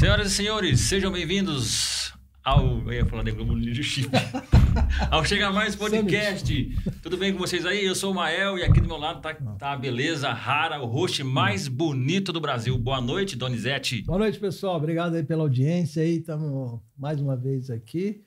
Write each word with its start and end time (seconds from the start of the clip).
Senhoras 0.00 0.32
e 0.32 0.34
senhores, 0.34 0.80
sejam 0.80 1.12
bem-vindos 1.12 2.14
ao. 2.42 2.78
Eu 2.86 2.92
ia 2.94 3.04
falar 3.04 3.22
de 3.22 3.32
Globo 3.32 3.52
Leadership. 3.52 4.08
ao 5.10 5.22
Chega 5.26 5.50
Mais 5.50 5.76
Podcast. 5.76 6.74
Tudo 7.02 7.18
bem 7.18 7.34
com 7.34 7.38
vocês 7.38 7.66
aí? 7.66 7.84
Eu 7.84 7.94
sou 7.94 8.12
o 8.12 8.14
Mael 8.14 8.56
e 8.56 8.62
aqui 8.62 8.80
do 8.80 8.88
meu 8.88 8.96
lado 8.96 9.20
tá, 9.20 9.34
tá 9.34 9.72
a 9.72 9.76
beleza 9.76 10.32
rara, 10.32 10.80
o 10.80 10.86
host 10.86 11.22
mais 11.22 11.68
bonito 11.68 12.32
do 12.32 12.40
Brasil. 12.40 12.78
Boa 12.78 12.98
noite, 12.98 13.36
Donizete. 13.36 14.00
Boa 14.00 14.18
noite, 14.18 14.40
pessoal. 14.40 14.78
Obrigado 14.78 15.16
aí 15.16 15.22
pela 15.22 15.42
audiência 15.42 16.02
aí. 16.02 16.16
Estamos 16.16 16.80
mais 16.96 17.20
uma 17.20 17.36
vez 17.36 17.68
aqui 17.68 18.22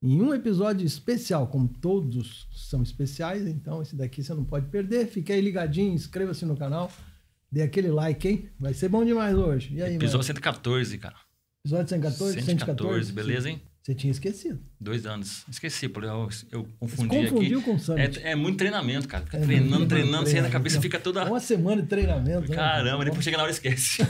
em 0.00 0.22
um 0.22 0.32
episódio 0.32 0.86
especial, 0.86 1.48
como 1.48 1.66
todos 1.66 2.46
são 2.52 2.84
especiais, 2.84 3.48
então 3.48 3.82
esse 3.82 3.96
daqui 3.96 4.22
você 4.22 4.32
não 4.32 4.44
pode 4.44 4.68
perder. 4.68 5.08
Fique 5.08 5.32
aí 5.32 5.40
ligadinho, 5.40 5.92
inscreva-se 5.92 6.46
no 6.46 6.56
canal, 6.56 6.88
dê 7.56 7.62
aquele 7.62 7.90
like, 7.90 8.28
hein? 8.28 8.50
Vai 8.60 8.74
ser 8.74 8.90
bom 8.90 9.02
demais 9.02 9.34
hoje. 9.34 9.74
E 9.74 9.82
aí, 9.82 9.94
Episódio 9.94 10.18
mano? 10.18 10.24
114, 10.24 10.98
cara. 10.98 11.16
Episódio 11.64 11.88
114, 11.88 12.42
114, 12.42 13.12
beleza, 13.12 13.48
hein? 13.48 13.62
Você 13.86 13.94
tinha 13.94 14.10
esquecido. 14.10 14.58
Dois 14.80 15.06
anos. 15.06 15.44
Esqueci, 15.48 15.88
porque 15.88 16.08
eu, 16.08 16.28
eu 16.50 16.66
confundi 16.80 17.08
Você 17.08 17.28
confundiu 17.30 17.58
aqui. 17.60 17.70
com 17.70 17.76
o 17.76 17.78
Summit. 17.78 18.18
É, 18.18 18.32
é 18.32 18.34
muito 18.34 18.58
treinamento, 18.58 19.06
cara. 19.06 19.24
Fica 19.24 19.36
É 19.36 19.40
treinando, 19.42 19.76
muito 19.76 19.88
treinando, 19.88 20.28
você 20.28 20.42
cabeça 20.50 20.80
fica 20.80 20.98
toda. 20.98 21.24
Uma 21.24 21.38
semana 21.38 21.82
de 21.82 21.86
treinamento. 21.86 22.50
né? 22.50 22.56
Caramba, 22.56 23.04
depois 23.04 23.22
chega 23.22 23.36
na 23.36 23.44
hora 23.44 23.52
e 23.52 23.54
esquece. 23.54 24.02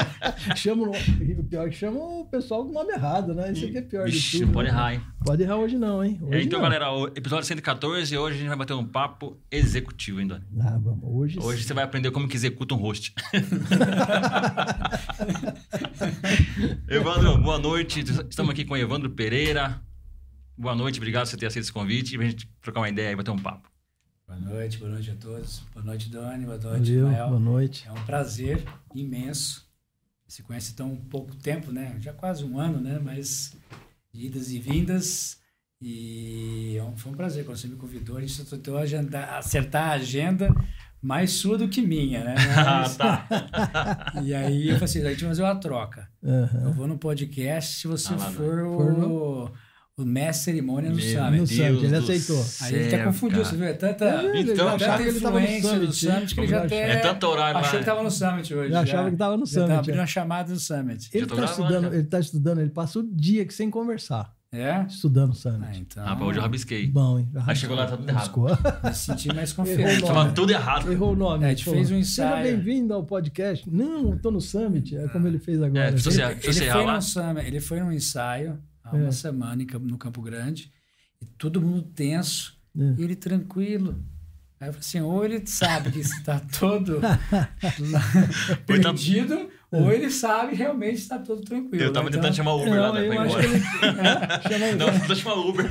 Chama 0.56 0.88
o 0.88 1.44
pior 1.44 1.66
é 1.66 1.70
que 1.70 1.76
chama 1.76 1.98
o 1.98 2.24
pessoal 2.24 2.64
com 2.64 2.70
o 2.70 2.72
nome 2.72 2.90
errado, 2.92 3.34
né? 3.34 3.52
Isso 3.52 3.66
aqui 3.66 3.76
é 3.76 3.82
pior 3.82 4.06
de 4.06 4.12
Vixe, 4.12 4.38
tudo. 4.38 4.46
não 4.46 4.52
pode 4.54 4.68
né? 4.68 4.74
errar, 4.74 4.94
hein? 4.94 5.00
Pode 5.24 5.42
errar 5.42 5.56
hoje 5.56 5.76
não, 5.76 6.02
hein? 6.02 6.18
Hoje 6.22 6.38
É, 6.38 6.42
então, 6.42 6.58
não. 6.58 6.64
galera, 6.64 6.90
o 6.90 7.06
episódio 7.08 7.44
114 7.46 8.14
e 8.14 8.18
hoje 8.18 8.36
a 8.36 8.38
gente 8.38 8.48
vai 8.48 8.56
bater 8.56 8.72
um 8.72 8.86
papo 8.86 9.38
executivo, 9.50 10.20
hein, 10.20 10.26
Doni? 10.26 10.44
Ah, 10.60 10.78
vamos. 10.82 11.00
Hoje, 11.02 11.38
Hoje 11.38 11.64
você 11.64 11.74
vai 11.74 11.84
aprender 11.84 12.10
como 12.10 12.26
que 12.26 12.36
executa 12.36 12.74
um 12.74 12.78
host. 12.78 13.14
Evandro, 16.88 17.38
boa 17.38 17.58
noite. 17.58 18.00
Estamos 18.28 18.50
aqui 18.52 18.64
com 18.64 18.74
o 18.74 18.76
Evandro 18.76 19.10
Pereira. 19.18 19.82
Boa 20.56 20.76
noite, 20.76 21.00
obrigado 21.00 21.24
por 21.24 21.30
você 21.30 21.36
ter 21.36 21.46
aceito 21.46 21.64
esse 21.64 21.72
convite 21.72 22.14
e 22.14 22.18
pra 22.18 22.28
gente 22.28 22.48
trocar 22.62 22.78
uma 22.82 22.88
ideia 22.88 23.10
e 23.10 23.16
bater 23.16 23.32
um 23.32 23.36
papo. 23.36 23.68
Boa 24.24 24.38
noite, 24.38 24.78
boa 24.78 24.92
noite 24.92 25.10
a 25.10 25.16
todos. 25.16 25.58
Boa 25.74 25.84
noite, 25.84 26.08
Dani. 26.08 26.44
Boa 26.44 26.56
noite, 26.56 26.94
Valeu, 26.94 27.08
Mael. 27.08 27.26
boa 27.26 27.40
noite. 27.40 27.88
É 27.88 27.90
um 27.90 28.04
prazer 28.04 28.64
imenso. 28.94 29.68
Se 30.28 30.40
conhece 30.44 30.72
tão 30.76 30.94
pouco 30.94 31.34
tempo, 31.34 31.72
né? 31.72 31.96
Já 32.00 32.12
quase 32.12 32.44
um 32.44 32.60
ano, 32.60 32.80
né? 32.80 33.00
Mas 33.02 33.56
idas 34.14 34.52
e 34.52 34.60
vindas. 34.60 35.40
E 35.82 36.76
é 36.78 36.84
um- 36.84 36.96
foi 36.96 37.10
um 37.10 37.16
prazer 37.16 37.44
quando 37.44 37.56
você 37.56 37.66
me 37.66 37.74
convidou. 37.74 38.18
A 38.18 38.20
gente 38.20 38.44
tentou 38.44 38.76
agendar, 38.78 39.34
acertar 39.34 39.88
a 39.88 39.92
agenda 39.94 40.48
mais 41.00 41.30
sua 41.32 41.56
do 41.58 41.68
que 41.68 41.80
minha, 41.80 42.24
né? 42.24 42.34
Ah, 42.56 42.80
Mas- 42.82 42.96
tá. 42.96 43.26
E 44.24 44.34
aí 44.34 44.68
eu 44.68 44.74
falei 44.74 44.84
assim, 44.84 45.06
a 45.06 45.10
gente 45.10 45.20
vai 45.20 45.28
fazer 45.30 45.42
uma 45.42 45.56
troca. 45.60 46.08
Aham. 46.24 46.62
Eu 46.64 46.72
vou 46.72 46.86
no 46.88 46.98
podcast 46.98 47.76
se 47.80 47.86
você 47.86 48.12
Ah, 48.14 48.18
for, 48.18 48.58
o, 48.64 49.50
o 49.96 50.04
mestre 50.04 50.44
cerimônia 50.46 50.90
no 50.90 51.00
Summit. 51.00 51.40
No 51.40 51.46
Summit, 51.46 51.84
ele 51.84 51.96
aceitou. 51.96 52.44
Aí 52.62 52.74
ele 52.74 52.86
até 52.88 53.04
confundiu, 53.04 53.38
cara. 53.42 53.50
você 53.50 53.56
viu? 53.56 53.66
É 53.66 53.72
tanta, 53.72 54.04
É, 54.04 54.38
ele 54.38 54.52
Então, 54.52 54.66
já 54.70 54.78
já 54.78 54.86
tanta 54.92 55.02
que 55.02 55.08
ele 55.08 55.20
tava 55.20 55.40
no 55.40 55.46
influência 55.46 55.78
do 55.78 55.92
Summit. 55.92 56.12
Summit 56.14 56.34
que 56.34 56.40
ele 56.40 56.46
já 56.48 56.62
até 56.64 56.90
É 56.90 56.96
tanto 56.96 57.26
horário 57.26 57.58
achou 57.60 57.70
que 57.72 57.76
estava 57.80 58.02
no 58.02 58.10
Summit 58.10 58.54
hoje. 58.54 58.72
Já 58.72 58.80
achava 58.80 59.10
que 59.10 59.16
tava 59.16 59.36
no 59.36 59.46
Já 59.46 59.52
Summit, 59.52 59.68
tá 59.68 59.78
abrindo 59.78 59.96
é. 59.96 60.00
uma 60.00 60.06
chamada 60.06 60.52
do 60.52 60.60
Summit. 60.60 61.10
Ele 61.12 61.20
Já 61.20 61.26
tá, 61.28 61.34
gravando, 61.36 61.50
estudando, 61.62 61.90
já. 61.92 61.96
ele 61.98 62.06
tá 62.06 62.20
estudando, 62.20 62.60
ele 62.60 62.70
passa 62.70 62.98
o 62.98 63.02
dia 63.14 63.44
que 63.44 63.54
sem 63.54 63.70
conversar, 63.70 64.32
É? 64.50 64.82
estudando 64.88 65.28
o 65.28 65.32
Ah, 65.32 65.34
Summit. 65.34 65.78
então. 65.80 66.04
Ah, 66.08 66.24
hoje 66.24 66.38
eu 66.38 66.42
rabisquei. 66.42 66.86
Bom, 66.86 67.18
hein? 67.18 67.28
Aí 67.46 67.54
chegou 67.54 67.76
lá, 67.76 67.86
tá 67.86 67.98
tudo 67.98 68.08
errado. 68.08 68.32
Me 68.82 68.94
senti 68.94 69.28
mais 69.34 69.52
confiante. 69.52 70.02
Tava 70.02 70.32
tudo 70.32 70.50
errado. 70.52 70.90
Errou 70.90 71.12
o 71.12 71.16
nome. 71.16 71.44
É, 71.44 71.54
pô. 71.54 71.72
fez 71.72 71.90
um 71.90 71.96
Seja 72.02 72.24
ensaio. 72.24 72.56
bem-vindo 72.56 72.94
ao 72.94 73.04
podcast. 73.04 73.68
Não, 73.70 74.12
eu 74.12 74.18
tô 74.18 74.30
no 74.30 74.40
Summit, 74.40 74.96
é 74.96 75.06
como 75.08 75.26
ele 75.28 75.38
fez 75.38 75.60
agora. 75.62 75.90
É, 75.94 75.98
ser- 75.98 76.22
Ele, 76.22 76.40
ele 76.44 76.52
ser 76.54 76.72
foi 76.72 76.84
lá. 76.86 76.94
num 76.94 77.00
summit, 77.02 77.46
ele 77.46 77.60
foi 77.60 77.80
num 77.80 77.92
ensaio 77.92 78.58
há 78.82 78.96
É. 78.96 79.00
uma 79.02 79.12
semana 79.12 79.62
em 79.62 79.66
Campo- 79.66 79.86
no 79.86 79.98
Campo 79.98 80.22
Grande 80.22 80.72
e 81.20 81.26
todo 81.26 81.60
mundo 81.60 81.82
tenso 81.82 82.56
É. 82.74 82.94
e 82.96 83.02
ele 83.04 83.16
tranquilo. 83.16 84.02
Aí 84.60 84.68
eu 84.70 84.72
falei 84.72 84.80
assim, 84.80 85.00
ou 85.02 85.24
ele 85.26 85.46
sabe 85.46 85.92
que 85.92 86.00
está 86.00 86.40
todo 86.40 87.00
Ou 88.66 89.57
então- 89.68 89.80
perdido, 89.80 89.86
ou 89.86 89.92
ele 89.92 90.10
sabe 90.10 90.54
realmente 90.56 90.96
está 90.98 91.18
todo 91.18 91.42
tranquilo. 91.42 91.82
Eu 91.84 91.92
tava 91.92 92.08
Então, 92.08 92.20
tentando 92.20 92.34
chamar 92.36 92.54
o 92.54 92.62
Uber 92.62 92.80
lá, 92.80 92.86
Não, 92.88 92.94
né? 92.94 93.06
eu 93.06 93.06
Pra 93.08 93.16
ir 93.16 93.26
embora. 93.26 93.44
ele... 93.44 93.60
Chama 93.60 94.66
Não, 94.76 94.92
tentando 94.92 95.16
chamar 95.16 95.34
o 95.36 95.48
Uber. 95.50 95.70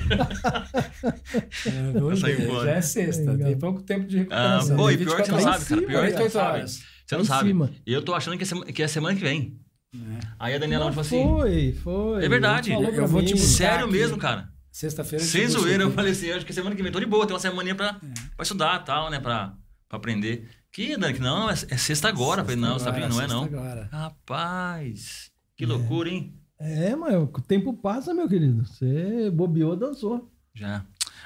É, 1.66 1.92
ver, 2.36 2.44
embora. 2.44 2.66
já 2.66 2.72
é 2.78 2.82
sexta, 2.82 3.32
Legal. 3.32 3.48
tem 3.50 3.58
pouco 3.60 3.82
tempo 3.82 4.08
de 4.08 4.18
Ah, 4.18 4.20
recuperação. 4.60 4.78
pô, 4.78 4.92
e 4.92 4.98
pior 4.98 5.16
que 5.18 5.26
você 5.26 5.32
não 5.32 5.38
24 5.38 5.60
sabe, 5.66 5.66
cara. 5.70 5.88
Pior 5.88 6.06
que 6.06 6.12
você 6.12 6.24
não 6.24 6.30
48 6.30 6.32
sabe. 6.32 6.88
Você 7.08 7.18
não 7.18 7.26
sabe. 7.26 7.82
E 7.86 7.94
eu 7.94 8.02
tô 8.02 8.14
achando 8.14 8.38
que 8.38 8.44
é, 8.44 8.46
sema- 8.46 8.66
que 8.66 8.84
é 8.84 8.88
semana 8.88 9.16
que 9.16 9.22
vem. 9.22 9.58
É. 9.96 10.00
Aí 10.40 10.54
a 10.54 10.58
Daniela 10.58 10.90
tipo 10.90 11.00
assim. 11.00 11.24
foi, 11.24 11.72
foi. 11.84 12.26
É 12.26 12.30
verdade. 12.30 12.72
Falou 12.72 12.90
Eu 12.94 13.08
vou 13.08 13.24
te. 13.24 13.38
Sério 13.38 13.86
aqui. 13.86 13.94
mesmo, 13.94 14.18
cara. 14.18 14.50
Sexta-feira. 14.72 15.24
Sem 15.24 15.48
zoeira, 15.48 15.84
eu 15.84 15.92
falei 15.92 16.12
assim, 16.12 16.30
acho 16.32 16.46
que 16.46 16.54
semana 16.54 16.76
que 16.76 16.84
vem 16.84 16.92
tô 16.92 17.00
de 17.00 17.06
boa, 17.08 17.26
tem 17.26 17.34
uma 17.34 17.40
semaninha 17.40 17.74
pra, 17.74 18.00
estudar 18.44 18.82
e 18.82 18.86
tal, 18.86 19.10
né? 19.10 19.20
Pra 19.20 19.54
aprender. 19.90 20.48
Que, 20.78 20.96
Dani, 20.96 21.16
que 21.16 21.20
não, 21.20 21.50
é, 21.50 21.54
é 21.54 21.76
sexta 21.76 22.08
agora. 22.08 22.42
Eu 22.42 22.46
falei, 22.46 22.62
não, 22.62 22.78
Sexta 22.78 22.92
Sabino, 22.92 23.10
não 23.10 23.20
é 23.20 23.24
agora, 23.24 23.34
não. 23.34 23.44
sexta 23.46 23.58
agora. 23.58 23.90
Rapaz, 23.92 25.32
que 25.56 25.66
loucura, 25.66 26.08
hein? 26.08 26.36
É, 26.60 26.96
mas 26.96 27.16
o 27.16 27.28
tempo 27.42 27.74
passa, 27.74 28.14
meu 28.14 28.30
querido. 28.30 28.64
Você 28.64 29.32
bobeou, 29.32 29.76
dançou. 29.76 30.32
Já. 30.54 30.86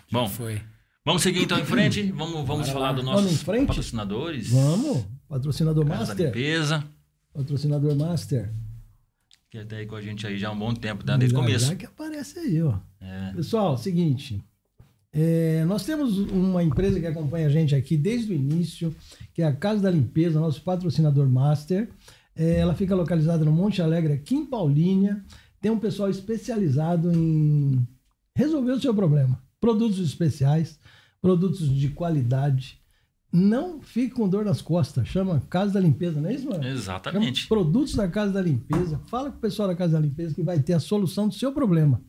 Bom, 0.10 0.30
Foi. 0.30 0.62
vamos 1.04 1.22
seguir 1.22 1.44
então 1.44 1.60
em 1.60 1.66
frente. 1.66 2.14
Vamos, 2.14 2.48
vamos 2.48 2.70
falar 2.70 2.92
lá. 2.92 2.94
dos 2.94 3.04
nossos 3.04 3.44
patrocinadores. 3.44 4.52
Vamos. 4.52 5.06
Patrocinador 5.28 5.86
Casa 5.86 6.06
Master. 6.06 6.26
Limpeza, 6.28 6.84
Patrocinador 7.34 7.96
Master. 7.98 8.54
que 9.50 9.66
tá 9.66 9.76
aí 9.76 9.86
com 9.86 9.98
a 9.98 10.02
gente 10.02 10.26
aí 10.26 10.38
já 10.38 10.48
há 10.48 10.52
um 10.52 10.60
bom 10.60 10.74
tempo, 10.74 11.04
tá? 11.04 11.18
desde 11.18 11.36
o 11.36 11.40
começo. 11.42 11.66
Já 11.66 11.76
que 11.76 11.86
aparece 11.86 12.40
aí, 12.40 12.64
ó. 12.64 12.78
É. 13.02 13.34
Pessoal, 13.34 13.78
seguinte. 13.78 14.42
É, 15.14 15.66
nós 15.66 15.84
temos 15.86 16.18
uma 16.18 16.64
empresa 16.64 17.00
que 17.00 17.06
acompanha 17.06 17.48
a 17.48 17.50
gente 17.50 17.76
aqui 17.76 17.98
desde 17.98 18.32
o 18.32 18.36
início, 18.36 18.96
que 19.34 19.42
é 19.42 19.46
a 19.46 19.54
Casa 19.54 19.82
da 19.82 19.92
Limpeza, 19.92 20.40
nosso 20.40 20.62
patrocinador 20.62 21.28
master. 21.28 21.90
É, 22.36 22.60
ela 22.60 22.74
fica 22.74 22.96
localizada 22.96 23.44
no 23.44 23.52
Monte 23.52 23.82
Alegre, 23.82 24.14
aqui 24.14 24.36
em 24.36 24.46
Paulínia. 24.46 25.24
Tem 25.60 25.70
um 25.70 25.80
pessoal 25.80 26.10
especializado 26.10 27.12
em 27.12 27.86
resolver 28.34 28.72
o 28.72 28.82
seu 28.82 28.94
problema. 28.94 29.42
Produtos 29.60 30.00
especiais, 30.00 30.80
produtos 31.22 31.70
de 31.70 31.90
qualidade. 31.90 32.80
Não 33.34 33.82
fique 33.82 34.16
com 34.16 34.28
dor 34.28 34.46
nas 34.46 34.62
costas. 34.62 35.08
Chama 35.08 35.42
Casa 35.50 35.74
da 35.74 35.80
Limpeza, 35.80 36.22
não 36.22 36.30
é 36.30 36.34
isso, 36.34 36.50
mano? 36.50 36.66
Exatamente. 36.66 37.42
Chama 37.42 37.50
Produtos 37.50 37.96
da 37.96 38.08
Casa 38.08 38.32
da 38.32 38.42
Limpeza. 38.42 39.00
Fala 39.08 39.30
com 39.30 39.38
o 39.38 39.42
pessoal 39.42 39.68
da 39.68 39.76
Casa 39.76 39.94
da 39.94 40.00
Limpeza 40.00 40.34
que 40.34 40.42
vai 40.42 40.60
ter 40.60 40.74
a 40.74 40.80
solução 40.80 41.28
do 41.28 41.34
seu 41.34 41.52
problema. 41.52 42.02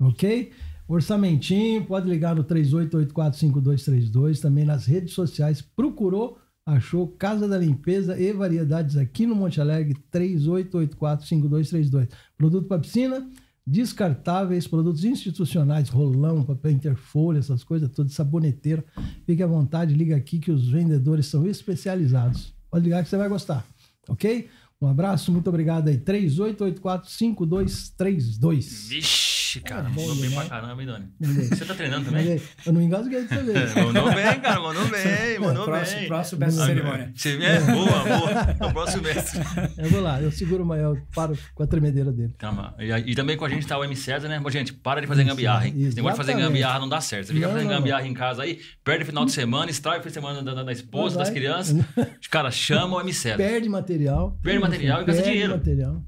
Ok? 0.00 0.52
Orçamentinho, 0.88 1.84
pode 1.84 2.08
ligar 2.08 2.34
no 2.34 2.42
38845232, 2.44 4.40
também 4.40 4.64
nas 4.64 4.86
redes 4.86 5.12
sociais. 5.12 5.60
Procurou, 5.60 6.38
achou 6.64 7.06
Casa 7.06 7.46
da 7.46 7.58
Limpeza 7.58 8.18
e 8.18 8.32
Variedades 8.32 8.96
aqui 8.96 9.26
no 9.26 9.34
Monte 9.34 9.60
Alegre, 9.60 9.94
38845232. 10.10 12.08
Produto 12.38 12.66
para 12.66 12.80
piscina, 12.80 13.28
descartáveis, 13.66 14.66
produtos 14.66 15.04
institucionais, 15.04 15.90
rolão, 15.90 16.42
papel 16.42 16.72
interfolha, 16.72 17.38
essas 17.38 17.62
coisas, 17.62 17.90
todas, 17.90 18.14
saboneteira. 18.14 18.82
Fique 19.26 19.42
à 19.42 19.46
vontade, 19.46 19.92
liga 19.92 20.16
aqui 20.16 20.38
que 20.38 20.50
os 20.50 20.70
vendedores 20.70 21.26
são 21.26 21.46
especializados. 21.46 22.54
Pode 22.70 22.84
ligar 22.84 23.04
que 23.04 23.10
você 23.10 23.18
vai 23.18 23.28
gostar, 23.28 23.62
ok? 24.08 24.48
Um 24.80 24.86
abraço, 24.86 25.32
muito 25.32 25.48
obrigado 25.48 25.88
aí. 25.88 25.98
38845232. 25.98 28.88
Vixe, 28.88 29.37
cara, 29.60 29.88
É, 29.88 29.90
bom 29.90 30.00
mandou 30.06 30.16
bem 30.16 30.30
pra 30.30 30.44
caramba, 30.46 30.82
hein? 30.82 30.88
Mandei. 31.20 31.44
Você 31.48 31.64
tá 31.64 31.74
treinando 31.74 32.04
também? 32.06 32.40
Eu 32.66 32.72
não 32.72 32.80
engasguei 32.82 33.22
dessa 33.22 33.42
vez. 33.42 33.74
mandou 33.74 34.12
bem, 34.14 34.40
cara, 34.40 34.60
mandou 34.60 34.86
bem, 34.88 35.38
mandou 35.40 35.64
próximo, 35.64 35.98
bem. 36.00 36.08
próximo 36.08 36.40
mestre 36.40 36.64
cerimônia. 36.66 37.12
Você 37.14 37.42
é 37.42 37.60
boa, 37.60 37.86
boa. 38.04 38.56
É 38.60 38.66
o 38.66 38.72
próximo 38.72 39.02
mestre. 39.02 39.40
Eu 39.78 39.90
vou 39.90 40.00
lá, 40.00 40.20
eu 40.20 40.30
seguro 40.32 40.62
o 40.62 40.66
Mael, 40.66 40.96
paro 41.14 41.36
com 41.54 41.62
a 41.62 41.66
tremedeira 41.66 42.10
dele. 42.12 42.34
Calma. 42.38 42.74
E, 42.78 42.90
e 42.90 43.14
também 43.14 43.36
com 43.36 43.44
a 43.44 43.48
gente 43.48 43.66
tá 43.66 43.78
o 43.78 43.84
M 43.84 43.94
César, 43.94 44.28
né? 44.28 44.38
Bom, 44.40 44.50
gente, 44.50 44.72
para 44.72 45.00
de 45.00 45.06
fazer 45.06 45.24
gambiarra, 45.24 45.66
hein? 45.68 45.74
Esse 45.86 45.96
negócio 45.96 46.18
de 46.20 46.26
fazer 46.26 46.38
gambiarra 46.40 46.78
não 46.80 46.88
dá 46.88 47.00
certo. 47.00 47.26
Você 47.28 47.34
fica 47.34 47.46
Não, 47.46 47.54
fazendo 47.54 47.68
não, 47.70 47.76
gambiarra 47.78 48.06
em 48.06 48.14
casa 48.14 48.42
aí, 48.42 48.58
perde 48.84 49.04
o 49.04 49.06
final 49.06 49.24
de 49.24 49.32
semana, 49.32 49.70
estraga 49.70 50.00
o 50.00 50.02
fim 50.02 50.08
de 50.08 50.14
semana 50.14 50.42
da, 50.64 50.72
esposa, 50.72 51.18
das 51.18 51.30
crianças. 51.30 51.76
Os 52.20 52.26
caras 52.28 52.54
chamam 52.54 52.98
o 52.98 53.00
M 53.00 53.12
César. 53.12 53.36
Perde 53.36 53.68
material. 53.68 54.36
Perde 54.42 54.58
material 54.58 55.02
e 55.02 55.04
gasta 55.04 55.22
Perde 55.22 55.30
dinheiro. 55.32 55.56
material. 55.56 56.02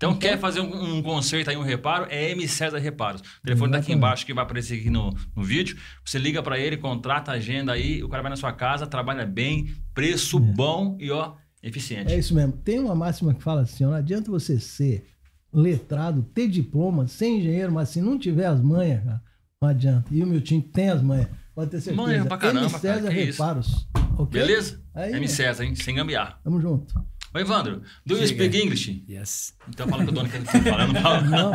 Então, 0.00 0.14
quer 0.14 0.38
fazer 0.38 0.62
um, 0.62 0.96
um 0.96 1.02
conserto 1.02 1.50
aí, 1.50 1.58
um 1.58 1.62
reparo, 1.62 2.06
é 2.08 2.30
M 2.30 2.48
César 2.48 2.78
Reparos. 2.78 3.20
O 3.20 3.42
telefone 3.44 3.72
tá 3.72 3.78
aqui 3.80 3.92
embaixo 3.92 4.24
que 4.24 4.32
vai 4.32 4.42
aparecer 4.42 4.80
aqui 4.80 4.88
no, 4.88 5.14
no 5.36 5.42
vídeo. 5.42 5.76
Você 6.02 6.18
liga 6.18 6.42
pra 6.42 6.58
ele, 6.58 6.78
contrata 6.78 7.32
a 7.32 7.34
agenda 7.34 7.72
aí, 7.72 8.02
o 8.02 8.08
cara 8.08 8.22
vai 8.22 8.30
na 8.30 8.36
sua 8.36 8.50
casa, 8.50 8.86
trabalha 8.86 9.26
bem, 9.26 9.74
preço 9.92 10.38
bom 10.40 10.96
e 10.98 11.10
ó, 11.10 11.34
eficiente. 11.62 12.10
É 12.14 12.18
isso 12.18 12.34
mesmo. 12.34 12.52
Tem 12.52 12.78
uma 12.78 12.94
máxima 12.94 13.34
que 13.34 13.42
fala 13.42 13.60
assim: 13.60 13.84
ó, 13.84 13.88
não 13.88 13.94
adianta 13.94 14.30
você 14.30 14.58
ser 14.58 15.04
letrado, 15.52 16.22
ter 16.22 16.48
diploma, 16.48 17.06
ser 17.06 17.28
engenheiro, 17.28 17.70
mas 17.70 17.90
se 17.90 18.00
não 18.00 18.18
tiver 18.18 18.46
as 18.46 18.58
manhas, 18.58 19.04
cara, 19.04 19.22
não 19.60 19.68
adianta. 19.68 20.06
E 20.10 20.22
o 20.22 20.26
meu 20.26 20.40
time 20.40 20.62
tem 20.62 20.88
as 20.88 21.02
manhas. 21.02 21.28
Pode 21.54 21.72
ter 21.72 21.80
certeza. 21.82 22.02
Manha 22.02 22.24
pra 22.24 22.38
caramba, 22.38 22.64
M. 22.64 22.70
cara, 22.70 22.80
César 22.80 23.12
isso. 23.12 23.42
Reparos. 23.42 23.88
ok? 24.16 24.40
Beleza? 24.40 24.80
Aí, 24.94 25.12
M. 25.12 25.28
César, 25.28 25.62
hein? 25.62 25.74
Sem 25.74 25.94
gambiarra. 25.94 26.38
Tamo 26.42 26.58
junto. 26.58 26.94
Ô, 27.32 27.38
Evandro, 27.38 27.82
do 28.04 28.14
you 28.14 28.20
Diga. 28.26 28.26
speak 28.26 28.58
English? 28.60 29.04
Yes. 29.08 29.54
Então 29.68 29.86
fala 29.86 30.02
que 30.04 30.10
o 30.10 30.12
dono 30.12 30.28
quer 30.28 30.40
falar, 30.42 30.82
eu 30.88 30.92
não 30.92 31.00
falo. 31.00 31.26
Não. 31.30 31.52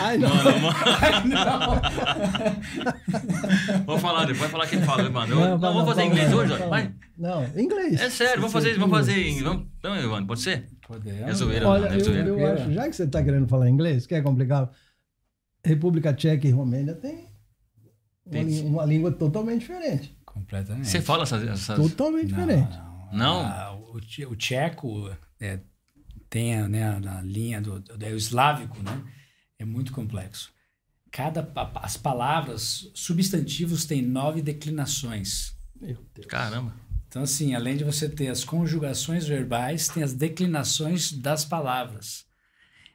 Ai, 0.00 0.16
não. 0.16 0.30
Não, 0.34 0.58
não, 1.28 1.80
Vamos 3.86 4.02
falar 4.02 4.20
depois, 4.24 4.38
vai 4.40 4.48
falar 4.48 4.66
quem 4.66 4.82
fala, 4.82 5.02
Evandro. 5.02 5.34
Eu- 5.38 5.40
Não, 5.50 5.60
fala, 5.60 5.72
vamos 5.74 5.88
fazer 5.88 6.00
fala, 6.02 6.06
inglês 6.12 6.28
fala, 6.30 6.42
hoje? 6.42 6.52
ó. 6.52 6.56
fala. 6.56 6.70
Vai. 6.70 6.94
Não, 7.18 7.44
inglês. 7.60 8.00
É 8.00 8.10
sério, 8.10 8.36
vamos 8.36 8.52
fazer, 8.52 8.78
vamos 8.78 8.96
fazer 8.96 9.18
em. 9.28 9.42
Vamos, 9.42 9.66
então, 9.78 9.96
Evandro, 9.96 10.26
pode 10.26 10.40
ser? 10.40 10.68
Podemos. 10.86 11.20
É 11.22 11.32
zoeira. 11.34 11.68
Olha, 11.68 11.86
não, 11.88 11.92
é 11.92 11.96
eu, 12.00 12.04
zoeira. 12.04 12.28
eu 12.28 12.52
acho, 12.54 12.72
já 12.72 12.88
que 12.88 12.96
você 12.96 13.04
está 13.04 13.22
querendo 13.22 13.46
falar 13.48 13.68
inglês, 13.68 14.06
que 14.06 14.14
é 14.14 14.20
complicado, 14.22 14.70
República 15.64 16.12
Tcheca 16.14 16.46
e 16.46 16.50
Romênia 16.50 16.94
tem 16.94 17.26
uma, 18.24 18.32
Tem- 18.32 18.42
lí- 18.44 18.60
uma 18.62 18.84
língua 18.84 19.12
totalmente 19.12 19.60
diferente. 19.60 20.16
Completamente. 20.24 20.88
Você 20.88 21.00
fala 21.00 21.22
essas. 21.24 21.42
essas... 21.46 21.76
Totalmente 21.76 22.30
Não, 22.32 22.38
diferente. 22.40 22.76
não. 23.12 23.18
Não? 23.18 23.40
Ah, 23.40 23.75
o, 23.96 24.30
o 24.30 24.36
tcheco 24.36 25.16
é, 25.40 25.60
tem 26.28 26.56
a, 26.56 26.68
né, 26.68 26.98
na 26.98 27.22
linha 27.22 27.60
do, 27.60 27.80
do, 27.80 27.96
do 27.96 28.06
eslávico, 28.06 28.82
né? 28.82 29.02
É 29.58 29.64
muito 29.64 29.92
complexo. 29.92 30.52
Cada 31.10 31.50
as 31.76 31.96
palavras 31.96 32.90
substantivos 32.94 33.84
têm 33.86 34.02
nove 34.02 34.42
declinações. 34.42 35.56
Meu 35.80 36.04
Deus. 36.14 36.26
Caramba. 36.26 36.74
Então, 37.08 37.22
assim, 37.22 37.54
além 37.54 37.76
de 37.76 37.84
você 37.84 38.08
ter 38.08 38.28
as 38.28 38.44
conjugações 38.44 39.26
verbais, 39.26 39.88
tem 39.88 40.02
as 40.02 40.12
declinações 40.12 41.12
das 41.12 41.44
palavras. 41.44 42.26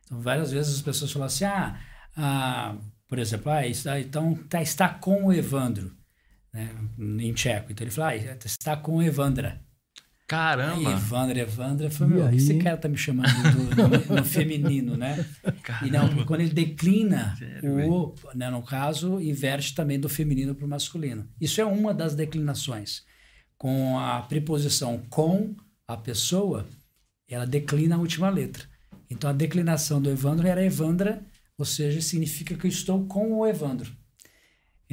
Então, 0.06 0.20
várias 0.22 0.52
vezes 0.52 0.76
as 0.76 0.82
pessoas 0.82 1.12
falam 1.12 1.26
assim, 1.26 1.46
ah, 1.46 1.80
ah, 2.16 2.78
por 3.08 3.18
exemplo, 3.18 3.52
ah, 3.52 3.66
está, 3.66 4.00
então 4.00 4.36
tá, 4.48 4.62
está 4.62 4.90
com 4.90 5.26
o 5.26 5.34
Evandro, 5.34 5.96
né, 6.54 6.70
em 7.00 7.34
tcheco. 7.34 7.72
Então 7.72 7.84
ele 7.84 7.92
fala, 7.92 8.12
ah, 8.12 8.38
está 8.46 8.78
com 8.78 8.98
o 8.98 9.02
Evandra. 9.02 9.60
Aí, 10.32 10.38
Caramba. 10.40 10.92
Evandra, 10.92 11.40
Evandra, 11.42 11.86
eu 11.88 11.90
E 11.90 11.94
falei, 11.94 12.16
meu, 12.16 12.26
o 12.26 12.30
que 12.30 12.36
esse 12.38 12.52
aí? 12.54 12.60
cara 12.60 12.78
tá 12.78 12.88
me 12.88 12.98
chamando 12.98 13.28
do- 13.30 13.76
no, 14.10 14.16
no 14.18 14.24
feminino, 14.26 14.96
né? 14.98 15.26
E 15.86 15.90
não, 15.92 16.24
quando 16.26 16.42
ele 16.42 16.54
declina 16.54 17.36
Sério, 17.38 17.92
o, 17.92 18.16
né, 18.34 18.50
no 18.50 18.62
caso, 18.64 19.20
inverte 19.20 19.76
também 19.76 20.00
do 20.00 20.08
feminino 20.10 20.56
para 20.56 20.66
o 20.66 20.70
masculino. 20.70 21.28
Isso 21.40 21.60
é 21.60 21.66
uma 21.66 21.94
das 21.94 22.16
declinações. 22.16 23.04
Com 23.58 24.00
a 24.00 24.22
preposição 24.22 25.04
com 25.10 25.56
a 25.88 25.98
pessoa, 25.98 26.66
ela 27.30 27.46
declina 27.46 27.96
a 27.96 28.00
última 28.00 28.30
letra. 28.30 28.64
Então 29.10 29.30
a 29.30 29.34
declinação 29.34 30.02
do 30.02 30.10
Evandro 30.10 30.48
era 30.48 30.64
Evandra, 30.64 31.24
ou 31.58 31.66
seja, 31.66 32.02
significa 32.02 32.56
que 32.56 32.66
eu 32.66 32.70
estou 32.70 33.06
com 33.06 33.34
o 33.34 33.46
Evandro. 33.46 33.92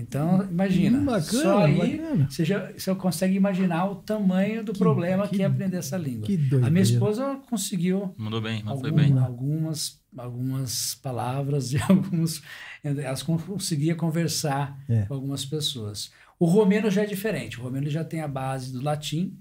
Então, 0.01 0.43
imagina. 0.49 0.99
Hum, 0.99 1.05
bacana, 1.05 1.43
só 1.43 1.59
aí 1.65 1.97
bacana. 1.99 2.31
Você, 2.31 2.45
já, 2.45 2.71
você 2.73 2.95
consegue 2.95 3.35
imaginar 3.35 3.91
o 3.91 3.97
tamanho 3.97 4.63
do 4.65 4.73
problema 4.73 5.27
que, 5.27 5.37
que- 5.37 5.43
é 5.43 5.47
aprender 5.47 5.77
essa 5.79 5.97
língua. 5.97 6.25
que 6.27 6.39
a 6.65 6.71
minha 6.71 6.83
esposa 6.83 7.41
conseguiu 7.51 8.15
Mandou 8.17 8.41
bem, 8.41 8.63
mas 8.65 8.75
algum- 8.85 8.93
bem. 8.97 9.19
algumas, 9.19 10.01
algumas 10.17 10.95
palavras 10.97 11.73
e 11.73 11.79
alguns. 11.83 12.43
Elas 12.85 13.23
con- 13.23 13.39
conseguia 13.39 13.95
conversar 13.95 14.79
É. 14.89 15.03
com 15.07 15.15
algumas 15.15 15.45
pessoas. 15.45 16.11
O 16.39 16.47
romeno 16.47 16.89
já 16.91 17.03
é 17.03 17.07
diferente. 17.07 17.59
O 17.59 17.63
romeno 17.65 17.91
já 17.91 18.05
tem 18.05 18.21
a 18.21 18.29
base 18.29 18.73
do 18.73 18.81
latim, 18.81 19.37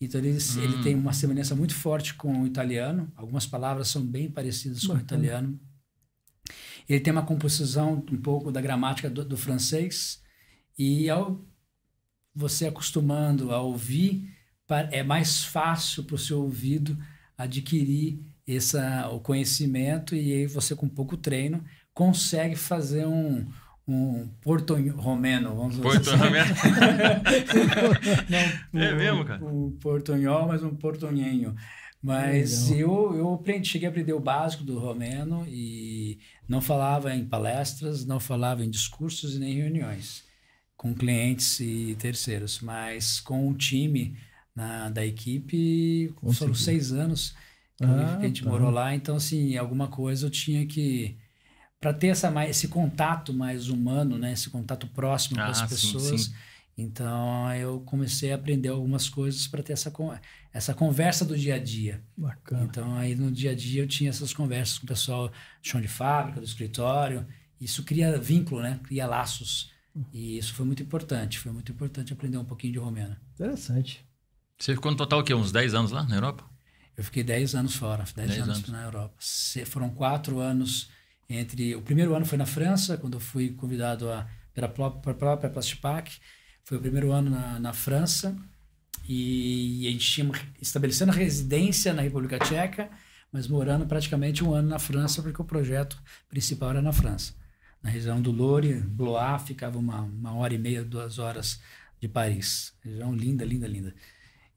então 0.00 0.18
ele, 0.20 0.30
Hum. 0.30 0.62
ele 0.62 0.82
tem 0.82 0.94
uma 0.94 1.12
semelhança 1.12 1.54
muito 1.54 1.74
forte 1.74 2.14
com 2.14 2.42
o 2.42 2.46
italiano. 2.46 3.12
Algumas 3.14 3.44
palavras 3.46 3.88
são 3.88 4.00
bem 4.02 4.30
parecidas 4.30 4.86
com 4.86 4.94
o 4.94 4.98
italiano. 4.98 5.58
Ele 6.88 7.00
tem 7.00 7.12
uma 7.12 7.24
composição 7.24 8.02
um 8.10 8.16
pouco 8.16 8.50
da 8.50 8.60
gramática 8.60 9.10
do, 9.10 9.24
do 9.24 9.36
francês. 9.36 10.22
E 10.78 11.10
ao 11.10 11.44
você 12.34 12.66
acostumando 12.66 13.52
a 13.52 13.60
ouvir, 13.60 14.30
é 14.92 15.02
mais 15.02 15.44
fácil 15.44 16.04
para 16.04 16.14
o 16.14 16.18
seu 16.18 16.40
ouvido 16.40 16.96
adquirir 17.36 18.20
essa, 18.46 19.08
o 19.08 19.20
conhecimento 19.20 20.14
e 20.14 20.32
aí 20.32 20.46
você 20.46 20.74
com 20.74 20.88
pouco 20.88 21.16
treino 21.16 21.64
consegue 21.92 22.54
fazer 22.54 23.06
um, 23.06 23.44
um 23.86 24.28
portonho 24.40 24.96
romeno, 24.96 25.54
vamos 25.56 25.76
dizer 25.76 25.82
Porto 25.82 26.10
assim. 26.10 26.22
Não, 28.72 28.82
É 28.82 28.94
mesmo, 28.94 29.24
cara? 29.24 29.44
Um 29.44 29.76
portonhol, 29.80 30.46
mas 30.46 30.62
um 30.62 30.76
portonhenho. 30.76 31.56
Mas 32.00 32.70
eu, 32.70 33.14
eu 33.16 33.34
aprendi, 33.34 33.68
cheguei 33.68 33.88
a 33.88 33.90
aprender 33.90 34.12
o 34.12 34.20
básico 34.20 34.62
do 34.62 34.78
romeno 34.78 35.44
e 35.48 36.18
não 36.48 36.60
falava 36.60 37.14
em 37.14 37.24
palestras, 37.24 38.04
não 38.04 38.20
falava 38.20 38.64
em 38.64 38.70
discursos 38.70 39.34
e 39.34 39.38
nem 39.38 39.54
reuniões 39.54 40.24
com 40.76 40.94
clientes 40.94 41.58
e 41.58 41.96
terceiros, 41.98 42.60
mas 42.60 43.18
com 43.18 43.48
o 43.48 43.54
time 43.54 44.16
na, 44.54 44.88
da 44.90 45.04
equipe, 45.04 46.14
foram 46.34 46.54
seis 46.54 46.92
anos 46.92 47.34
que 47.76 47.84
Ah, 47.84 48.18
a 48.20 48.26
gente 48.26 48.44
tá. 48.44 48.50
morou 48.50 48.70
lá, 48.70 48.94
então 48.94 49.16
assim, 49.16 49.56
alguma 49.56 49.88
coisa 49.88 50.26
eu 50.26 50.30
tinha 50.30 50.64
que 50.66 51.16
para 51.80 51.92
ter 51.92 52.08
essa 52.08 52.30
mais, 52.30 52.50
esse 52.50 52.68
contato 52.68 53.32
mais 53.32 53.68
humano, 53.68 54.18
né, 54.18 54.32
esse 54.32 54.50
contato 54.50 54.86
próximo 54.88 55.36
com 55.36 55.42
Ah, 55.42 55.50
as 55.50 55.60
sim, 55.62 55.68
pessoas. 55.68 56.22
sim. 56.22 56.34
Então 56.80 57.52
eu 57.54 57.80
comecei 57.80 58.30
a 58.30 58.36
aprender 58.36 58.68
algumas 58.68 59.08
coisas 59.08 59.48
para 59.48 59.64
ter 59.64 59.72
essa 59.72 59.92
essa 60.52 60.72
conversa 60.72 61.24
do 61.24 61.36
dia 61.36 61.56
a 61.56 61.58
dia. 61.58 62.04
Bacana. 62.16 62.62
Então 62.64 62.96
aí 62.96 63.16
no 63.16 63.32
dia 63.32 63.50
a 63.50 63.54
dia 63.54 63.82
eu 63.82 63.88
tinha 63.88 64.08
essas 64.10 64.32
conversas 64.32 64.78
com 64.78 64.84
o 64.84 64.88
pessoal 64.88 65.28
do 65.28 65.34
chão 65.60 65.80
de 65.80 65.88
fábrica, 65.88 66.38
do 66.40 66.46
escritório. 66.46 67.26
Isso 67.60 67.82
cria 67.82 68.16
vínculo, 68.18 68.62
né? 68.62 68.78
Cria 68.84 69.06
laços. 69.08 69.72
E 70.12 70.38
isso 70.38 70.54
foi 70.54 70.64
muito 70.64 70.80
importante. 70.80 71.40
Foi 71.40 71.50
muito 71.50 71.72
importante 71.72 72.12
aprender 72.12 72.38
um 72.38 72.44
pouquinho 72.44 72.72
de 72.74 72.78
romeno. 72.78 73.16
Interessante. 73.34 74.06
Você 74.56 74.74
ficou 74.74 74.92
no 74.92 74.96
total 74.96 75.18
o 75.20 75.24
quê? 75.24 75.34
Uns 75.34 75.50
10 75.50 75.74
anos 75.74 75.90
lá 75.90 76.04
na 76.04 76.14
Europa? 76.14 76.48
Eu 76.96 77.02
fiquei 77.02 77.24
10 77.24 77.54
anos 77.56 77.74
fora, 77.74 78.04
10, 78.14 78.28
10 78.28 78.42
anos, 78.42 78.56
anos. 78.58 78.68
na 78.70 78.82
Europa. 78.84 79.14
Se- 79.18 79.64
foram 79.64 79.90
quatro 79.90 80.38
anos 80.38 80.90
entre. 81.28 81.74
O 81.74 81.82
primeiro 81.82 82.14
ano 82.14 82.24
foi 82.24 82.38
na 82.38 82.46
França, 82.46 82.96
quando 82.96 83.14
eu 83.14 83.20
fui 83.20 83.50
convidado 83.50 84.08
a, 84.10 84.28
pela 84.54 84.68
própria 84.68 85.50
Plastipac. 85.50 86.16
Foi 86.68 86.76
o 86.76 86.80
primeiro 86.82 87.12
ano 87.12 87.30
na, 87.30 87.58
na 87.58 87.72
França. 87.72 88.36
E, 89.08 89.88
a 89.88 89.90
gente 89.90 90.06
tinha 90.06 90.30
estabelecendo 90.60 91.10
a 91.10 91.14
residência 91.14 91.94
na 91.94 92.02
República 92.02 92.38
Tcheca, 92.38 92.90
mas 93.32 93.48
morando 93.48 93.86
praticamente 93.86 94.44
um 94.44 94.52
ano 94.52 94.68
na 94.68 94.78
França, 94.78 95.22
porque 95.22 95.40
o 95.40 95.46
projeto 95.46 95.98
principal 96.28 96.68
era 96.68 96.82
na 96.82 96.92
França. 96.92 97.32
Na 97.82 97.88
região 97.88 98.20
do 98.20 98.30
Loure, 98.30 98.82
Blois, 98.82 99.44
ficava 99.44 99.78
uma, 99.78 100.02
uma 100.02 100.34
hora 100.34 100.52
e 100.52 100.58
meia, 100.58 100.84
duas 100.84 101.18
horas 101.18 101.58
de 101.98 102.06
Paris. 102.06 102.74
Região 102.84 103.14
linda, 103.14 103.46
linda, 103.46 103.66
linda. 103.66 103.94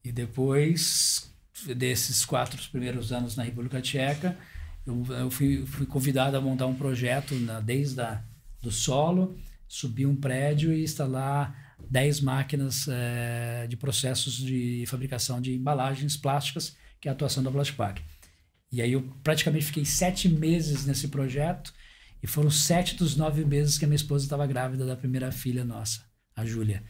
E 0.03 0.11
depois 0.11 1.33
desses 1.77 2.25
quatro 2.25 2.61
primeiros 2.71 3.13
anos 3.13 3.37
na 3.37 3.43
República 3.43 3.81
Tcheca, 3.81 4.37
eu, 4.85 5.05
eu 5.11 5.31
fui, 5.31 5.65
fui 5.65 5.85
convidado 5.85 6.35
a 6.35 6.41
montar 6.41 6.67
um 6.67 6.75
projeto 6.75 7.35
na, 7.35 7.61
desde 7.61 8.01
a, 8.01 8.21
do 8.61 8.69
solo, 8.69 9.39
subir 9.65 10.07
um 10.07 10.15
prédio 10.17 10.73
e 10.73 10.83
instalar 10.83 11.60
10 11.91 12.21
máquinas 12.21 12.87
eh, 12.87 13.67
de 13.67 13.75
processos 13.75 14.37
de 14.37 14.85
fabricação 14.87 15.41
de 15.41 15.53
embalagens 15.53 16.15
plásticas, 16.15 16.77
que 17.01 17.09
é 17.09 17.11
a 17.11 17.13
atuação 17.13 17.43
da 17.43 17.51
Plastpac. 17.51 18.01
E 18.71 18.81
aí 18.81 18.93
eu 18.93 19.01
praticamente 19.21 19.65
fiquei 19.65 19.83
sete 19.83 20.29
meses 20.29 20.85
nesse 20.85 21.09
projeto 21.09 21.73
e 22.23 22.27
foram 22.27 22.49
sete 22.49 22.95
dos 22.95 23.17
nove 23.17 23.43
meses 23.43 23.77
que 23.77 23.83
a 23.83 23.87
minha 23.89 23.97
esposa 23.97 24.23
estava 24.23 24.47
grávida 24.47 24.85
da 24.85 24.95
primeira 24.95 25.33
filha 25.33 25.65
nossa, 25.65 26.05
a 26.33 26.45
Júlia. 26.45 26.81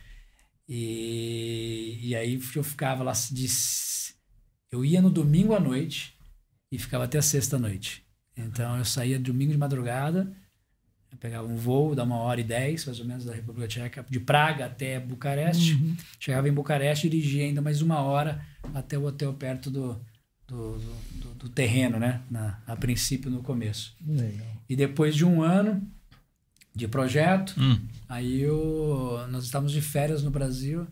E, 0.70 1.98
e 2.00 2.16
aí 2.16 2.40
eu 2.56 2.64
ficava 2.64 3.04
lá 3.04 3.14
de 3.32 3.48
eu 4.72 4.86
ia 4.86 5.02
no 5.02 5.10
domingo 5.10 5.56
à 5.56 5.60
noite 5.60 6.16
e 6.72 6.78
ficava 6.78 7.06
até 7.06 7.18
a 7.18 7.24
sexta 7.24 7.58
noite. 7.58 8.06
Então 8.38 8.78
eu 8.78 8.86
saía 8.86 9.20
domingo 9.20 9.52
de 9.52 9.58
madrugada, 9.58 10.32
pegava 11.22 11.48
um 11.48 11.56
voo 11.56 11.96
da 11.96 12.04
uma 12.04 12.18
hora 12.18 12.42
e 12.42 12.44
dez, 12.44 12.86
mais 12.86 13.00
ou 13.00 13.06
menos, 13.06 13.24
da 13.24 13.34
República 13.34 13.68
Tcheca, 13.68 14.04
de 14.10 14.20
Praga 14.20 14.66
até 14.66 15.00
Bucareste. 15.00 15.76
Uhum. 15.76 15.96
Chegava 16.20 16.50
em 16.50 16.52
Bucareste 16.52 17.08
e 17.08 17.10
dirigia 17.12 17.46
ainda 17.46 17.62
mais 17.62 17.82
uma 17.82 18.00
hora 18.00 18.44
até 18.74 18.98
o 18.98 19.06
hotel 19.06 19.32
perto 19.36 19.70
do, 19.70 20.02
do, 20.48 20.80
do, 20.80 21.34
do 21.36 21.50
terreno, 21.50 22.00
né? 22.00 22.22
Na, 22.30 22.60
a 22.66 22.76
princípio, 22.76 23.30
no 23.30 23.44
começo. 23.44 23.96
Legal. 24.06 24.48
E 24.68 24.76
depois 24.76 25.16
de 25.16 25.24
um 25.24 25.44
ano 25.44 25.88
de 26.74 26.88
projeto, 26.88 27.54
Hum. 27.58 27.80
Aí 28.12 28.42
eu, 28.42 29.26
nós 29.30 29.46
estávamos 29.46 29.72
de 29.72 29.80
férias 29.80 30.22
no 30.22 30.30
Brasil, 30.30 30.86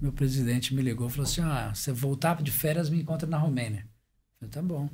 meu 0.00 0.12
presidente 0.12 0.74
me 0.74 0.82
ligou 0.82 1.06
e 1.06 1.10
falou 1.10 1.24
assim, 1.24 1.40
ah, 1.40 1.72
você 1.72 1.92
voltar 1.92 2.42
de 2.42 2.50
férias, 2.50 2.90
me 2.90 3.00
encontra 3.00 3.28
na 3.28 3.38
Romênia. 3.38 3.86
Eu 4.40 4.48
falei, 4.48 4.50
tá 4.50 4.62
bom. 4.62 4.90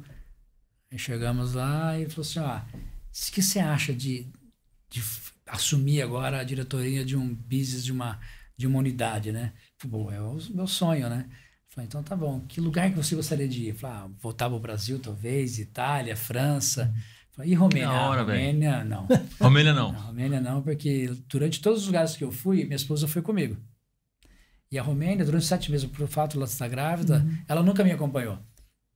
Aí 0.92 0.98
chegamos 0.98 1.54
lá 1.54 1.96
e 1.96 2.02
ele 2.02 2.10
falou 2.10 2.28
assim, 2.28 2.38
ah, 2.40 2.66
o 2.74 3.32
que 3.32 3.42
você 3.42 3.60
acha 3.60 3.94
de, 3.94 4.26
de 4.90 5.02
assumir 5.46 6.02
agora 6.02 6.40
a 6.40 6.44
diretoria 6.44 7.04
de 7.04 7.16
um 7.16 7.34
business, 7.34 7.84
de 7.84 7.92
uma, 7.92 8.18
de 8.56 8.66
uma 8.66 8.78
unidade, 8.78 9.32
né? 9.32 9.52
Pô, 9.78 10.10
é 10.10 10.20
o 10.20 10.38
meu 10.50 10.66
sonho, 10.66 11.08
né? 11.08 11.26
Falei, 11.68 11.86
então 11.86 12.02
tá 12.02 12.16
bom. 12.16 12.40
Que 12.48 12.60
lugar 12.60 12.90
que 12.90 12.96
você 12.96 13.14
gostaria 13.14 13.48
de 13.48 13.68
ir? 13.68 13.74
Falei, 13.74 13.96
ah, 13.96 14.10
voltar 14.20 14.48
para 14.48 14.56
o 14.56 14.60
Brasil, 14.60 14.98
talvez, 14.98 15.58
Itália, 15.58 16.16
França. 16.16 16.92
Falei, 17.30 17.52
e 17.52 17.54
Romênia? 17.54 17.90
Hora. 17.90 18.22
Romênia, 18.22 18.84
não. 18.84 19.06
Romênia 19.40 19.72
não. 19.72 19.92
Na 19.92 20.00
Romênia 20.00 20.40
não, 20.40 20.62
porque 20.62 21.10
durante 21.28 21.60
todos 21.60 21.82
os 21.82 21.86
lugares 21.86 22.16
que 22.16 22.24
eu 22.24 22.32
fui, 22.32 22.64
minha 22.64 22.76
esposa 22.76 23.06
foi 23.06 23.22
comigo. 23.22 23.56
E 24.72 24.78
a 24.78 24.82
Romênia, 24.82 25.24
durante 25.24 25.46
sete 25.46 25.70
meses, 25.70 25.88
por 25.88 26.06
fato 26.08 26.32
de 26.32 26.36
ela 26.38 26.46
estar 26.46 26.68
grávida, 26.68 27.24
ela 27.48 27.62
nunca 27.62 27.84
me 27.84 27.92
acompanhou. 27.92 28.38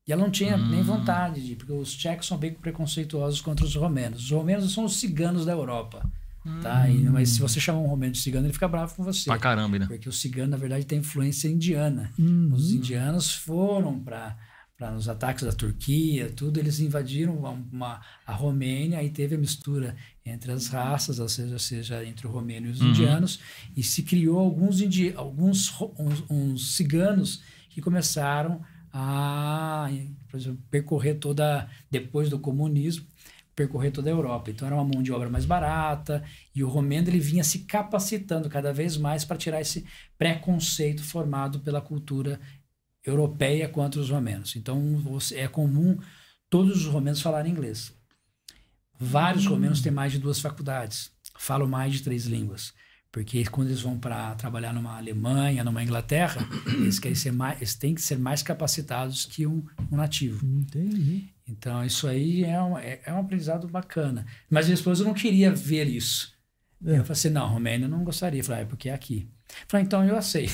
E 0.06 0.12
ela 0.12 0.22
não 0.22 0.30
tinha 0.30 0.56
hum. 0.56 0.68
nem 0.68 0.82
vontade 0.82 1.44
de, 1.44 1.56
porque 1.56 1.72
os 1.72 1.94
tchecos 1.94 2.26
são 2.26 2.36
bem 2.36 2.52
preconceituosos 2.52 3.40
contra 3.40 3.64
os 3.64 3.74
romenos. 3.74 4.24
Os 4.24 4.30
romenos 4.30 4.72
são 4.72 4.84
os 4.84 4.96
ciganos 4.96 5.46
da 5.46 5.52
Europa. 5.52 6.10
Hum. 6.44 6.60
Tá? 6.60 6.88
E, 6.90 6.98
mas 7.04 7.30
se 7.30 7.40
você 7.40 7.58
chamar 7.58 7.80
um 7.80 7.86
romeno 7.86 8.12
de 8.12 8.18
cigano, 8.18 8.46
ele 8.46 8.52
fica 8.52 8.68
bravo 8.68 8.94
com 8.94 9.02
você. 9.02 9.24
Pra 9.24 9.38
caramba, 9.38 9.78
né? 9.78 9.86
Porque 9.86 10.08
o 10.08 10.12
cigano, 10.12 10.50
na 10.50 10.56
verdade, 10.58 10.84
tem 10.84 10.98
influência 10.98 11.48
indiana. 11.48 12.12
Hum. 12.18 12.50
Os 12.52 12.70
indianos 12.70 13.34
foram 13.34 13.98
para 13.98 14.36
para 14.76 14.90
nos 14.90 15.08
ataques 15.08 15.44
da 15.44 15.52
Turquia, 15.52 16.32
tudo, 16.34 16.58
eles 16.58 16.80
invadiram 16.80 17.36
uma, 17.36 17.50
uma, 17.50 18.00
a 18.26 18.32
Romênia 18.32 19.02
e 19.04 19.08
teve 19.08 19.36
a 19.36 19.38
mistura 19.38 19.94
entre 20.26 20.50
as 20.50 20.66
raças, 20.66 21.20
ou 21.20 21.28
seja, 21.28 21.58
seja 21.60 22.04
entre 22.04 22.26
o 22.26 22.30
romeno 22.30 22.66
e 22.66 22.70
os 22.70 22.80
uhum. 22.80 22.88
indianos, 22.88 23.38
e 23.76 23.84
se 23.84 24.02
criou 24.02 24.38
alguns, 24.38 24.80
indi 24.80 25.14
alguns 25.16 25.72
uns, 25.96 26.24
uns 26.28 26.74
ciganos 26.74 27.40
que 27.70 27.80
começaram 27.80 28.62
a 28.96 29.90
exemplo, 30.32 30.62
percorrer 30.70 31.18
toda, 31.18 31.68
depois 31.90 32.30
do 32.30 32.38
comunismo, 32.38 33.04
percorrer 33.54 33.90
toda 33.90 34.08
a 34.08 34.12
Europa. 34.12 34.50
Então 34.50 34.66
era 34.66 34.76
uma 34.76 34.84
mão 34.84 35.02
de 35.02 35.12
obra 35.12 35.28
mais 35.28 35.44
barata 35.44 36.22
e 36.54 36.62
o 36.62 36.68
romeno 36.68 37.08
ele 37.08 37.18
vinha 37.18 37.42
se 37.42 37.60
capacitando 37.60 38.48
cada 38.48 38.72
vez 38.72 38.96
mais 38.96 39.24
para 39.24 39.36
tirar 39.36 39.60
esse 39.60 39.84
preconceito 40.16 41.02
formado 41.02 41.58
pela 41.58 41.80
cultura 41.80 42.40
europeia 43.04 43.68
contra 43.68 44.00
os 44.00 44.10
romenos. 44.10 44.54
Então 44.54 44.80
é 45.32 45.48
comum 45.48 45.98
todos 46.48 46.76
os 46.76 46.86
romenos 46.86 47.20
falarem 47.20 47.50
inglês. 47.50 47.92
Vários 48.98 49.46
hum. 49.46 49.50
romenos 49.50 49.80
têm 49.80 49.90
mais 49.90 50.12
de 50.12 50.20
duas 50.20 50.40
faculdades, 50.40 51.10
falam 51.36 51.66
mais 51.66 51.94
de 51.94 52.02
três 52.02 52.26
línguas. 52.26 52.72
Porque 53.14 53.44
quando 53.44 53.68
eles 53.68 53.80
vão 53.80 53.96
para 53.96 54.34
trabalhar 54.34 54.72
numa 54.72 54.96
Alemanha, 54.96 55.62
numa 55.62 55.80
Inglaterra, 55.80 56.44
eles, 56.66 56.98
querem 56.98 57.14
ser 57.14 57.30
mais, 57.30 57.58
eles 57.58 57.76
têm 57.76 57.94
que 57.94 58.02
ser 58.02 58.18
mais 58.18 58.42
capacitados 58.42 59.24
que 59.24 59.46
um, 59.46 59.64
um 59.92 59.96
nativo. 59.96 60.44
Entendi. 60.44 61.28
Então, 61.48 61.84
isso 61.84 62.08
aí 62.08 62.42
é 62.42 62.60
um, 62.60 62.76
é, 62.76 62.98
é 63.06 63.12
um 63.12 63.20
aprendizado 63.20 63.68
bacana. 63.68 64.26
Mas 64.50 64.66
minha 64.66 64.74
esposa 64.74 65.04
não 65.04 65.14
queria 65.14 65.52
ver 65.52 65.86
isso. 65.86 66.34
É. 66.84 66.98
Eu 66.98 67.04
falei 67.04 67.12
assim, 67.12 67.30
não, 67.30 67.46
Romênia 67.46 67.86
não 67.86 68.02
gostaria. 68.02 68.40
Eu 68.40 68.44
falei, 68.44 68.62
ah, 68.62 68.64
é 68.64 68.66
porque 68.66 68.88
é 68.88 68.92
aqui. 68.92 69.28
Eu 69.48 69.66
falei, 69.68 69.86
então 69.86 70.04
eu 70.04 70.16
aceito. 70.16 70.52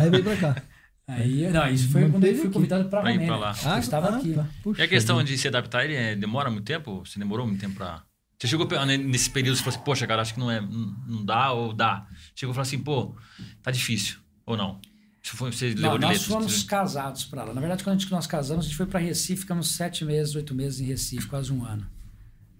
Aí 0.00 0.10
veio 0.10 0.24
para 0.24 0.36
cá. 0.36 0.62
Aí, 1.06 1.48
não, 1.48 1.68
isso 1.68 1.90
foi 1.90 2.10
quando 2.10 2.24
eu 2.24 2.34
fui 2.34 2.50
convidado 2.50 2.88
para 2.88 3.02
Romênia. 3.02 3.26
Pra 3.28 3.36
lá. 3.36 3.54
Ah, 3.64 3.76
eu 3.76 3.78
estava 3.78 4.08
ah, 4.08 4.16
aqui. 4.16 4.34
Tá. 4.34 4.48
e 4.78 4.82
a 4.82 4.88
questão 4.88 5.22
de 5.22 5.38
se 5.38 5.46
adaptar, 5.46 5.84
ele 5.84 5.94
é, 5.94 6.16
demora 6.16 6.50
muito 6.50 6.64
tempo? 6.64 7.04
Você 7.06 7.20
demorou 7.20 7.46
muito 7.46 7.60
tempo 7.60 7.76
para 7.76 8.02
você 8.40 8.48
chegou 8.48 8.66
nesse 8.86 9.28
período 9.28 9.56
e 9.56 9.58
falou 9.58 9.74
assim, 9.74 9.84
poxa, 9.84 10.06
cara, 10.06 10.22
acho 10.22 10.32
que 10.32 10.40
não, 10.40 10.50
é, 10.50 10.62
não 10.62 11.22
dá 11.22 11.52
ou 11.52 11.74
dá. 11.74 12.06
Chegou 12.34 12.52
e 12.52 12.54
falou 12.54 12.62
assim, 12.62 12.78
pô, 12.78 13.14
tá 13.62 13.70
difícil, 13.70 14.18
ou 14.46 14.56
não? 14.56 14.80
Isso 15.22 15.36
foi, 15.36 15.52
você 15.52 15.74
não, 15.74 15.98
nós 15.98 16.00
letras, 16.00 16.24
fomos 16.24 16.54
você... 16.54 16.66
casados 16.66 17.24
para 17.24 17.44
lá. 17.44 17.52
Na 17.52 17.60
verdade, 17.60 17.84
quando 17.84 17.96
a 17.96 17.98
gente, 17.98 18.10
nós 18.10 18.26
casamos, 18.26 18.64
a 18.64 18.68
gente 18.68 18.76
foi 18.78 18.86
para 18.86 18.98
Recife, 18.98 19.42
ficamos 19.42 19.68
sete 19.68 20.06
meses, 20.06 20.34
oito 20.34 20.54
meses 20.54 20.80
em 20.80 20.84
Recife, 20.84 21.26
quase 21.26 21.52
um 21.52 21.62
ano, 21.62 21.86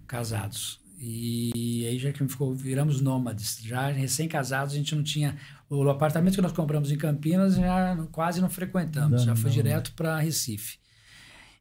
casados. 0.07 0.79
E 1.03 1.87
aí 1.89 1.99
já 1.99 2.13
que 2.13 2.29
ficou, 2.29 2.55
viramos 2.55 3.01
nômades. 3.01 3.59
Já 3.63 3.89
recém-casados, 3.89 4.75
a 4.75 4.77
gente 4.77 4.95
não 4.95 5.03
tinha. 5.03 5.35
O 5.71 5.89
apartamento 5.89 6.35
que 6.35 6.43
nós 6.43 6.53
compramos 6.53 6.93
em 6.93 6.99
Campinas 6.99 7.55
já 7.55 7.97
quase 8.13 8.43
não 8.43 8.51
frequentamos, 8.51 9.21
não, 9.21 9.27
já 9.29 9.35
foi 9.35 9.49
não. 9.49 9.57
direto 9.57 9.95
para 9.95 10.19
Recife. 10.19 10.79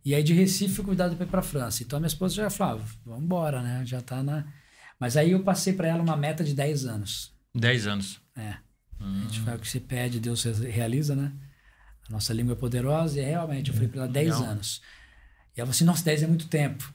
E 0.03 0.15
aí 0.15 0.23
de 0.23 0.33
Recife 0.33 0.75
fui 0.75 0.85
convidado 0.85 1.15
para 1.15 1.25
ir 1.25 1.29
para 1.29 1.41
França. 1.41 1.83
Então 1.83 1.97
a 1.97 1.99
minha 1.99 2.07
esposa 2.07 2.35
já 2.35 2.49
falava, 2.49 2.83
vamos 3.05 3.23
embora, 3.23 3.61
né? 3.61 3.85
Já 3.85 4.01
tá 4.01 4.23
na. 4.23 4.45
Mas 4.99 5.17
aí 5.17 5.31
eu 5.31 5.43
passei 5.43 5.73
para 5.73 5.87
ela 5.87 6.01
uma 6.01 6.17
meta 6.17 6.43
de 6.43 6.53
10 6.53 6.85
anos. 6.85 7.33
10 7.55 7.87
anos. 7.87 8.21
É. 8.35 8.55
Hum. 8.99 9.19
A 9.19 9.23
gente 9.23 9.39
fala 9.41 9.57
o 9.57 9.59
que 9.59 9.69
se 9.69 9.79
pede, 9.79 10.19
Deus 10.19 10.43
realiza, 10.43 11.15
né? 11.15 11.31
A 12.07 12.11
nossa 12.11 12.33
língua 12.33 12.53
é 12.53 12.55
poderosa 12.55 13.19
e 13.19 13.23
realmente 13.23 13.69
eu 13.69 13.73
falei 13.73 13.89
para 13.89 14.03
ela 14.03 14.11
10 14.11 14.35
anos. 14.41 14.81
E 15.55 15.59
ela 15.59 15.65
falou 15.65 15.71
assim: 15.71 15.85
nossa, 15.85 16.03
10 16.03 16.23
é 16.23 16.27
muito 16.27 16.47
tempo. 16.47 16.93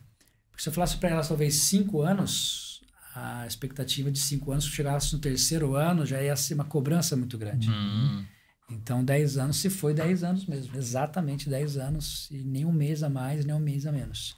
Porque 0.50 0.62
se 0.62 0.68
eu 0.68 0.72
falasse 0.72 0.96
para 0.96 1.10
ela 1.10 1.24
talvez 1.24 1.54
5 1.54 2.02
anos, 2.02 2.82
a 3.14 3.46
expectativa 3.46 4.10
de 4.10 4.18
5 4.18 4.52
anos, 4.52 4.64
se 4.64 4.70
eu 4.70 4.74
chegasse 4.74 5.12
no 5.12 5.20
terceiro 5.20 5.74
ano, 5.74 6.04
já 6.04 6.20
ia 6.22 6.34
ser 6.36 6.54
uma 6.54 6.64
cobrança 6.64 7.16
muito 7.16 7.38
grande. 7.38 7.70
Hum. 7.70 8.24
Então, 8.70 9.04
10 9.04 9.36
anos 9.36 9.56
se 9.56 9.68
foi 9.68 9.92
10 9.92 10.24
anos 10.24 10.46
mesmo. 10.46 10.76
Exatamente 10.76 11.48
10 11.48 11.76
anos. 11.76 12.28
E 12.30 12.38
nem 12.38 12.64
um 12.64 12.72
mês 12.72 13.02
a 13.02 13.10
mais, 13.10 13.44
nem 13.44 13.54
um 13.54 13.60
mês 13.60 13.86
a 13.86 13.92
menos. 13.92 14.36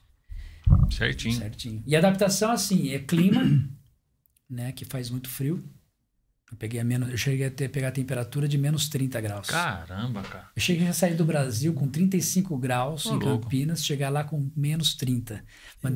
Certinho. 0.90 1.36
Certinho. 1.36 1.82
E 1.86 1.94
adaptação, 1.94 2.50
assim, 2.50 2.90
é 2.90 2.98
clima, 2.98 3.42
né? 4.50 4.72
Que 4.72 4.84
faz 4.84 5.10
muito 5.10 5.28
frio. 5.28 5.64
Eu, 6.50 6.56
peguei 6.56 6.78
a 6.78 6.84
menos, 6.84 7.10
eu 7.10 7.16
cheguei 7.16 7.46
a 7.46 7.50
ter, 7.50 7.68
pegar 7.68 7.88
a 7.88 7.92
temperatura 7.92 8.46
de 8.46 8.56
menos 8.56 8.88
30 8.88 9.20
graus. 9.20 9.48
Caramba, 9.48 10.22
cara. 10.22 10.48
Eu 10.54 10.62
cheguei 10.62 10.86
a 10.86 10.92
sair 10.92 11.14
do 11.14 11.24
Brasil 11.24 11.74
com 11.74 11.88
35 11.88 12.56
graus 12.56 13.04
oh, 13.06 13.14
em 13.14 13.18
louco. 13.18 13.44
Campinas, 13.44 13.84
chegar 13.84 14.10
lá 14.10 14.22
com 14.22 14.48
menos 14.56 14.94
30. 14.94 15.42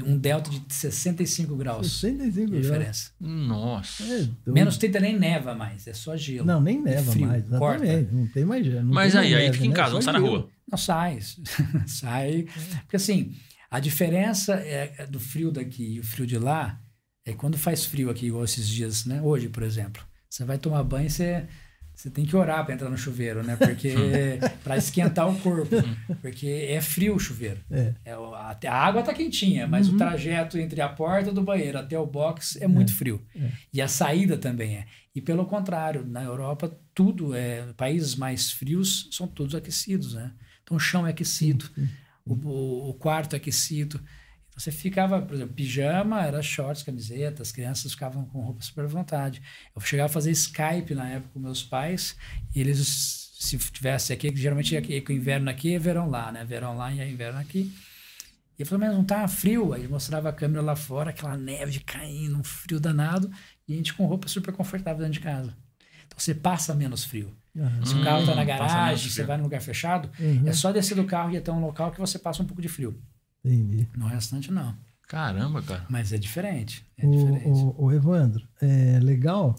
Um 0.04 0.18
delta 0.18 0.50
de 0.50 0.60
65 0.68 1.54
graus. 1.54 2.00
65 2.00 2.50
graus. 2.50 2.62
diferença. 2.66 3.10
Nossa. 3.20 4.02
É 4.02 4.28
menos 4.50 4.76
30 4.76 4.98
nem 4.98 5.16
neva 5.16 5.54
mais, 5.54 5.86
é 5.86 5.92
só 5.92 6.16
gelo. 6.16 6.46
Não, 6.46 6.60
nem 6.60 6.82
neva 6.82 7.12
frio, 7.12 7.26
mais. 7.28 7.44
Exatamente. 7.44 8.12
Não 8.12 8.26
tem 8.26 8.44
mais 8.44 8.66
gelo. 8.66 8.92
Mas 8.92 9.14
aí, 9.14 9.32
aí 9.32 9.52
fica 9.52 9.66
em 9.66 9.68
né? 9.68 9.74
casa, 9.74 9.94
não 9.94 10.02
sai 10.02 10.14
na 10.14 10.18
rua. 10.18 10.48
Não 10.68 10.76
sai. 10.78 11.20
sai. 11.86 12.46
Porque 12.82 12.96
assim, 12.96 13.36
a 13.70 13.78
diferença 13.78 14.54
é, 14.54 14.94
é 14.98 15.06
do 15.06 15.20
frio 15.20 15.52
daqui 15.52 15.94
e 15.94 16.00
o 16.00 16.04
frio 16.04 16.26
de 16.26 16.38
lá 16.38 16.80
é 17.24 17.32
quando 17.32 17.56
faz 17.56 17.84
frio 17.84 18.10
aqui, 18.10 18.26
igual 18.26 18.42
esses 18.42 18.68
dias, 18.68 19.04
né? 19.04 19.22
Hoje, 19.22 19.48
por 19.48 19.62
exemplo. 19.62 20.09
Você 20.30 20.44
vai 20.44 20.58
tomar 20.58 20.84
banho, 20.84 21.10
você, 21.10 21.44
você 21.92 22.08
tem 22.08 22.24
que 22.24 22.36
orar 22.36 22.64
para 22.64 22.72
entrar 22.72 22.88
no 22.88 22.96
chuveiro, 22.96 23.42
né? 23.42 23.56
Porque 23.56 23.92
para 24.62 24.76
esquentar 24.76 25.28
o 25.28 25.36
corpo, 25.40 25.76
porque 26.22 26.46
é 26.46 26.80
frio 26.80 27.16
o 27.16 27.18
chuveiro. 27.18 27.58
É. 27.68 27.94
É, 28.04 28.12
a, 28.12 28.56
a, 28.68 28.72
água 28.72 29.02
tá 29.02 29.12
quentinha, 29.12 29.66
mas 29.66 29.88
uhum. 29.88 29.96
o 29.96 29.98
trajeto 29.98 30.56
entre 30.56 30.80
a 30.80 30.88
porta 30.88 31.32
do 31.32 31.42
banheiro 31.42 31.78
até 31.78 31.98
o 31.98 32.06
box 32.06 32.56
é 32.62 32.68
muito 32.68 32.92
é. 32.92 32.94
frio. 32.94 33.20
É. 33.34 33.50
E 33.72 33.82
a 33.82 33.88
saída 33.88 34.38
também 34.38 34.76
é. 34.76 34.86
E 35.12 35.20
pelo 35.20 35.44
contrário, 35.44 36.06
na 36.06 36.22
Europa 36.22 36.78
tudo 36.94 37.34
é, 37.34 37.72
países 37.76 38.14
mais 38.14 38.52
frios 38.52 39.08
são 39.10 39.26
todos 39.26 39.56
aquecidos, 39.56 40.14
né? 40.14 40.32
Então 40.62 40.76
o 40.76 40.80
chão 40.80 41.04
é 41.04 41.10
aquecido, 41.10 41.68
o, 42.24 42.34
o, 42.34 42.90
o 42.90 42.94
quarto 42.94 43.34
é 43.34 43.36
aquecido. 43.36 44.00
Você 44.60 44.70
ficava, 44.70 45.22
por 45.22 45.34
exemplo, 45.34 45.54
pijama, 45.54 46.20
era 46.20 46.42
shorts, 46.42 46.82
camiseta, 46.82 47.40
as 47.40 47.50
crianças 47.50 47.92
ficavam 47.92 48.26
com 48.26 48.40
roupa 48.42 48.60
super 48.60 48.84
à 48.84 48.88
vontade. 48.88 49.40
Eu 49.74 49.80
chegava 49.80 50.10
a 50.10 50.12
fazer 50.12 50.30
Skype 50.32 50.94
na 50.94 51.08
época 51.08 51.30
com 51.32 51.40
meus 51.40 51.62
pais, 51.62 52.14
e 52.54 52.60
eles, 52.60 53.32
se 53.38 53.56
tivesse 53.56 54.12
aqui, 54.12 54.30
geralmente 54.36 54.76
aqui, 54.76 55.02
o 55.08 55.12
inverno 55.12 55.48
aqui 55.48 55.74
é 55.74 55.78
verão 55.78 56.10
lá, 56.10 56.30
né? 56.30 56.44
Verão 56.44 56.76
lá 56.76 56.92
e 56.92 57.00
é 57.00 57.08
inverno 57.08 57.38
aqui. 57.38 57.72
E 58.58 58.60
eu 58.60 58.66
falei, 58.66 58.88
mas 58.88 58.96
não 58.98 59.02
tá 59.02 59.26
frio? 59.26 59.72
Aí 59.72 59.88
mostrava 59.88 60.28
a 60.28 60.32
câmera 60.32 60.60
lá 60.60 60.76
fora, 60.76 61.08
aquela 61.08 61.38
neve 61.38 61.80
caindo, 61.80 62.36
um 62.36 62.44
frio 62.44 62.78
danado, 62.78 63.30
e 63.66 63.72
a 63.72 63.76
gente 63.76 63.94
com 63.94 64.04
roupa 64.04 64.28
super 64.28 64.52
confortável 64.52 64.98
dentro 64.98 65.14
de 65.14 65.20
casa. 65.20 65.56
Então 66.06 66.18
você 66.18 66.34
passa 66.34 66.74
menos 66.74 67.02
frio. 67.02 67.34
Uhum. 67.54 67.86
Se 67.86 67.94
o 67.94 68.04
carro 68.04 68.20
está 68.20 68.34
na 68.34 68.42
hum, 68.42 68.46
garagem, 68.46 69.10
você 69.10 69.24
vai 69.24 69.38
num 69.38 69.44
lugar 69.44 69.62
fechado, 69.62 70.10
uhum. 70.20 70.46
é 70.46 70.52
só 70.52 70.70
descer 70.70 70.96
do 70.96 71.04
carro 71.04 71.30
e 71.30 71.36
ir 71.36 71.38
até 71.38 71.50
um 71.50 71.62
local 71.62 71.90
que 71.90 71.98
você 71.98 72.18
passa 72.18 72.42
um 72.42 72.46
pouco 72.46 72.60
de 72.60 72.68
frio. 72.68 73.00
Entendi. 73.44 73.88
No 73.96 74.06
restante, 74.06 74.50
não. 74.52 74.76
Caramba, 75.08 75.62
cara. 75.62 75.86
Mas 75.88 76.12
é 76.12 76.18
diferente. 76.18 76.86
É 76.96 77.06
o, 77.06 77.10
diferente. 77.10 77.48
O, 77.48 77.84
o 77.84 77.92
Evandro, 77.92 78.46
é 78.60 78.98
legal. 79.00 79.56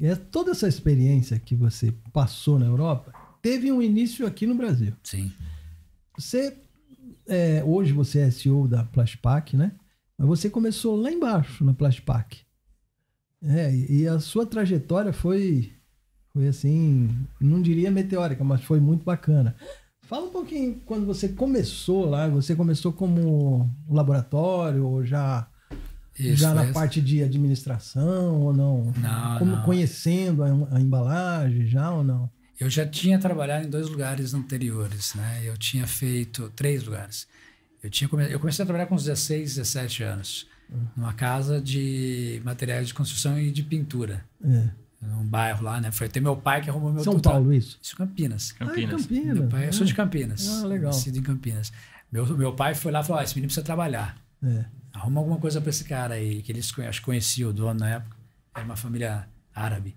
É 0.00 0.14
toda 0.14 0.50
essa 0.52 0.68
experiência 0.68 1.38
que 1.38 1.56
você 1.56 1.92
passou 2.12 2.58
na 2.58 2.66
Europa 2.66 3.12
teve 3.40 3.70
um 3.72 3.82
início 3.82 4.26
aqui 4.26 4.46
no 4.46 4.54
Brasil. 4.54 4.94
Sim. 5.02 5.32
Você 6.16 6.56
é, 7.26 7.62
hoje 7.64 7.92
você 7.92 8.20
é 8.20 8.30
CEO 8.30 8.68
da 8.68 8.84
Plastpac, 8.84 9.56
né? 9.56 9.72
Mas 10.16 10.28
você 10.28 10.50
começou 10.50 10.96
lá 10.96 11.10
embaixo 11.10 11.64
na 11.64 11.74
Plastpac. 11.74 12.42
É, 13.42 13.74
e 13.74 14.06
a 14.08 14.18
sua 14.20 14.46
trajetória 14.46 15.12
foi 15.12 15.72
foi 16.32 16.48
assim, 16.48 17.26
não 17.40 17.62
diria 17.62 17.90
meteórica, 17.92 18.42
mas 18.42 18.62
foi 18.64 18.80
muito 18.80 19.04
bacana. 19.04 19.54
Fala 20.08 20.26
um 20.26 20.30
pouquinho 20.30 20.80
quando 20.84 21.06
você 21.06 21.28
começou 21.28 22.08
lá, 22.08 22.28
você 22.28 22.54
começou 22.54 22.92
como 22.92 23.70
laboratório 23.88 24.86
ou 24.86 25.04
já 25.04 25.46
Isso, 26.18 26.36
já 26.36 26.52
na 26.52 26.72
parte 26.72 27.00
de 27.00 27.22
administração 27.22 28.40
ou 28.42 28.52
não? 28.52 28.92
Não, 28.96 29.38
como 29.38 29.56
não. 29.56 29.62
conhecendo 29.62 30.42
a, 30.42 30.76
a, 30.76 30.80
embalagem 30.80 31.66
já 31.66 31.90
ou 31.90 32.04
não? 32.04 32.30
Eu 32.60 32.68
já 32.68 32.86
tinha 32.86 33.18
trabalhado 33.18 33.66
em 33.66 33.70
dois 33.70 33.88
lugares 33.88 34.34
anteriores, 34.34 35.14
né? 35.14 35.40
Eu 35.42 35.56
tinha 35.56 35.86
feito 35.86 36.52
três 36.54 36.84
lugares. 36.84 37.26
Eu 37.82 37.90
tinha 37.90 38.08
eu 38.30 38.38
comecei 38.38 38.62
a 38.62 38.66
trabalhar 38.66 38.86
com 38.86 38.96
16, 38.96 39.56
17 39.56 40.02
anos, 40.02 40.46
uhum. 40.70 40.86
numa 40.96 41.12
casa 41.12 41.60
de 41.60 42.40
materiais 42.44 42.88
de 42.88 42.94
construção 42.94 43.38
e 43.38 43.50
de 43.50 43.62
pintura. 43.62 44.24
É 44.44 44.83
um 45.12 45.26
bairro 45.26 45.64
lá, 45.64 45.80
né? 45.80 45.90
Foi 45.90 46.06
até 46.06 46.20
meu 46.20 46.36
pai 46.36 46.60
que 46.60 46.70
arrumou 46.70 46.92
meu 46.92 47.02
São 47.04 47.14
tutor. 47.14 47.32
Paulo, 47.32 47.52
isso? 47.52 47.78
Isso, 47.82 47.96
Campinas. 47.96 48.52
Campinas. 48.52 49.04
Ah, 49.04 49.08
Campinas. 49.08 49.38
Meu 49.38 49.48
pai, 49.48 49.68
eu 49.68 49.72
sou 49.72 49.86
de 49.86 49.94
Campinas. 49.94 50.48
Ah, 50.48 50.66
legal. 50.66 50.92
Nascido 50.92 51.18
em 51.18 51.22
Campinas. 51.22 51.72
Meu, 52.10 52.26
meu 52.36 52.52
pai 52.52 52.74
foi 52.74 52.92
lá 52.92 53.00
e 53.00 53.04
falou: 53.04 53.20
ah, 53.20 53.24
esse 53.24 53.34
menino 53.34 53.48
precisa 53.48 53.64
trabalhar. 53.64 54.16
É. 54.42 54.64
Arruma 54.92 55.20
alguma 55.20 55.38
coisa 55.38 55.60
para 55.60 55.70
esse 55.70 55.84
cara 55.84 56.14
aí, 56.14 56.42
que 56.42 56.52
eles 56.52 56.72
acho 56.78 57.02
que 57.02 57.44
o 57.44 57.52
dono 57.52 57.80
na 57.80 57.90
época. 57.90 58.16
Era 58.54 58.64
uma 58.64 58.76
família 58.76 59.28
árabe. 59.54 59.96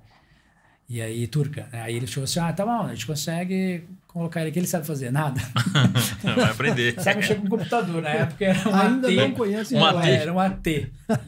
E 0.90 1.02
aí, 1.02 1.28
turca. 1.28 1.70
Aí 1.72 1.96
ele 1.96 2.08
falou 2.08 2.24
assim: 2.24 2.40
ah, 2.40 2.52
tá 2.52 2.66
bom, 2.66 2.84
a 2.84 2.94
gente 2.94 3.06
consegue 3.06 3.84
colocar 4.18 4.42
ele 4.42 4.50
aqui, 4.50 4.60
ele 4.60 4.68
sabe 4.68 4.86
fazer 4.86 5.12
nada. 5.12 5.40
Vai 6.24 6.44
aprender. 6.52 7.00
sabe 7.02 7.18
mexer 7.18 7.36
com 7.36 7.48
computador. 7.48 8.02
Na 8.02 8.10
época 8.10 8.46
era 8.46 8.70
um 8.70 8.76
Ainda 8.76 9.08
AT. 9.08 9.16
não 9.16 9.32
conhece 9.32 9.76
Um. 9.76 9.86
AT. 9.86 10.08
Era 10.10 10.34
um 10.34 10.40
AT. 10.40 10.68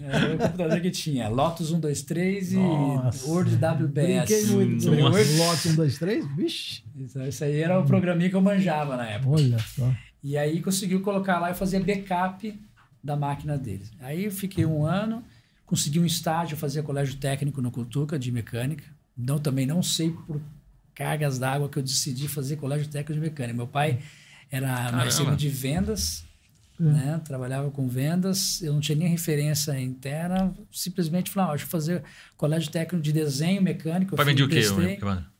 Era 0.04 0.36
o 0.36 0.38
computador 0.38 0.82
que 0.82 0.92
tinha. 0.92 1.28
Lotus 1.30 1.70
123 1.70 2.54
e 2.54 2.56
Nossa. 2.58 3.28
Word 3.30 3.56
WBS. 3.56 4.28
Brinquei 4.28 4.46
muito 4.48 4.86
com 4.90 4.96
Nossa. 4.96 5.32
o 5.34 5.38
Lote 5.38 5.70
1, 5.70 5.76
2, 5.76 5.98
3. 6.00 6.36
Vixe, 6.36 6.84
Então, 6.96 7.28
isso 7.28 7.44
aí 7.44 7.60
era 7.62 7.80
o 7.80 7.86
programinha 7.86 8.30
que 8.30 8.36
eu 8.36 8.42
manjava 8.42 8.96
na 8.98 9.06
época. 9.08 9.30
olha 9.36 9.60
só. 9.60 9.92
E 10.24 10.38
aí 10.38 10.62
conseguiu 10.62 11.02
colocar 11.02 11.40
lá 11.40 11.52
e 11.52 11.54
fazer 11.54 11.80
backup 11.84 12.60
da 13.04 13.16
máquina 13.16 13.58
deles. 13.58 13.92
Aí 14.02 14.26
eu 14.26 14.32
fiquei 14.32 14.66
um 14.66 14.86
ano, 14.86 15.24
consegui 15.66 16.00
um 16.00 16.06
estágio, 16.06 16.58
fazia 16.58 16.84
colégio 16.84 17.16
técnico 17.16 17.62
no 17.62 17.72
Cultuca 17.72 18.20
de 18.20 18.30
mecânica. 18.32 18.84
Não, 19.18 19.40
também 19.40 19.66
não 19.66 19.82
sei 19.82 20.12
por 20.28 20.42
cargas 21.00 21.40
d'água 21.40 21.70
que 21.70 21.80
eu 21.80 21.84
decidi 21.84 22.28
fazer 22.28 22.58
colégio 22.58 22.86
técnico 22.90 23.14
de 23.14 23.20
mecânica. 23.30 23.56
Meu 23.56 23.68
pai 23.68 24.00
era 24.52 24.92
marceneiro 24.92 25.38
de 25.38 25.48
vendas, 25.48 26.26
É. 26.78 26.84
né? 26.84 27.22
trabalhava 27.24 27.72
com 27.72 27.88
vendas, 27.88 28.62
eu 28.62 28.74
não 28.74 28.82
tinha 28.82 28.98
nem 28.98 29.08
referência 29.08 29.80
interna, 29.80 30.54
simplesmente 30.70 31.32
falei, 31.32 31.48
ah, 31.48 31.52
deixa 31.52 31.66
eu 31.66 31.70
fazer 31.70 32.04
colégio 32.36 32.70
técnico 32.70 33.02
de 33.02 33.14
desenho 33.14 33.62
mecânico. 33.62 34.14
O 34.14 34.18
pai 34.18 34.26
vendia 34.26 34.46
o 34.46 34.50
quê? 34.50 34.62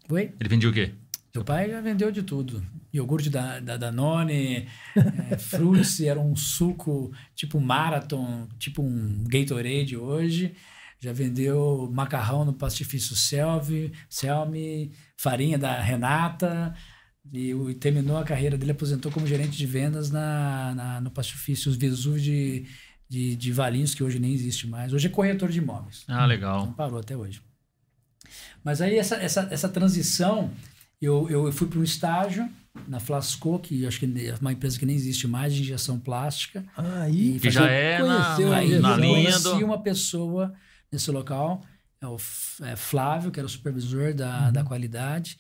Oi? 0.10 0.32
Ele 0.40 0.50
vendia 0.50 0.70
o 0.70 0.74
quê? 0.74 0.94
Meu 1.36 1.44
pai 1.44 1.70
já 1.70 1.82
vendeu 1.82 2.10
de 2.10 2.24
tudo. 2.24 2.64
Iogurte 2.94 3.30
da, 3.30 3.60
da 3.60 3.76
Danone, 3.78 4.66
é, 5.30 5.38
Fruits, 5.38 6.00
era 6.02 6.20
um 6.20 6.36
suco 6.38 7.12
tipo 7.36 7.60
Marathon, 7.60 8.48
tipo 8.58 8.82
um 8.82 9.26
Gatorade 9.28 9.96
hoje. 9.98 10.54
Já 11.00 11.14
vendeu 11.14 11.90
macarrão 11.94 12.44
no 12.44 12.54
pastifício 12.54 13.16
Selvi, 13.16 13.92
Selmi, 14.10 14.92
farinha 15.18 15.58
da 15.58 15.80
Renata. 15.82 16.76
E, 17.32 17.52
e 17.52 17.74
terminou 17.76 18.18
a 18.18 18.24
carreira 18.24 18.58
dele, 18.58 18.72
aposentou 18.72 19.12
como 19.12 19.28
gerente 19.28 19.56
de 19.58 19.66
vendas 19.66 20.10
na, 20.10 20.74
na- 20.76 21.02
no 21.02 21.12
pastifício 21.12 21.72
Vesúvio 21.72 22.20
de, 22.22 22.66
de, 23.08 23.36
de 23.36 23.52
Valinhos, 23.52 23.94
que 23.94 24.04
hoje 24.04 24.20
nem 24.20 24.34
existe 24.34 24.66
mais. 24.68 24.92
Hoje 24.94 25.08
é 25.08 25.10
corretor 25.10 25.50
de 25.50 25.60
imóveis. 25.60 26.04
Ah, 26.08 26.26
legal. 26.26 26.66
Não 26.66 26.74
parou 26.74 27.00
até 27.00 27.16
hoje. 27.16 27.42
Mas 28.64 28.82
aí 28.82 28.98
essa, 28.98 29.16
essa, 29.16 29.48
essa 29.52 29.70
transição, 29.70 30.52
eu, 31.02 31.30
eu 31.30 31.52
fui 31.52 31.68
para 31.68 31.80
um 31.80 31.84
estágio 31.84 32.50
na 32.88 33.00
Flasco, 33.00 33.60
que 33.60 33.86
acho 33.86 34.00
que 34.00 34.06
é 34.06 34.36
uma 34.42 34.52
empresa 34.54 34.78
que 34.80 34.86
nem 34.86 34.96
existe 34.96 35.28
mais, 35.28 35.54
de 35.54 35.62
injeção 35.62 36.00
plástica. 36.00 36.66
Aí, 36.76 37.40
Que 37.40 37.50
já 37.50 37.68
é 37.70 38.00
na- 38.00 38.36
conheceu 38.36 38.48
a 38.54 38.62
na- 38.82 38.90
na 38.90 38.98
linha 38.98 39.14
conheci 39.24 39.44
do- 39.44 39.66
uma 39.66 39.82
pessoa 39.82 40.54
nesse 40.92 41.12
local, 41.12 41.64
é 42.02 42.08
o 42.08 42.18
é 42.64 42.76
Flávio, 42.76 43.32
que 43.32 43.40
era 43.40 43.46
o 43.48 43.50
supervisor 43.50 44.14
da, 44.14 44.46
Uhum. 44.48 44.52
da 44.54 44.64
qualidade. 44.64 45.38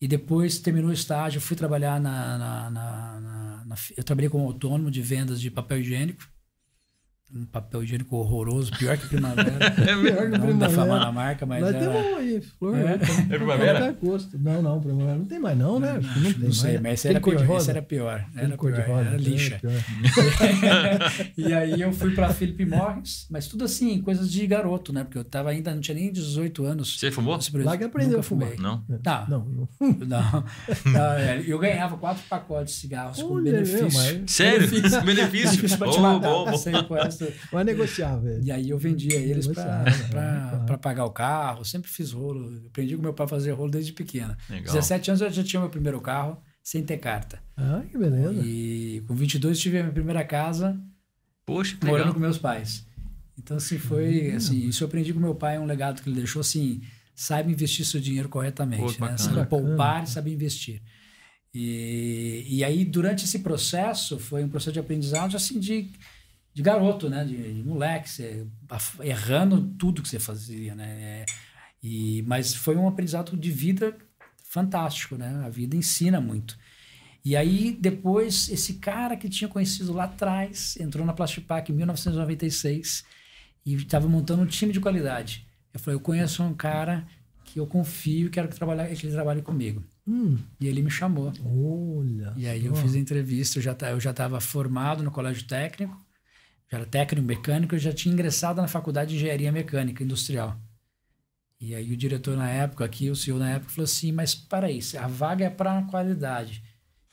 E 0.00 0.08
depois 0.08 0.58
terminou 0.58 0.90
o 0.90 0.92
estágio, 0.92 1.40
fui 1.40 1.56
trabalhar 1.56 2.00
na, 2.00 2.36
na, 2.38 2.70
na- 2.70 3.64
na- 3.66 3.76
Eu 3.96 4.02
trabalhei 4.04 4.28
como 4.28 4.44
autônomo 4.46 4.90
de 4.90 5.00
vendas 5.00 5.40
de 5.40 5.50
papel 5.50 5.78
higiênico. 5.80 6.22
Um 7.34 7.46
papel 7.46 7.82
higiênico 7.82 8.14
horroroso, 8.16 8.70
pior 8.78 8.96
que 8.98 9.06
primavera. 9.08 9.50
É? 9.82 9.94
Pior 9.94 10.02
que 10.02 10.38
Não 10.38 10.40
primavera. 10.40 10.68
defamando 10.68 11.04
a 11.06 11.12
marca, 11.12 11.46
mas 11.46 11.62
Mas 11.62 11.74
era... 11.74 11.80
tem 11.80 11.88
um 12.12 12.16
aí, 12.18 12.40
flor. 12.58 12.76
É? 12.76 12.92
É 12.92 13.36
primavera? 13.38 13.96
Não, 14.38 14.60
não, 14.62 14.80
primavera 14.80 15.16
não 15.18 15.24
tem 15.24 15.38
mais 15.38 15.56
não, 15.56 15.80
né? 15.80 15.94
Não 15.94 16.32
tem 16.32 16.34
Não 16.42 16.52
sei, 16.52 16.72
mais. 16.72 16.82
mas 16.82 16.92
esse 16.92 17.02
Tem 17.08 17.10
era 17.12 17.20
cor 17.20 17.36
de 17.36 17.44
pior. 17.44 17.56
Esse 17.56 17.70
era 17.70 17.82
pior. 17.82 18.24
Tem 18.34 18.44
Era, 18.44 18.56
cor 18.56 18.72
de 18.72 18.80
rosa. 18.82 19.00
era 19.08 19.14
é, 19.14 19.18
lixa. 19.18 19.60
e 21.36 21.52
aí 21.52 21.80
eu 21.80 21.92
fui 21.92 22.14
para 22.14 22.28
Philip 22.34 22.64
Morris, 22.66 23.26
mas 23.30 23.46
tudo 23.48 23.64
assim, 23.64 24.00
coisas 24.02 24.30
de 24.30 24.46
garoto, 24.46 24.92
né? 24.92 25.02
Porque 25.04 25.18
eu 25.18 25.24
tava 25.24 25.50
ainda, 25.50 25.74
não 25.74 25.80
tinha 25.80 25.94
nem 25.94 26.12
18 26.12 26.64
anos. 26.64 26.98
Você 26.98 27.10
fumou? 27.10 27.38
Lá 27.64 27.76
que 27.76 27.84
aprendeu 27.84 28.20
a 28.20 28.22
fumar. 28.22 28.50
Não. 28.58 28.84
Não, 28.88 29.26
não. 29.28 29.68
Não, 29.80 29.96
não. 30.06 30.44
não 30.92 31.12
é, 31.14 31.42
eu 31.46 31.58
ganhava 31.58 31.96
quatro 31.96 32.22
pacotes 32.28 32.74
de 32.74 32.80
cigarros 32.80 33.22
com 33.22 33.34
Olha, 33.34 33.52
benefício. 33.52 33.78
meu, 33.78 33.90
mas- 33.92 34.30
Sério? 34.30 34.68
Benefício. 34.68 35.02
Benefício? 35.02 35.50
Benefício 35.62 35.78
pra 35.78 35.88
te 35.88 35.96
Bom, 35.96 36.02
matar, 36.02 36.28
bom, 36.28 36.44
bom. 36.50 36.58
Vai 37.50 37.64
negociar, 37.64 38.16
velho. 38.16 38.42
E 38.42 38.50
aí 38.50 38.70
eu 38.70 38.78
vendia 38.78 39.16
eles 39.16 39.46
para 39.46 39.84
é, 40.68 40.76
pagar 40.76 41.04
o 41.04 41.10
carro, 41.10 41.64
sempre 41.64 41.90
fiz 41.90 42.12
rolo. 42.12 42.52
Eu 42.52 42.66
aprendi 42.66 42.96
com 42.96 43.02
meu 43.02 43.14
pai 43.14 43.26
a 43.26 43.28
fazer 43.28 43.52
rolo 43.52 43.70
desde 43.70 43.92
pequena. 43.92 44.36
Legal. 44.48 44.74
17 44.74 45.10
anos 45.10 45.20
eu 45.20 45.30
já 45.30 45.44
tinha 45.44 45.60
meu 45.60 45.70
primeiro 45.70 46.00
carro, 46.00 46.40
sem 46.62 46.82
ter 46.82 46.98
carta. 46.98 47.40
Ah, 47.56 47.82
que 47.90 47.98
beleza. 47.98 48.40
E 48.44 49.02
com 49.06 49.14
22 49.14 49.58
tive 49.58 49.78
a 49.78 49.82
minha 49.82 49.92
primeira 49.92 50.24
casa 50.24 50.80
Poxa, 51.44 51.76
que 51.76 51.84
morando 51.84 51.98
legal. 51.98 52.14
com 52.14 52.20
meus 52.20 52.38
pais. 52.38 52.86
Então, 53.38 53.56
assim, 53.56 53.78
foi, 53.78 54.30
assim, 54.32 54.68
isso 54.68 54.84
eu 54.84 54.88
aprendi 54.88 55.12
com 55.12 55.18
meu 55.20 55.34
pai, 55.34 55.58
um 55.58 55.64
legado 55.64 56.02
que 56.02 56.08
ele 56.08 56.16
deixou, 56.16 56.40
assim, 56.40 56.82
saiba 57.14 57.50
investir 57.50 57.84
seu 57.84 58.00
dinheiro 58.00 58.28
corretamente, 58.28 58.82
Pô, 58.82 58.90
né? 58.90 58.96
bacana. 58.98 59.18
Sabe 59.18 59.36
Bacana. 59.36 59.66
poupar 59.66 60.04
e 60.04 60.06
sabe 60.06 60.32
investir. 60.32 60.82
E, 61.54 62.46
e 62.48 62.64
aí, 62.64 62.84
durante 62.84 63.24
esse 63.24 63.40
processo, 63.40 64.18
foi 64.18 64.44
um 64.44 64.48
processo 64.48 64.72
de 64.72 64.80
aprendizado, 64.80 65.36
assim, 65.36 65.58
de, 65.58 65.90
de 66.54 66.62
garoto, 66.62 67.08
né? 67.08 67.24
De, 67.24 67.54
de 67.54 67.62
moleque, 67.62 68.08
você, 68.10 68.46
errando 69.02 69.62
tudo 69.78 70.02
que 70.02 70.08
você 70.08 70.18
fazia, 70.18 70.74
né? 70.74 70.86
É, 71.00 71.26
e, 71.82 72.22
mas 72.26 72.54
foi 72.54 72.76
um 72.76 72.86
aprendizado 72.86 73.36
de 73.36 73.50
vida 73.50 73.96
fantástico, 74.44 75.16
né? 75.16 75.42
A 75.44 75.48
vida 75.48 75.74
ensina 75.76 76.20
muito. 76.20 76.56
E 77.24 77.36
aí, 77.36 77.76
depois, 77.80 78.48
esse 78.48 78.74
cara 78.74 79.16
que 79.16 79.28
tinha 79.28 79.48
conhecido 79.48 79.92
lá 79.92 80.04
atrás 80.04 80.76
entrou 80.80 81.06
na 81.06 81.12
Plastipac 81.12 81.70
em 81.70 81.74
1996 81.74 83.04
e 83.64 83.74
estava 83.74 84.08
montando 84.08 84.42
um 84.42 84.46
time 84.46 84.72
de 84.72 84.80
qualidade. 84.80 85.46
Eu 85.72 85.80
falei, 85.80 85.96
eu 85.96 86.00
conheço 86.00 86.42
um 86.42 86.52
cara 86.52 87.06
que 87.44 87.60
eu 87.60 87.66
confio 87.66 88.26
e 88.26 88.30
quero 88.30 88.48
que, 88.48 88.56
trabalhe, 88.56 88.94
que 88.96 89.06
ele 89.06 89.12
trabalhe 89.14 89.40
comigo. 89.42 89.82
Hum, 90.06 90.36
E 90.60 90.66
ele 90.66 90.82
me 90.82 90.90
chamou. 90.90 91.32
olha. 91.44 92.32
E 92.36 92.46
aí 92.48 92.66
eu 92.66 92.74
fiz 92.74 92.94
a 92.94 92.98
entrevista, 92.98 93.58
eu 93.58 93.62
já 93.62 93.72
ta- 93.74 93.90
eu 93.90 94.00
já 94.00 94.10
estava 94.10 94.40
formado 94.40 95.02
no 95.04 95.10
colégio 95.12 95.44
técnico, 95.46 95.96
já 96.72 96.78
era 96.78 96.86
técnico 96.86 97.26
mecânico, 97.26 97.74
eu 97.74 97.78
já 97.78 97.92
tinha 97.92 98.12
ingressado 98.14 98.62
na 98.62 98.66
faculdade 98.66 99.10
de 99.10 99.16
engenharia 99.16 99.52
mecânica 99.52 100.02
industrial. 100.02 100.58
E 101.60 101.74
aí 101.74 101.92
o 101.92 101.96
diretor 101.96 102.34
na 102.34 102.48
época 102.48 102.82
aqui, 102.82 103.10
o 103.10 103.14
senhor 103.14 103.38
na 103.38 103.50
época 103.50 103.70
falou 103.70 103.84
assim, 103.84 104.10
mas 104.10 104.34
para 104.34 104.68
aí, 104.68 104.80
a 104.98 105.06
vaga 105.06 105.44
é 105.44 105.50
para 105.50 105.82
qualidade. 105.82 106.64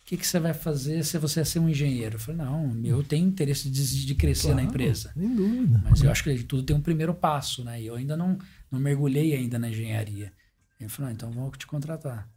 O 0.01 0.05
que, 0.05 0.15
que 0.15 0.25
você 0.25 0.39
vai 0.39 0.53
fazer 0.53 1.03
se 1.03 1.17
você 1.19 1.41
é 1.41 1.43
ser 1.43 1.59
um 1.59 1.69
engenheiro? 1.69 2.15
Eu 2.15 2.19
falei, 2.19 2.41
não, 2.41 2.73
eu 2.85 3.03
tenho 3.03 3.27
interesse 3.27 3.69
de, 3.69 4.05
de 4.05 4.15
crescer 4.15 4.49
na 4.49 4.53
Claro, 4.55 4.69
empresa. 4.69 5.11
Sem 5.13 5.35
dúvida. 5.35 5.83
Mas 5.83 6.01
eu 6.01 6.09
acho 6.09 6.23
que 6.23 6.43
tudo 6.45 6.63
tem 6.63 6.75
um 6.75 6.81
primeiro 6.81 7.13
passo, 7.13 7.63
né? 7.63 7.79
E 7.81 7.85
eu 7.85 7.95
ainda 7.95 8.15
não, 8.15 8.39
não 8.71 8.79
mergulhei 8.79 9.35
ainda 9.35 9.59
na 9.59 9.69
engenharia. 9.69 10.31
Ele 10.79 10.89
falou, 10.89 11.09
ah, 11.09 11.13
então 11.13 11.29
vamos 11.29 11.57
te 11.57 11.67
contratar. 11.67 12.27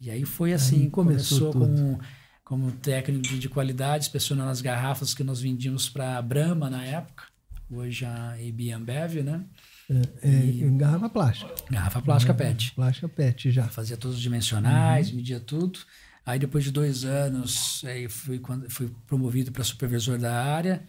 E 0.00 0.08
aí 0.08 0.24
foi 0.24 0.52
assim, 0.52 0.84
Aí 0.84 0.90
começou 0.90 1.52
começou, 1.52 1.52
como, 1.52 2.00
como 2.44 2.70
técnico 2.72 3.22
de, 3.22 3.38
de 3.38 3.48
qualidade, 3.48 4.04
inspecionando 4.04 4.50
as 4.50 4.60
garrafas 4.60 5.14
que 5.14 5.24
nós 5.24 5.40
vendíamos 5.40 5.88
para 5.88 6.18
a 6.18 6.22
Brahma 6.22 6.68
na 6.68 6.84
época, 6.84 7.24
hoje 7.70 8.04
a 8.04 8.32
AB 8.34 8.70
Ambev, 8.72 9.22
né? 9.22 9.44
É, 9.90 10.28
é, 10.30 10.68
garrafa 10.76 11.08
plástica. 11.08 11.54
Garrafa 11.70 12.00
plástica 12.02 12.34
PET. 12.34 12.72
Plástica 12.72 13.08
PET 13.08 13.50
já. 13.50 13.64
Fazia 13.68 13.96
todos 13.96 14.16
os 14.16 14.22
dimensionais, 14.22 15.10
Uhum. 15.10 15.16
media 15.16 15.40
tudo. 15.40 15.78
Aí 16.26 16.38
depois 16.38 16.64
de 16.64 16.70
dois 16.70 17.04
anos, 17.04 17.82
aí 17.84 18.08
fui, 18.08 18.38
quando, 18.38 18.70
fui 18.70 18.90
promovido 19.06 19.52
para 19.52 19.62
supervisor 19.64 20.18
da 20.18 20.42
área. 20.42 20.82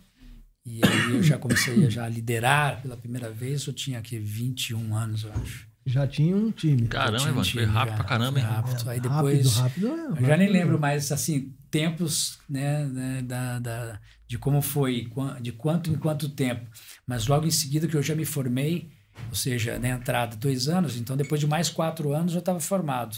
E 0.65 0.79
aí 0.83 1.11
eu 1.13 1.21
já 1.21 1.37
comecei 1.37 1.85
a 1.85 1.89
já 1.89 2.07
liderar 2.07 2.81
pela 2.81 2.95
primeira 2.97 3.29
vez. 3.29 3.65
Eu 3.65 3.73
tinha 3.73 3.99
aqui 3.99 4.17
21 4.17 4.95
anos, 4.95 5.23
eu 5.23 5.31
acho. 5.33 5.67
Já 5.85 6.07
tinha 6.07 6.35
um 6.35 6.51
time. 6.51 6.87
Caramba, 6.87 7.17
Tinha 7.19 7.29
um 7.29 7.33
Evandro, 7.33 7.51
foi 7.51 7.61
time 7.61 7.73
rápido 7.73 7.91
já, 7.91 7.95
pra 7.97 8.05
caramba, 8.05 8.31
foi 8.31 8.41
hein? 8.41 8.47
rápido. 8.55 8.89
Aí 8.89 8.99
depois... 8.99 9.55
Rápido, 9.57 9.87
rápido. 9.87 10.17
é, 10.17 10.21
Eu 10.21 10.27
já 10.27 10.37
nem 10.37 10.49
lembro 10.49 10.79
mais, 10.79 11.11
assim, 11.11 11.53
tempos, 11.69 12.39
né, 12.49 12.85
né, 12.85 13.21
da, 13.21 13.59
da, 13.59 13.99
de 14.27 14.37
como 14.37 14.61
foi, 14.61 15.07
de 15.41 15.51
quanto 15.51 15.91
em 15.91 15.95
quanto 15.95 16.29
tempo. 16.29 16.67
Mas 17.05 17.27
logo 17.27 17.45
em 17.45 17.51
seguida 17.51 17.87
que 17.87 17.95
eu 17.95 18.01
já 18.01 18.15
me 18.15 18.25
formei, 18.25 18.89
ou 19.29 19.35
seja, 19.35 19.77
na 19.77 19.89
entrada, 19.89 20.35
dois 20.35 20.67
anos, 20.67 20.97
então 20.97 21.15
depois 21.15 21.39
de 21.39 21.47
mais 21.47 21.69
quatro 21.69 22.13
anos 22.13 22.33
eu 22.33 22.39
estava 22.39 22.59
formado. 22.59 23.17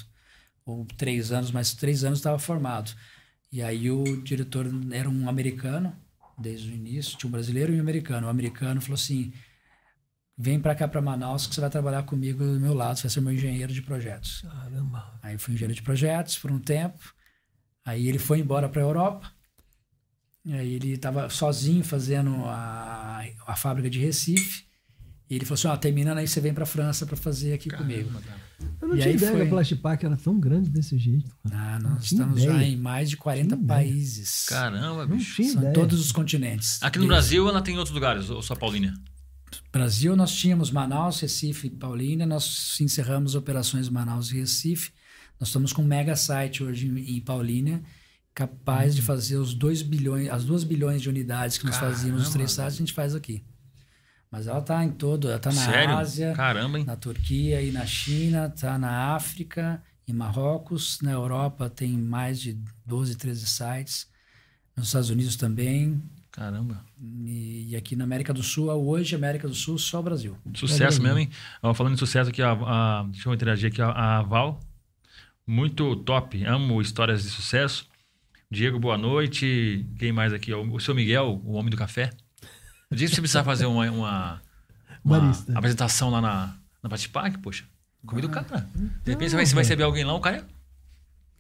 Ou 0.65 0.85
três 0.97 1.31
anos, 1.31 1.51
mais 1.51 1.73
três 1.73 2.03
anos 2.03 2.19
estava 2.19 2.37
formado. 2.37 2.91
E 3.49 3.61
aí 3.61 3.89
o 3.89 4.03
diretor 4.23 4.69
era 4.91 5.09
um 5.09 5.29
americano, 5.29 5.95
desde 6.37 6.69
o 6.69 6.73
início, 6.73 7.17
tinha 7.17 7.29
um 7.29 7.31
brasileiro 7.31 7.73
e 7.73 7.77
um 7.77 7.81
americano. 7.81 8.27
O 8.27 8.29
americano 8.29 8.81
falou 8.81 8.95
assim, 8.95 9.31
vem 10.37 10.59
para 10.59 10.75
cá 10.75 10.87
para 10.87 11.01
Manaus 11.01 11.47
que 11.47 11.55
você 11.55 11.61
vai 11.61 11.69
trabalhar 11.69 12.03
comigo 12.03 12.43
do 12.43 12.59
meu 12.59 12.73
lado, 12.73 12.97
você 12.97 13.03
vai 13.03 13.09
ser 13.11 13.21
meu 13.21 13.33
engenheiro 13.33 13.73
de 13.73 13.81
projetos. 13.81 14.41
Caramba. 14.41 15.19
Aí 15.23 15.33
eu 15.33 15.39
fui 15.39 15.53
engenheiro 15.53 15.73
de 15.75 15.81
projetos 15.81 16.37
por 16.37 16.51
um 16.51 16.59
tempo. 16.59 16.99
Aí 17.85 18.07
ele 18.07 18.19
foi 18.19 18.39
embora 18.39 18.67
para 18.69 18.81
a 18.81 18.85
Europa. 18.85 19.31
E 20.45 20.53
aí 20.53 20.73
ele 20.75 20.93
estava 20.93 21.29
sozinho 21.29 21.83
fazendo 21.83 22.35
a, 22.45 23.23
a 23.45 23.55
fábrica 23.55 23.89
de 23.89 23.99
Recife. 23.99 24.65
E 25.29 25.35
ele 25.35 25.43
falou 25.43 25.55
assim: 25.55 25.67
ó, 25.67 25.75
terminando 25.75 26.19
aí 26.19 26.27
você 26.27 26.39
vem 26.39 26.53
para 26.53 26.63
a 26.63 26.67
França 26.67 27.05
para 27.05 27.17
fazer 27.17 27.51
aqui 27.53 27.69
comigo. 27.69 28.09
Eu 28.81 28.87
não 28.87 28.95
E 28.97 29.01
tinha 29.01 29.13
ideia 29.13 29.31
foi- 29.31 29.41
que 29.41 29.47
a 29.47 29.49
Plastipac 29.49 30.05
era 30.05 30.15
tão 30.15 30.39
grande 30.39 30.69
desse 30.69 30.97
jeito. 30.97 31.29
Ah, 31.51 31.77
Não 31.81 31.89
nós 31.91 32.05
estamos 32.05 32.41
já 32.41 32.53
ideia. 32.53 32.67
em 32.69 32.77
mais 32.77 33.09
de 33.09 33.17
40 33.17 33.55
Tinha 33.55 33.63
ideia. 33.65 33.67
países. 33.79 34.45
Caramba, 34.47 35.05
Não 35.05 35.17
bicho. 35.17 35.35
tinha 35.35 35.49
São 35.51 35.61
ideia. 35.61 35.73
todos 35.73 35.99
os 35.99 36.11
continentes. 36.13 36.81
Aqui 36.81 36.97
no 36.97 37.03
Desde- 37.07 37.07
Brasil 37.07 37.49
ela 37.49 37.61
tem 37.61 37.75
em 37.75 37.77
outros 37.77 37.93
lugares, 37.93 38.29
ou 38.29 38.41
só 38.41 38.55
Paulínia? 38.55 38.93
Brasil, 39.71 40.15
nós 40.15 40.33
tínhamos 40.33 40.71
Manaus, 40.71 41.19
Recife 41.19 41.67
e 41.67 41.69
Paulínia, 41.69 42.25
nós 42.25 42.77
encerramos 42.79 43.35
operações 43.35 43.89
Manaus 43.89 44.31
e 44.31 44.39
Recife. 44.39 44.91
Nós 45.39 45.49
estamos 45.49 45.71
com 45.71 45.81
um 45.83 45.85
mega 45.85 46.15
site 46.15 46.63
hoje 46.63 46.87
em, 46.87 47.17
em 47.17 47.21
Paulínia, 47.21 47.83
capaz 48.33 48.95
de 48.95 49.01
fazer 49.01 49.37
os 49.37 49.53
2 49.53 49.83
bilhões, 49.83 50.29
as 50.29 50.45
2 50.45 50.63
bilhões 50.63 51.01
de 51.01 51.09
unidades 51.09 51.57
que 51.57 51.65
nós 51.65 51.75
Caramba, 51.75 51.95
fazíamos 51.95 52.21
nos 52.23 52.31
três 52.31 52.51
sites, 52.51 52.75
a 52.75 52.77
gente 52.77 52.93
faz 52.93 53.15
aqui. 53.15 53.43
Mas 54.29 54.47
ela 54.47 54.59
está 54.59 54.83
em 54.83 54.91
todo, 54.91 55.27
ela 55.27 55.37
está 55.37 55.51
na 55.51 55.65
Sério? 55.65 55.97
Ásia, 55.97 56.33
Caramba, 56.33 56.83
na 56.83 56.95
Turquia 56.95 57.61
e 57.61 57.71
na 57.71 57.85
China, 57.85 58.51
está 58.53 58.77
na 58.77 59.15
África, 59.15 59.81
em 60.07 60.13
Marrocos, 60.13 60.99
na 61.01 61.11
Europa 61.11 61.69
tem 61.69 61.97
mais 61.97 62.39
de 62.39 62.57
12, 62.85 63.15
13 63.15 63.45
sites, 63.45 64.07
nos 64.75 64.87
Estados 64.87 65.09
Unidos 65.09 65.35
também, 65.35 66.01
Caramba. 66.37 66.85
e, 67.01 67.69
e 67.71 67.75
aqui 67.75 67.95
na 67.95 68.03
América 68.03 68.31
do 68.31 68.43
Sul, 68.43 68.69
hoje 68.71 69.15
América 69.15 69.47
do 69.47 69.55
Sul, 69.55 69.79
só 69.79 69.99
o 69.99 70.03
Brasil. 70.03 70.37
Sucesso 70.53 71.01
mesmo, 71.01 71.17
hein? 71.17 71.29
Ó, 71.63 71.73
falando 71.73 71.93
em 71.93 71.97
sucesso 71.97 72.29
aqui, 72.29 72.43
a, 72.43 72.51
a- 72.51 73.03
deixa 73.09 73.27
eu 73.27 73.33
interagir 73.33 73.71
aqui, 73.71 73.81
a, 73.81 73.89
a 74.19 74.21
Val. 74.21 74.59
Muito 75.47 75.95
top. 75.95 76.45
Amo 76.45 76.79
histórias 76.79 77.23
de 77.23 77.29
sucesso. 77.29 77.87
Diego, 78.51 78.77
boa 78.79 78.99
noite. 78.99 79.83
Quem 79.97 80.11
mais 80.11 80.31
aqui? 80.31 80.53
O, 80.53 80.75
o 80.75 80.79
seu 80.79 80.93
Miguel, 80.93 81.41
o 81.43 81.53
homem 81.53 81.71
do 81.71 81.77
café. 81.77 82.11
Eu 82.91 82.95
disse 82.95 83.09
que 83.11 83.15
você 83.15 83.21
precisava 83.21 83.45
fazer 83.45 83.65
uma, 83.65 83.89
uma, 83.89 84.41
uma 85.03 85.19
Barista. 85.19 85.57
apresentação 85.57 86.11
lá 86.11 86.21
na, 86.21 86.55
na 86.83 86.89
Patipac, 86.89 87.35
poxa. 87.39 87.65
Convida 88.05 88.27
o 88.27 88.31
Ah, 88.31 88.43
cara. 88.43 88.69
De 89.03 89.11
repente 89.11 89.31
você 89.31 89.35
vai, 89.35 89.45
você 89.45 89.55
vai 89.55 89.63
receber 89.63 89.83
alguém 89.83 90.03
lá, 90.05 90.13
o 90.13 90.19
cara 90.19 90.37
é 90.37 90.45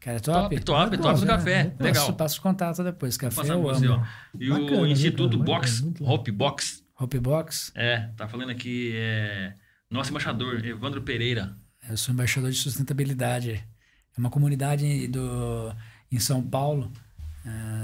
Cara, 0.07 0.17
é 0.17 0.21
top, 0.21 0.55
top? 0.55 0.63
top, 0.63 0.97
top, 0.97 1.03
top, 1.03 1.19
do 1.19 1.25
né? 1.25 1.33
café. 1.33 1.63
Passo- 1.65 1.83
Legal. 1.83 2.05
Passo, 2.05 2.13
passo 2.17 2.41
contato 2.41 2.83
depois. 2.83 3.17
Café 3.17 3.51
eu 3.51 3.61
ó. 3.61 3.71
amo. 3.71 4.07
E 4.39 4.49
Bacana, 4.49 4.71
o 4.77 4.85
né, 4.85 4.91
Instituto? 4.91 5.37
Box. 5.37 5.83
Hope 5.99 6.31
Box. 6.31 6.81
Hope 6.99 7.19
Box, 7.19 7.71
É, 7.75 8.09
tá 8.15 8.27
falando 8.27 8.49
aqui, 8.49 8.93
é, 8.95 9.53
nosso 9.91 10.09
embaixador, 10.09 10.65
Evandro 10.65 11.01
Pereira. 11.01 11.55
eu 11.89 11.95
sou 11.97 12.13
embaixador 12.13 12.49
de 12.49 12.57
sustentabilidade. 12.57 13.51
É 13.51 14.19
uma 14.19 14.29
comunidade 14.31 15.07
do, 15.09 15.71
em 16.11 16.19
São 16.19 16.41
Paulo, 16.41 16.91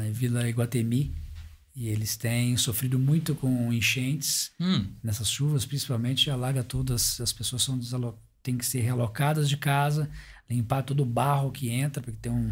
em 0.07 0.12
Vila 0.13 0.47
Iguatemi, 0.49 1.13
e 1.75 1.89
eles 1.89 2.15
têm 2.17 2.55
sofrido 2.57 2.97
muito 2.97 3.36
com 3.36 3.71
enchentes. 3.73 4.51
Hum, 4.59 4.88
nessas 5.03 5.29
chuvas, 5.29 5.65
principalmente, 5.65 6.31
alaga 6.31 6.63
tudo. 6.63 6.93
As, 6.93 7.19
as 7.21 7.33
pessoas 7.33 7.62
são 7.62 7.77
têm 8.41 8.57
que 8.57 8.65
ser 8.65 8.81
realocadas 8.81 9.47
de 9.47 9.57
casa, 9.57 10.09
limpar 10.53 10.83
todo 10.83 11.01
o 11.03 11.05
barro 11.05 11.51
que 11.51 11.69
entra, 11.69 12.01
porque 12.01 12.17
tem 12.21 12.31
um, 12.31 12.51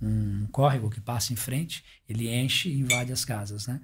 um 0.00 0.46
córrego 0.50 0.90
que 0.90 1.00
passa 1.00 1.32
em 1.32 1.36
frente, 1.36 1.84
ele 2.08 2.28
enche 2.28 2.68
e 2.68 2.80
invade 2.80 3.12
as 3.12 3.24
casas, 3.24 3.66
né? 3.66 3.80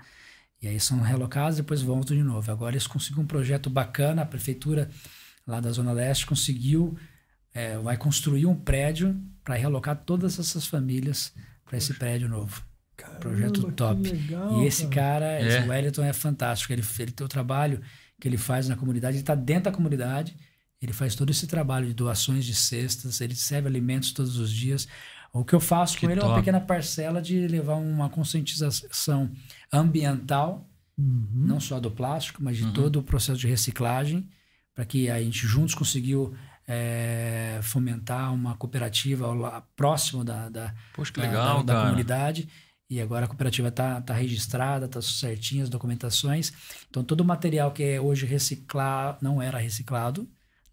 E 0.60 0.66
aí 0.66 0.80
são 0.80 1.00
realocados, 1.00 1.56
depois 1.56 1.80
voltam 1.82 2.16
de 2.16 2.22
novo. 2.22 2.50
Agora 2.50 2.74
eles 2.74 2.86
conseguiram 2.86 3.22
um 3.22 3.26
projeto 3.26 3.70
bacana, 3.70 4.22
a 4.22 4.26
prefeitura 4.26 4.90
lá 5.46 5.60
da 5.60 5.70
Zona 5.70 5.92
Leste 5.92 6.26
conseguiu, 6.26 6.98
é, 7.54 7.78
vai 7.78 7.96
construir 7.96 8.44
um 8.46 8.54
prédio 8.56 9.16
para 9.44 9.54
realocar 9.54 9.96
todas 10.04 10.38
essas 10.38 10.66
famílias 10.66 11.32
para 11.64 11.78
esse 11.78 11.94
prédio 11.94 12.28
novo. 12.28 12.62
Projeto 13.20 13.60
Caramba, 13.62 13.68
que 13.68 13.76
top. 13.76 14.10
legal, 14.10 14.60
e 14.60 14.66
esse 14.66 14.88
cara, 14.88 15.40
É. 15.40 15.46
esse 15.46 15.68
Wellington, 15.68 16.02
é 16.02 16.12
fantástico. 16.12 16.72
Ele, 16.72 16.82
ele 16.98 17.12
tem 17.12 17.24
o 17.24 17.28
trabalho 17.28 17.80
que 18.20 18.26
ele 18.26 18.36
faz 18.36 18.68
na 18.68 18.74
comunidade, 18.76 19.16
ele 19.16 19.22
está 19.22 19.36
dentro 19.36 19.64
da 19.64 19.72
comunidade, 19.72 20.36
ele 20.80 20.92
faz 20.92 21.14
todo 21.14 21.30
esse 21.30 21.46
trabalho 21.46 21.86
de 21.86 21.94
doações 21.94 22.44
de 22.44 22.54
cestas, 22.54 23.20
ele 23.20 23.34
serve 23.34 23.68
alimentos 23.68 24.12
todos 24.12 24.36
os 24.38 24.50
dias. 24.52 24.86
O 25.32 25.44
que 25.44 25.54
eu 25.54 25.60
faço 25.60 25.96
Que 25.96 26.06
com 26.06 26.10
ele 26.12 26.20
é 26.20 26.22
uma 26.22 26.30
top. 26.30 26.40
pequena 26.40 26.60
parcela 26.60 27.20
de 27.20 27.46
levar 27.48 27.74
uma 27.74 28.08
conscientização 28.08 29.30
ambiental, 29.72 30.68
Uhum. 30.96 31.28
não 31.32 31.60
só 31.60 31.78
do 31.78 31.90
plástico, 31.92 32.42
mas 32.42 32.56
de 32.56 32.72
todo 32.72 32.96
o 32.98 33.02
processo 33.04 33.38
de 33.38 33.46
reciclagem, 33.46 34.28
para 34.74 34.84
que 34.84 35.08
a 35.08 35.22
gente 35.22 35.46
juntos 35.46 35.74
conseguiu 35.74 36.34
eh, 36.70 37.60
fomentar 37.62 38.34
uma 38.34 38.54
cooperativa 38.56 39.26
la- 39.34 39.62
próximo 39.74 40.22
da, 40.24 40.48
da, 40.50 40.74
poxa, 40.94 41.12
da- 41.14 41.22
legal, 41.22 41.62
da, 41.62 41.72
da 41.74 41.82
comunidade. 41.86 42.48
E 42.90 43.00
agora 43.00 43.24
a 43.24 43.28
cooperativa 43.28 43.68
está 43.68 44.00
tá 44.02 44.12
registrada, 44.12 44.84
está 44.86 45.00
certinha 45.00 45.62
as 45.62 45.70
documentações. 45.70 46.52
Então, 46.90 47.02
todo 47.04 47.20
o 47.20 47.24
material 47.24 47.70
que 47.72 47.82
é 47.82 48.00
hoje 48.00 48.26
reciclado, 48.26 49.18
não 49.22 49.40
era 49.40 49.56
reciclado 49.58 50.28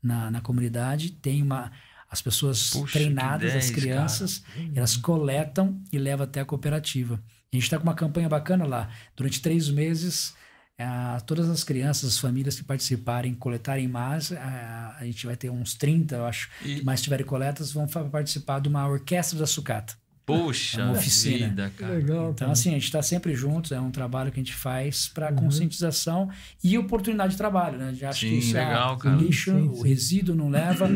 na, 0.06 0.30
na 0.32 0.42
comunidade, 0.42 1.12
tem 1.12 1.42
uma. 1.42 1.72
As 2.10 2.22
pessoas 2.22 2.70
Puxa, 2.70 3.00
treinadas, 3.00 3.52
que 3.52 3.58
as 3.58 3.66
10, 3.66 3.72
crianças, 3.72 4.44
elas 4.74 4.96
coletam 4.96 5.82
e 5.92 5.98
levam 5.98 6.24
até 6.24 6.40
a 6.40 6.46
cooperativa. 6.46 7.16
A 7.52 7.56
gente 7.56 7.64
está 7.64 7.78
com 7.78 7.84
uma 7.84 7.96
campanha 7.96 8.30
bacana 8.30 8.66
lá. 8.66 8.90
Durante 9.18 9.42
três 9.42 9.70
meses, 9.70 10.34
ah, 10.78 11.20
todas 11.26 11.50
as 11.50 11.64
crianças, 11.64 12.12
as 12.14 12.20
famílias 12.20 12.56
que 12.58 12.64
participarem, 12.64 13.34
coletarem 13.34 13.88
mais, 13.88 14.32
ah, 14.32 14.96
a 15.00 15.04
gente 15.06 15.26
vai 15.26 15.36
ter 15.36 15.50
uns 15.50 15.74
30, 15.74 16.16
eu 16.16 16.26
acho, 16.26 16.50
E- 16.64 16.76
que 16.76 16.84
mais 16.86 17.02
tiverem 17.02 17.26
coletas, 17.26 17.72
vão 17.72 17.88
participar 17.88 18.60
de 18.62 18.70
uma 18.70 18.88
orquestra 18.88 19.38
da 19.40 19.48
sucata. 19.48 19.96
Poxa, 20.26 20.82
É 20.82 20.84
uma 20.86 20.94
oficina. 20.94 21.48
vida, 21.50 21.72
cara. 21.78 21.94
legal. 21.94 22.24
Então, 22.32 22.34
cara. 22.34 22.52
assim, 22.52 22.70
a 22.70 22.74
gente 22.74 22.86
está 22.86 23.02
sempre 23.04 23.36
juntos, 23.36 23.72
é 23.72 23.80
um 23.80 23.92
trabalho 23.92 24.32
que 24.32 24.40
a 24.40 24.44
gente 24.44 24.56
faz 24.56 25.08
para 25.08 25.30
Uhum. 25.30 25.36
conscientização 25.36 26.30
e 26.64 26.78
oportunidade 26.78 27.34
de 27.34 27.38
trabalho, 27.38 27.78
né? 27.78 27.94
Já 27.94 28.10
acho 28.10 28.22
Sim, 28.22 28.30
que 28.30 28.36
isso 28.40 28.58
é 28.58 28.66
legal, 28.66 28.96
o 28.96 28.98
cara. 28.98 29.16
lixo, 29.18 29.52
Sim, 29.52 29.68
o 29.70 29.76
sim. 29.76 29.88
resíduo 29.88 30.36
não 30.36 30.50
leva. 30.50 30.90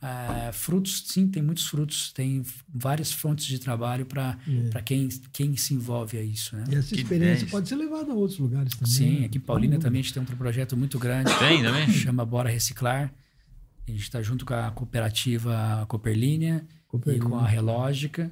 ah, 0.00 0.50
frutos, 0.52 1.02
sim, 1.08 1.26
tem 1.26 1.42
muitos 1.42 1.66
frutos, 1.66 2.12
tem 2.12 2.42
várias 2.72 3.10
fontes 3.10 3.44
de 3.46 3.58
trabalho 3.58 4.06
para 4.06 4.38
É. 4.74 4.82
quem, 4.82 5.08
quem 5.32 5.56
se 5.56 5.74
envolve 5.74 6.16
a 6.18 6.22
isso, 6.22 6.54
né? 6.54 6.64
E 6.70 6.74
essa 6.76 6.94
Que 6.94 7.00
experiência 7.00 7.40
10. 7.40 7.50
pode 7.50 7.68
ser 7.68 7.74
levada 7.76 8.12
a 8.12 8.14
outros 8.14 8.38
lugares 8.38 8.72
também. 8.74 8.92
Sim, 8.94 9.20
né? 9.20 9.26
aqui 9.26 9.38
em 9.38 9.40
Paulínia 9.40 9.78
também 9.80 10.00
a 10.00 10.02
gente 10.02 10.14
tem 10.14 10.22
um 10.22 10.26
projeto 10.26 10.76
muito 10.76 10.96
grande, 10.98 11.32
Tem 11.38 11.60
também? 11.62 11.88
chama 11.90 12.24
Bora 12.24 12.48
Reciclar. 12.50 13.12
A 13.88 13.90
gente 13.90 14.02
está 14.02 14.22
junto 14.22 14.44
com 14.44 14.54
a 14.54 14.70
cooperativa 14.70 15.84
Cooperlínea 15.88 16.64
e 17.06 17.18
com 17.18 17.36
a 17.36 17.46
Relógica. 17.46 18.30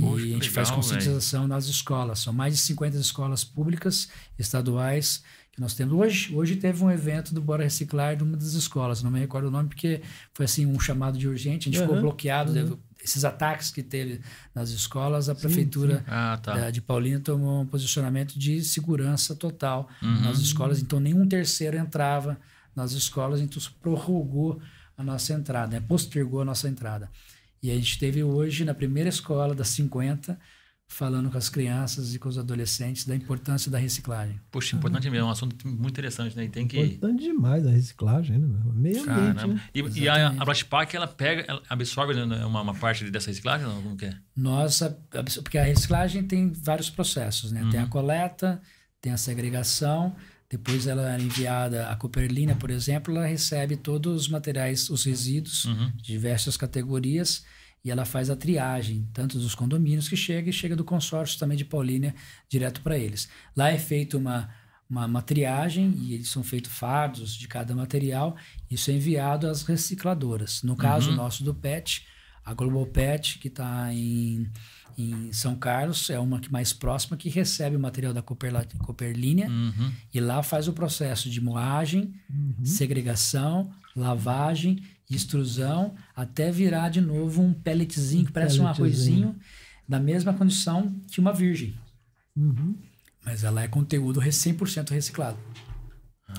Poxa, 0.00 0.24
e 0.26 0.30
a 0.30 0.34
gente 0.34 0.50
faz 0.50 0.68
legal, 0.68 0.82
conscientização 0.82 1.46
nas 1.46 1.66
escolas. 1.66 2.18
São 2.18 2.32
mais 2.32 2.54
de 2.54 2.60
50 2.60 2.96
escolas 2.96 3.44
públicas, 3.44 4.08
estaduais, 4.38 5.22
que 5.52 5.60
nós 5.60 5.74
temos. 5.74 5.94
Hoje, 5.94 6.34
hoje 6.34 6.56
teve 6.56 6.82
um 6.82 6.90
evento 6.90 7.32
do 7.32 7.40
Bora 7.40 7.62
Reciclar 7.62 8.16
de 8.16 8.24
uma 8.24 8.36
das 8.36 8.54
escolas, 8.54 9.02
não 9.02 9.10
me 9.10 9.20
recordo 9.20 9.46
o 9.48 9.50
nome, 9.50 9.68
porque 9.68 10.02
foi 10.34 10.44
assim 10.46 10.66
um 10.66 10.78
chamado 10.80 11.16
de 11.18 11.28
urgente, 11.28 11.68
a 11.68 11.72
gente 11.72 11.80
ficou 11.80 11.94
Uhum, 11.96 12.00
bloqueado. 12.02 12.52
uhum. 12.52 12.78
Esses 13.02 13.24
ataques 13.24 13.70
que 13.70 13.82
teve 13.82 14.20
nas 14.54 14.70
escolas, 14.70 15.28
a 15.30 15.34
Sim, 15.34 15.40
prefeitura 15.40 16.04
Ah, 16.06 16.38
tá. 16.42 16.54
da- 16.54 16.70
de 16.70 16.82
Paulínia 16.82 17.18
tomou 17.20 17.62
um 17.62 17.66
posicionamento 17.66 18.38
de 18.38 18.62
segurança 18.62 19.34
total 19.34 19.88
Uhum. 20.02 20.20
nas 20.20 20.38
escolas, 20.38 20.82
então 20.82 21.00
nenhum 21.00 21.26
terceiro 21.26 21.78
entrava 21.78 22.38
nas 22.76 22.92
escolas, 22.92 23.40
então 23.40 23.58
isso 23.58 23.74
prorrogou 23.80 24.60
a 24.98 25.02
nossa 25.02 25.32
entrada, 25.32 25.80
né? 25.80 25.86
postergou 25.86 26.42
a 26.42 26.44
nossa 26.44 26.68
entrada. 26.68 27.08
E 27.62 27.70
a 27.70 27.74
gente 27.74 27.98
teve 27.98 28.22
hoje, 28.22 28.64
na 28.64 28.74
primeira 28.74 29.08
escola 29.08 29.54
das 29.54 29.68
50, 29.68 30.38
falando 30.88 31.30
com 31.30 31.38
as 31.38 31.48
crianças 31.48 32.14
e 32.14 32.18
com 32.18 32.28
os 32.28 32.36
adolescentes 32.36 33.06
da 33.06 33.14
importância 33.14 33.70
da 33.70 33.78
reciclagem. 33.78 34.40
Poxa, 34.50 34.74
importante 34.74 35.08
mesmo, 35.08 35.24
é 35.26 35.28
um 35.28 35.30
assunto 35.30 35.68
muito 35.68 35.88
interessante, 35.90 36.36
né? 36.36 36.44
E 36.44 36.48
tem 36.48 36.66
que. 36.66 36.80
Importante 36.80 37.22
demais 37.22 37.64
a 37.66 37.70
reciclagem, 37.70 38.38
né? 38.38 38.46
meu? 38.46 38.72
Meio 38.72 39.02
ambiente, 39.02 39.46
né? 39.46 39.62
E, 39.72 39.80
e 40.00 40.08
a, 40.08 40.30
a 40.30 40.44
ela 40.96 41.06
pega, 41.06 41.44
ela 41.46 41.62
absorve 41.68 42.14
né, 42.14 42.44
uma, 42.44 42.62
uma 42.62 42.74
parte 42.74 43.08
dessa 43.10 43.28
reciclagem? 43.28 43.66
Não? 43.68 43.82
Como 43.82 43.96
que 43.96 44.06
é? 44.06 44.16
Nós, 44.34 44.82
a- 44.82 44.86
a- 45.14 45.22
porque 45.42 45.58
a 45.58 45.64
reciclagem 45.64 46.24
tem 46.24 46.50
vários 46.52 46.90
processos, 46.90 47.52
né? 47.52 47.66
Tem 47.70 47.78
a 47.80 47.86
coleta, 47.86 48.60
tem 49.00 49.12
a 49.12 49.16
segregação, 49.16 50.16
depois 50.50 50.86
ela 50.88 51.14
é 51.14 51.20
enviada, 51.20 51.88
a 51.88 51.96
Cooperlina, 51.96 52.56
por 52.56 52.70
exemplo, 52.70 53.14
ela 53.16 53.24
recebe 53.26 53.76
todos 53.76 54.22
os 54.22 54.28
materiais, 54.28 54.90
os 54.90 55.04
resíduos 55.04 55.64
Uhum. 55.66 55.90
de 55.96 56.02
diversas 56.02 56.56
categorias 56.56 57.44
e 57.84 57.90
ela 57.90 58.04
faz 58.04 58.28
a 58.28 58.36
triagem, 58.36 59.08
tanto 59.14 59.38
dos 59.38 59.54
condomínios 59.54 60.08
que 60.08 60.16
chega 60.16 60.50
e 60.50 60.52
chega 60.52 60.74
do 60.76 60.84
consórcio 60.84 61.38
também 61.38 61.56
de 61.56 61.64
Paulínia 61.64 62.14
direto 62.48 62.80
para 62.82 62.98
eles. 62.98 63.28
Lá 63.56 63.70
é 63.70 63.78
feita 63.78 64.18
uma, 64.18 64.50
uma, 64.88 65.06
uma 65.06 65.22
triagem 65.22 65.94
e 65.98 66.14
eles 66.14 66.28
são 66.28 66.42
feitos 66.42 66.72
fardos 66.72 67.34
de 67.34 67.46
cada 67.48 67.74
material, 67.74 68.36
isso 68.68 68.90
é 68.90 68.94
enviado 68.94 69.46
às 69.46 69.62
recicladoras. 69.62 70.62
No 70.62 70.74
caso 70.76 71.12
nosso 71.12 71.44
do 71.44 71.54
PET, 71.54 72.04
a 72.44 72.52
Global 72.54 72.86
Pet, 72.86 73.38
que 73.38 73.48
está 73.48 73.92
em, 73.94 74.50
em 75.00 75.32
São 75.32 75.56
Carlos, 75.56 76.10
é 76.10 76.18
uma 76.18 76.40
que 76.40 76.50
mais 76.52 76.72
próxima, 76.72 77.16
que 77.16 77.28
recebe 77.28 77.76
o 77.76 77.80
material 77.80 78.12
da 78.12 78.20
Cooperla- 78.22 78.66
Cooperlínea 78.78 79.48
Uhum. 79.48 79.92
e 80.12 80.20
lá 80.20 80.42
faz 80.42 80.68
o 80.68 80.72
processo 80.72 81.30
de 81.30 81.40
moagem, 81.40 82.12
segregação, 82.64 83.70
lavagem, 83.96 84.82
extrusão, 85.10 85.94
até 86.14 86.50
virar 86.52 86.88
de 86.88 87.00
novo 87.00 87.42
um 87.42 87.52
pelletzinho 87.52 88.24
que 88.26 88.32
parece 88.32 88.60
um 88.60 88.66
arrozinho, 88.66 89.36
na 89.88 89.98
mesma 89.98 90.32
condição 90.32 90.94
que 91.10 91.18
uma 91.20 91.32
virgem. 91.32 91.74
Uhum. 92.36 92.76
Mas 93.24 93.42
ela 93.44 93.62
é 93.62 93.68
conteúdo 93.68 94.20
re- 94.20 94.30
100% 94.30 94.90
reciclado. 94.90 95.36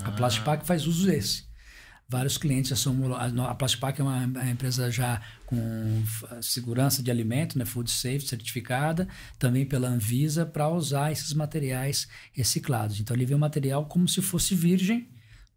A 0.04 0.10
Plastipac 0.12 0.64
faz 0.66 0.86
uso 0.86 1.06
desse. 1.06 1.44
Vários 2.12 2.36
clientes 2.36 2.68
já 2.68 2.76
são. 2.76 2.94
A 3.46 3.54
Plastipac 3.54 3.98
é 3.98 4.04
uma, 4.04 4.26
uma 4.26 4.50
empresa 4.50 4.90
já 4.90 5.18
com 5.46 6.04
segurança 6.42 7.02
de 7.02 7.10
alimento, 7.10 7.58
né, 7.58 7.64
food 7.64 7.90
safety 7.90 8.28
certificada, 8.28 9.08
também 9.38 9.64
pela 9.64 9.88
Anvisa, 9.88 10.44
para 10.44 10.68
usar 10.68 11.10
esses 11.10 11.32
materiais 11.32 12.06
reciclados. 12.34 13.00
Então 13.00 13.16
ele 13.16 13.24
vê 13.24 13.34
o 13.34 13.38
material 13.38 13.86
como 13.86 14.06
se 14.06 14.20
fosse 14.20 14.54
virgem, 14.54 15.08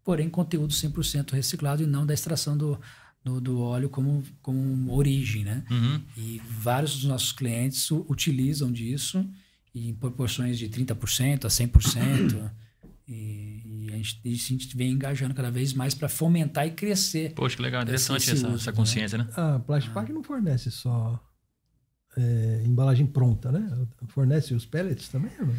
porém 0.02 0.30
conteúdo 0.30 0.72
100% 0.72 1.32
reciclado 1.32 1.82
e 1.82 1.86
não 1.86 2.06
da 2.06 2.14
extração 2.14 2.56
do, 2.56 2.80
do, 3.22 3.38
do, 3.38 3.60
óleo 3.60 3.90
como, 3.90 4.24
como 4.40 4.94
origem, 4.94 5.44
né? 5.44 5.62
Uhum. 5.70 6.00
E 6.16 6.40
vários 6.48 6.94
dos 6.94 7.04
nossos 7.04 7.32
clientes 7.32 7.90
utilizam 7.90 8.72
disso 8.72 9.28
em 9.74 9.92
proporções 9.92 10.58
de 10.58 10.70
30% 10.70 11.44
a 11.44 11.48
100%. 11.48 12.50
e, 13.06 13.60
e 13.90 13.94
a, 13.94 13.96
gente, 13.96 14.20
a 14.24 14.28
gente 14.28 14.76
vem 14.76 14.92
engajando 14.92 15.34
cada 15.34 15.50
vez 15.50 15.72
mais 15.72 15.94
para 15.94 16.08
fomentar 16.08 16.66
e 16.66 16.70
crescer. 16.70 17.32
Poxa, 17.34 17.56
que 17.56 17.62
legal, 17.62 17.82
interessante 17.82 18.30
essa, 18.30 18.46
uso, 18.46 18.56
essa, 18.56 18.72
consciência, 18.72 19.18
né? 19.18 19.24
né? 19.24 19.32
A 19.36 19.58
Plastic 19.58 19.92
não 20.10 20.22
fornece 20.22 20.70
só 20.70 21.20
é, 22.16 22.62
embalagem 22.64 23.06
pronta, 23.06 23.52
né? 23.52 23.86
Fornece 24.08 24.54
os 24.54 24.64
pellets 24.64 25.08
também, 25.08 25.32
não? 25.38 25.54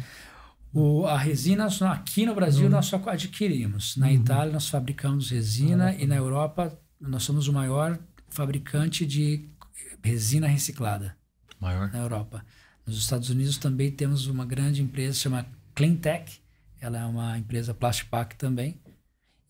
O, 0.72 1.06
a 1.06 1.16
resina, 1.16 1.66
aqui 1.90 2.26
no 2.26 2.34
Brasil, 2.34 2.64
uhum. 2.64 2.70
nós 2.70 2.86
só 2.86 3.02
adquirimos. 3.06 3.96
Na 3.96 4.06
uhum. 4.06 4.12
Itália, 4.12 4.52
nós 4.52 4.68
fabricamos 4.68 5.30
resina 5.30 5.88
ah, 5.88 5.94
e 5.94 6.06
na 6.06 6.16
Europa, 6.16 6.78
nós 7.00 7.22
somos 7.22 7.48
o 7.48 7.52
maior 7.52 7.98
fabricante 8.28 9.06
de 9.06 9.48
resina 10.02 10.46
reciclada. 10.46 11.16
Maior? 11.60 11.90
Na 11.90 11.98
Europa. 11.98 12.44
Nos 12.86 12.98
Estados 12.98 13.30
Unidos 13.30 13.56
também 13.56 13.90
temos 13.90 14.26
uma 14.26 14.44
grande 14.44 14.82
empresa 14.82 15.18
chamada 15.18 15.48
Cleantech. 15.74 16.40
Ela 16.80 16.98
é 16.98 17.04
uma 17.04 17.38
empresa 17.38 17.74
Plastic 17.74 18.08
Pack 18.08 18.36
também. 18.36 18.80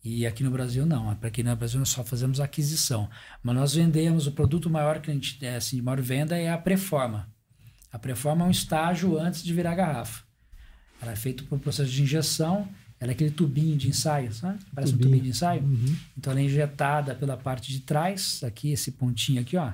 E 0.03 0.25
aqui 0.25 0.43
no 0.43 0.51
Brasil 0.51 0.85
não. 0.85 1.13
Para 1.15 1.27
aqui 1.27 1.43
no 1.43 1.55
Brasil 1.55 1.79
nós 1.79 1.89
só 1.89 2.03
fazemos 2.03 2.39
aquisição. 2.39 3.09
Mas 3.43 3.55
nós 3.55 3.73
vendemos 3.73 4.27
o 4.27 4.31
produto 4.31 4.69
maior 4.69 5.01
que 5.01 5.11
a 5.11 5.13
gente 5.13 5.45
é, 5.45 5.57
assim, 5.57 5.75
de 5.77 5.81
maior 5.81 6.01
venda 6.01 6.37
é 6.37 6.49
a 6.49 6.57
preforma. 6.57 7.29
A 7.91 7.99
preforma 7.99 8.45
é 8.45 8.47
um 8.47 8.51
estágio 8.51 9.19
antes 9.19 9.43
de 9.43 9.53
virar 9.53 9.75
garrafa. 9.75 10.23
Ela 11.01 11.11
é 11.11 11.15
feita 11.15 11.43
por 11.43 11.59
processo 11.59 11.91
de 11.91 12.01
injeção. 12.01 12.67
Ela 12.99 13.11
é 13.11 13.13
aquele 13.13 13.31
tubinho 13.31 13.77
de 13.77 13.87
ensaio, 13.87 14.33
sabe? 14.33 14.59
Parece 14.73 14.91
tubinho. 14.91 15.07
um 15.07 15.11
tubinho 15.11 15.23
de 15.23 15.29
ensaio. 15.29 15.63
Uhum. 15.63 15.95
Então 16.17 16.31
ela 16.31 16.41
é 16.41 16.43
injetada 16.43 17.15
pela 17.15 17.37
parte 17.37 17.71
de 17.71 17.79
trás, 17.79 18.43
aqui, 18.43 18.71
esse 18.71 18.91
pontinho 18.91 19.41
aqui, 19.41 19.55
ó. 19.55 19.71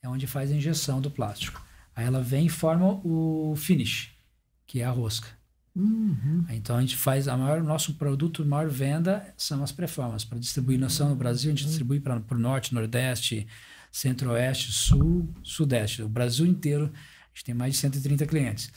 É 0.00 0.08
onde 0.08 0.26
faz 0.26 0.50
a 0.50 0.54
injeção 0.54 1.00
do 1.00 1.10
plástico. 1.10 1.64
Aí 1.94 2.06
ela 2.06 2.22
vem 2.22 2.46
e 2.46 2.48
forma 2.48 3.00
o 3.04 3.54
finish, 3.56 4.10
que 4.66 4.80
é 4.80 4.84
a 4.84 4.90
rosca. 4.90 5.28
Uhum. 5.74 6.44
Então 6.50 6.76
a 6.76 6.80
gente 6.80 6.96
faz 6.96 7.28
a 7.28 7.36
maior 7.36 7.62
nosso 7.62 7.94
produto, 7.94 8.42
a 8.42 8.46
maior 8.46 8.68
venda 8.68 9.26
são 9.36 9.62
as 9.62 9.72
preformas. 9.72 10.24
Para 10.24 10.38
distribuição 10.38 11.08
no 11.08 11.16
Brasil, 11.16 11.50
a 11.50 11.54
gente 11.54 11.66
distribui 11.66 12.00
para 12.00 12.22
o 12.30 12.38
norte, 12.38 12.74
nordeste, 12.74 13.46
centro-oeste, 13.90 14.70
sul, 14.72 15.32
sudeste. 15.42 16.02
O 16.02 16.08
Brasil 16.08 16.46
inteiro, 16.46 16.92
a 16.94 17.28
gente 17.34 17.44
tem 17.44 17.54
mais 17.54 17.72
de 17.74 17.78
130 17.80 18.26
clientes 18.26 18.70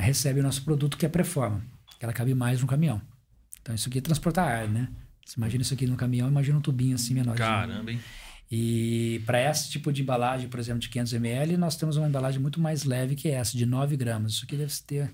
recebe 0.00 0.40
o 0.40 0.42
nosso 0.42 0.62
produto 0.62 0.96
que 0.96 1.06
é 1.06 1.08
pré-forma, 1.08 1.62
que 1.98 2.04
ela 2.04 2.12
cabe 2.12 2.34
mais 2.34 2.60
no 2.60 2.66
caminhão. 2.66 3.00
Então 3.60 3.74
isso 3.74 3.88
aqui 3.88 3.98
é 3.98 4.00
transportar 4.00 4.48
ar, 4.48 4.68
né? 4.68 4.88
Você 5.24 5.34
imagina 5.36 5.62
isso 5.62 5.74
aqui 5.74 5.86
no 5.86 5.96
caminhão, 5.96 6.28
imagina 6.28 6.58
um 6.58 6.60
tubinho 6.60 6.94
assim 6.94 7.14
menor. 7.14 7.36
Caramba, 7.36 7.92
hein? 7.92 8.00
E 8.50 9.22
para 9.26 9.42
esse 9.42 9.68
tipo 9.68 9.92
de 9.92 10.00
embalagem, 10.00 10.48
por 10.48 10.58
exemplo, 10.58 10.80
de 10.80 10.88
500 10.88 11.12
ml, 11.12 11.56
nós 11.58 11.76
temos 11.76 11.96
uma 11.98 12.08
embalagem 12.08 12.40
muito 12.40 12.58
mais 12.58 12.84
leve 12.84 13.14
que 13.14 13.28
essa, 13.28 13.56
de 13.56 13.66
9 13.66 13.94
gramas. 13.96 14.32
Isso 14.32 14.44
aqui 14.46 14.56
deve 14.56 14.72
ter, 14.86 15.12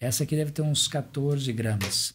essa 0.00 0.24
aqui 0.24 0.36
deve 0.36 0.52
ter 0.52 0.62
uns 0.62 0.88
14 0.88 1.52
gramas. 1.52 2.14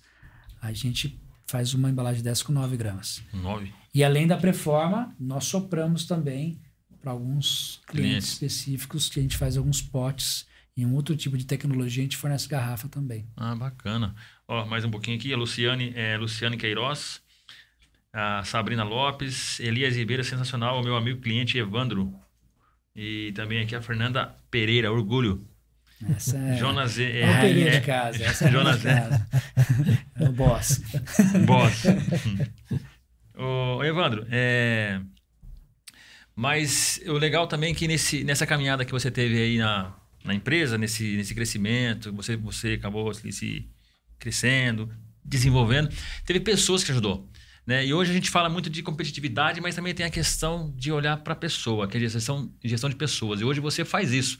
A 0.62 0.72
gente 0.72 1.20
faz 1.48 1.74
uma 1.74 1.89
embalagem 1.89 2.24
dessa 2.24 2.44
com 2.44 2.54
9 2.54 2.78
gramas. 2.78 3.22
9. 3.34 3.74
E 3.94 4.04
além 4.04 4.28
da 4.28 4.38
preforma, 4.38 5.13
nós 5.20 5.46
sopramos 5.46 6.06
também 6.06 6.62
para 7.02 7.12
alguns 7.12 7.82
clientes, 7.88 8.34
específicos 8.34 9.10
que 9.10 9.20
a 9.20 9.24
gente 9.24 9.38
faz 9.38 9.58
alguns 9.58 9.82
potes 9.82 10.46
em 10.78 10.86
um 10.86 10.96
outro 10.96 11.15
tipo 11.15 11.38
de 11.38 11.46
tecnologia, 11.46 12.02
a 12.02 12.06
gente 12.06 12.17
fornece 12.17 12.48
garrafa 12.48 12.88
também. 12.88 13.28
Ah, 13.36 13.56
bacana. 13.56 14.15
Ó, 14.48 14.65
mais 14.65 14.86
um 14.86 14.91
pouquinho 14.91 15.17
aqui, 15.17 15.34
a 15.34 15.38
Luciane, 15.38 15.91
é, 15.96 16.17
Luciane 16.17 16.58
Queiroz, 16.58 17.22
a 18.13 18.44
Sabrina 18.44 18.84
Lopes, 18.84 19.60
Elias 19.60 19.96
Ribeiro, 19.96 20.24
sensacional, 20.24 20.80
o 20.80 20.84
meu 20.84 20.96
amigo 20.96 21.22
cliente 21.22 21.58
Evandro. 21.58 22.13
E 22.96 23.32
também 23.34 23.62
aqui 23.62 23.76
a 23.76 23.82
Fernanda 23.82 24.36
Pereira, 24.50 24.91
orgulho. 24.91 25.46
Essa 26.09 26.37
é, 26.37 26.57
Jonas 26.57 26.97
é, 26.97 27.03
é, 27.03 27.21
é 27.21 27.41
Pereira 27.41 27.79
de 27.79 27.85
casa. 27.85 28.23
Essa 28.23 28.47
é 28.47 28.51
Jonas 28.51 28.77
de 28.77 28.87
casa. 28.87 29.27
É 30.19 30.29
o 30.29 30.31
boss. 30.31 30.81
Boss. 31.45 31.83
Ô, 33.35 33.83
Evandro, 33.83 34.25
é... 34.29 34.99
mas 36.35 37.01
o 37.07 37.13
legal 37.13 37.47
também 37.47 37.71
é 37.71 37.75
que 37.75 37.87
nesse, 37.87 38.23
nessa 38.23 38.45
caminhada 38.45 38.85
que 38.85 38.91
você 38.91 39.09
teve 39.09 39.41
aí 39.41 39.57
na, 39.57 39.95
na 40.23 40.33
empresa, 40.33 40.77
nesse, 40.77 41.15
nesse 41.15 41.33
crescimento, 41.33 42.13
você, 42.13 42.35
você 42.35 42.73
acabou 42.73 43.13
se 43.13 43.69
crescendo, 44.19 44.89
desenvolvendo, 45.23 45.89
teve 46.25 46.39
pessoas 46.39 46.83
que 46.83 46.91
ajudou. 46.91 47.27
Né? 47.65 47.85
E 47.85 47.93
hoje 47.93 48.11
a 48.11 48.13
gente 48.13 48.29
fala 48.29 48.49
muito 48.49 48.69
de 48.69 48.81
competitividade, 48.81 49.61
mas 49.61 49.75
também 49.75 49.93
tem 49.93 50.05
a 50.05 50.09
questão 50.09 50.73
de 50.75 50.91
olhar 50.91 51.17
para 51.17 51.33
a 51.33 51.35
pessoa, 51.35 51.87
que 51.87 51.97
é 51.97 51.99
gestão, 51.99 52.51
gestão 52.63 52.89
de 52.89 52.95
pessoas. 52.95 53.39
E 53.39 53.43
hoje 53.43 53.59
você 53.59 53.85
faz 53.85 54.11
isso. 54.11 54.39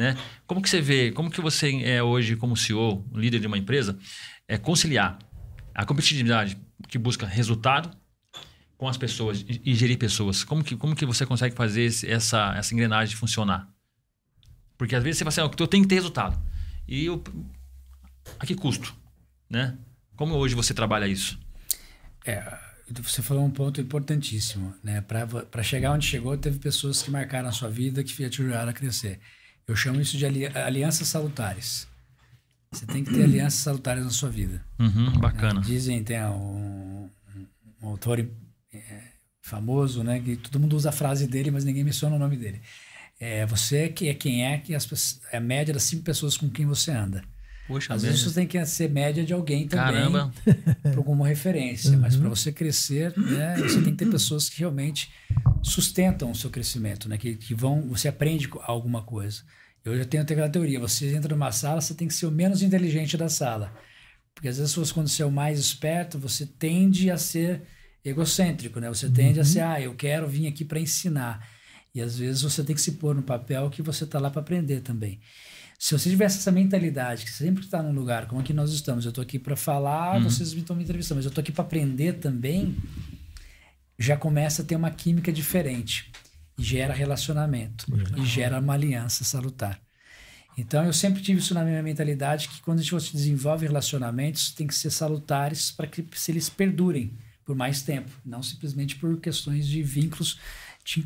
Né? 0.00 0.16
Como 0.46 0.62
que 0.62 0.70
você 0.70 0.80
vê, 0.80 1.12
como 1.12 1.30
que 1.30 1.42
você 1.42 1.82
é 1.82 2.02
hoje 2.02 2.34
como 2.34 2.56
CEO, 2.56 3.06
líder 3.12 3.38
de 3.38 3.46
uma 3.46 3.58
empresa, 3.58 3.98
é 4.48 4.56
conciliar 4.56 5.18
a 5.74 5.84
competitividade 5.84 6.56
que 6.88 6.96
busca 6.96 7.26
resultado 7.26 7.94
com 8.78 8.88
as 8.88 8.96
pessoas 8.96 9.44
e, 9.46 9.74
gerir 9.74 9.98
pessoas? 9.98 10.42
Como 10.42 10.64
que, 10.64 10.74
como 10.74 10.96
que 10.96 11.04
você 11.04 11.26
consegue 11.26 11.54
fazer 11.54 11.82
esse, 11.82 12.10
essa, 12.10 12.54
essa 12.56 12.72
engrenagem 12.72 13.14
funcionar? 13.14 13.68
Porque 14.78 14.96
às 14.96 15.04
vezes 15.04 15.18
você 15.18 15.24
fala 15.30 15.48
assim, 15.50 15.54
eu 15.60 15.68
tenho 15.68 15.82
que 15.82 15.88
ter 15.90 15.96
resultado. 15.96 16.40
E 16.88 17.04
eu, 17.04 17.22
a 18.38 18.46
que 18.46 18.54
custo? 18.54 18.96
Né? 19.50 19.76
Como 20.16 20.34
hoje 20.34 20.54
você 20.54 20.72
trabalha 20.72 21.06
isso? 21.06 21.38
É, 22.24 22.58
você 23.02 23.20
falou 23.20 23.44
um 23.44 23.50
ponto 23.50 23.82
importantíssimo. 23.82 24.74
Né? 24.82 25.02
Para 25.02 25.62
chegar 25.62 25.92
onde 25.92 26.06
chegou, 26.06 26.38
teve 26.38 26.58
pessoas 26.58 27.02
que 27.02 27.10
marcaram 27.10 27.50
a 27.50 27.52
sua 27.52 27.68
vida, 27.68 28.02
que 28.02 28.14
te 28.14 28.24
ajudaram 28.24 28.70
a 28.70 28.72
crescer. 28.72 29.20
Eu 29.70 29.76
chamo 29.76 30.00
isso 30.00 30.18
de 30.18 30.26
ali, 30.26 30.46
alianças 30.46 31.06
salutares. 31.06 31.86
Você 32.72 32.84
tem 32.86 33.04
que 33.04 33.14
ter 33.14 33.22
alianças 33.22 33.60
salutares 33.60 34.02
na 34.04 34.10
sua 34.10 34.28
vida. 34.28 34.60
Uhum, 34.80 35.12
bacana. 35.18 35.60
Né? 35.60 35.66
Dizem, 35.66 36.02
tem 36.02 36.20
um, 36.24 37.08
um 37.80 37.88
autor 37.88 38.18
é, 38.74 39.02
famoso, 39.40 40.02
né? 40.02 40.18
Que 40.18 40.36
todo 40.36 40.58
mundo 40.58 40.76
usa 40.76 40.88
a 40.88 40.92
frase 40.92 41.28
dele, 41.28 41.52
mas 41.52 41.64
ninguém 41.64 41.84
menciona 41.84 42.16
o 42.16 42.18
nome 42.18 42.36
dele. 42.36 42.60
É, 43.20 43.46
você 43.46 43.88
que 43.88 44.08
é 44.08 44.14
quem 44.14 44.44
é, 44.44 44.58
que 44.58 44.74
as, 44.74 45.20
é 45.30 45.36
a 45.36 45.40
média 45.40 45.72
das 45.72 45.84
cinco 45.84 46.02
pessoas 46.02 46.36
com 46.36 46.50
quem 46.50 46.66
você 46.66 46.90
anda. 46.90 47.22
Poxa, 47.68 47.94
Às 47.94 48.02
vezes 48.02 48.22
você 48.22 48.34
tem 48.34 48.48
que 48.48 48.66
ser 48.66 48.90
média 48.90 49.24
de 49.24 49.32
alguém 49.32 49.68
também. 49.68 49.94
Caramba! 49.94 50.32
Para 50.82 50.96
alguma 50.96 51.28
referência. 51.28 51.92
Uhum. 51.92 52.00
Mas 52.00 52.16
para 52.16 52.28
você 52.28 52.50
crescer, 52.50 53.16
né, 53.16 53.56
você 53.58 53.80
tem 53.80 53.92
que 53.94 54.04
ter 54.04 54.10
pessoas 54.10 54.48
que 54.48 54.58
realmente 54.58 55.12
sustentam 55.62 56.32
o 56.32 56.34
seu 56.34 56.50
crescimento, 56.50 57.08
né? 57.08 57.16
Que, 57.16 57.36
que 57.36 57.54
vão, 57.54 57.82
você 57.82 58.08
aprende 58.08 58.48
alguma 58.62 59.02
coisa. 59.02 59.42
Eu 59.84 59.96
já 59.96 60.04
tenho 60.04 60.22
aquela 60.22 60.48
teoria, 60.48 60.78
você 60.78 61.14
entra 61.14 61.34
numa 61.34 61.52
sala, 61.52 61.80
você 61.80 61.94
tem 61.94 62.06
que 62.06 62.14
ser 62.14 62.26
o 62.26 62.30
menos 62.30 62.62
inteligente 62.62 63.16
da 63.16 63.28
sala. 63.28 63.72
Porque 64.34 64.48
às 64.48 64.58
vezes 64.58 64.92
quando 64.92 65.08
você 65.08 65.22
é 65.22 65.26
o 65.26 65.30
mais 65.30 65.58
esperto, 65.58 66.18
você 66.18 66.46
tende 66.46 67.10
a 67.10 67.16
ser 67.16 67.62
egocêntrico, 68.04 68.80
né? 68.80 68.88
Você 68.88 69.08
tende 69.08 69.38
uhum. 69.38 69.42
a 69.42 69.44
ser, 69.44 69.60
ah, 69.60 69.80
eu 69.80 69.94
quero 69.94 70.26
vir 70.28 70.46
aqui 70.46 70.64
para 70.64 70.80
ensinar. 70.80 71.46
E 71.94 72.00
às 72.00 72.18
vezes 72.18 72.42
você 72.42 72.62
tem 72.62 72.74
que 72.74 72.80
se 72.80 72.92
pôr 72.92 73.14
no 73.14 73.22
papel 73.22 73.68
que 73.70 73.82
você 73.82 74.04
está 74.04 74.18
lá 74.18 74.30
para 74.30 74.40
aprender 74.40 74.80
também. 74.80 75.20
Se 75.78 75.98
você 75.98 76.10
tivesse 76.10 76.38
essa 76.38 76.52
mentalidade, 76.52 77.24
que 77.24 77.30
sempre 77.30 77.64
está 77.64 77.82
num 77.82 77.92
lugar, 77.92 78.26
como 78.26 78.40
aqui 78.40 78.52
nós 78.52 78.70
estamos, 78.70 79.04
eu 79.06 79.08
estou 79.08 79.22
aqui 79.22 79.38
para 79.38 79.56
falar, 79.56 80.16
uhum. 80.16 80.24
vocês 80.24 80.52
me 80.52 80.60
estão 80.60 80.76
me 80.76 80.82
entrevistando, 80.82 81.18
mas 81.18 81.24
eu 81.24 81.30
estou 81.30 81.40
aqui 81.40 81.52
para 81.52 81.64
aprender 81.64 82.14
também, 82.14 82.76
já 83.98 84.16
começa 84.16 84.62
a 84.62 84.64
ter 84.64 84.76
uma 84.76 84.90
química 84.90 85.32
diferente. 85.32 86.12
E 86.60 86.64
gera 86.64 86.92
relacionamento. 86.92 87.86
E 88.16 88.24
gera 88.24 88.60
uma 88.60 88.74
aliança 88.74 89.24
salutar. 89.24 89.80
Então 90.56 90.84
eu 90.84 90.92
sempre 90.92 91.22
tive 91.22 91.40
isso 91.40 91.54
na 91.54 91.64
minha 91.64 91.82
mentalidade, 91.82 92.48
que 92.48 92.60
quando 92.60 92.80
a 92.80 92.82
gente 92.82 93.12
desenvolve 93.12 93.66
relacionamentos, 93.66 94.52
tem 94.52 94.66
que 94.66 94.74
ser 94.74 94.90
salutares 94.90 95.70
para 95.70 95.86
que 95.86 96.04
se 96.14 96.30
eles 96.32 96.48
perdurem 96.48 97.16
por 97.44 97.56
mais 97.56 97.82
tempo, 97.82 98.10
não 98.24 98.42
simplesmente 98.42 98.96
por 98.96 99.18
questões 99.18 99.66
de 99.66 99.82
vínculos 99.82 100.38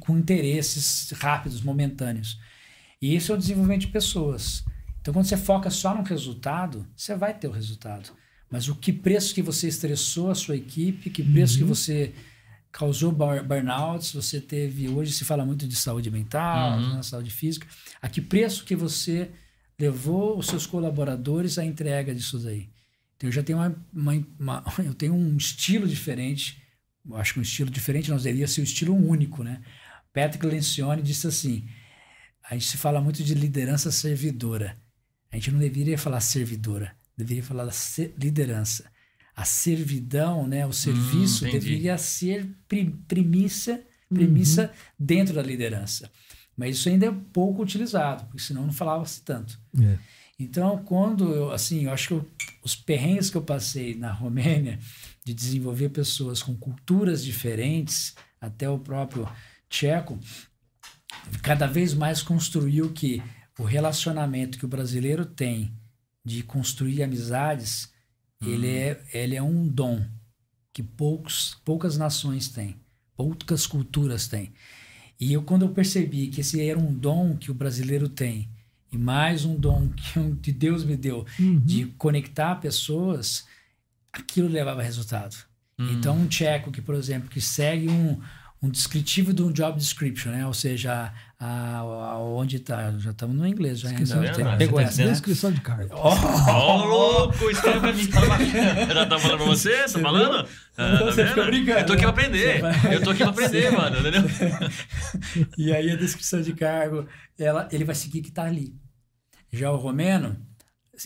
com 0.01 0.19
interesses 0.19 1.11
rápidos, 1.13 1.63
momentâneos. 1.63 2.39
E 3.01 3.15
isso 3.15 3.33
é 3.33 3.35
o 3.35 3.39
desenvolvimento 3.39 3.83
de 3.83 3.87
pessoas. 3.89 4.65
Então, 5.01 5.13
quando 5.13 5.27
você 5.27 5.37
foca 5.37 5.69
só 5.69 5.95
no 5.95 6.03
resultado, 6.03 6.87
você 6.97 7.15
vai 7.15 7.35
ter 7.35 7.49
o 7.49 7.51
resultado. 7.51 8.11
Mas 8.51 8.69
o 8.69 8.75
que 8.75 8.93
preço 8.93 9.35
que 9.35 9.43
você 9.43 9.69
estressou 9.69 10.31
a 10.31 10.35
sua 10.35 10.57
equipe, 10.57 11.11
que 11.11 11.23
preço 11.23 11.55
uhum. 11.55 11.59
que 11.61 11.65
você 11.65 12.15
causou 12.75 13.13
burnouts, 13.13 14.13
você 14.13 14.41
teve. 14.41 14.89
Hoje 14.89 15.13
se 15.13 15.25
fala 15.25 15.47
muito 15.47 15.67
de 15.67 15.77
saúde 15.77 16.11
mental, 16.11 16.79
uhum. 16.79 16.97
né, 16.97 17.03
saúde 17.03 17.31
física. 17.31 17.67
A 18.03 18.09
que 18.09 18.21
preço 18.21 18.65
que 18.65 18.75
você 18.75 19.31
levou 19.79 20.37
os 20.37 20.47
seus 20.47 20.67
colaboradores 20.67 21.57
à 21.57 21.65
entrega 21.65 22.13
disso 22.13 22.39
daí. 22.39 22.69
Então, 23.17 23.29
eu 23.29 23.33
já 23.33 23.43
tenho 23.45 23.59
uma, 23.59 23.75
uma, 23.93 24.13
uma 24.39 24.65
eu 24.85 24.93
tenho 24.93 25.15
um 25.15 25.37
estilo 25.37 25.87
diferente 25.87 26.63
acho 27.13 27.35
que 27.35 27.39
um 27.39 27.43
estilo 27.43 27.71
diferente 27.71 28.11
não 28.11 28.17
deveria 28.17 28.49
ser 28.49 28.63
um 28.63 28.65
estilo 28.65 28.95
único, 28.95 29.43
né? 29.45 29.61
Patrick 30.13 30.45
Lencioni 30.47 31.03
disse 31.03 31.27
assim: 31.27 31.69
a 32.49 32.55
gente 32.55 32.67
se 32.67 32.79
fala 32.79 33.01
muito 33.01 33.23
de 33.23 33.35
liderança 33.35 33.93
servidora. 33.93 34.77
A 35.31 35.37
gente 35.37 35.51
não 35.51 35.59
deveria 35.59 35.99
falar 35.99 36.21
servidora, 36.21 36.97
deveria 37.17 37.43
falar 37.43 37.69
liderança. 38.17 38.91
A 39.37 39.45
servidão, 39.45 40.47
né, 40.47 40.65
o 40.67 40.73
serviço 40.73 41.47
Hum, 41.47 41.51
deveria 41.51 41.99
ser 41.99 42.49
premissa, 43.07 43.83
premissa 44.09 44.71
dentro 44.99 45.35
da 45.35 45.43
liderança. 45.43 46.11
Mas 46.57 46.77
isso 46.77 46.89
ainda 46.89 47.07
é 47.07 47.13
pouco 47.33 47.63
utilizado, 47.63 48.25
porque 48.27 48.43
senão 48.43 48.65
não 48.65 48.73
falava-se 48.73 49.23
tanto. 49.23 49.59
É. 49.81 49.99
Então, 50.39 50.79
quando 50.85 51.33
eu, 51.33 51.53
assim, 51.53 51.85
eu 51.85 51.93
acho 51.93 52.09
que 52.09 52.15
eu- 52.15 52.31
os 52.63 52.75
perrengues 52.77 53.29
que 53.31 53.37
eu 53.37 53.43
passei 53.43 53.95
na 53.97 54.13
Romênia 54.13 54.79
de 55.25 55.35
desenvolver 55.35 55.89
pessoas 55.91 56.43
com 56.43 56.55
culturas 56.57 57.25
diferentes, 57.25 58.15
até 58.41 58.69
o 58.69 58.79
próprio 58.79 59.29
tcheco, 59.69 60.19
cada 61.43 61.67
vez 61.67 61.95
mais 61.95 62.23
construiu 62.23 62.91
que 62.93 63.23
o 63.59 63.63
relacionamento 63.65 64.59
que 64.59 64.65
o 64.65 64.69
brasileiro 64.69 65.25
tem 65.25 65.73
de 66.25 66.43
construir 66.43 67.03
amizades, 67.03 67.93
ele, 68.51 68.69
é, 68.69 69.03
ele 69.13 69.37
é 69.37 69.43
um 69.43 69.67
dom 69.69 70.05
que 70.73 70.83
poucos, 70.83 71.57
poucas 71.65 71.97
nações 71.97 72.49
têm, 72.49 72.77
poucas 73.17 73.67
culturas 73.67 74.27
têm. 74.29 74.53
E 75.21 75.33
eu, 75.33 75.43
quando 75.43 75.63
eu 75.63 75.69
percebi 75.71 76.27
que 76.29 76.41
esse 76.41 76.61
era 76.61 76.79
um 76.79 76.93
dom 76.93 77.37
que 77.37 77.51
o 77.51 77.55
brasileiro 77.55 78.09
tem, 78.09 78.49
e 78.91 78.99
mais 78.99 79.45
um 79.45 79.57
dom 79.57 79.89
que, 79.95 80.19
um- 80.19 80.37
que 80.37 80.51
Deus 80.53 80.85
me 80.85 80.97
deu, 80.97 81.25
Uhum. 81.39 81.61
de 81.61 81.87
conectar 81.99 82.57
pessoas, 82.57 83.45
aquilo 84.13 84.49
levava 84.49 84.83
resultado. 84.83 85.37
Então, 85.77 86.17
um 86.17 86.29
tcheco 86.29 86.71
que, 86.71 86.81
por 86.81 86.95
exemplo, 86.95 87.29
que 87.29 87.41
segue 87.41 87.89
um, 87.89 88.21
um 88.65 88.71
descritivo 88.71 89.33
de 89.35 89.43
um 89.43 89.53
job 89.53 89.79
description, 89.79 90.31
né? 90.33 90.47
Ou 90.47 90.55
seja, 90.55 91.13
a, 91.39 91.79
a- 91.79 92.19
onde 92.19 92.57
está, 92.57 92.91
já 92.99 93.11
estamos 93.11 93.37
no 93.37 93.47
inglês, 93.47 93.81
já, 93.81 93.89
Descrição 93.89 94.23
já 94.23 94.31
de 94.31 94.37
tem- 94.37 94.45
cargo. 94.45 94.59
pegou 94.59 94.81
tá 94.81 94.85
essa, 94.87 95.05
né? 95.05 95.11
Descrição 95.11 95.53
de 95.53 95.61
cargo. 95.61 95.89
Ó, 95.95 96.85
louco, 96.85 97.51
escreve 97.51 97.81
pra 97.81 97.93
mim. 97.93 98.05
Fala 98.05 98.27
baixinho. 98.29 98.55
Já 98.95 99.07
tá 99.07 99.19
falando 99.19 99.37
pra 99.39 99.47
você? 99.47 99.83
Tá 99.85 99.99
falando? 100.01 100.49
Ah, 100.77 100.97
tá 100.99 101.05
Você 101.05 101.27
fica 101.27 101.45
brincando, 101.45 101.79
Eu 101.81 101.87
tô 101.87 101.93
aqui 101.93 102.03
pra 102.03 102.13
né? 102.13 102.19
aprender. 102.23 102.53
Você 102.55 102.61
vai- 102.61 102.95
Eu 102.95 103.03
tô 103.03 103.11
aqui 103.11 103.19
pra 103.21 103.31
aprender, 103.31 103.71
mano, 103.73 103.99
entendeu? 104.01 104.23
E 105.59 105.73
aí 105.73 105.91
a 105.91 105.97
descrição 105.97 106.41
de 106.41 106.53
cargo, 106.55 107.07
ela, 107.39 107.69
ele 107.73 107.85
vai 107.85 107.95
seguir 107.95 108.21
que 108.23 108.29
está 108.29 108.45
ali. 108.45 108.75
Já 109.53 109.71
o 109.71 109.77
romeno 109.77 110.37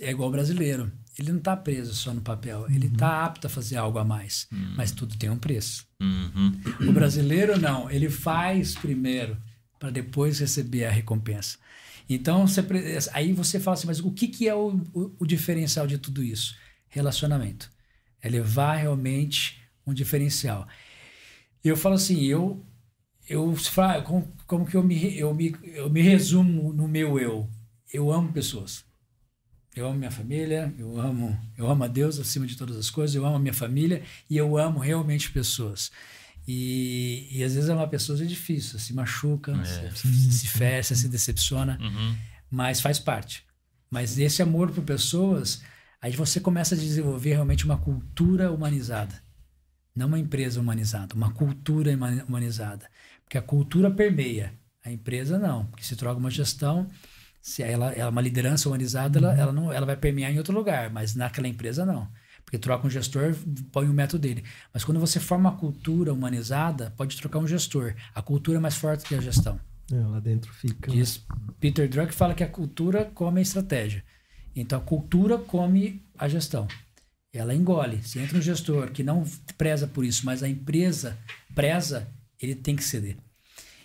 é 0.00 0.10
igual 0.10 0.26
ao 0.28 0.32
brasileiro. 0.32 0.90
Ele 1.18 1.32
não 1.32 1.38
está 1.38 1.56
preso 1.56 1.94
só 1.94 2.14
no 2.14 2.20
papel. 2.20 2.66
Ele 2.70 2.86
está 2.86 3.24
apto 3.24 3.48
a 3.48 3.50
fazer 3.50 3.76
algo 3.76 3.98
a 3.98 4.04
mais. 4.04 4.46
Mas 4.76 4.92
tudo 4.92 5.16
tem 5.16 5.28
um 5.28 5.38
preço. 5.38 5.84
Uhum. 6.00 6.60
O 6.88 6.92
brasileiro 6.92 7.58
não. 7.58 7.90
Ele 7.90 8.08
faz 8.08 8.76
primeiro 8.76 9.36
para 9.80 9.90
depois 9.90 10.38
receber 10.38 10.84
a 10.84 10.90
recompensa. 10.90 11.58
Então, 12.08 12.46
você, 12.46 12.64
aí 13.12 13.32
você 13.32 13.60
fala 13.60 13.76
assim, 13.76 13.86
mas 13.86 14.00
o 14.00 14.10
que, 14.10 14.28
que 14.28 14.48
é 14.48 14.54
o, 14.54 14.80
o, 14.94 15.14
o 15.18 15.26
diferencial 15.26 15.86
de 15.86 15.98
tudo 15.98 16.22
isso? 16.22 16.56
Relacionamento. 16.88 17.70
É 18.22 18.28
levar 18.28 18.76
realmente 18.76 19.60
um 19.86 19.92
diferencial. 19.92 20.66
Eu 21.62 21.76
falo 21.76 21.96
assim, 21.96 22.24
eu, 22.24 22.64
eu 23.28 23.54
como, 24.04 24.32
como 24.46 24.66
que 24.66 24.76
eu 24.76 24.82
me, 24.82 25.18
eu, 25.18 25.34
me, 25.34 25.54
eu 25.62 25.90
me 25.90 26.00
resumo 26.00 26.72
no 26.72 26.88
meu 26.88 27.18
eu? 27.18 27.48
Eu 27.92 28.10
amo 28.10 28.32
pessoas. 28.32 28.84
Eu 29.78 29.86
amo 29.86 29.96
minha 29.98 30.10
família, 30.10 30.74
eu 30.76 31.00
amo, 31.00 31.38
eu 31.56 31.70
amo 31.70 31.84
a 31.84 31.86
Deus 31.86 32.18
acima 32.18 32.46
de 32.48 32.56
todas 32.56 32.76
as 32.76 32.90
coisas, 32.90 33.14
eu 33.14 33.24
amo 33.24 33.36
a 33.36 33.38
minha 33.38 33.54
família 33.54 34.02
e 34.28 34.36
eu 34.36 34.58
amo 34.58 34.80
realmente 34.80 35.30
pessoas. 35.30 35.92
E, 36.48 37.28
e 37.30 37.44
às 37.44 37.54
vezes 37.54 37.70
amar 37.70 37.88
pessoas 37.88 38.20
é 38.20 38.24
difícil, 38.24 38.78
se 38.80 38.92
machuca, 38.92 39.52
É. 39.52 39.90
se, 39.92 40.32
se 40.32 40.48
fecha, 40.48 40.96
se 40.96 41.08
decepciona, 41.08 41.78
Uhum. 41.80 42.16
mas 42.50 42.80
faz 42.80 42.98
parte. 42.98 43.44
Mas 43.88 44.18
esse 44.18 44.42
amor 44.42 44.70
por 44.72 44.82
pessoas, 44.82 45.62
aí 46.02 46.10
você 46.12 46.40
começa 46.40 46.74
a 46.74 46.78
desenvolver 46.78 47.30
realmente 47.34 47.64
uma 47.64 47.76
cultura 47.78 48.50
humanizada. 48.50 49.22
Não 49.94 50.08
uma 50.08 50.18
empresa 50.18 50.60
humanizada, 50.60 51.14
uma 51.14 51.30
cultura 51.30 51.92
huma- 51.94 52.24
humanizada. 52.28 52.90
Porque 53.24 53.38
a 53.38 53.42
cultura 53.42 53.90
permeia, 53.92 54.52
a 54.84 54.90
empresa 54.90 55.38
não. 55.38 55.66
Porque 55.66 55.84
se 55.84 55.94
troca 55.96 56.18
uma 56.18 56.30
gestão, 56.30 56.88
se 57.48 57.62
ela 57.62 57.92
é 57.92 58.06
uma 58.06 58.20
liderança 58.20 58.68
humanizada, 58.68 59.18
ela, 59.18 59.34
ela, 59.34 59.52
não, 59.52 59.72
ela 59.72 59.86
vai 59.86 59.96
permear 59.96 60.30
em 60.30 60.36
outro 60.36 60.52
lugar, 60.52 60.90
mas 60.90 61.14
naquela 61.14 61.48
empresa 61.48 61.86
não. 61.86 62.06
Porque 62.44 62.58
troca 62.58 62.86
um 62.86 62.90
gestor, 62.90 63.34
põe 63.72 63.88
o 63.88 63.92
método 63.92 64.20
dele. 64.20 64.44
Mas 64.72 64.84
quando 64.84 65.00
você 65.00 65.18
forma 65.18 65.48
uma 65.48 65.58
cultura 65.58 66.12
humanizada, 66.12 66.92
pode 66.96 67.16
trocar 67.16 67.38
um 67.38 67.46
gestor. 67.46 67.94
A 68.14 68.20
cultura 68.20 68.58
é 68.58 68.60
mais 68.60 68.76
forte 68.76 69.04
que 69.04 69.14
a 69.14 69.20
gestão. 69.20 69.58
É, 69.90 69.96
lá 69.96 70.20
dentro 70.20 70.52
fica. 70.52 70.90
Diz 70.90 71.24
Peter 71.58 71.88
Drucker 71.88 72.12
fala 72.12 72.34
que 72.34 72.44
a 72.44 72.48
cultura 72.48 73.06
come 73.06 73.40
a 73.40 73.42
estratégia. 73.42 74.04
Então 74.54 74.78
a 74.78 74.82
cultura 74.82 75.38
come 75.38 76.02
a 76.18 76.28
gestão. 76.28 76.68
Ela 77.32 77.54
engole. 77.54 78.02
Se 78.02 78.18
entra 78.18 78.36
um 78.36 78.42
gestor 78.42 78.90
que 78.90 79.02
não 79.02 79.24
preza 79.56 79.86
por 79.86 80.04
isso, 80.04 80.26
mas 80.26 80.42
a 80.42 80.48
empresa 80.48 81.16
preza, 81.54 82.06
ele 82.40 82.54
tem 82.54 82.76
que 82.76 82.84
ceder. 82.84 83.16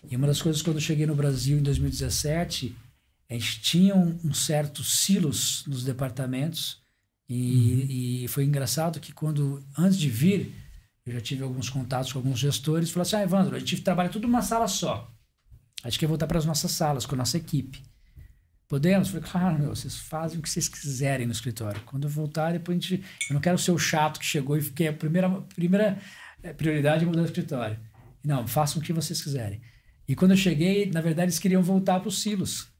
E 0.09 0.17
uma 0.17 0.27
das 0.27 0.41
coisas 0.41 0.61
quando 0.61 0.77
eu 0.77 0.81
cheguei 0.81 1.05
no 1.05 1.15
Brasil 1.15 1.57
em 1.57 1.63
2017, 1.63 2.75
a 3.35 3.39
gente 3.39 3.61
tinha 3.61 3.95
um, 3.95 4.19
um 4.23 4.33
certo 4.33 4.83
silos 4.83 5.63
nos 5.65 5.83
departamentos 5.83 6.81
e, 7.27 8.23
e 8.23 8.27
foi 8.27 8.43
engraçado 8.43 8.99
que 8.99 9.11
quando 9.11 9.63
antes 9.77 9.97
de 9.97 10.09
vir 10.09 10.53
eu 11.05 11.13
já 11.13 11.21
tive 11.21 11.43
alguns 11.43 11.69
contatos 11.69 12.13
com 12.13 12.19
alguns 12.19 12.39
gestores, 12.39 12.89
falaram 12.89 13.07
assim, 13.07 13.15
ah, 13.17 13.23
Evandro, 13.23 13.55
a 13.55 13.59
gente 13.59 13.81
trabalha 13.81 14.09
tudo 14.09 14.27
numa 14.27 14.41
sala 14.41 14.67
só. 14.67 15.11
A 15.83 15.89
gente 15.89 15.99
quer 15.99 16.07
voltar 16.07 16.27
para 16.27 16.37
as 16.37 16.45
nossas 16.45 16.71
salas, 16.71 17.05
com 17.05 17.15
a 17.15 17.17
nossa 17.17 17.37
equipe. 17.37 17.83
Podemos? 18.69 19.09
Eu 19.09 19.21
falei, 19.21 19.29
claro, 19.29 19.59
meu, 19.59 19.75
vocês 19.75 19.97
fazem 19.97 20.39
o 20.39 20.41
que 20.41 20.49
vocês 20.49 20.69
quiserem 20.69 21.25
no 21.25 21.33
escritório. 21.33 21.81
Quando 21.85 22.05
eu 22.05 22.09
voltar, 22.09 22.53
depois 22.53 22.77
a 22.77 22.81
gente. 22.81 23.03
Eu 23.29 23.33
não 23.33 23.41
quero 23.41 23.57
ser 23.57 23.71
o 23.71 23.77
chato 23.77 24.19
que 24.19 24.25
chegou 24.25 24.57
e 24.57 24.61
fiquei 24.61 24.87
a 24.87 24.93
primeira, 24.93 25.29
primeira 25.29 25.99
eh, 26.41 26.53
prioridade 26.53 27.03
é 27.03 27.05
mudar 27.05 27.23
o 27.23 27.25
escritório. 27.25 27.77
Não, 28.23 28.47
façam 28.47 28.81
o 28.81 28.85
que 28.85 28.93
vocês 28.93 29.21
quiserem. 29.21 29.61
E 30.07 30.15
quando 30.15 30.31
eu 30.31 30.37
cheguei, 30.37 30.89
na 30.89 31.01
verdade, 31.01 31.25
eles 31.25 31.39
queriam 31.39 31.61
voltar 31.61 31.99
para 31.99 32.07
os 32.07 32.21
silos. 32.21 32.72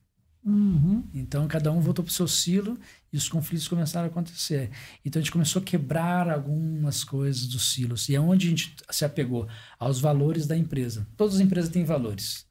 Uhum. 0.46 1.04
Então, 1.14 1.48
cada 1.48 1.72
um 1.72 1.80
voltou 1.80 2.04
para 2.04 2.12
o 2.12 2.14
seu 2.14 2.28
silo 2.28 2.78
e 3.12 3.18
os 3.18 3.30
conflitos 3.30 3.68
começaram 3.68 4.08
a 4.08 4.10
acontecer. 4.10 4.70
Então, 5.06 5.20
a 5.20 5.24
gente 5.24 5.32
começou 5.32 5.62
a 5.62 5.66
quebrar 5.66 6.30
algumas 6.30 7.04
coisas 7.04 7.48
dos 7.48 7.72
silos. 7.72 8.10
E 8.10 8.16
é 8.16 8.20
onde 8.20 8.48
a 8.48 8.50
gente 8.50 8.76
se 8.89 9.06
apegou 9.06 9.48
aos 9.80 10.00
valores 10.02 10.46
da 10.46 10.58
empresa. 10.58 11.08
Todas 11.16 11.36
as 11.36 11.41
empresas 11.41 11.70
têm 11.70 11.86
valores. 11.86 12.46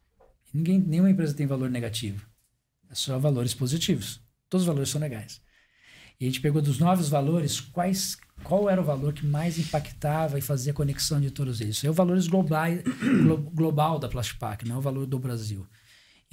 Ninguém, 0.52 0.78
nenhuma 0.78 1.10
empresa 1.10 1.34
tem 1.34 1.46
valor 1.46 1.68
negativo. 1.68 2.26
É 2.90 2.94
só 2.94 3.18
valores 3.18 3.54
positivos. 3.54 4.20
Todos 4.48 4.62
os 4.62 4.68
valores 4.68 4.88
são 4.88 5.00
legais. 5.00 5.40
E 6.20 6.24
a 6.24 6.28
gente 6.28 6.40
pegou 6.40 6.62
dos 6.62 6.78
novos 6.78 7.08
valores, 7.08 7.60
quais, 7.60 8.16
qual 8.44 8.70
era 8.70 8.80
o 8.80 8.84
valor 8.84 9.12
que 9.12 9.26
mais 9.26 9.58
impactava 9.58 10.38
e 10.38 10.42
fazia 10.42 10.72
conexão 10.72 11.20
de 11.20 11.30
todos 11.30 11.60
eles. 11.60 11.82
É 11.82 11.90
o 11.90 11.92
valores 11.92 12.26
globais, 12.26 12.82
glo, 13.24 13.38
global 13.38 13.98
da 13.98 14.08
Plastipac, 14.08 14.66
não 14.66 14.76
é 14.76 14.78
o 14.78 14.82
valor 14.82 15.06
do 15.06 15.18
Brasil. 15.18 15.66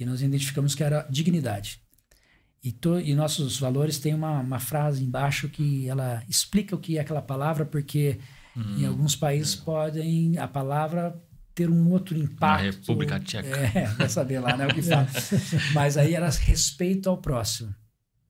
E 0.00 0.04
nós 0.04 0.22
identificamos 0.22 0.74
que 0.74 0.82
era 0.82 1.06
dignidade. 1.10 1.80
E, 2.62 2.72
to, 2.72 2.98
e 2.98 3.14
nossos 3.14 3.58
valores 3.58 3.98
têm 3.98 4.14
uma, 4.14 4.40
uma 4.40 4.58
frase 4.58 5.04
embaixo 5.04 5.48
que 5.48 5.88
ela 5.88 6.22
explica 6.28 6.74
o 6.74 6.78
que 6.78 6.98
é 6.98 7.00
aquela 7.00 7.22
palavra, 7.22 7.64
porque 7.64 8.18
em 8.56 8.84
alguns 8.84 9.14
países 9.14 9.54
podem 9.54 10.36
a 10.36 10.48
palavra 10.48 11.18
ter 11.54 11.70
um 11.70 11.90
outro 11.90 12.16
impacto. 12.18 12.40
Na 12.40 12.56
República 12.56 13.20
Tcheca. 13.20 13.48
É, 13.48 13.86
vai 13.96 14.08
saber 14.08 14.40
lá, 14.40 14.56
né, 14.56 14.66
o 14.66 14.74
que 14.74 14.82
fala. 14.82 15.06
Mas 15.74 15.96
aí 15.96 16.14
era 16.14 16.28
respeito 16.30 17.08
ao 17.08 17.18
próximo. 17.18 17.74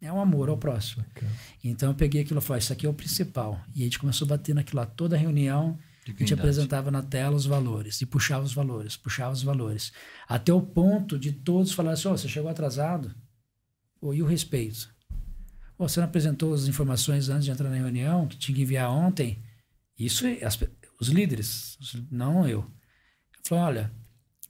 É 0.00 0.12
um 0.12 0.20
amor 0.20 0.48
ao 0.48 0.56
próximo. 0.56 1.04
Bacana. 1.08 1.32
Então 1.62 1.90
eu 1.90 1.94
peguei 1.94 2.22
aquilo 2.22 2.40
e 2.40 2.42
falei, 2.42 2.60
isso 2.60 2.72
aqui 2.72 2.86
é 2.86 2.88
o 2.88 2.94
principal. 2.94 3.60
E 3.74 3.82
a 3.82 3.84
gente 3.84 3.98
começou 3.98 4.24
a 4.26 4.30
bater 4.30 4.54
naquilo 4.54 4.80
lá. 4.80 4.86
Toda 4.86 5.16
reunião, 5.16 5.78
a 6.16 6.18
gente 6.18 6.34
apresentava 6.34 6.90
na 6.90 7.02
tela 7.02 7.34
os 7.36 7.46
valores 7.46 8.00
e 8.00 8.06
puxava 8.06 8.44
os 8.44 8.52
valores, 8.52 8.96
puxava 8.96 9.32
os 9.32 9.42
valores. 9.42 9.92
Até 10.28 10.52
o 10.52 10.60
ponto 10.62 11.18
de 11.18 11.32
todos 11.32 11.72
falarem 11.72 11.94
assim, 11.98 12.08
"Ô, 12.08 12.16
você 12.16 12.28
chegou 12.28 12.50
atrasado? 12.50 13.14
Pô, 14.00 14.14
e 14.14 14.22
o 14.22 14.26
respeito? 14.26 14.88
Pô, 15.76 15.88
você 15.88 16.00
não 16.00 16.06
apresentou 16.06 16.52
as 16.54 16.66
informações 16.66 17.28
antes 17.28 17.44
de 17.44 17.50
entrar 17.50 17.68
na 17.70 17.76
reunião, 17.76 18.26
que 18.26 18.36
tinha 18.36 18.54
que 18.54 18.62
enviar 18.62 18.90
ontem? 18.90 19.42
Isso, 19.98 20.24
as 20.42 20.58
os 21.00 21.08
líderes, 21.08 21.78
não 22.10 22.46
eu. 22.46 22.70
Falei, 23.44 23.64
olha, 23.64 23.92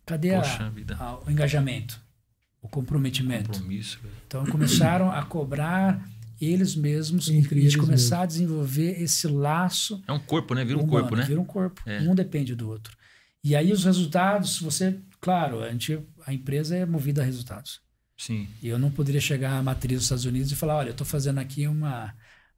cadê 0.05 0.35
a- 0.35 0.41
a- 0.99 1.21
o 1.21 1.31
engajamento, 1.31 2.01
o 2.61 2.69
comprometimento? 2.69 3.51
Compromisso. 3.53 4.01
Então 4.27 4.45
começaram 4.47 5.11
a 5.13 5.23
cobrar 5.25 6.05
eles 6.41 6.75
mesmos 6.75 7.29
Entre 7.29 7.57
e 7.57 7.61
a 7.61 7.63
gente 7.63 7.75
eles 7.75 7.77
começar 7.77 8.23
a 8.23 8.27
desenvolver 8.27 9.01
esse 9.03 9.27
laço 9.27 10.03
É 10.07 10.13
um 10.13 10.19
corpo, 10.19 10.55
né? 10.55 10.65
Vira 10.65 10.79
um 10.79 10.83
humano, 10.83 11.01
corpo, 11.01 11.17
né? 11.17 11.25
Vira 11.25 11.41
um 11.41 11.45
corpo. 11.45 11.83
É. 11.87 12.01
Um 12.01 12.15
depende 12.15 12.55
do 12.55 12.69
outro. 12.69 12.97
E 13.43 13.57
aí 13.57 13.73
os 13.73 13.85
resultados, 13.85 14.59
você, 14.59 14.99
claro, 15.21 15.63
a, 15.63 15.71
gente, 15.71 15.99
a 16.27 16.33
empresa 16.35 16.77
é 16.77 16.85
movida 16.87 17.23
a 17.23 17.25
resultados. 17.25 17.81
Sim. 18.17 18.47
E 18.63 18.69
eu 18.69 18.79
não 18.79 18.91
poderia 18.91 19.21
chegar 19.21 19.53
à 19.59 19.63
matriz 19.63 19.97
dos 19.99 20.05
Estados 20.05 20.25
Unidos 20.27 20.53
e 20.53 20.57
falar, 20.57 20.77
olha, 20.77 20.89
eu 20.89 20.93
estou 20.93 21.07
fazendo 21.07 21.39
aqui 21.39 21.67
uma, 21.67 22.13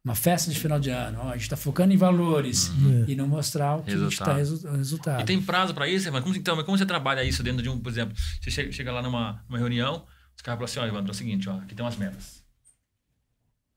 uma 0.05 0.17
festa 0.17 0.51
de 0.51 0.59
final 0.59 0.81
de 0.81 0.91
ano, 0.91 1.21
ó, 1.23 1.29
a 1.29 1.35
gente 1.35 1.43
está 1.43 1.57
focando 1.57 1.93
em 1.95 1.97
valores 1.97 2.69
Uhum. 2.71 3.05
e 3.07 3.15
não 3.15 3.29
mostrar 3.29 3.77
o 3.77 3.83
que 3.85 3.93
está 3.93 4.35
Resultado. 4.35 4.77
resultado. 4.77 5.21
E 5.23 5.25
tem 5.25 5.41
prazo 5.41 5.73
pra 5.73 5.89
isso, 5.89 6.09
Evandro? 6.09 6.25
Como, 6.25 6.37
então, 6.37 6.57
mas 6.57 6.65
como 6.65 6.77
você 6.77 6.85
trabalha 6.85 7.23
isso 7.23 7.45
dentro 7.45 7.63
de 7.63 7.69
um, 7.69 7.79
por 7.79 7.91
exemplo, 7.91 8.17
você 8.41 8.51
chega, 8.51 8.73
chega 8.73 8.91
lá 8.91 9.01
numa, 9.01 9.41
numa 9.49 9.59
reunião, 9.59 10.05
os 10.35 10.43
caras 10.43 10.59
falam 10.59 10.65
assim, 10.65 10.81
ó, 10.81 10.87
Evandro, 10.87 11.13
é 11.13 11.15
o 11.15 11.17
seguinte, 11.17 11.49
ó, 11.49 11.59
aqui 11.59 11.77
tem 11.77 11.85
umas 11.85 11.97
metas. 11.97 12.42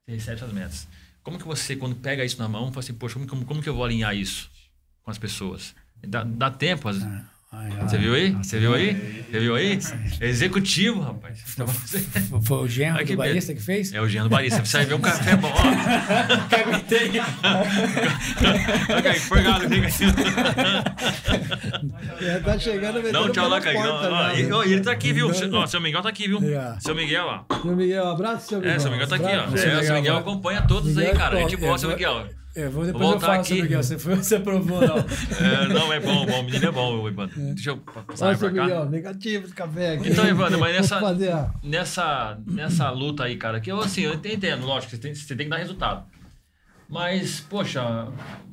Você 0.06 0.14
recebe 0.14 0.36
essas 0.38 0.54
metas. 0.54 0.88
Como 1.24 1.40
que 1.40 1.46
você, 1.46 1.76
quando 1.76 1.96
pega 1.96 2.24
isso 2.24 2.38
na 2.38 2.48
mão, 2.48 2.72
fala 2.72 2.80
assim, 2.82 2.94
poxa, 2.94 3.16
como, 3.16 3.28
como, 3.28 3.46
como 3.46 3.62
que 3.62 3.70
eu 3.70 3.74
vou 3.74 3.84
alinhar 3.84 4.16
isso 4.16 4.50
com 5.02 5.10
as 5.10 5.18
pessoas? 5.18 5.76
Dá, 6.04 6.24
dá 6.24 6.52
tempo. 6.52 6.88
Ai, 6.90 7.26
Você 7.82 7.98
viu 7.98 8.14
aí? 8.14 8.32
Você 8.42 8.60
viu 8.60 8.74
aí? 8.74 9.26
Você 9.30 9.40
viu 9.40 9.56
aí? 9.56 9.80
Executivo, 10.22 11.02
rapaz. 11.02 11.40
Foi- 11.46 11.66
Foi 12.42 12.66
o 12.66 12.68
que 12.68 13.16
do 13.16 13.18
barista 13.18 13.54
que 13.54 13.62
fez? 13.62 13.94
É 13.94 14.02
o 14.02 14.08
Jean 14.08 14.24
do 14.24 14.30
Barista. 14.30 14.64
Você 14.64 14.78
vai 14.78 14.86
ver 14.86 14.94
um 14.96 15.02
café 15.02 15.36
bom. 15.36 15.52
Ó, 15.54 16.48
Que 16.48 16.56
aguentei. 16.56 17.10
Fica 17.10 17.26
assim. 19.88 20.06
É, 22.22 22.40
tá 22.40 22.58
chegando, 22.58 23.12
Dá 23.12 23.22
um 23.22 23.30
tchau 23.32 23.48
lá. 23.50 23.60
Não, 23.60 24.58
ó, 24.60 24.64
e 24.64 24.74
ele 24.74 24.82
tá 24.82 24.92
aqui, 24.92 25.14
viu? 25.14 25.30
Ó, 25.54 25.68
seu 25.68 25.82
Miguel 25.82 26.02
tá 26.02 26.10
aqui, 26.10 26.28
viu? 26.28 26.40
É. 26.44 26.76
Seu 26.80 26.96
Miguel, 26.96 27.26
ó. 27.26 27.44
Seu 27.62 27.76
Miguel, 27.76 28.08
abraço, 28.08 28.48
seu 28.50 28.60
Miguel. 28.60 28.76
É, 28.76 28.80
seu 28.80 28.92
Miguel 28.92 29.08
tá 29.08 29.16
aqui, 29.16 29.26
ó. 29.26 29.56
É, 29.56 29.84
seu 29.84 29.96
Miguel 29.96 30.18
acompanha 30.18 30.62
todos 30.62 30.98
aí, 30.98 31.14
cara. 31.14 31.38
Gente 31.40 31.56
ó, 31.56 31.60
boa, 31.60 31.72
eu 31.74 31.78
seu 31.78 31.90
Miguel. 31.90 32.28
Eu 32.56 32.72
vou 32.72 32.86
depois 32.86 33.04
Vou 33.04 33.14
eu 33.14 33.20
voltar 33.20 33.28
falo, 33.28 33.40
aqui. 33.42 33.48
seu 33.56 33.64
Miguel. 33.64 33.84
Você, 33.84 34.00
foi, 34.00 34.16
você 34.16 34.40
provou, 34.40 34.80
não. 34.80 34.96
É, 34.98 35.68
não, 35.68 35.92
é 35.92 36.00
bom, 36.00 36.26
bom. 36.26 36.40
O 36.40 36.44
menino 36.44 36.66
é 36.68 36.72
bom, 36.72 37.02
o 37.02 37.08
Evandro. 37.08 37.36
Deixa 37.54 37.72
eu 37.72 37.78
passar 37.78 38.28
Olha, 38.28 38.38
pra 38.38 38.52
cá. 38.54 38.64
Miguel, 38.64 38.90
negativo 38.90 39.46
esse 39.46 39.54
café 39.54 39.96
aqui. 39.96 40.10
Então, 40.10 40.26
Evandro, 40.26 40.60
mas 40.60 40.74
nessa- 40.78 41.00
fazer 41.02 41.34
nessa, 41.62 42.40
nessa 42.48 42.90
luta 42.92 43.26
aí, 43.26 43.36
cara, 43.36 43.60
que 43.60 43.70
eu 43.72 43.80
assim, 43.82 44.02
eu 44.02 44.14
entendo, 44.14 44.66
lógico, 44.66 44.92
você 44.92 44.98
tem, 44.98 45.14
você 45.14 45.36
tem 45.36 45.46
que 45.48 45.50
dar 45.50 45.58
resultado. 45.58 46.06
Mas, 46.88 47.40
poxa, 47.42 47.82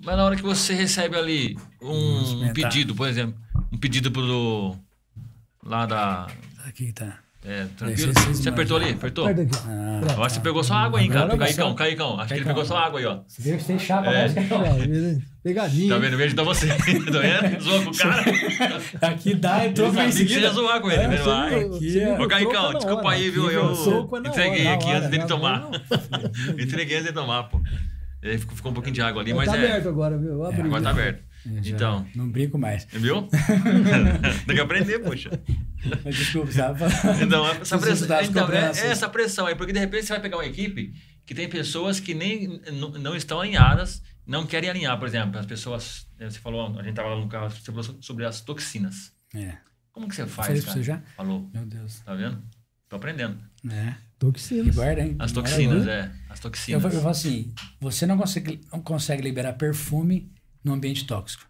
mas 0.04 0.16
na 0.16 0.24
hora 0.24 0.34
que 0.36 0.42
você 0.42 0.72
recebe 0.74 1.16
ali 1.16 1.56
um, 1.80 2.22
experimentar. 2.22 2.54
pedido, 2.54 2.94
por 2.94 3.06
exemplo, 3.06 3.38
um 3.70 3.76
pedido 3.78 4.10
pro 4.10 4.76
lá 5.64 5.86
da. 5.86 6.26
Aqui 6.66 6.92
tá. 6.92 7.18
É, 7.44 7.66
tranquilo? 7.76 8.12
Esse 8.12 8.42
Você 8.42 8.48
apertou 8.48 8.76
ali? 8.76 8.90
Apertou? 8.90 9.24
Aperta 9.24 9.42
aqui. 9.42 9.68
Ah. 9.68 10.00
Agora 10.12 10.28
você 10.30 10.40
pegou 10.40 10.62
só 10.62 10.74
água 10.74 11.00
aí, 11.00 11.08
cara. 11.08 11.36
Caicão, 11.36 11.74
Caicão. 11.74 12.20
Acho 12.20 12.28
que 12.28 12.34
ele 12.40 12.44
pegou 12.46 12.64
só 12.64 12.76
água 12.76 13.00
aí, 13.00 13.06
ó. 13.06 13.20
Você 13.26 13.56
que 13.56 13.64
tem 13.64 13.78
chapa 13.78 14.10
É. 14.10 14.26
Ó, 14.50 15.22
Pegadinha. 15.42 15.92
Tá 15.92 15.98
vendo? 15.98 16.16
De 16.16 16.34
dar 16.34 16.44
você. 16.44 16.68
Tá 16.70 16.74
vendo? 17.18 17.60
Zoou 17.60 17.82
com 17.82 17.90
o 17.90 17.96
cara. 17.96 18.24
Aqui 19.12 19.34
dá, 19.34 19.66
entrou 19.66 19.92
pra 19.92 20.04
em 20.04 20.06
que 20.06 20.12
você 20.12 20.22
ia 20.22 20.28
seguida. 20.28 20.50
zoar 20.52 20.80
com 20.80 20.88
ele, 20.88 21.08
né? 21.08 21.16
aqui 21.16 21.90
você 21.90 22.00
é- 22.00 22.20
Ô, 22.20 22.28
Caicão, 22.28 22.70
é 22.70 22.74
desculpa 22.74 23.10
aí, 23.10 23.30
viu? 23.30 23.50
Eu 23.50 23.74
é 24.24 24.28
entreguei 24.28 24.68
aqui 24.68 24.92
antes 24.92 25.10
dele 25.10 25.24
tomar. 25.26 25.68
Entreguei 26.56 26.96
antes 26.98 27.08
de 27.08 27.12
tomar, 27.12 27.42
pô. 27.44 27.60
Ele 28.22 28.38
ficou, 28.38 28.70
um 28.70 28.74
pouquinho 28.74 28.94
de 28.94 29.02
água 29.02 29.20
ali, 29.20 29.34
mas 29.34 29.48
tá 29.50 29.56
é. 29.56 29.66
aberto 29.66 29.88
agora, 29.88 30.16
viu? 30.16 30.44
Agora 30.44 30.82
tá 30.82 30.90
aberto. 30.90 31.31
Já 31.44 31.70
Então, 31.74 32.06
Não 32.14 32.28
brinco 32.28 32.56
mais. 32.58 32.86
viu? 32.90 33.28
Tem 34.46 34.54
que 34.56 34.60
aprender, 34.60 34.98
poxa. 35.00 35.30
Mas 36.04 36.14
desculpa, 36.16 36.52
sabe? 36.52 36.80
Então, 37.22 37.46
essa 37.48 37.78
pressão, 37.78 38.20
então, 38.22 38.52
é, 38.52 38.66
é 38.66 38.86
essa 38.88 39.08
pressão 39.08 39.46
aí, 39.46 39.54
porque 39.54 39.72
de 39.72 39.78
repente 39.78 40.06
você 40.06 40.12
vai 40.12 40.22
pegar 40.22 40.36
uma 40.36 40.46
equipe 40.46 40.92
que 41.26 41.34
tem 41.34 41.48
pessoas 41.48 41.98
que 42.00 42.14
nem 42.14 42.60
não 43.00 43.16
estão 43.16 43.40
alinhadas, 43.40 44.02
não 44.26 44.46
querem 44.46 44.70
alinhar, 44.70 44.98
por 44.98 45.08
exemplo, 45.08 45.38
as 45.38 45.46
pessoas, 45.46 46.06
eh, 46.18 46.30
você 46.30 46.38
falou, 46.38 46.78
a 46.78 46.82
gente 46.82 46.94
tava 46.94 47.08
lá 47.10 47.20
no 47.20 47.28
carro, 47.28 47.50
você 47.50 47.60
falou 47.66 47.82
so- 47.82 47.98
sobre 48.00 48.24
as 48.24 48.40
toxinas. 48.40 49.12
É. 49.34 49.56
Como 49.92 50.08
que 50.08 50.14
você 50.14 50.26
faz, 50.26 50.46
Falei 50.46 50.62
pra 50.62 50.70
cara? 50.72 50.78
você 50.78 50.84
já? 50.84 51.02
Falou, 51.16 51.50
Meu 51.52 51.66
Deus. 51.66 52.00
tá 52.00 52.14
vendo? 52.14 52.40
Tô 52.88 52.96
aprendendo. 52.96 53.38
É. 53.70 53.94
Toxinas. 54.18 54.74
Guarda, 54.76 55.00
hein? 55.02 55.16
As 55.18 55.32
toxinas, 55.32 55.86
é, 55.88 56.10
as 56.28 56.38
Eu, 56.38 56.42
toxinas. 56.42 56.82
falo- 56.82 56.94
eu 56.94 56.98
falo 57.00 57.10
assim, 57.10 57.52
você 57.80 58.06
não 58.06 58.16
consegue, 58.16 58.60
não 58.72 58.80
consegue 58.80 59.22
liberar 59.22 59.54
perfume 59.54 60.30
num 60.62 60.74
ambiente 60.74 61.06
tóxico. 61.06 61.44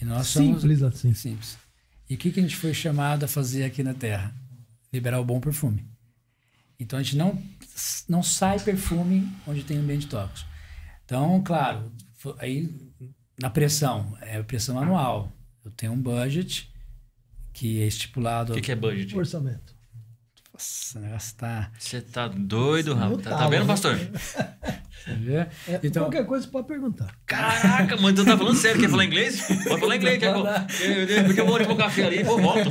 E 0.00 0.04
nós 0.04 0.28
somos... 0.28 0.60
Simples 0.60 0.82
assim. 0.82 1.14
Simples. 1.14 1.58
E 2.08 2.14
o 2.14 2.18
que, 2.18 2.30
que 2.30 2.40
a 2.40 2.42
gente 2.42 2.56
foi 2.56 2.72
chamado 2.72 3.24
a 3.24 3.28
fazer 3.28 3.64
aqui 3.64 3.82
na 3.82 3.94
Terra? 3.94 4.34
Liberar 4.92 5.20
o 5.20 5.24
bom 5.24 5.40
perfume. 5.40 5.84
Então 6.78 6.98
a 6.98 7.02
gente 7.02 7.16
não, 7.16 7.42
não 8.08 8.22
sai 8.22 8.60
perfume 8.60 9.28
onde 9.46 9.64
tem 9.64 9.78
ambiente 9.78 10.06
tóxico. 10.06 10.48
Então, 11.04 11.42
claro, 11.42 11.90
aí 12.38 12.74
na 13.40 13.50
pressão, 13.50 14.16
é 14.20 14.42
pressão 14.42 14.78
anual. 14.78 15.32
Eu 15.64 15.70
tenho 15.70 15.92
um 15.92 16.00
budget 16.00 16.72
que 17.52 17.82
é 17.82 17.86
estipulado. 17.86 18.52
O 18.52 18.56
que, 18.56 18.62
que 18.62 18.72
é 18.72 18.76
budget? 18.76 19.16
Orçamento. 19.16 19.75
Nossa, 20.56 20.98
o 20.98 21.02
negócio 21.02 21.36
tá. 21.36 21.70
Você 21.78 22.00
tá 22.00 22.28
doido, 22.28 22.94
rapaz? 22.94 23.22
Tá, 23.22 23.36
tá 23.36 23.48
vendo, 23.48 23.60
né? 23.60 23.66
pastor? 23.66 23.94
Você 25.04 25.12
vê? 25.14 25.34
É, 25.36 25.80
Então- 25.84 26.04
Qualquer 26.04 26.24
coisa 26.26 26.46
você 26.46 26.50
pode 26.50 26.66
perguntar. 26.66 27.14
Caraca, 27.26 27.96
mano, 27.98 28.16
tu 28.16 28.24
tá 28.24 28.36
falando 28.36 28.56
sério? 28.56 28.80
Quer 28.80 28.88
falar 28.88 29.04
inglês? 29.04 29.40
Pode 29.68 29.80
falar 29.80 29.96
inglês. 29.96 30.18
Quer... 30.18 30.34
Eu, 30.34 31.08
eu, 31.08 31.32
eu 31.36 31.46
vou 31.46 31.56
ali 31.56 31.64
pro 31.66 31.76
café 31.76 32.06
ali 32.06 32.20
e 32.20 32.22
vou 32.24 32.40
volto. 32.40 32.70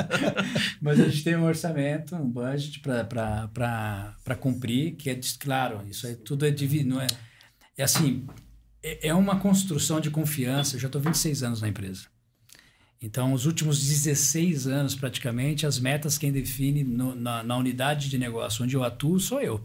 Mas 0.80 0.98
a 0.98 1.04
gente 1.04 1.22
tem 1.22 1.36
um 1.36 1.44
orçamento, 1.44 2.16
um 2.16 2.28
budget 2.28 2.80
para 2.80 4.36
cumprir, 4.40 4.96
que 4.96 5.10
é, 5.10 5.20
claro, 5.38 5.82
isso 5.88 6.06
aí 6.08 6.16
tudo 6.16 6.44
é 6.46 6.50
divino. 6.50 7.00
É, 7.00 7.06
é 7.78 7.84
assim, 7.84 8.26
é, 8.82 9.08
é 9.08 9.14
uma 9.14 9.38
construção 9.38 10.00
de 10.00 10.10
confiança. 10.10 10.74
Eu 10.76 10.80
já 10.80 10.86
estou 10.88 11.00
26 11.00 11.42
anos 11.44 11.60
na 11.60 11.68
empresa. 11.68 12.06
Então, 13.02 13.32
os 13.34 13.44
últimos 13.46 13.78
16 13.86 14.66
anos, 14.66 14.94
praticamente, 14.94 15.66
as 15.66 15.78
metas 15.78 16.16
quem 16.16 16.32
define 16.32 16.82
no- 16.82 17.14
na, 17.14 17.42
na 17.42 17.56
unidade 17.56 18.08
de 18.08 18.16
negócio 18.18 18.64
onde 18.64 18.74
eu 18.74 18.82
atuo 18.82 19.20
sou 19.20 19.40
eu. 19.42 19.62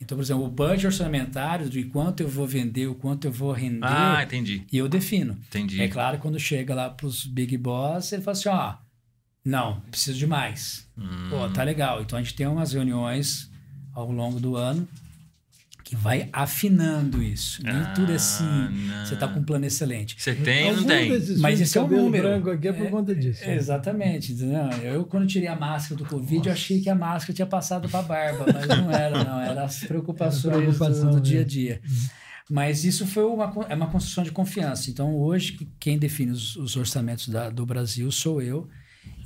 Então, 0.00 0.16
por 0.18 0.22
exemplo, 0.22 0.44
o 0.44 0.48
budget 0.50 0.86
orçamentário 0.86 1.68
de 1.70 1.84
quanto 1.84 2.20
eu 2.22 2.28
vou 2.28 2.46
vender, 2.46 2.86
o 2.88 2.94
quanto 2.94 3.26
eu 3.26 3.32
vou 3.32 3.52
render, 3.52 3.86
Ah, 3.86 4.22
entendi. 4.22 4.64
e 4.70 4.76
eu 4.76 4.88
defino. 4.88 5.36
Entendi. 5.48 5.80
É 5.80 5.88
claro, 5.88 6.18
quando 6.18 6.38
chega 6.38 6.74
lá 6.74 6.90
pros 6.90 7.24
Big 7.24 7.56
Boss, 7.56 8.12
ele 8.12 8.22
fala 8.22 8.36
assim, 8.36 8.48
ó, 8.48 8.74
não, 9.44 9.80
preciso 9.90 10.18
de 10.18 10.26
mais. 10.26 10.86
Hum. 10.98 11.28
Pô, 11.30 11.48
tá 11.50 11.62
legal. 11.64 12.02
Então 12.02 12.18
a 12.18 12.22
gente 12.22 12.34
tem 12.34 12.46
umas 12.46 12.72
reuniões 12.72 13.50
ao 13.94 14.10
longo 14.10 14.38
do 14.38 14.56
ano 14.56 14.86
que 15.92 15.96
vai 15.96 16.26
afinando 16.32 17.22
isso. 17.22 17.62
Nem 17.62 17.74
Ah, 17.74 17.92
tudo 17.94 18.12
é 18.12 18.14
assim, 18.14 18.44
não. 18.44 19.04
você 19.04 19.14
tá 19.14 19.28
com 19.28 19.40
um 19.40 19.42
plano 19.44 19.66
excelente. 19.66 20.16
Você 20.18 20.34
tem 20.34 20.70
ou 20.70 20.76
não 20.78 20.84
tem? 20.84 21.10
Mas 21.38 21.60
esse 21.60 21.76
é 21.76 21.82
o 21.82 21.86
número. 21.86 22.26
branco 22.28 22.48
aqui 22.50 22.68
é 22.68 22.72
por 22.72 22.88
conta 22.88 23.14
disso. 23.14 23.44
Exatamente. 23.44 24.32
entendeu? 24.32 24.62
Eu, 24.82 25.04
quando 25.04 25.26
tirei 25.26 25.48
a 25.48 25.54
máscara 25.54 25.96
do 26.02 26.08
Covid, 26.08 26.46
eu 26.48 26.52
achei 26.54 26.80
que 26.80 26.88
a 26.88 26.94
máscara 26.94 27.34
tinha 27.34 27.46
passado 27.46 27.90
para 27.90 28.00
a 28.00 28.02
barba, 28.02 28.46
mas 28.54 28.66
não 28.68 28.90
era, 28.90 29.22
não. 29.22 29.38
Era 29.42 29.64
as 29.64 29.80
preocupações 29.84 30.46
Era 30.54 30.62
preocupação 30.62 31.10
do, 31.10 31.16
do 31.16 31.20
dia 31.20 31.42
a 31.42 31.44
dia. 31.44 31.80
Mas 32.50 32.84
isso 32.84 33.06
foi 33.06 33.24
uma, 33.24 33.52
é 33.68 33.74
uma 33.74 33.88
construção 33.88 34.24
de 34.24 34.32
confiança. 34.32 34.90
Então, 34.90 35.14
hoje, 35.14 35.68
quem 35.78 35.98
define 35.98 36.32
os, 36.32 36.56
os 36.56 36.74
orçamentos 36.74 37.28
da- 37.28 37.50
do 37.50 37.66
Brasil 37.66 38.10
sou 38.10 38.40
eu. 38.40 38.66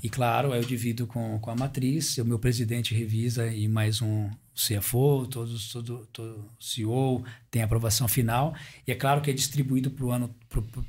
E, 0.06 0.08
claro, 0.08 0.54
eu 0.54 0.62
divido 0.62 1.04
com, 1.04 1.36
com 1.40 1.50
a 1.50 1.56
matriz, 1.56 2.16
o 2.18 2.24
meu 2.24 2.38
presidente 2.38 2.94
revisa 2.94 3.48
e 3.48 3.66
mais 3.66 4.00
um 4.00 4.30
CFO, 4.54 5.26
todos, 5.26 5.72
todo, 5.72 6.08
todo 6.12 6.48
CEO 6.60 7.24
tem 7.50 7.60
aprovação 7.60 8.06
final. 8.06 8.54
E 8.86 8.92
é 8.92 8.94
claro 8.94 9.20
que 9.20 9.30
é 9.30 9.32
distribuído 9.32 9.90
para 9.90 10.04
o 10.04 10.12
ano 10.12 10.32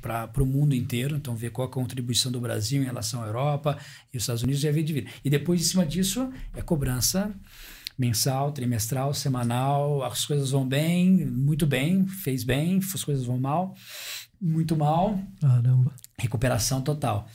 para 0.00 0.40
o 0.40 0.46
mundo 0.46 0.72
inteiro. 0.72 1.16
Então, 1.16 1.34
ver 1.34 1.50
qual 1.50 1.66
a 1.66 1.70
contribuição 1.70 2.30
do 2.30 2.40
Brasil 2.40 2.80
em 2.80 2.84
relação 2.84 3.20
à 3.20 3.26
Europa 3.26 3.76
e 4.14 4.16
os 4.16 4.22
Estados 4.22 4.44
Unidos 4.44 4.62
já 4.62 4.70
vem 4.70 4.84
dividido. 4.84 5.12
E 5.24 5.28
depois, 5.28 5.60
em 5.62 5.64
cima 5.64 5.84
disso, 5.84 6.32
é 6.54 6.62
cobrança 6.62 7.34
mensal, 7.98 8.52
trimestral, 8.52 9.12
semanal. 9.12 10.04
As 10.04 10.24
coisas 10.24 10.52
vão 10.52 10.64
bem, 10.64 11.26
muito 11.26 11.66
bem, 11.66 12.06
fez 12.06 12.44
bem, 12.44 12.78
as 12.94 13.02
coisas 13.02 13.24
vão 13.24 13.36
mal, 13.36 13.74
muito 14.40 14.76
mal 14.76 15.18
Caramba. 15.40 15.92
recuperação 16.16 16.80
total. 16.80 17.28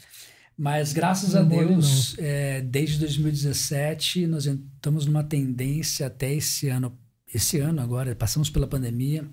Mas 0.57 0.93
graças 0.93 1.33
Não 1.33 1.41
a 1.41 1.43
Deus, 1.43 2.15
é, 2.19 2.61
desde 2.61 2.99
2017 2.99 4.27
nós 4.27 4.45
estamos 4.45 5.05
numa 5.05 5.23
tendência 5.23 6.07
até 6.07 6.33
esse 6.33 6.69
ano, 6.69 6.97
esse 7.33 7.59
ano 7.59 7.81
agora, 7.81 8.15
passamos 8.15 8.49
pela 8.49 8.67
pandemia, 8.67 9.27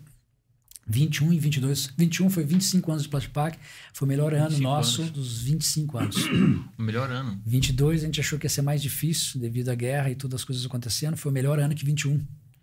21 0.87 1.33
e 1.33 1.39
22, 1.39 1.93
21 1.97 2.31
foi 2.31 2.43
25 2.43 2.91
anos 2.91 3.03
de 3.05 3.09
Plastic 3.09 3.33
Pack, 3.33 3.59
foi 3.93 4.07
o 4.07 4.09
melhor 4.09 4.35
ano 4.35 4.49
25 4.49 4.63
nosso 4.63 5.03
anos. 5.03 5.13
dos 5.13 5.43
25 5.43 5.99
anos. 5.99 6.17
O 6.79 6.83
melhor 6.83 7.11
ano. 7.11 7.41
22 7.47 8.03
a 8.03 8.07
gente 8.07 8.21
achou 8.21 8.39
que 8.39 8.47
ia 8.47 8.51
ser 8.51 8.63
mais 8.63 8.81
difícil 8.83 9.39
devido 9.39 9.69
à 9.69 9.75
guerra 9.75 10.11
e 10.11 10.15
todas 10.15 10.41
as 10.41 10.45
coisas 10.45 10.65
acontecendo, 10.65 11.17
foi 11.17 11.31
o 11.31 11.35
melhor 11.35 11.61
ano 11.61 11.75
que 11.75 11.85
21. 11.85 12.21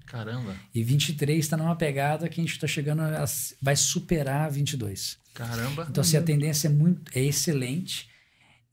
Caramba. 0.07 0.55
E 0.73 0.83
23 0.83 1.37
está 1.37 1.55
numa 1.55 1.75
pegada 1.75 2.27
que 2.27 2.39
a 2.39 2.43
gente 2.43 2.53
está 2.53 2.65
chegando, 2.65 3.01
a, 3.01 3.25
vai 3.61 3.75
superar 3.75 4.49
22. 4.49 5.17
Caramba. 5.33 5.85
Então, 5.89 6.01
assim, 6.01 6.17
a 6.17 6.21
tendência 6.21 6.67
é, 6.67 6.71
muito, 6.71 7.11
é 7.13 7.23
excelente. 7.23 8.09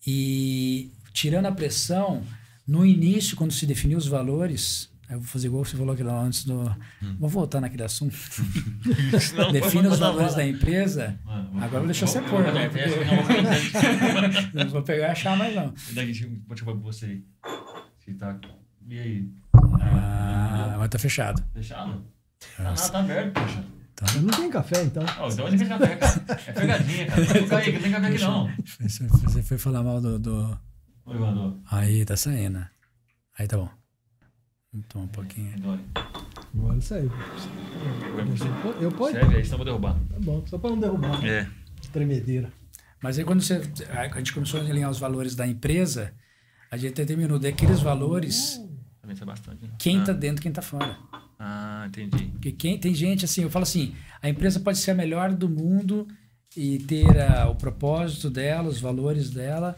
E 0.06 0.90
tirando 1.12 1.46
a 1.46 1.52
pressão, 1.52 2.22
no 2.66 2.84
início, 2.84 3.36
quando 3.36 3.52
se 3.52 3.66
definiu 3.66 3.96
os 3.98 4.06
valores, 4.06 4.90
eu 5.08 5.18
vou 5.18 5.26
fazer 5.28 5.46
igual 5.48 5.64
você 5.64 5.76
falou 5.76 5.92
aqui 5.94 6.02
lá 6.02 6.20
antes 6.20 6.44
do. 6.44 6.64
Vou 7.18 7.28
voltar 7.28 7.60
naquele 7.60 7.82
assunto. 7.84 8.14
Não, 9.36 9.52
Define 9.52 9.86
os 9.88 9.98
vou- 9.98 9.98
vou- 9.98 9.98
valores 9.98 10.28
vou- 10.28 10.36
da 10.36 10.46
empresa. 10.46 11.18
Mano, 11.24 11.50
vou- 11.52 11.62
Agora 11.62 11.78
vou 11.78 11.86
deixar 11.86 12.06
você 12.06 12.20
vou- 12.20 12.30
pôr, 12.30 12.42
vou- 12.44 12.52
né? 12.52 12.68
vou- 12.68 12.80
vou- 13.04 14.22
vou- 14.52 14.64
Não 14.64 14.70
vou 14.70 14.82
pegar 14.82 15.08
e 15.08 15.10
achar 15.10 15.36
mais, 15.36 15.54
não. 15.54 15.68
Daqui, 15.92 16.06
deixa 16.06 16.24
eu 16.24 16.30
deixa 16.30 16.62
eu 16.62 16.64
pra 16.64 16.74
você 16.74 17.06
aí. 17.06 17.24
Se 18.04 18.14
tá. 18.14 18.38
E 18.88 18.98
aí? 18.98 19.28
Ah, 19.80 20.72
agora 20.74 20.88
tá 20.88 20.98
fechado. 20.98 21.42
Fechado? 21.54 22.04
Não, 22.58 22.74
tá 22.74 22.98
aberto, 23.00 23.32
poxa. 23.32 23.64
Não 24.20 24.30
tem 24.30 24.50
café, 24.50 24.82
então. 24.82 25.04
De 25.04 25.42
onde 25.42 25.56
vem 25.56 25.68
café, 25.68 25.96
cara? 25.96 26.24
É 26.46 26.52
pegadinha, 26.52 27.06
cara. 27.06 27.20
Não 27.20 27.48
cai, 27.48 27.72
não 27.72 27.80
tem 27.80 27.92
café 27.92 28.06
aqui 28.08 28.18
não. 28.18 28.50
Você 28.80 29.06
você 29.06 29.42
foi 29.42 29.58
falar 29.58 29.82
mal 29.82 30.00
do. 30.00 30.18
do... 30.18 30.58
Oi, 31.06 31.16
Evandro. 31.16 31.60
Aí, 31.70 32.04
tá 32.04 32.16
saindo. 32.16 32.66
Aí 33.38 33.46
tá 33.46 33.56
bom. 33.56 33.68
Vamos 34.72 34.88
tomar 34.88 35.04
um 35.04 35.08
pouquinho. 35.08 35.54
Agora 36.56 36.80
saiu. 36.80 37.10
Eu, 38.80 38.90
pode? 38.92 39.18
Serve 39.18 39.36
aí, 39.36 39.44
senão 39.44 39.54
eu 39.54 39.58
vou 39.58 39.64
derrubar. 39.64 39.94
Tá 39.94 40.20
bom, 40.20 40.46
só 40.46 40.58
para 40.58 40.70
não 40.70 40.80
derrubar. 40.80 41.20
né? 41.20 41.28
É. 41.28 41.48
Tremedeira. 41.92 42.52
Mas 43.02 43.18
aí 43.18 43.24
quando 43.24 43.42
você, 43.42 43.60
a 43.90 44.18
gente 44.18 44.32
começou 44.32 44.60
a 44.60 44.64
alinhar 44.64 44.90
os 44.90 44.98
valores 44.98 45.34
da 45.34 45.46
empresa, 45.46 46.12
a 46.70 46.76
gente 46.76 46.94
determinou 46.94 47.38
daqueles 47.38 47.80
valores 47.80 48.60
Também 49.00 49.14
sai 49.16 49.26
bastante. 49.26 49.64
né? 49.64 49.70
quem 49.78 49.98
ah. 49.98 50.00
está 50.00 50.12
dentro 50.12 50.42
quem 50.42 50.50
está 50.50 50.62
fora. 50.62 50.98
Ah, 51.38 51.84
entendi. 51.88 52.24
Porque 52.26 52.52
quem 52.52 52.78
tem 52.78 52.94
gente 52.94 53.24
assim, 53.24 53.42
eu 53.42 53.50
falo 53.50 53.62
assim, 53.64 53.94
a 54.22 54.28
empresa 54.28 54.60
pode 54.60 54.78
ser 54.78 54.92
a 54.92 54.94
melhor 54.94 55.32
do 55.32 55.48
mundo 55.48 56.06
e 56.56 56.78
ter 56.78 57.06
ah, 57.20 57.48
o 57.48 57.56
propósito 57.56 58.30
dela, 58.30 58.68
os 58.68 58.80
valores 58.80 59.30
dela, 59.30 59.76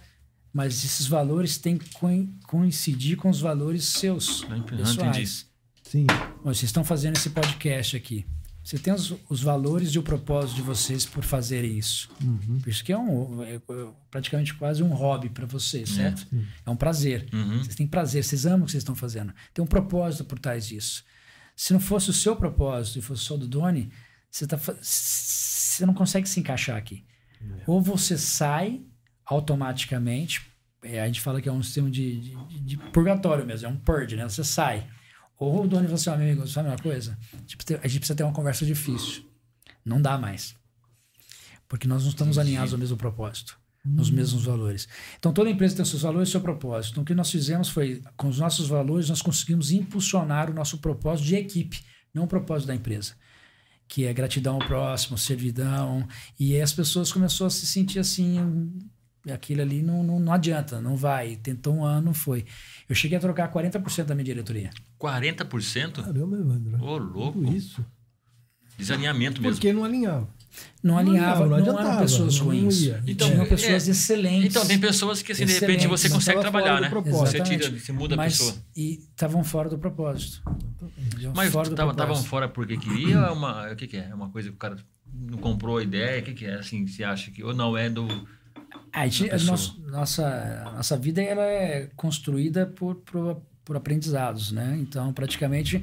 mas 0.52 0.84
esses 0.84 1.07
valores 1.07 1.59
têm 1.59 1.76
que 1.78 1.90
coin- 1.94 2.32
coincidir 2.46 3.16
com 3.16 3.28
os 3.30 3.40
valores 3.40 3.84
seus, 3.84 4.42
Não 4.48 4.57
entendi. 4.59 4.82
pessoais. 4.82 5.46
Sim. 5.82 6.07
Bom, 6.07 6.52
Vocês 6.52 6.64
estão 6.64 6.84
fazendo 6.84 7.16
esse 7.16 7.30
podcast 7.30 7.96
aqui. 7.96 8.26
Você 8.62 8.78
tem 8.80 8.92
os, 8.92 9.14
os 9.30 9.40
valores 9.42 9.90
e 9.90 9.98
o 9.98 10.02
propósito 10.02 10.57
de 10.57 10.62
vocês 10.62 11.07
por 11.07 11.22
fazerem 11.22 11.78
isso. 11.78 12.11
Uhum. 12.20 12.59
Por 12.61 12.68
isso 12.68 12.82
que 12.82 12.92
é, 12.92 12.98
um, 12.98 13.40
é- 13.44 13.54
é 13.54 13.61
praticamente 14.11 14.52
quase 14.54 14.82
um 14.82 14.88
hobby 14.88 15.28
para 15.28 15.46
vocês, 15.46 15.90
certo? 15.90 16.26
É 16.66 16.68
um 16.70 16.74
prazer. 16.74 17.28
Uhum. 17.32 17.59
Vocês 17.62 17.76
têm 17.76 17.86
prazer, 17.86 18.24
vocês 18.24 18.44
amam 18.44 18.62
o 18.62 18.64
que 18.64 18.72
vocês 18.72 18.80
estão 18.82 18.96
fazendo. 18.96 19.32
Tem 19.54 19.64
um 19.64 19.68
propósito 19.68 20.24
por 20.24 20.38
trás 20.40 20.66
disso. 20.66 21.04
Se 21.57 21.72
não 21.72 21.80
fosse 21.80 22.11
o 22.11 22.12
seu 22.12 22.36
propósito 22.36 22.98
e 22.98 23.02
fosse 23.02 23.22
só 23.24 23.36
do 23.36 23.48
Doni, 23.48 23.90
você, 24.30 24.46
tá, 24.46 24.57
você 24.59 25.86
não 25.86 25.94
consegue 25.94 26.28
se 26.28 26.38
encaixar 26.38 26.76
aqui. 26.76 27.04
Ou 27.66 27.80
você 27.80 28.16
sai 28.18 28.82
automaticamente, 29.24 30.50
é, 30.82 31.00
a 31.00 31.07
gente 31.07 31.20
fala 31.20 31.40
que 31.40 31.48
é 31.48 31.52
um 31.52 31.62
sistema 31.62 31.90
de, 31.90 32.20
de- 32.20 32.61
de 32.61 32.76
purgatório 32.90 33.44
mesmo, 33.46 33.66
é 33.66 33.70
um 33.70 33.76
purge, 33.76 34.16
né? 34.16 34.24
Você 34.28 34.44
sai. 34.44 34.86
Ou 35.38 35.64
o 35.64 35.68
Doni 35.68 35.84
fala 35.86 35.94
assim, 35.96 36.11
meu 36.11 36.14
amigo, 36.32 36.48
sabe 36.48 36.68
uma 36.68 36.78
coisa? 36.78 37.18
A 37.82 37.88
gente 37.88 37.98
precisa 38.00 38.14
ter 38.14 38.22
uma 38.22 38.32
conversa 38.32 38.64
difícil. 38.64 39.24
Não 39.84 40.00
dá 40.00 40.16
mais. 40.18 40.54
Porque 41.68 41.86
nós 41.86 42.02
não 42.02 42.11
estamos 42.11 42.36
Entendi. 42.36 42.48
alinhados 42.50 42.72
ao 42.72 42.78
mesmo 42.78 42.96
propósito, 42.96 43.59
nos 43.87 44.11
mesmos 44.11 44.45
valores. 44.45 44.89
Então, 45.18 45.32
toda 45.32 45.49
empresa 45.49 45.76
tem 45.76 45.84
seus 45.84 46.03
valores 46.03 46.28
e 46.28 46.32
seu 46.32 46.41
propósito. 46.41 46.93
Então, 46.93 47.03
o 47.03 47.07
que 47.07 47.14
nós 47.14 47.30
fizemos 47.30 47.68
foi, 47.68 48.03
com 48.16 48.28
os 48.28 48.39
nossos 48.39 48.68
valores, 48.68 49.09
nós 49.09 49.22
conseguimos 49.22 49.70
impulsionar 49.70 50.51
o 50.51 50.55
nosso 50.55 50.78
propósito 50.78 51.26
de 51.26 51.37
equipe, 51.37 51.80
não 52.12 52.24
o 52.24 52.26
propósito 52.26 52.68
da 52.68 52.74
empresa. 52.74 53.14
Que 53.87 54.05
é 54.05 54.12
gratidão 54.12 54.55
ao 54.55 54.66
próximo, 54.66 55.16
servidão. 55.16 56.07
E 56.39 56.55
aí 56.55 56.61
as 56.61 56.72
pessoas 56.72 57.12
começaram 57.12 57.47
a 57.47 57.51
se 57.51 57.66
sentir 57.66 58.01
assim, 58.01 58.72
aquilo 59.32 59.62
ali 59.62 59.82
não, 59.82 60.03
não, 60.03 60.18
não 60.18 60.32
adianta, 60.32 60.80
não 60.80 60.97
vai. 60.97 61.37
Tentou 61.37 61.76
um 61.76 61.84
ano, 61.84 62.07
não 62.07 62.14
foi. 62.14 62.45
Eu 62.89 62.95
cheguei 62.97 63.16
a 63.16 63.20
trocar 63.20 63.53
40% 63.53 64.05
da 64.05 64.14
minha 64.14 64.24
diretoria. 64.24 64.70
40%? 65.01 66.03
Caramba, 66.03 66.37
Evandro. 66.37 66.82
Ô, 66.82 66.99
louco. 66.99 67.41
Tudo 67.41 67.57
isso. 67.57 67.84
Desalinhamento 68.76 69.41
mesmo. 69.41 69.55
Porque 69.55 69.72
não 69.72 69.84
alinhava. 69.84 70.28
Não 70.82 70.94
Não 70.94 70.98
alinhava, 70.98 71.44
alinhava, 71.44 71.66
não, 71.72 71.72
não 71.74 71.80
eram 71.90 71.98
pessoas 72.00 72.38
não 72.38 72.46
ruins. 72.46 72.80
ia. 72.82 73.02
Então, 73.07 73.28
Tinham 73.28 73.42
é- 73.42 73.46
pessoas 73.46 73.88
excelentes. 73.88 74.46
Então, 74.54 74.66
tem 74.66 74.78
pessoas 74.78 75.22
que, 75.22 75.32
assim, 75.32 75.44
de 75.46 75.52
repente, 75.52 75.86
você 75.86 76.09
consegue 76.09 76.40
trabalhar, 76.40 76.80
né? 76.80 76.90
Você, 77.07 77.40
tira, 77.40 77.70
você 77.70 77.92
muda 77.92 78.14
a 78.14 78.16
mas, 78.16 78.38
pessoa. 78.38 78.57
E 78.76 79.00
estavam 79.11 79.42
fora 79.42 79.68
do 79.68 79.78
propósito. 79.78 80.42
Mas 81.34 81.52
estavam 81.54 82.16
fora 82.22 82.48
porque 82.48 82.76
queria 82.76 83.16
é 83.16 83.30
uma, 83.30 83.72
o 83.72 83.76
que, 83.76 83.86
que 83.86 83.96
é? 83.96 84.09
É 84.11 84.14
uma 84.14 84.30
coisa 84.30 84.48
que 84.48 84.54
o 84.54 84.59
cara 84.59 84.76
não 85.12 85.38
comprou 85.38 85.78
a 85.78 85.82
ideia? 85.82 86.20
O 86.20 86.24
que, 86.24 86.32
que 86.34 86.46
é? 86.46 86.54
Assim, 86.54 86.86
você 86.86 87.02
acha 87.02 87.30
que... 87.30 87.42
Ou 87.42 87.54
não, 87.54 87.76
é 87.76 87.88
do... 87.90 88.07
A 88.92 89.07
gente- 89.09 89.30
a 89.30 89.38
nossa, 89.38 89.72
nossa, 89.88 90.72
nossa 90.74 90.96
vida 90.96 91.22
ela 91.22 91.44
é 91.44 91.90
construída 91.96 92.66
por, 92.66 92.94
por, 92.96 93.42
por 93.64 93.76
aprendizados, 93.76 94.52
né? 94.52 94.76
Então, 94.80 95.12
praticamente, 95.12 95.82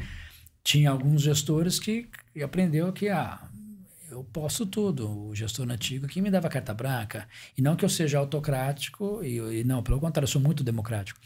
tinha 0.64 0.90
alguns 0.90 1.22
gestores 1.22 1.80
que, 1.80 2.08
que 2.34 2.42
aprendeu 2.42 2.92
que 2.92 3.10
ah, 3.10 3.40
eu 4.14 4.24
posso 4.24 4.66
tudo. 4.66 5.28
O 5.30 5.36
gestor 5.36 5.70
antigo 5.70 6.08
que 6.08 6.22
me 6.22 6.32
dava 6.32 6.50
carta 6.50 6.74
branca. 6.74 7.28
E 7.58 7.62
não 7.62 7.76
que 7.76 7.84
eu 7.84 7.90
seja 7.90 8.18
autocrático, 8.20 9.24
e, 9.24 9.38
e 9.60 9.64
não, 9.64 9.82
pelo 9.84 10.00
contrário, 10.00 10.26
eu 10.26 10.32
sou 10.32 10.42
muito 10.42 10.64
democrático. 10.64 11.20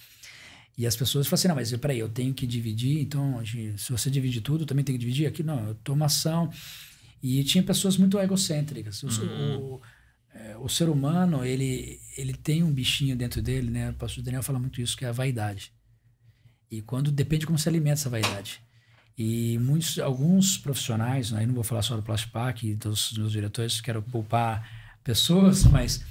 E 0.77 0.85
as 0.85 0.95
pessoas 0.95 1.27
falam 1.27 1.35
assim, 1.39 1.47
não, 1.47 1.55
mas 1.55 1.75
peraí, 1.77 1.99
eu 1.99 2.07
tenho 2.09 2.33
que 2.33 2.45
dividir, 2.45 2.99
então, 2.99 3.43
se 3.45 3.91
você 3.91 4.09
divide 4.11 4.41
tudo, 4.41 4.65
também 4.65 4.85
tenho 4.85 4.97
que 4.97 5.03
dividir 5.05 5.25
aqui? 5.27 5.41
Não, 5.43 5.69
eu 5.69 5.75
tomo 5.75 6.03
ação. 6.03 6.49
E 7.21 7.43
tinha 7.43 7.63
pessoas 7.63 7.97
muito 7.97 8.19
egocêntricas. 8.19 9.01
O- 9.03 9.09
o, 9.09 9.81
é, 10.33 10.55
o 10.57 10.69
ser 10.69 10.87
humano, 10.87 11.43
ele, 11.43 11.99
ele 12.15 12.33
tem 12.33 12.61
um 12.63 12.71
bichinho 12.71 13.15
dentro 13.15 13.41
dele, 13.41 13.71
né? 13.71 13.89
O 13.89 13.93
pastor 13.95 14.23
Daniel 14.23 14.43
fala 14.43 14.59
muito 14.59 14.79
isso, 14.79 14.95
que 14.95 15.03
é 15.03 15.07
a 15.07 15.11
vaidade. 15.11 15.73
E 16.69 16.81
quando 16.81 17.11
depende 17.11 17.45
como 17.45 17.57
se 17.57 17.67
alimenta 17.67 17.93
essa 17.93 18.09
vaidade. 18.09 18.61
E 19.17 19.57
muitos, 19.57 19.97
alguns 19.97 20.57
profissionais, 20.57 21.31
né, 21.31 21.39
aí 21.39 21.47
não 21.47 21.55
vou 21.55 21.63
falar 21.63 21.81
só 21.81 21.95
do 21.95 22.03
Plastipac 22.03 22.67
e 22.67 22.75
dos 22.75 23.17
meus 23.17 23.31
diretores, 23.31 23.81
quero 23.81 24.01
poupar 24.01 24.69
pessoas, 25.03 25.63
mas 25.71 26.03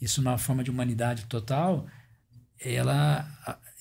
isso 0.00 0.22
na 0.22 0.38
forma 0.38 0.62
de 0.62 0.70
humanidade 0.70 1.24
total, 1.24 1.86
ela 2.60 3.28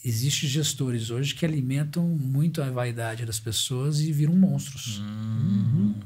existe 0.03 0.47
gestores 0.47 1.09
hoje 1.09 1.33
que 1.33 1.45
alimentam 1.45 2.03
muito 2.03 2.61
a 2.61 2.69
vaidade 2.69 3.25
das 3.25 3.39
pessoas 3.39 4.01
e 4.01 4.11
viram 4.11 4.35
monstros. 4.35 5.01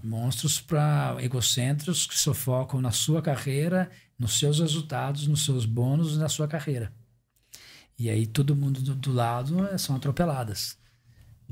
Monstros 0.04 0.60
para 0.60 1.18
egocêntricos 1.20 2.06
que 2.06 2.18
só 2.18 2.34
focam 2.34 2.80
na 2.80 2.92
sua 2.92 3.22
carreira, 3.22 3.90
nos 4.20 4.38
seus 4.38 4.60
resultados, 4.60 5.28
nos 5.28 5.46
seus 5.46 5.66
bônus 5.66 6.16
e 6.16 6.20
na 6.20 6.30
sua 6.30 6.48
carreira. 6.48 6.92
E 7.98 8.10
aí 8.10 8.28
todo 8.28 8.56
mundo 8.56 8.82
do, 8.82 8.94
do 8.94 9.12
lado 9.12 9.66
eh, 9.68 9.78
são 9.78 9.96
atropeladas. 9.96 10.77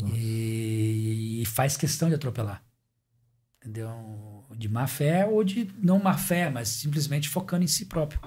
E, 0.03 1.41
e 1.41 1.45
faz 1.45 1.77
questão 1.77 2.09
de 2.09 2.15
atropelar. 2.15 2.63
Entendeu? 3.61 4.45
De 4.57 4.67
má 4.67 4.87
fé 4.87 5.25
ou 5.25 5.43
de 5.43 5.71
não 5.81 5.99
má 5.99 6.17
fé, 6.17 6.49
mas 6.49 6.67
simplesmente 6.69 7.29
focando 7.29 7.63
em 7.63 7.67
si 7.67 7.85
próprio. 7.85 8.19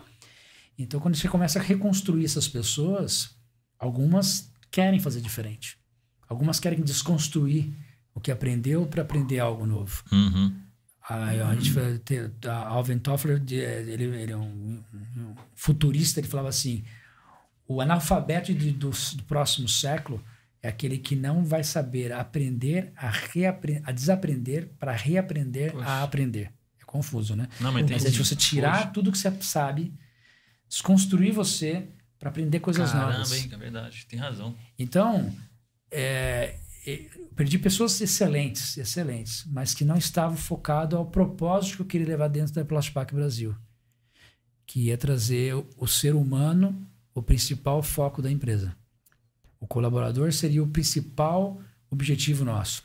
Então, 0.78 1.00
quando 1.00 1.16
você 1.16 1.28
começa 1.28 1.58
a 1.58 1.62
reconstruir 1.62 2.24
essas 2.24 2.48
pessoas, 2.48 3.36
algumas 3.78 4.50
querem 4.70 5.00
fazer 5.00 5.20
diferente. 5.20 5.78
Algumas 6.28 6.60
querem 6.60 6.80
desconstruir 6.80 7.72
o 8.14 8.20
que 8.20 8.30
aprendeu 8.30 8.86
para 8.86 9.02
aprender 9.02 9.38
algo 9.38 9.66
novo. 9.66 10.02
Uhum. 10.12 10.60
A, 11.08 11.24
a 11.24 11.54
gente 11.54 11.70
vai 11.70 11.98
ter, 11.98 12.30
a 12.46 12.66
Alvin 12.68 12.98
Toffler, 12.98 13.42
ele, 13.48 14.04
ele 14.04 14.32
é 14.32 14.36
um, 14.36 14.84
um 14.92 15.34
futurista, 15.54 16.20
ele 16.20 16.28
falava 16.28 16.48
assim, 16.48 16.84
o 17.66 17.80
analfabeto 17.80 18.54
de- 18.54 18.72
do, 18.72 18.90
do 18.90 19.22
próximo 19.24 19.68
século 19.68 20.22
é 20.62 20.68
aquele 20.68 20.98
que 20.98 21.14
não 21.14 21.44
vai 21.44 21.62
saber 21.62 22.12
aprender 22.12 22.92
a, 22.96 23.10
a 23.84 23.92
desaprender 23.92 24.68
para 24.78 24.92
reaprender 24.92 25.72
Poxa. 25.72 25.86
a 25.86 26.02
aprender. 26.02 26.52
É 26.80 26.84
confuso, 26.84 27.36
né? 27.36 27.48
Não, 27.60 27.72
mas 27.72 28.04
é 28.04 28.10
de 28.10 28.18
você 28.18 28.34
tirar 28.34 28.78
Poxa. 28.78 28.90
tudo 28.92 29.12
que 29.12 29.18
você 29.18 29.30
sabe, 29.40 29.94
desconstruir 30.68 31.32
você 31.32 31.88
para 32.18 32.30
aprender 32.30 32.60
coisas 32.60 32.90
Caramba, 32.90 33.12
novas. 33.12 33.32
hein? 33.32 33.48
É 33.52 33.56
verdade. 33.56 34.06
Tem 34.06 34.18
razão. 34.18 34.56
Então, 34.78 35.32
é, 35.90 36.58
é, 36.86 37.06
perdi 37.36 37.58
pessoas 37.58 38.00
excelentes, 38.00 38.76
excelentes, 38.76 39.44
mas 39.46 39.74
que 39.74 39.84
não 39.84 39.96
estavam 39.96 40.36
focadas 40.36 40.98
ao 40.98 41.06
propósito 41.06 41.76
que 41.76 41.82
eu 41.82 41.86
queria 41.86 42.08
levar 42.08 42.28
dentro 42.28 42.52
da 42.52 42.64
Plastipac 42.64 43.14
Brasil, 43.14 43.54
que 44.66 44.86
ia 44.86 44.98
trazer 44.98 45.54
o, 45.54 45.68
o 45.76 45.86
ser 45.86 46.14
humano 46.14 46.84
o 47.14 47.22
principal 47.22 47.82
foco 47.82 48.20
da 48.20 48.30
empresa. 48.30 48.76
O 49.60 49.66
colaborador 49.66 50.32
seria 50.32 50.62
o 50.62 50.68
principal 50.68 51.60
objetivo 51.90 52.44
nosso. 52.44 52.82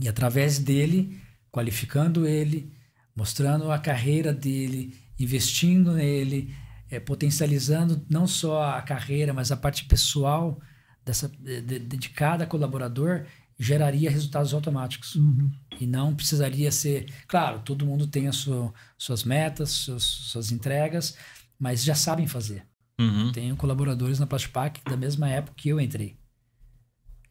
E 0.00 0.08
através 0.08 0.58
dele, 0.58 1.20
qualificando 1.50 2.26
ele, 2.26 2.72
mostrando 3.14 3.70
a 3.70 3.78
carreira 3.78 4.32
dele, 4.32 4.96
investindo 5.18 5.92
nele, 5.92 6.54
eh, 6.90 6.98
potencializando 6.98 8.04
não 8.10 8.26
só 8.26 8.62
a 8.74 8.82
carreira, 8.82 9.32
mas 9.32 9.52
a 9.52 9.56
parte 9.56 9.84
pessoal 9.84 10.60
dessa, 11.04 11.28
de, 11.28 11.60
de- 11.60 11.78
de 11.80 12.08
cada 12.10 12.46
colaborador, 12.46 13.26
geraria 13.58 14.10
resultados 14.10 14.52
automáticos. 14.52 15.14
Uhum. 15.14 15.50
E 15.80 15.86
não 15.86 16.14
precisaria 16.14 16.72
ser. 16.72 17.06
Claro, 17.28 17.60
todo 17.60 17.86
mundo 17.86 18.06
tem 18.06 18.26
as 18.26 18.36
sua- 18.36 18.72
suas 18.98 19.22
metas, 19.22 19.70
suas, 19.70 20.02
suas 20.02 20.50
entregas, 20.50 21.16
mas 21.58 21.84
já 21.84 21.94
sabem 21.94 22.26
fazer. 22.26 22.66
Uhum. 23.00 23.32
Tenho 23.32 23.56
colaboradores 23.56 24.18
na 24.18 24.26
Plastipac 24.26 24.80
da 24.84 24.96
mesma 24.96 25.28
época 25.28 25.54
que 25.56 25.68
eu 25.68 25.80
entrei. 25.80 26.16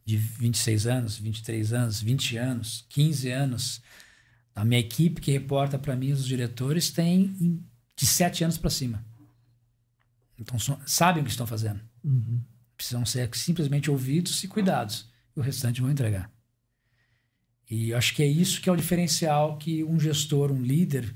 De 0.05 0.17
26 0.17 0.85
anos, 0.85 1.17
23 1.17 1.71
anos, 1.71 2.01
20 2.01 2.35
anos, 2.37 2.85
15 2.89 3.29
anos. 3.31 3.81
A 4.53 4.65
minha 4.65 4.79
equipe 4.79 5.21
que 5.21 5.31
reporta 5.31 5.79
para 5.79 5.95
mim, 5.95 6.11
os 6.11 6.25
diretores, 6.25 6.91
tem 6.91 7.35
em- 7.39 7.63
de 7.95 8.05
7 8.05 8.43
anos 8.43 8.57
para 8.57 8.69
cima. 8.69 9.05
Então, 10.37 10.59
são- 10.59 10.79
sabem 10.85 11.21
o 11.21 11.25
que 11.25 11.31
estão 11.31 11.47
fazendo. 11.47 11.79
Uhum. 12.03 12.41
Precisam 12.75 13.05
ser 13.05 13.29
simplesmente 13.35 13.89
ouvidos 13.89 14.43
e 14.43 14.47
cuidados. 14.47 15.09
E 15.35 15.39
o 15.39 15.43
restante 15.43 15.79
vão 15.79 15.89
entregar. 15.89 16.29
E 17.69 17.93
acho 17.93 18.13
que 18.13 18.21
é 18.21 18.27
isso 18.27 18.59
que 18.61 18.67
é 18.69 18.71
o 18.71 18.75
diferencial 18.75 19.57
que 19.57 19.83
um 19.83 19.99
gestor, 19.99 20.51
um 20.51 20.61
líder, 20.61 21.15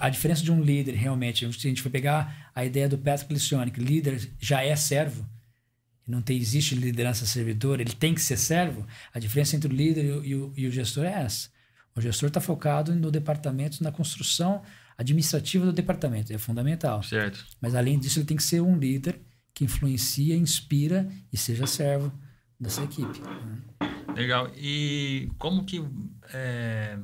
a 0.00 0.08
diferença 0.08 0.42
de 0.42 0.50
um 0.50 0.60
líder 0.60 0.94
realmente, 0.94 1.50
se 1.52 1.66
a 1.66 1.70
gente 1.70 1.82
for 1.82 1.90
pegar 1.90 2.50
a 2.54 2.64
ideia 2.64 2.88
do 2.88 2.98
Patrick 2.98 3.32
Lencioni, 3.32 3.70
que 3.70 3.80
líder 3.80 4.30
já 4.40 4.62
é 4.62 4.74
servo, 4.74 5.24
não 6.06 6.20
tem, 6.20 6.38
existe 6.38 6.74
liderança 6.74 7.26
servidor, 7.26 7.80
ele 7.80 7.92
tem 7.92 8.14
que 8.14 8.20
ser 8.20 8.36
servo, 8.36 8.86
a 9.12 9.18
diferença 9.18 9.54
entre 9.54 9.72
o 9.72 9.76
líder 9.76 10.04
e 10.04 10.10
o, 10.10 10.24
e 10.24 10.34
o, 10.34 10.52
e 10.56 10.66
o 10.66 10.70
gestor 10.70 11.04
é 11.04 11.22
essa. 11.22 11.50
O 11.94 12.00
gestor 12.00 12.28
está 12.28 12.40
focado 12.40 12.94
no 12.94 13.10
departamento, 13.10 13.82
na 13.82 13.92
construção 13.92 14.62
administrativa 14.96 15.64
do 15.64 15.72
departamento, 15.72 16.32
é 16.32 16.38
fundamental. 16.38 17.02
Certo. 17.02 17.44
Mas 17.60 17.74
além 17.74 17.98
disso, 17.98 18.18
ele 18.18 18.26
tem 18.26 18.36
que 18.36 18.42
ser 18.42 18.60
um 18.60 18.76
líder 18.76 19.20
que 19.54 19.64
influencia, 19.64 20.36
inspira 20.36 21.08
e 21.32 21.36
seja 21.36 21.66
servo 21.66 22.12
dessa 22.58 22.82
equipe. 22.82 23.20
Legal. 24.14 24.50
E 24.56 25.30
como 25.38 25.64
que 25.64 25.84
é, 26.32 26.98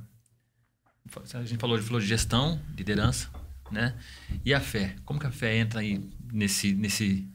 a 1.34 1.44
gente 1.44 1.58
falou, 1.58 1.80
falou 1.82 2.00
de 2.00 2.06
gestão, 2.06 2.60
liderança, 2.76 3.28
né? 3.70 3.94
E 4.44 4.52
a 4.52 4.60
fé? 4.60 4.96
Como 5.04 5.20
que 5.20 5.26
a 5.26 5.30
fé 5.30 5.56
entra 5.56 5.80
aí 5.80 6.02
nesse 6.32 6.72
nesse 6.72 7.28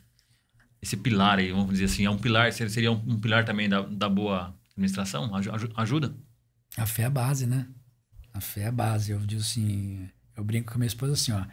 esse 0.81 0.95
pilar 0.95 1.39
aí, 1.39 1.51
vamos 1.51 1.71
dizer 1.71 1.85
assim, 1.85 2.05
é 2.05 2.09
um 2.09 2.17
pilar, 2.17 2.51
seria 2.53 2.91
um, 2.91 2.95
um 2.95 3.19
pilar 3.19 3.43
também 3.43 3.67
da, 3.67 3.81
da 3.81 4.07
boa 4.07 4.55
administração? 4.71 5.29
Ajuda? 5.75 6.15
A 6.77 6.85
fé 6.85 7.03
é 7.03 7.05
a 7.05 7.09
base, 7.09 7.45
né? 7.45 7.67
A 8.33 8.39
fé 8.39 8.61
é 8.61 8.67
a 8.67 8.71
base. 8.71 9.11
Eu 9.11 9.19
digo 9.19 9.41
assim, 9.41 10.09
eu 10.35 10.43
brinco 10.43 10.71
com 10.71 10.79
minha 10.79 10.87
esposa 10.87 11.13
assim, 11.13 11.31
ó. 11.31 11.45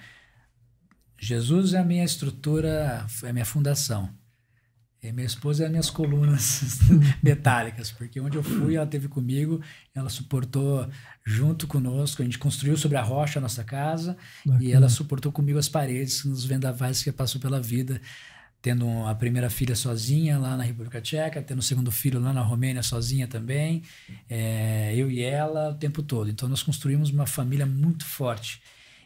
Jesus 1.18 1.74
é 1.74 1.79
a 1.79 1.85
minha 1.85 2.05
estrutura, 2.05 3.07
é 3.22 3.31
a 3.31 3.33
minha 3.33 3.45
fundação. 3.45 4.12
E 5.07 5.12
minha 5.12 5.26
esposa 5.26 5.62
é 5.62 5.66
as 5.66 5.70
minhas 5.70 5.88
colunas 5.88 6.80
metálicas, 7.22 7.92
porque 7.92 8.20
onde 8.20 8.36
eu 8.36 8.42
fui, 8.42 8.74
ela 8.74 8.86
teve 8.86 9.07
comigo, 9.07 9.61
ela 9.94 10.09
suportou 10.09 10.88
junto 11.24 11.66
conosco, 11.68 12.22
a 12.22 12.24
gente 12.24 12.38
construiu 12.38 12.76
sobre 12.76 12.98
a 12.98 13.02
rocha 13.02 13.38
a 13.38 13.42
nossa 13.42 13.62
casa, 13.62 14.16
Bacana. 14.44 14.64
e 14.64 14.72
ela 14.72 14.88
suportou 14.88 15.30
comigo 15.30 15.59
as 15.59 15.68
paredes 15.68 16.24
nos 16.24 16.44
vendavais 16.44 17.02
que 17.02 17.12
passou 17.12 17.40
pela 17.40 17.61
vida, 17.61 18.00
tendo 18.61 19.07
a 19.07 19.14
primeira 19.14 19.48
filha 19.48 19.76
sozinha 19.76 20.38
lá 20.38 20.57
na 20.57 20.64
República 20.64 21.00
Tcheca, 21.00 21.40
tendo 21.40 21.61
o 21.61 21.62
segundo 21.62 21.92
filho 21.92 22.18
lá 22.18 22.32
na 22.32 22.42
Romênia 22.42 22.82
sozinha 22.82 23.28
também, 23.28 23.84
é, 24.28 24.92
eu 24.96 25.09
e 25.09 25.22
ela 25.22 25.70
o 25.70 25.74
tempo 25.74 26.02
todo. 26.02 26.28
Então 26.28 26.48
nós 26.48 26.64
construímos 26.64 27.11
uma 27.11 27.26
família 27.26 27.64
muito 27.64 28.04
forte. 28.04 28.61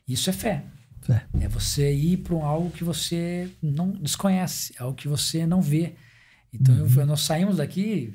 Isso 0.09 0.31
é 0.31 0.33
fé. 0.33 0.65
Fé. 1.01 1.25
É 1.41 1.49
você 1.49 1.93
ir 1.93 2.19
para 2.19 2.37
algo 2.37 2.71
que 2.71 2.85
você 2.85 3.51
não 3.63 3.91
desconhece, 3.91 4.75
algo 4.79 4.95
que 4.95 5.09
você 5.09 5.47
não 5.47 5.61
vê. 5.61 5.95
Então 6.53 6.75
uhum. 6.75 6.89
eu, 6.97 7.07
nós 7.07 7.21
saímos 7.21 7.59
daqui 7.59 8.13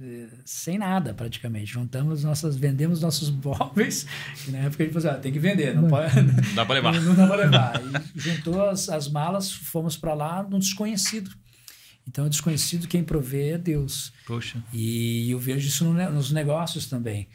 eh, 0.00 0.28
sem 0.44 0.78
nada 0.78 1.12
praticamente. 1.14 1.72
Juntamos 1.72 2.22
nossas, 2.22 2.56
vendemos 2.56 3.00
nossos 3.00 3.30
móveis, 3.44 4.06
e 4.46 4.50
na 4.50 4.58
época 4.58 4.82
a 4.82 4.86
gente 4.86 4.94
falou 4.94 5.08
assim, 5.08 5.18
ah, 5.18 5.20
tem 5.20 5.32
que 5.32 5.38
vender, 5.38 5.74
não, 5.74 5.88
pode. 5.88 6.14
Não 6.22 6.54
dá 6.54 6.64
para 6.64 6.74
levar. 6.74 6.94
Não, 6.94 7.02
não 7.02 7.16
dá 7.16 7.26
para 7.26 7.36
levar. 7.36 7.82
E 8.14 8.20
juntou 8.20 8.68
as, 8.68 8.88
as 8.88 9.08
malas, 9.08 9.50
fomos 9.50 9.96
para 9.96 10.14
lá 10.14 10.42
num 10.42 10.58
desconhecido. 10.58 11.30
Então, 12.06 12.24
o 12.24 12.30
desconhecido, 12.30 12.88
quem 12.88 13.04
provê 13.04 13.50
é 13.50 13.58
Deus. 13.58 14.12
Poxa. 14.26 14.62
E 14.72 15.30
eu 15.30 15.38
vejo 15.38 15.68
isso 15.68 15.84
no, 15.84 16.10
nos 16.10 16.32
negócios 16.32 16.86
também. 16.86 17.28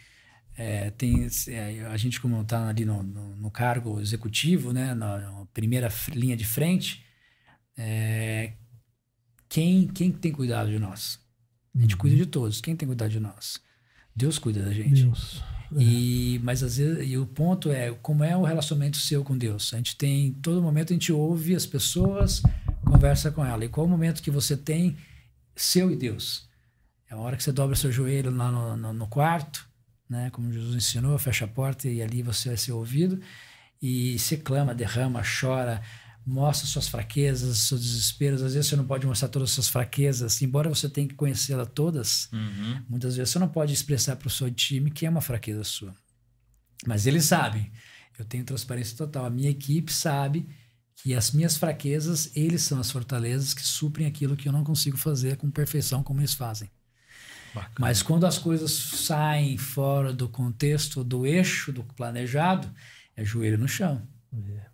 É, 0.55 0.91
tem, 0.91 1.27
é, 1.47 1.85
a 1.87 1.97
gente, 1.97 2.21
como 2.21 2.41
está 2.41 2.67
ali 2.67 2.85
no, 2.85 3.01
no, 3.01 3.35
no, 3.35 3.51
cargo 3.51 3.99
executivo, 3.99 4.71
né, 4.71 4.93
na, 4.93 5.17
na 5.17 5.45
primeira 5.47 5.89
linha 6.13 6.37
de 6.37 6.45
frente, 6.45 7.03
é, 7.75 8.53
quem, 9.49 9.87
quem 9.87 10.11
tem 10.11 10.31
cuidado 10.31 10.69
de 10.69 10.77
nós? 10.77 11.19
A 11.75 11.81
gente 11.81 11.95
uhum. 11.95 12.01
cuida 12.01 12.15
de 12.15 12.25
todos. 12.25 12.61
Quem 12.61 12.75
tem 12.75 12.87
cuidar 12.87 13.07
de 13.07 13.19
nós? 13.19 13.59
Deus 14.15 14.37
cuida 14.37 14.63
da 14.63 14.71
gente. 14.71 15.03
Deus. 15.03 15.41
E, 15.75 16.39
mas 16.43 16.61
às 16.61 16.77
vezes, 16.77 17.09
e 17.09 17.17
o 17.17 17.25
ponto 17.25 17.71
é 17.71 17.91
como 18.01 18.23
é 18.23 18.37
o 18.37 18.43
relacionamento 18.43 18.97
seu 18.97 19.23
com 19.23 19.35
Deus. 19.35 19.73
A 19.73 19.77
gente 19.77 19.95
tem, 19.95 20.33
todo 20.33 20.61
momento 20.61 20.91
a 20.91 20.93
gente 20.93 21.11
ouve 21.11 21.55
as 21.55 21.65
pessoas, 21.65 22.43
conversa 22.85 23.31
com 23.31 23.43
ela. 23.43 23.65
E 23.65 23.69
qual 23.69 23.87
o 23.87 23.89
momento 23.89 24.21
que 24.21 24.29
você 24.29 24.55
tem 24.55 24.95
seu 25.55 25.91
e 25.91 25.95
Deus? 25.95 26.47
É 27.09 27.15
a 27.15 27.17
hora 27.17 27.35
que 27.35 27.43
você 27.43 27.51
dobra 27.51 27.75
seu 27.75 27.91
joelho 27.91 28.29
lá 28.29 28.51
no, 28.51 28.77
no, 28.77 28.93
no 28.93 29.07
quarto, 29.07 29.67
né? 30.13 30.29
Como 30.29 30.53
Jesus 30.53 30.75
ensinou, 30.75 31.17
fecha 31.17 31.45
a 31.45 31.47
porta 31.47 31.89
e 31.89 32.01
ali 32.01 32.21
você 32.21 32.49
vai 32.49 32.57
ser 32.57 32.71
ouvido. 32.71 33.19
E 33.81 34.17
se 34.19 34.37
clama, 34.37 34.73
derrama, 34.73 35.21
chora, 35.23 35.81
mostra 36.25 36.67
suas 36.67 36.87
fraquezas, 36.87 37.57
seus 37.57 37.81
desesperos. 37.81 38.41
Às 38.41 38.53
vezes 38.53 38.69
você 38.69 38.75
não 38.75 38.85
pode 38.85 39.05
mostrar 39.05 39.27
todas 39.27 39.49
as 39.49 39.55
suas 39.55 39.67
fraquezas, 39.67 40.41
embora 40.41 40.69
você 40.69 40.87
tenha 40.87 41.07
que 41.07 41.15
conhecê-las 41.15 41.67
todas. 41.73 42.29
Uhum. 42.31 42.81
Muitas 42.87 43.17
vezes 43.17 43.31
você 43.31 43.39
não 43.39 43.49
pode 43.49 43.73
expressar 43.73 44.15
para 44.15 44.27
o 44.27 44.31
seu 44.31 44.49
time 44.49 44.91
que 44.91 45.05
é 45.05 45.09
uma 45.09 45.19
fraqueza 45.19 45.63
sua. 45.63 45.93
Mas 46.85 47.07
eles 47.07 47.25
sabem. 47.25 47.71
Eu 48.17 48.23
tenho 48.23 48.43
transparência 48.43 48.95
total. 48.95 49.25
A 49.25 49.29
minha 49.29 49.49
equipe 49.49 49.91
sabe 49.91 50.47
que 50.95 51.13
as 51.13 51.31
minhas 51.31 51.57
fraquezas, 51.57 52.31
eles 52.35 52.61
são 52.61 52.79
as 52.79 52.91
fortalezas 52.91 53.53
que 53.53 53.63
suprem 53.63 54.05
aquilo 54.05 54.37
que 54.37 54.47
eu 54.47 54.53
não 54.53 54.63
consigo 54.63 54.95
fazer 54.95 55.37
com 55.37 55.49
perfeição 55.49 56.03
como 56.03 56.21
eles 56.21 56.33
fazem. 56.33 56.69
Bacana. 57.53 57.75
Mas 57.79 58.01
quando 58.01 58.25
as 58.25 58.37
coisas 58.37 58.71
saem 58.71 59.57
fora 59.57 60.11
do 60.11 60.27
contexto, 60.27 61.03
do 61.03 61.25
eixo 61.25 61.71
do 61.71 61.83
planejado, 61.83 62.69
é 63.15 63.23
joelho 63.23 63.57
no 63.57 63.67
chão. 63.67 64.01
Yeah. 64.33 64.69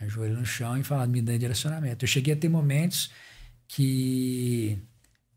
Ajoelho 0.00 0.38
no 0.38 0.46
chão 0.46 0.76
e 0.76 0.82
falar, 0.82 1.06
me 1.06 1.22
dê 1.22 1.38
direcionamento. 1.38 2.04
Eu 2.04 2.08
cheguei 2.08 2.34
a 2.34 2.36
ter 2.36 2.48
momentos 2.48 3.10
que 3.68 4.78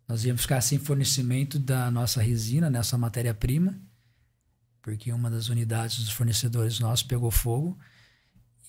nós 0.07 0.25
íamos 0.25 0.41
ficar 0.41 0.61
sem 0.61 0.79
fornecimento 0.79 1.59
da 1.59 1.89
nossa 1.91 2.21
resina, 2.21 2.69
nessa 2.69 2.97
matéria-prima, 2.97 3.79
porque 4.81 5.11
uma 5.11 5.29
das 5.29 5.49
unidades 5.49 5.99
dos 5.99 6.11
fornecedores 6.11 6.79
nossos 6.79 7.03
pegou 7.03 7.29
fogo. 7.31 7.77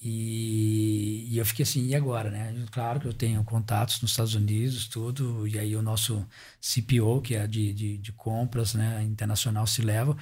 E, 0.02 1.26
e, 1.30 1.38
eu 1.38 1.46
fiquei 1.46 1.62
assim, 1.62 1.86
e 1.86 1.94
agora, 1.94 2.30
né? 2.30 2.54
Claro 2.70 3.00
que 3.00 3.06
eu 3.06 3.12
tenho 3.12 3.42
contatos 3.44 4.00
nos 4.02 4.10
Estados 4.10 4.34
Unidos, 4.34 4.86
tudo, 4.86 5.46
e 5.48 5.58
aí 5.58 5.74
o 5.74 5.82
nosso 5.82 6.26
CPO, 6.60 7.22
que 7.22 7.34
é 7.34 7.46
de, 7.46 7.72
de, 7.72 7.98
de 7.98 8.12
compras 8.12 8.74
né, 8.74 9.02
internacional, 9.02 9.66
se 9.66 9.82
leva, 9.82 10.16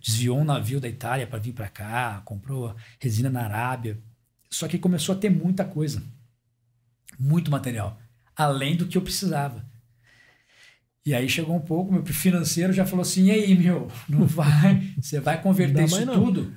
desviou 0.00 0.38
um 0.38 0.44
navio 0.44 0.80
da 0.80 0.88
Itália 0.88 1.26
para 1.26 1.38
vir 1.38 1.52
para 1.52 1.68
cá, 1.68 2.22
comprou 2.24 2.74
resina 2.98 3.28
na 3.28 3.44
Arábia, 3.44 3.98
só 4.50 4.66
que 4.66 4.78
começou 4.78 5.14
a 5.14 5.18
ter 5.18 5.30
muita 5.30 5.64
coisa, 5.64 6.02
muito 7.18 7.50
material, 7.50 7.98
além 8.34 8.76
do 8.76 8.86
que 8.86 8.96
eu 8.96 9.02
precisava. 9.02 9.64
E 11.04 11.14
aí 11.14 11.28
chegou 11.28 11.54
um 11.54 11.60
pouco, 11.60 11.92
meu 11.92 12.04
financeiro 12.04 12.72
já 12.72 12.84
falou 12.84 13.02
assim: 13.02 13.26
e 13.26 13.30
aí, 13.30 13.54
meu, 13.56 13.88
não 14.08 14.26
vai, 14.26 14.94
você 15.00 15.20
vai 15.20 15.40
converter 15.40 15.84
isso 15.84 16.04
não. 16.04 16.14
tudo? 16.14 16.52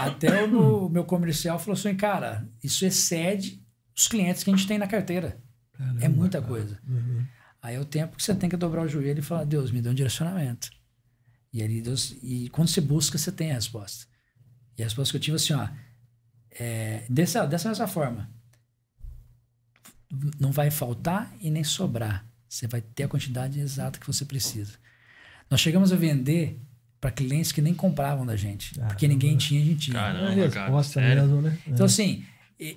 Até 0.00 0.44
o 0.44 0.88
meu 0.88 1.04
comercial 1.04 1.58
falou 1.58 1.74
assim: 1.74 1.94
cara, 1.94 2.48
isso 2.62 2.84
excede 2.84 3.64
os 3.96 4.08
clientes 4.08 4.42
que 4.42 4.50
a 4.50 4.56
gente 4.56 4.66
tem 4.66 4.78
na 4.78 4.86
carteira. 4.86 5.40
Caramba, 5.72 6.04
é 6.04 6.08
muita 6.08 6.40
cara. 6.40 6.52
coisa. 6.52 6.78
Uhum. 6.88 7.24
Aí 7.60 7.76
é 7.76 7.80
o 7.80 7.84
tempo 7.84 8.16
que 8.16 8.22
você 8.22 8.34
tem 8.34 8.50
que 8.50 8.56
dobrar 8.56 8.82
o 8.82 8.88
joelho 8.88 9.20
e 9.20 9.22
falar: 9.22 9.44
Deus, 9.44 9.70
me 9.70 9.80
dê 9.80 9.88
um 9.88 9.94
direcionamento. 9.94 10.70
E 11.52 11.62
ali 11.62 11.82
Deus, 11.82 12.16
e 12.22 12.48
quando 12.50 12.68
você 12.68 12.80
busca, 12.80 13.18
você 13.18 13.30
tem 13.30 13.50
a 13.50 13.54
resposta. 13.54 14.06
E 14.76 14.82
a 14.82 14.86
resposta 14.86 15.12
que 15.12 15.16
eu 15.16 15.20
tive 15.20 15.36
assim: 15.36 15.52
ó, 15.52 15.68
é, 16.50 17.04
dessa, 17.08 17.46
dessa 17.46 17.68
mesma 17.68 17.86
forma. 17.86 18.30
Não 20.38 20.52
vai 20.52 20.70
faltar 20.70 21.34
e 21.40 21.50
nem 21.50 21.64
sobrar. 21.64 22.26
Você 22.46 22.66
vai 22.66 22.82
ter 22.82 23.04
a 23.04 23.08
quantidade 23.08 23.58
exata 23.58 23.98
que 23.98 24.06
você 24.06 24.26
precisa. 24.26 24.74
Nós 25.50 25.60
chegamos 25.60 25.90
a 25.90 25.96
vender 25.96 26.60
para 27.02 27.10
clientes 27.10 27.50
que 27.50 27.60
nem 27.60 27.74
compravam 27.74 28.24
da 28.24 28.36
gente. 28.36 28.76
Caramba. 28.76 28.94
Porque 28.94 29.08
ninguém 29.08 29.36
tinha, 29.36 29.60
a 29.60 29.64
gente 29.64 29.90
tinha. 29.90 29.98
Caramba, 29.98 30.48
cara. 30.50 30.70
Mesmo, 30.70 31.42
né? 31.42 31.58
Então, 31.66 31.84
é. 31.84 31.86
assim, 31.86 32.24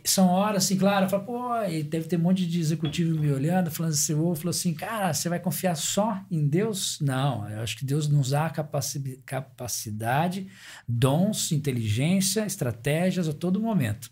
são 0.03 0.29
horas 0.29 0.65
assim, 0.65 0.77
claro, 0.77 1.07
fala, 1.07 1.23
pô, 1.23 1.61
e 1.69 1.83
deve 1.83 2.07
ter 2.07 2.15
um 2.15 2.23
monte 2.23 2.47
de 2.47 2.59
executivo 2.59 3.19
me 3.19 3.31
olhando, 3.31 3.69
falando 3.69 3.91
assim, 3.91 4.15
ou 4.15 4.33
falou 4.33 4.49
assim, 4.49 4.73
cara, 4.73 5.13
você 5.13 5.29
vai 5.29 5.39
confiar 5.39 5.75
só 5.75 6.19
em 6.31 6.47
Deus? 6.47 6.97
Não, 7.01 7.47
eu 7.47 7.61
acho 7.61 7.77
que 7.77 7.85
Deus 7.85 8.07
nos 8.07 8.31
dá 8.31 8.49
capaci 8.49 9.21
capacidade, 9.27 10.47
dons, 10.87 11.51
inteligência, 11.51 12.47
estratégias 12.47 13.29
a 13.29 13.33
todo 13.33 13.61
momento 13.61 14.09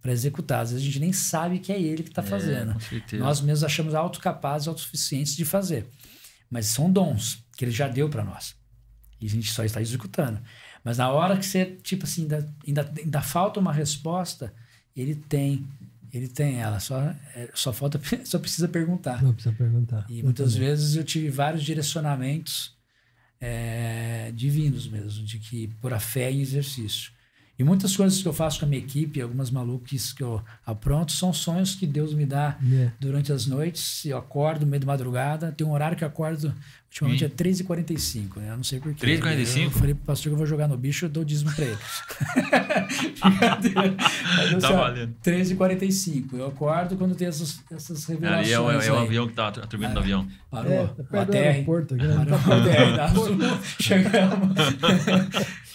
para 0.00 0.10
executar. 0.10 0.62
Às 0.62 0.72
vezes 0.72 0.82
a 0.82 0.86
gente 0.86 0.98
nem 0.98 1.12
sabe 1.12 1.60
que 1.60 1.70
é 1.70 1.80
Ele 1.80 2.02
que 2.02 2.08
está 2.08 2.22
é, 2.22 2.26
fazendo. 2.26 2.76
Nós 3.12 3.40
mesmos 3.40 3.62
achamos 3.62 3.94
autocapazes, 3.94 4.66
autossuficientes 4.66 5.36
de 5.36 5.44
fazer. 5.44 5.86
Mas 6.50 6.66
são 6.66 6.90
dons 6.90 7.44
que 7.56 7.64
Ele 7.64 7.70
já 7.70 7.86
deu 7.86 8.08
para 8.08 8.24
nós. 8.24 8.60
E 9.22 9.26
a 9.26 9.30
gente 9.30 9.50
só 9.52 9.64
está 9.64 9.80
executando. 9.80 10.40
Mas 10.84 10.98
na 10.98 11.10
hora 11.10 11.36
que 11.36 11.46
você, 11.46 11.64
tipo 11.82 12.04
assim, 12.04 12.22
ainda, 12.22 12.54
ainda, 12.66 12.92
ainda 12.98 13.22
falta 13.22 13.60
uma 13.60 13.72
resposta 13.72 14.52
ele 14.96 15.14
tem, 15.14 15.66
ele 16.12 16.28
tem 16.28 16.60
ela, 16.60 16.78
só, 16.78 17.00
é, 17.34 17.50
só 17.54 17.72
falta, 17.72 18.00
só 18.24 18.38
precisa 18.38 18.68
perguntar. 18.68 19.22
Não 19.22 19.32
precisa 19.32 19.54
perguntar. 19.54 20.06
E 20.08 20.22
muitas 20.22 20.54
vezes 20.54 20.96
eu 20.96 21.04
tive 21.04 21.30
vários 21.30 21.62
direcionamentos 21.62 22.76
é, 23.40 24.30
divinos 24.34 24.86
mesmo, 24.86 25.24
de 25.24 25.38
que 25.38 25.68
por 25.80 25.92
a 25.92 26.00
fé 26.00 26.30
em 26.30 26.40
exercício. 26.40 27.12
E 27.62 27.64
muitas 27.64 27.96
coisas 27.96 28.20
que 28.20 28.26
eu 28.26 28.32
faço 28.32 28.58
com 28.58 28.66
a 28.66 28.68
minha 28.68 28.80
equipe, 28.82 29.20
algumas 29.22 29.48
maluquices 29.50 30.12
que 30.12 30.20
eu 30.22 30.42
apronto, 30.66 31.12
são 31.12 31.32
sonhos 31.32 31.76
que 31.76 31.86
Deus 31.86 32.12
me 32.12 32.26
dá 32.26 32.56
Yeah. 32.60 32.92
durante 32.98 33.32
as 33.32 33.46
noites. 33.46 34.04
Eu 34.04 34.18
acordo 34.18 34.62
no 34.64 34.66
meio 34.66 34.80
da 34.80 34.86
madrugada, 34.86 35.52
tem 35.52 35.64
um 35.64 35.70
horário 35.72 35.96
que 35.96 36.02
eu 36.02 36.08
acordo, 36.08 36.52
ultimamente 36.90 37.24
Hum. 37.24 37.28
é 37.28 37.30
13h45, 37.30 38.40
né? 38.40 38.50
Eu 38.50 38.56
não 38.56 38.64
sei 38.64 38.80
porquê. 38.80 39.06
13h45? 39.06 39.62
Eu 39.64 39.70
falei 39.70 39.94
pro 39.94 40.04
pastor 40.06 40.30
que 40.30 40.34
eu 40.34 40.36
vou 40.38 40.46
jogar 40.46 40.66
no 40.66 40.76
bicho, 40.76 41.04
eu 41.04 41.08
dou 41.08 41.22
dízimo 41.24 41.52
pra 41.52 41.64
ele. 41.66 41.78
Deu 44.50 44.60
Tá 44.60 44.66
assim, 44.68 44.76
valendo. 44.76 45.14
13h45. 45.24 46.24
Eu 46.34 46.46
acordo 46.48 46.96
quando 46.96 47.14
tem 47.14 47.28
essas, 47.28 47.60
essas 47.70 48.04
revelações. 48.06 48.44
Ali 48.46 48.52
é 48.52 48.60
o, 48.60 48.70
é 48.70 48.90
o 48.92 48.98
avião 48.98 49.26
que 49.28 49.34
tá, 49.34 49.48
a 49.48 49.52
turbina 49.52 49.92
do 49.92 50.00
avião. 50.00 50.26
Parou. 50.50 50.72
É, 50.72 50.86
tá 50.86 51.22
a 51.22 51.26
TR. 51.26 51.36
aeroporto 51.36 51.94
aqui, 51.94 52.04
né? 52.06 52.14
Parou 52.16 52.64
Tá 52.96 53.02
a 53.02 53.04
Azul. 53.06 53.38
Chegamos. 53.80 54.48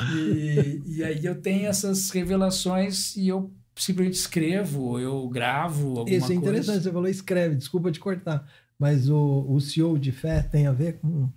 E, 0.01 0.81
e 0.85 1.03
aí 1.03 1.25
eu 1.25 1.35
tenho 1.41 1.67
essas 1.67 2.09
revelações 2.09 3.15
e 3.15 3.27
eu 3.27 3.51
simplesmente 3.75 4.15
escrevo, 4.17 4.99
eu 4.99 5.27
gravo 5.29 5.99
alguma 5.99 6.09
Isso 6.17 6.31
é 6.31 6.35
interessante, 6.35 6.65
coisa. 6.67 6.81
você 6.81 6.91
falou 6.91 7.07
escreve, 7.07 7.55
desculpa 7.55 7.91
te 7.91 7.99
cortar, 7.99 8.47
mas 8.79 9.09
o, 9.09 9.45
o 9.47 9.59
CEO 9.61 9.97
de 9.99 10.11
fé 10.11 10.41
tem 10.41 10.65
a 10.67 10.71
ver 10.71 10.93
com, 10.99 11.29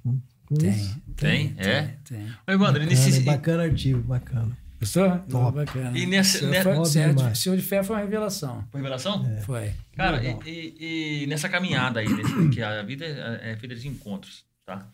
com 0.46 0.54
Tem, 0.54 0.70
isso? 0.70 1.00
Tem? 1.16 1.54
É? 1.58 1.82
Tem. 1.82 2.18
tem. 2.18 2.26
Ô, 2.48 2.52
Evandro, 2.52 2.80
Bacana, 2.82 2.86
nesse, 2.86 3.20
bacana 3.20 3.62
artigo, 3.64 4.00
bacana. 4.00 4.56
Gostou? 4.80 5.18
Top. 5.28 5.54
Bacana. 5.58 5.96
E 5.98 6.06
nessa- 6.06 6.38
Senhor 6.38 6.50
ne- 6.52 6.62
foi- 6.62 6.82
de- 6.82 7.14
demais. 7.14 7.38
Senhor 7.38 7.54
de 7.56 7.62
Fé 7.62 7.82
foi 7.82 7.96
uma 7.96 8.02
revelação. 8.02 8.64
Foi 8.70 8.80
revelação? 8.80 9.26
É. 9.36 9.40
Foi. 9.42 9.72
Cara, 9.94 10.22
e, 10.24 10.38
e- 10.48 11.22
e 11.24 11.26
nessa 11.26 11.50
caminhada 11.50 12.00
aí, 12.00 12.08
nesse- 12.08 12.48
que 12.48 12.62
a 12.62 12.82
vida 12.82 13.04
é, 13.04 13.52
é 13.52 13.56
feita 13.56 13.74
de 13.76 13.86
encontros, 13.86 14.42
tá? 14.64 14.88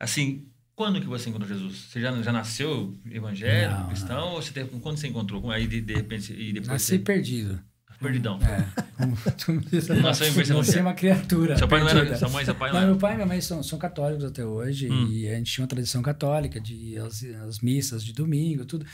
Assim, 0.00 0.46
quando 0.76 1.00
que 1.00 1.06
você 1.08 1.30
encontrou 1.30 1.48
Jesus? 1.48 1.86
Você 1.90 2.00
já, 2.00 2.12
já 2.22 2.30
nasceu 2.30 2.94
evangélico, 3.10 3.80
Não, 3.80 3.88
cristão? 3.88 4.28
Ou 4.34 4.42
você 4.42 4.52
teve, 4.52 4.68
quando 4.78 4.96
você 4.98 5.08
encontrou? 5.08 5.40
Com- 5.42 5.50
Aí 5.50 5.66
de, 5.66 5.80
de 5.80 5.94
repente, 5.94 6.32
e 6.32 6.52
depois 6.52 6.68
Nasci 6.68 6.86
você... 6.92 6.98
perdido. 7.00 7.58
Perdidão. 7.98 8.38
É. 8.42 8.84
Tu 9.42 9.52
em 9.52 9.58
berço 9.58 9.94
Nasci 9.94 10.24
evangélico. 10.24 10.80
uma 10.80 10.92
criatura. 10.92 11.56
Seu 11.56 11.66
pai 11.66 11.80
não 11.80 11.88
era, 11.88 12.00
perdida. 12.00 12.18
sua 12.18 12.28
mãe 12.28 12.44
seu 12.44 12.54
pai 12.54 12.70
não 12.70 12.80
Não, 12.80 12.86
meu 12.88 12.96
pai 12.98 13.12
e 13.12 13.14
minha 13.16 13.26
mãe 13.26 13.40
são, 13.40 13.62
são 13.62 13.78
católicos 13.78 14.22
até 14.22 14.44
hoje 14.44 14.90
Hum. 14.90 15.08
e 15.10 15.26
a 15.28 15.34
gente 15.36 15.50
tinha 15.50 15.62
uma 15.62 15.68
tradição 15.68 16.02
católica 16.02 16.60
de 16.60 16.98
as, 16.98 17.24
as 17.48 17.60
missas 17.60 18.04
de 18.04 18.12
domingo, 18.12 18.66
tudo. 18.66 18.84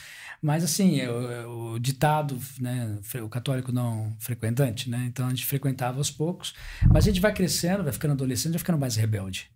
Mas 0.41 0.63
assim, 0.63 1.01
o, 1.07 1.73
o 1.75 1.79
ditado, 1.81 2.39
né, 2.61 2.97
o 3.25 3.29
católico 3.29 3.73
não 3.73 4.15
frequentante, 4.21 4.89
né? 4.89 5.05
Então 5.09 5.27
a 5.27 5.31
gente 5.31 5.47
frequentava 5.47 5.99
aos 5.99 6.11
poucos, 6.11 6.55
mas 6.89 7.05
a 7.05 7.09
gente 7.11 7.21
vai 7.21 7.33
crescendo, 7.35 7.83
vai 7.83 7.93
ficando 7.93 8.13
adolescente, 8.13 8.53
vai 8.53 8.59
ficando 8.61 8.79
mais 8.79 8.95
rebelde. 8.95 9.51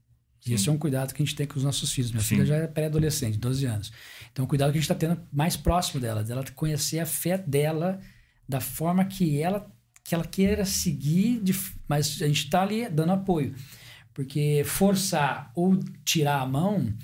E 0.47 0.55
esse 0.55 0.69
é 0.69 0.73
um 0.73 0.79
cuidado 0.79 1.13
que 1.13 1.23
a 1.23 1.25
gente 1.25 1.35
tem 1.35 1.47
com 1.47 1.59
os 1.59 1.65
nossos 1.65 1.91
filhos. 1.93 2.11
Minha 2.11 2.23
Sim. 2.23 2.37
filha 2.37 2.47
já 2.47 2.57
é 2.57 2.67
pré-adolescente, 2.67 3.39
12 3.39 3.67
anos. 3.67 3.93
Então, 4.33 4.45
o 4.45 4.49
cuidado 4.49 4.71
que 4.71 4.79
a 4.79 4.81
gente 4.81 4.91
está 4.91 4.95
tendo 4.95 5.21
mais 5.33 5.57
próximo 5.57 6.01
dela, 6.01 6.23
dela 6.23 6.45
conhecer 6.55 6.99
a 7.01 7.07
fé 7.07 7.37
dela 7.39 8.01
da 8.49 8.61
forma 8.61 9.05
que 9.05 9.41
ela 9.41 9.71
que 10.05 10.15
ela 10.15 10.25
queira 10.25 10.65
seguir, 10.65 11.41
de, 11.41 11.53
mas 11.89 12.23
a 12.23 12.29
gente 12.29 12.45
está 12.45 12.63
ali 12.63 12.89
dando 12.89 13.11
apoio. 13.11 13.57
Porque 14.15 14.63
forçar 14.65 15.51
ou 15.55 15.79
tirar 16.05 16.41
a 16.41 16.47
mão, 16.47 16.95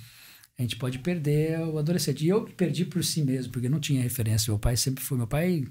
a 0.56 0.62
gente 0.62 0.76
pode 0.76 1.00
perder 1.00 1.58
o 1.60 1.78
adolescente. 1.78 2.24
E 2.24 2.28
eu 2.28 2.44
perdi 2.44 2.84
por 2.84 3.02
si 3.02 3.22
mesmo, 3.22 3.52
porque 3.52 3.68
não 3.68 3.80
tinha 3.80 4.00
referência. 4.00 4.52
Meu 4.52 4.58
pai 4.58 4.76
sempre 4.76 5.02
foi. 5.02 5.18
Meu 5.18 5.26
pai, 5.26 5.64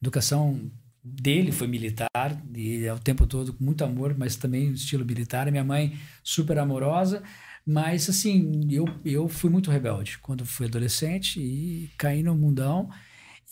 educação 0.00 0.70
dele 1.02 1.52
foi 1.52 1.66
militar, 1.66 2.10
e 2.54 2.84
é 2.84 2.92
o 2.92 2.98
tempo 2.98 3.26
todo 3.26 3.52
com 3.52 3.64
muito 3.64 3.84
amor, 3.84 4.14
mas 4.16 4.36
também 4.36 4.72
estilo 4.72 5.04
militar. 5.04 5.50
Minha 5.50 5.64
mãe, 5.64 5.98
super 6.22 6.58
amorosa. 6.58 7.22
Mas, 7.66 8.08
assim, 8.08 8.68
eu, 8.70 8.84
eu 9.04 9.28
fui 9.28 9.50
muito 9.50 9.70
rebelde 9.70 10.18
quando 10.18 10.44
fui 10.46 10.66
adolescente 10.66 11.40
e 11.40 11.90
caí 11.96 12.22
no 12.22 12.34
mundão. 12.34 12.90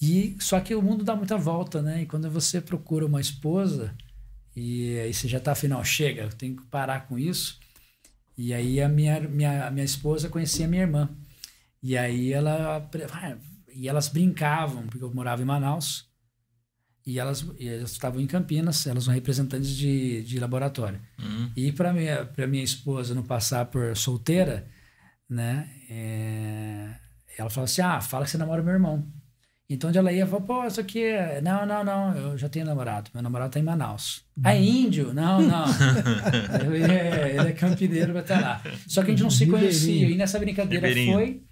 E 0.01 0.37
só 0.41 0.61
que 0.61 0.75
o 0.75 0.83
mundo 0.83 1.05
dá 1.05 1.15
muita 1.17 1.37
volta, 1.37 1.83
né? 1.83 2.03
E 2.03 2.07
quando 2.07 2.31
você 2.31 2.61
procura 2.61 3.05
uma 3.05 3.21
esposa 3.21 3.95
e 4.55 4.99
aí 4.99 5.15
você 5.15 5.29
já 5.29 5.41
tá 5.41 5.53
afinal 5.53 5.85
chega, 5.85 6.23
eu 6.23 6.31
tenho 6.31 6.57
que 6.57 6.65
parar 6.67 7.07
com 7.07 7.19
isso. 7.19 7.61
E 8.37 8.55
aí 8.55 8.81
a 8.81 8.89
minha 8.89 9.21
minha, 9.21 9.67
a 9.67 9.71
minha 9.71 9.85
esposa 9.85 10.29
conhecia 10.29 10.67
a 10.67 10.69
minha 10.69 10.83
irmã. 10.83 11.11
E 11.83 11.97
aí 11.97 12.33
ela 12.33 12.89
ah, 13.13 13.37
e 13.73 13.89
elas 13.89 14.09
brincavam, 14.09 14.87
porque 14.87 15.05
eu 15.05 15.15
morava 15.15 15.43
em 15.43 15.45
Manaus. 15.45 16.08
E 17.09 17.19
elas, 17.19 17.43
e 17.59 17.67
elas 17.67 17.93
estavam 17.93 18.21
em 18.21 18.27
Campinas, 18.27 18.87
elas 18.87 19.05
são 19.05 19.15
representantes 19.15 19.75
de, 19.75 20.23
de 20.25 20.39
laboratório. 20.39 21.01
Uhum. 21.19 21.51
E 21.57 21.73
para 21.73 21.91
minha, 21.91 22.29
minha 22.47 22.63
esposa 22.63 23.15
não 23.15 23.23
passar 23.23 23.65
por 23.65 23.97
solteira, 23.97 24.67
né? 25.27 25.71
é, 25.89 26.91
ela 27.39 27.49
falou 27.49 27.65
assim: 27.65 27.81
ah, 27.81 27.99
fala 28.03 28.27
que 28.27 28.31
você 28.31 28.37
namora 28.37 28.63
meu 28.63 28.75
irmão. 28.75 29.07
Então, 29.71 29.89
onde 29.89 29.99
ela 29.99 30.13
ia, 30.13 30.27
falou, 30.27 30.43
pô, 30.43 30.67
isso 30.67 30.81
aqui 30.81 31.03
é... 31.03 31.41
Não, 31.41 31.65
não, 31.65 31.85
não, 31.85 32.15
eu 32.15 32.39
já 32.39 32.49
tenho 32.49 32.65
namorado. 32.65 33.11
Meu 33.13 33.23
namorado 33.23 33.53
tá 33.53 33.59
em 33.61 33.63
Manaus. 33.63 34.25
Ah, 34.43 34.55
é 34.55 34.63
índio? 34.63 35.13
Não, 35.13 35.43
não. 35.43 35.65
ele, 36.75 36.91
é, 36.91 37.37
ele 37.37 37.49
é 37.49 37.53
campineiro, 37.53 38.15
vai 38.15 38.23
estar 38.23 38.41
lá. 38.41 38.63
Só 38.87 39.03
que 39.03 39.09
a 39.09 39.11
gente 39.11 39.23
não 39.23 39.31
se 39.31 39.47
conhecia. 39.47 40.09
E 40.09 40.15
nessa 40.15 40.39
brincadeira 40.39 40.89
Ribeirinho. 40.89 41.15
foi... 41.15 41.43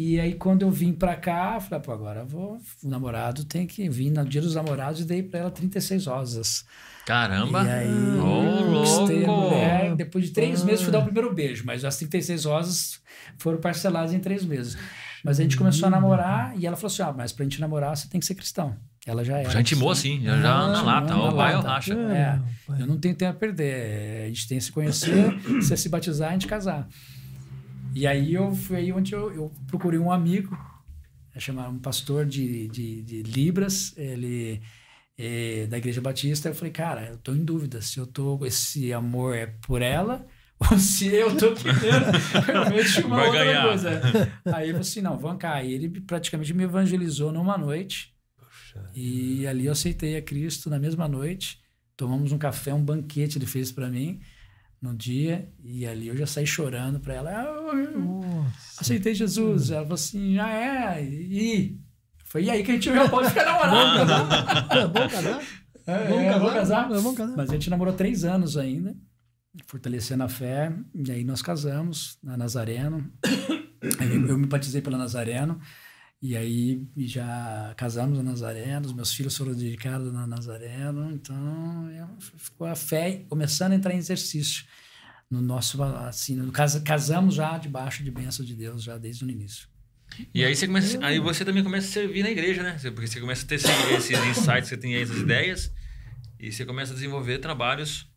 E 0.00 0.20
aí, 0.20 0.34
quando 0.34 0.62
eu 0.62 0.70
vim 0.70 0.92
pra 0.92 1.16
cá, 1.16 1.54
eu 1.56 1.60
falei, 1.60 1.82
pô, 1.82 1.90
agora 1.90 2.24
vou... 2.24 2.60
O 2.84 2.88
namorado 2.88 3.42
tem 3.42 3.66
que 3.66 3.88
vir 3.88 4.10
no 4.12 4.24
dia 4.24 4.40
dos 4.40 4.54
namorados 4.54 5.00
e 5.00 5.04
dei 5.04 5.24
pra 5.24 5.40
ela 5.40 5.50
36 5.50 6.06
rosas. 6.06 6.64
Caramba! 7.04 7.64
E 7.64 7.68
aí, 7.68 8.16
louco! 8.16 9.12
mulher. 9.26 9.96
Depois 9.96 10.26
de 10.26 10.30
três 10.30 10.62
meses, 10.62 10.82
fui 10.82 10.92
dar 10.92 11.00
o 11.00 11.02
primeiro 11.02 11.34
beijo. 11.34 11.64
Mas 11.66 11.84
as 11.84 11.96
36 11.96 12.44
rosas 12.44 13.00
foram 13.38 13.58
parceladas 13.58 14.12
em 14.12 14.20
três 14.20 14.44
meses. 14.44 14.78
Mas 15.24 15.40
a 15.40 15.42
gente 15.42 15.56
começou 15.56 15.88
a 15.88 15.90
namorar 15.90 16.56
e 16.56 16.64
ela 16.64 16.76
falou 16.76 16.92
assim: 16.92 17.02
ah, 17.02 17.12
mas 17.12 17.32
pra 17.32 17.42
gente 17.42 17.60
namorar, 17.60 17.96
você 17.96 18.06
tem 18.06 18.20
que 18.20 18.26
ser 18.26 18.36
cristão. 18.36 18.76
Ela 19.04 19.24
já 19.24 19.38
era. 19.38 19.50
Já 19.50 19.60
intimou 19.60 19.90
assim, 19.90 20.22
já, 20.22 20.40
já 20.40 20.54
Ah, 20.54 20.68
na 20.68 20.82
lata. 20.82 21.08
na 21.08 21.18
Ó, 21.22 21.30
vai 21.32 21.56
ou 21.56 21.62
racha. 21.62 21.94
É, 21.94 22.40
pai. 22.68 22.82
Eu 22.82 22.86
não 22.86 22.98
tenho 22.98 23.16
tempo 23.16 23.32
a 23.32 23.40
perder. 23.40 24.26
A 24.26 24.28
gente 24.28 24.46
tem 24.46 24.58
que 24.58 24.64
se 24.64 24.70
conhecer, 24.70 25.34
se 25.60 25.76
se 25.76 25.88
batizar, 25.88 26.28
a 26.28 26.32
gente 26.34 26.46
casar. 26.46 26.86
E 27.98 28.06
aí 28.06 28.34
eu 28.34 28.56
aí 28.70 28.92
onde 28.92 29.12
eu, 29.12 29.32
eu 29.34 29.52
procurei 29.66 29.98
um 29.98 30.12
amigo, 30.12 30.56
é 31.34 31.40
chamado 31.40 31.72
um 31.72 31.80
pastor 31.80 32.24
de, 32.24 32.68
de, 32.68 33.02
de 33.02 33.22
Libras, 33.24 33.92
ele 33.96 34.62
é, 35.18 35.66
da 35.66 35.78
Igreja 35.78 36.00
Batista. 36.00 36.48
Eu 36.48 36.54
falei, 36.54 36.70
cara, 36.72 37.08
eu 37.08 37.18
tô 37.18 37.32
em 37.32 37.44
dúvida 37.44 37.82
se 37.82 37.98
eu 37.98 38.06
tô 38.06 38.46
esse 38.46 38.92
amor 38.92 39.34
é 39.34 39.46
por 39.66 39.82
ela 39.82 40.24
ou 40.70 40.78
se 40.78 41.08
eu 41.08 41.36
tô 41.36 41.52
querendo 41.56 42.12
realmente 42.46 43.00
uma 43.00 43.16
Vai 43.16 43.26
outra 43.26 43.44
ganhar. 43.44 43.66
coisa. 43.66 43.90
Aí 44.44 44.68
eu 44.68 44.74
falei 44.74 44.80
assim, 44.80 45.00
não, 45.00 45.18
vamos 45.18 45.38
cá. 45.38 45.60
E 45.64 45.72
ele 45.72 45.88
praticamente 46.02 46.54
me 46.54 46.62
evangelizou 46.62 47.32
numa 47.32 47.58
noite. 47.58 48.14
E 48.94 49.44
ali 49.44 49.66
eu 49.66 49.72
aceitei 49.72 50.16
a 50.16 50.22
Cristo 50.22 50.70
na 50.70 50.78
mesma 50.78 51.08
noite. 51.08 51.58
Tomamos 51.96 52.30
um 52.30 52.38
café, 52.38 52.72
um 52.72 52.84
banquete 52.84 53.38
ele 53.38 53.46
fez 53.46 53.72
para 53.72 53.88
mim 53.88 54.20
no 54.80 54.94
dia. 54.94 55.48
E 55.62 55.86
ali 55.86 56.08
eu 56.08 56.16
já 56.16 56.26
saí 56.26 56.46
chorando 56.46 57.00
para 57.00 57.14
ela. 57.14 57.30
"Ah, 57.30 58.46
aceitei 58.78 59.14
Jesus. 59.14 59.70
Ela 59.70 59.82
falou 59.82 59.94
assim, 59.94 60.34
já 60.34 60.50
é. 60.50 61.04
E 61.04 61.78
foi 62.24 62.44
e 62.44 62.50
aí 62.50 62.62
que 62.62 62.70
a 62.70 62.74
gente 62.74 62.84
já 62.92 63.08
pode 63.08 63.28
ficar 63.28 63.44
namorando. 63.44 64.10
É 64.72 64.86
bom 64.86 65.08
casar? 65.08 65.42
É, 65.86 66.04
Vamos 66.08 66.22
é, 66.22 66.26
casar? 66.28 66.38
vamos 66.38 66.52
casar? 66.54 66.84
É, 66.84 66.94
vamos 66.94 67.16
casar. 67.16 67.36
Mas 67.36 67.50
a 67.50 67.52
gente 67.54 67.70
namorou 67.70 67.94
três 67.94 68.22
anos 68.22 68.58
ainda, 68.58 68.94
fortalecendo 69.66 70.22
a 70.22 70.28
fé. 70.28 70.70
E 70.94 71.10
aí 71.10 71.24
nós 71.24 71.40
casamos 71.40 72.18
na 72.22 72.36
Nazareno. 72.36 73.10
Eu, 74.00 74.26
eu 74.30 74.36
me 74.36 74.46
batizei 74.48 74.82
pela 74.82 74.98
Nazareno. 74.98 75.60
E 76.20 76.36
aí 76.36 76.84
já 76.96 77.72
casamos 77.76 78.16
na 78.18 78.24
Nazareno. 78.24 78.86
Os 78.86 78.92
meus 78.92 79.12
filhos 79.12 79.36
foram 79.36 79.54
dedicados 79.54 80.12
na 80.12 80.26
Nazareno. 80.26 81.12
Então 81.12 81.90
eu- 81.92 82.08
ficou 82.36 82.66
a 82.66 82.74
fé 82.74 83.24
começando 83.28 83.72
a 83.72 83.76
entrar 83.76 83.94
em 83.94 83.98
exercício. 83.98 84.64
No 85.30 85.40
nosso, 85.42 85.80
assim, 85.82 86.34
no, 86.34 86.50
casa- 86.50 86.80
casamos 86.80 87.34
já 87.34 87.58
debaixo 87.58 88.02
de 88.02 88.10
bênção 88.10 88.44
de 88.44 88.54
Deus, 88.54 88.82
já 88.82 88.96
desde 88.96 89.24
o 89.24 89.30
início. 89.30 89.68
E 90.34 90.42
aí 90.42 90.56
você 90.56 90.66
começa, 90.66 90.98
aí 91.04 91.18
você 91.20 91.44
também 91.44 91.62
começa 91.62 91.86
a 91.86 91.90
servir 91.92 92.22
na 92.22 92.30
igreja, 92.30 92.62
né? 92.62 92.78
Porque 92.94 93.06
você 93.06 93.20
começa 93.20 93.44
a 93.44 93.46
ter 93.48 93.56
esse- 93.56 93.68
esses 93.94 94.18
insights, 94.26 94.68
você 94.70 94.76
tem 94.78 94.94
aí 94.96 95.02
essas 95.02 95.18
ideias 95.18 95.70
e 96.40 96.50
você 96.50 96.64
começa 96.64 96.92
a 96.92 96.94
desenvolver 96.94 97.38
trabalhos 97.40 98.10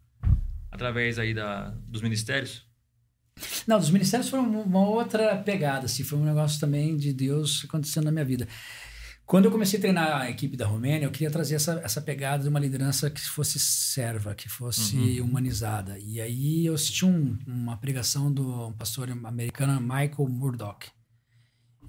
através 0.71 1.19
aí 1.19 1.33
da, 1.33 1.71
dos 1.85 2.01
ministérios. 2.01 2.65
Não, 3.67 3.79
dos 3.79 3.89
ministérios 3.89 4.29
foi 4.29 4.39
uma 4.39 4.59
uma 4.61 4.87
outra 4.87 5.35
pegada, 5.37 5.85
assim, 5.85 6.03
foi 6.03 6.17
um 6.19 6.25
negócio 6.25 6.59
também 6.59 6.95
de 6.97 7.11
Deus 7.13 7.63
acontecendo 7.67 8.05
na 8.05 8.11
minha 8.11 8.25
vida. 8.25 8.47
Quando 9.25 9.45
eu 9.45 9.51
comecei 9.51 9.77
a 9.79 9.81
treinar 9.81 10.21
a 10.21 10.29
equipe 10.29 10.57
da 10.57 10.67
Romênia, 10.67 11.05
eu 11.05 11.11
queria 11.11 11.31
trazer 11.31 11.55
essa, 11.55 11.79
essa 11.85 12.01
pegada 12.01 12.43
de 12.43 12.49
uma 12.49 12.59
liderança 12.59 13.09
que 13.09 13.21
fosse 13.21 13.57
serva, 13.59 14.35
que 14.35 14.49
fosse 14.49 15.21
humanizada. 15.21 15.97
E 15.99 16.19
aí 16.19 16.65
eu 16.65 16.73
assisti 16.73 17.05
um- 17.05 17.37
uma 17.47 17.77
pregação 17.77 18.31
do 18.33 18.73
pastor 18.73 19.09
americano 19.09 19.79
Michael 19.79 20.27
Murdoch. 20.27 20.87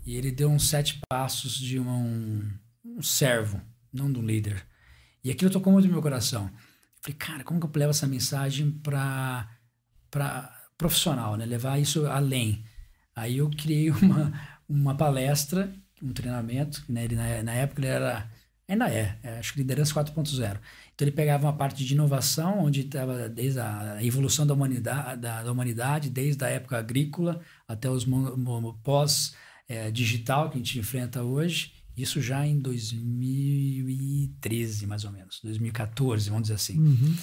E 0.06 0.14
ele 0.14 0.30
deu 0.30 0.50
uns 0.50 0.68
sete 0.68 1.00
passos 1.08 1.54
de 1.58 1.80
um, 1.80 2.48
um 2.84 3.02
servo, 3.02 3.60
não 3.92 4.12
de 4.12 4.20
um 4.20 4.26
líder. 4.26 4.64
E 5.24 5.30
aquilo 5.30 5.50
tocou 5.50 5.72
muito 5.72 5.86
no 5.86 5.92
meu 5.92 6.02
coração. 6.02 6.44
Eu 6.46 6.52
falei, 7.02 7.16
cara, 7.18 7.44
como 7.44 7.58
que 7.58 7.66
eu 7.66 7.70
levo 7.74 7.90
essa 7.90 8.06
mensagem 8.06 8.70
para 8.70 9.48
profissional, 10.82 11.36
né? 11.36 11.46
Levar 11.46 11.78
isso 11.78 12.06
além. 12.06 12.64
Aí 13.14 13.38
eu 13.38 13.48
criei 13.50 13.90
uma, 13.90 14.32
uma 14.68 14.94
palestra 14.94 15.72
um 16.02 16.12
treinamento, 16.12 16.84
né? 16.88 17.04
Ele, 17.04 17.14
na, 17.14 17.42
na 17.42 17.52
época 17.52 17.80
ele 17.80 17.86
era, 17.86 18.28
ainda 18.68 18.90
é, 18.90 19.16
é, 19.22 19.38
acho 19.38 19.52
que 19.52 19.60
liderança 19.60 19.94
4.0. 19.94 20.58
Então 20.94 21.06
ele 21.06 21.12
pegava 21.12 21.46
uma 21.46 21.52
parte 21.52 21.84
de 21.84 21.94
inovação, 21.94 22.64
onde 22.64 22.80
estava 22.80 23.28
desde 23.28 23.60
a 23.60 23.98
evolução 24.02 24.44
da 24.46 24.54
humanidade, 24.54 25.20
da, 25.20 25.44
da, 25.44 25.52
humanidade, 25.52 26.10
desde 26.10 26.44
a 26.44 26.48
época 26.48 26.76
agrícola 26.76 27.40
até 27.68 27.88
os 27.88 28.04
pós 28.82 29.36
é, 29.68 29.92
que 29.92 30.24
a 30.30 30.50
gente 30.56 30.78
enfrenta 30.78 31.22
hoje. 31.22 31.72
Isso 31.96 32.20
já 32.22 32.46
em 32.46 32.58
2013, 32.58 34.86
mais 34.86 35.04
ou 35.04 35.12
menos, 35.12 35.40
2014, 35.42 36.30
vamos 36.30 36.44
dizer 36.44 36.54
assim. 36.54 36.78
Uhum. 36.78 37.14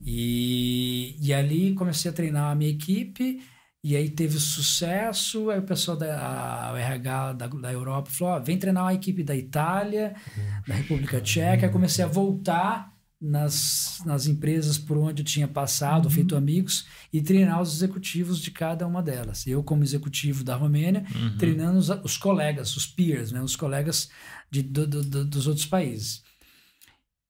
E, 0.00 1.16
e 1.20 1.32
ali 1.32 1.74
comecei 1.74 2.10
a 2.10 2.14
treinar 2.14 2.52
a 2.52 2.54
minha 2.54 2.70
equipe 2.70 3.40
e 3.86 3.94
aí 3.94 4.10
teve 4.10 4.36
sucesso, 4.40 5.48
aí 5.48 5.60
o 5.60 5.62
pessoal 5.62 5.96
da 5.96 6.18
a, 6.18 6.76
RH 6.76 7.32
da, 7.34 7.46
da 7.46 7.72
Europa 7.72 8.10
falou: 8.10 8.34
ó, 8.34 8.40
vem 8.40 8.58
treinar 8.58 8.84
a 8.84 8.94
equipe 8.94 9.22
da 9.22 9.36
Itália, 9.36 10.12
da 10.66 10.74
República 10.74 11.20
Tcheca. 11.20 11.66
Aí 11.66 11.72
comecei 11.72 12.04
a 12.04 12.08
voltar 12.08 12.92
nas, 13.20 14.02
nas 14.04 14.26
empresas 14.26 14.76
por 14.76 14.98
onde 14.98 15.22
eu 15.22 15.24
tinha 15.24 15.46
passado, 15.46 16.06
uhum. 16.06 16.10
feito 16.10 16.34
amigos, 16.34 16.84
e 17.12 17.22
treinar 17.22 17.62
os 17.62 17.76
executivos 17.76 18.40
de 18.40 18.50
cada 18.50 18.84
uma 18.88 19.00
delas. 19.00 19.46
Eu, 19.46 19.62
como 19.62 19.84
executivo 19.84 20.42
da 20.42 20.56
Romênia, 20.56 21.04
uhum. 21.14 21.36
treinando 21.38 21.78
os, 21.78 21.88
os, 21.88 22.16
colegas, 22.16 22.76
os 22.76 22.88
peers, 22.88 23.30
né, 23.30 23.40
os 23.40 23.54
colegas 23.54 24.10
de, 24.50 24.62
do, 24.62 24.84
do, 24.84 25.24
dos 25.24 25.46
outros 25.46 25.66
países. 25.66 26.24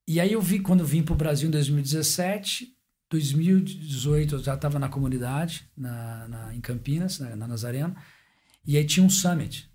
E 0.06 0.20
aí 0.20 0.32
eu 0.32 0.40
vi, 0.40 0.60
quando 0.60 0.80
eu 0.80 0.86
vim 0.86 1.02
para 1.02 1.14
o 1.14 1.16
Brasil 1.16 1.48
em 1.48 1.50
2017, 1.50 2.76
2018 3.10 4.36
eu 4.36 4.42
já 4.42 4.54
estava 4.54 4.78
na 4.78 4.88
comunidade, 4.88 5.68
na, 5.76 6.28
na, 6.28 6.54
em 6.54 6.60
Campinas, 6.60 7.18
na, 7.18 7.34
na 7.34 7.48
Nazareno, 7.48 7.96
e 8.64 8.76
aí 8.76 8.84
tinha 8.84 9.04
um 9.04 9.10
summit. 9.10 9.68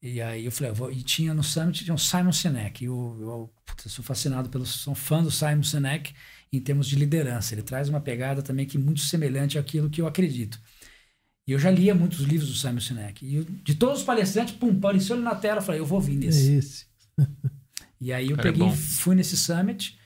E 0.00 0.20
aí 0.20 0.44
eu 0.44 0.52
falei, 0.52 0.70
eu 0.70 0.74
vou, 0.74 0.92
e 0.92 1.02
tinha 1.02 1.32
no 1.32 1.42
summit 1.42 1.82
tinha 1.82 1.94
um 1.94 1.98
Simon 1.98 2.30
Sinek. 2.30 2.84
Eu, 2.84 3.16
eu, 3.18 3.54
eu 3.84 3.90
sou 3.90 4.04
fascinado 4.04 4.50
pelo, 4.50 4.66
sou 4.66 4.94
fã 4.94 5.22
do 5.22 5.30
Simon 5.30 5.62
Sinek 5.62 6.12
em 6.52 6.60
termos 6.60 6.86
de 6.86 6.94
liderança. 6.94 7.54
Ele 7.54 7.62
traz 7.62 7.88
uma 7.88 8.00
pegada 8.00 8.42
também 8.42 8.66
que 8.66 8.76
é 8.76 8.80
muito 8.80 9.00
semelhante 9.00 9.58
àquilo 9.58 9.88
que 9.88 10.00
eu 10.00 10.06
acredito. 10.06 10.60
E 11.46 11.52
eu 11.52 11.58
já 11.58 11.70
lia 11.70 11.94
muitos 11.94 12.20
livros 12.20 12.50
do 12.50 12.56
Simon 12.56 12.80
Sinek. 12.80 13.24
E 13.24 13.36
eu, 13.36 13.44
de 13.44 13.74
todos 13.74 14.00
os 14.00 14.04
palestrantes, 14.04 14.54
pum, 14.54 14.70
apareceu 14.76 15.16
ele 15.16 15.24
na 15.24 15.34
tela, 15.34 15.58
eu 15.60 15.62
falei, 15.62 15.80
eu 15.80 15.86
vou 15.86 16.00
vir 16.00 16.16
nesse. 16.16 16.50
É 16.50 16.54
esse. 16.56 16.86
e 18.04 18.12
aí 18.12 18.30
eu 18.30 18.36
peguei, 18.36 18.70
fui 18.70 19.14
nesse 19.14 19.36
summit 19.36 19.98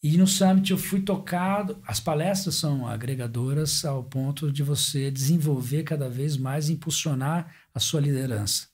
e 0.00 0.16
no 0.16 0.28
Summit 0.28 0.70
eu 0.70 0.78
fui 0.78 1.00
tocado. 1.00 1.78
As 1.84 1.98
palestras 1.98 2.54
são 2.54 2.86
agregadoras 2.86 3.84
ao 3.84 4.04
ponto 4.04 4.52
de 4.52 4.62
você 4.62 5.10
desenvolver 5.10 5.82
cada 5.82 6.08
vez 6.08 6.36
mais, 6.36 6.70
impulsionar 6.70 7.52
a 7.74 7.80
sua 7.80 8.00
liderança. 8.00 8.68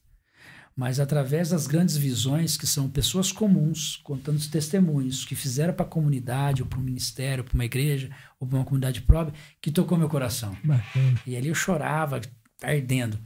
Mas 0.76 1.00
através 1.00 1.50
das 1.50 1.66
grandes 1.66 1.96
visões, 1.96 2.56
que 2.56 2.66
são 2.66 2.90
pessoas 2.90 3.32
comuns, 3.32 3.96
contando 4.02 4.36
os 4.36 4.48
testemunhos 4.48 5.24
que 5.24 5.34
fizeram 5.34 5.72
para 5.72 5.86
a 5.86 5.88
comunidade, 5.88 6.62
ou 6.62 6.68
para 6.68 6.80
o 6.80 6.82
ministério, 6.82 7.44
para 7.44 7.54
uma 7.54 7.64
igreja, 7.64 8.10
ou 8.38 8.46
para 8.46 8.58
uma 8.58 8.64
comunidade 8.64 9.00
própria, 9.02 9.38
que 9.62 9.70
tocou 9.70 9.96
meu 9.96 10.08
coração. 10.08 10.54
Bacana. 10.62 11.20
E 11.26 11.36
ali 11.36 11.48
eu 11.48 11.54
chorava, 11.54 12.20
ardendo. 12.60 13.18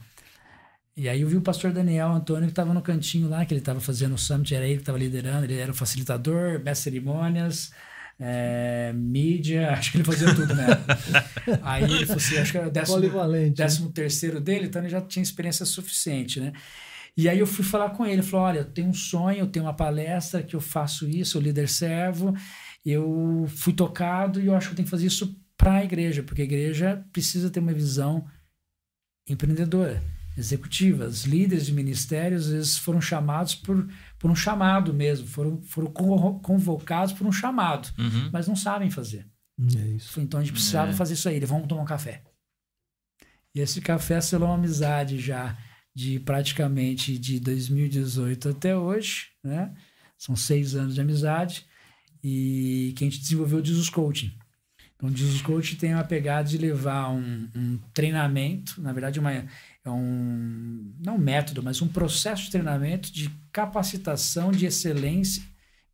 E 0.98 1.08
aí 1.08 1.20
eu 1.20 1.28
vi 1.28 1.36
o 1.36 1.40
pastor 1.40 1.70
Daniel 1.70 2.10
Antônio 2.10 2.46
que 2.46 2.50
estava 2.50 2.74
no 2.74 2.82
cantinho 2.82 3.28
lá, 3.28 3.46
que 3.46 3.54
ele 3.54 3.60
estava 3.60 3.78
fazendo 3.78 4.16
o 4.16 4.18
summit, 4.18 4.52
era 4.52 4.64
ele 4.64 4.74
que 4.74 4.82
estava 4.82 4.98
liderando, 4.98 5.44
ele 5.44 5.56
era 5.56 5.70
o 5.70 5.74
facilitador, 5.74 6.58
mestre 6.58 6.90
cerimônias, 6.90 7.70
é, 8.18 8.92
mídia, 8.96 9.70
acho 9.78 9.92
que 9.92 9.98
ele 9.98 10.04
fazia 10.04 10.34
tudo, 10.34 10.52
né? 10.56 10.66
Aí 11.62 11.84
ele 11.84 12.04
falou 12.04 12.16
assim, 12.16 12.38
acho 12.38 12.50
que 12.50 12.58
era 12.58 12.66
o 12.66 12.70
décimo, 12.72 13.28
né? 13.28 13.50
décimo 13.50 13.92
terceiro 13.92 14.40
dele, 14.40 14.66
então 14.66 14.82
ele 14.82 14.88
já 14.88 15.00
tinha 15.00 15.22
experiência 15.22 15.64
suficiente, 15.64 16.40
né? 16.40 16.52
E 17.16 17.28
aí 17.28 17.38
eu 17.38 17.46
fui 17.46 17.64
falar 17.64 17.90
com 17.90 18.04
ele, 18.04 18.14
ele 18.14 18.22
falou, 18.22 18.46
olha, 18.46 18.58
eu 18.58 18.64
tenho 18.64 18.88
um 18.88 18.94
sonho, 18.94 19.38
eu 19.38 19.46
tenho 19.46 19.66
uma 19.66 19.74
palestra 19.74 20.42
que 20.42 20.56
eu 20.56 20.60
faço 20.60 21.08
isso, 21.08 21.38
o 21.38 21.40
líder 21.40 21.68
servo, 21.68 22.34
eu 22.84 23.44
fui 23.48 23.72
tocado 23.72 24.40
e 24.40 24.46
eu 24.46 24.54
acho 24.54 24.68
que 24.68 24.72
eu 24.72 24.76
tenho 24.76 24.86
que 24.86 24.90
fazer 24.90 25.06
isso 25.06 25.36
para 25.56 25.74
a 25.74 25.84
igreja, 25.84 26.24
porque 26.24 26.42
a 26.42 26.44
igreja 26.44 27.04
precisa 27.12 27.50
ter 27.50 27.60
uma 27.60 27.72
visão 27.72 28.24
empreendedora, 29.28 30.02
executiva. 30.38 31.06
Os 31.06 31.24
líderes 31.24 31.66
de 31.66 31.72
ministérios, 31.72 32.46
às 32.46 32.52
vezes, 32.52 32.78
foram 32.78 33.00
chamados 33.00 33.54
por 33.54 33.86
por 34.18 34.30
um 34.30 34.34
chamado 34.34 34.92
mesmo, 34.92 35.26
foram, 35.26 35.62
foram 35.62 35.90
convocados 36.42 37.12
por 37.12 37.26
um 37.26 37.32
chamado, 37.32 37.88
uhum. 37.96 38.30
mas 38.32 38.48
não 38.48 38.56
sabem 38.56 38.90
fazer. 38.90 39.26
É 39.76 39.88
isso. 39.88 40.20
Então 40.20 40.40
a 40.40 40.42
gente 40.42 40.52
precisava 40.52 40.90
é. 40.90 40.94
fazer 40.94 41.14
isso 41.14 41.28
aí, 41.28 41.38
vamos 41.40 41.68
tomar 41.68 41.82
um 41.82 41.86
café. 41.86 42.22
E 43.54 43.60
esse 43.60 43.80
café 43.80 44.20
selou 44.20 44.48
uma 44.48 44.56
amizade 44.56 45.18
já 45.18 45.56
de 45.94 46.20
praticamente 46.20 47.18
de 47.18 47.40
2018 47.40 48.50
até 48.50 48.76
hoje, 48.76 49.28
né? 49.42 49.72
São 50.16 50.36
seis 50.36 50.74
anos 50.74 50.94
de 50.94 51.00
amizade 51.00 51.64
e 52.22 52.92
que 52.96 53.04
a 53.04 53.08
gente 53.08 53.20
desenvolveu 53.20 53.60
o 53.60 53.64
Jesus 53.64 53.88
Coaching. 53.88 54.32
Então, 54.96 55.08
o 55.08 55.16
Jesus 55.16 55.40
Coaching 55.42 55.76
tem 55.76 55.94
uma 55.94 56.02
pegada 56.02 56.48
de 56.48 56.58
levar 56.58 57.10
um, 57.10 57.48
um 57.54 57.78
treinamento, 57.94 58.80
na 58.82 58.92
verdade, 58.92 59.20
uma, 59.20 59.46
é 59.88 59.92
um 59.92 60.94
não 61.00 61.16
um 61.16 61.18
método, 61.18 61.62
mas 61.62 61.80
um 61.82 61.88
processo 61.88 62.44
de 62.44 62.50
treinamento 62.50 63.12
de 63.12 63.30
capacitação 63.52 64.50
de 64.50 64.66
excelência 64.66 65.42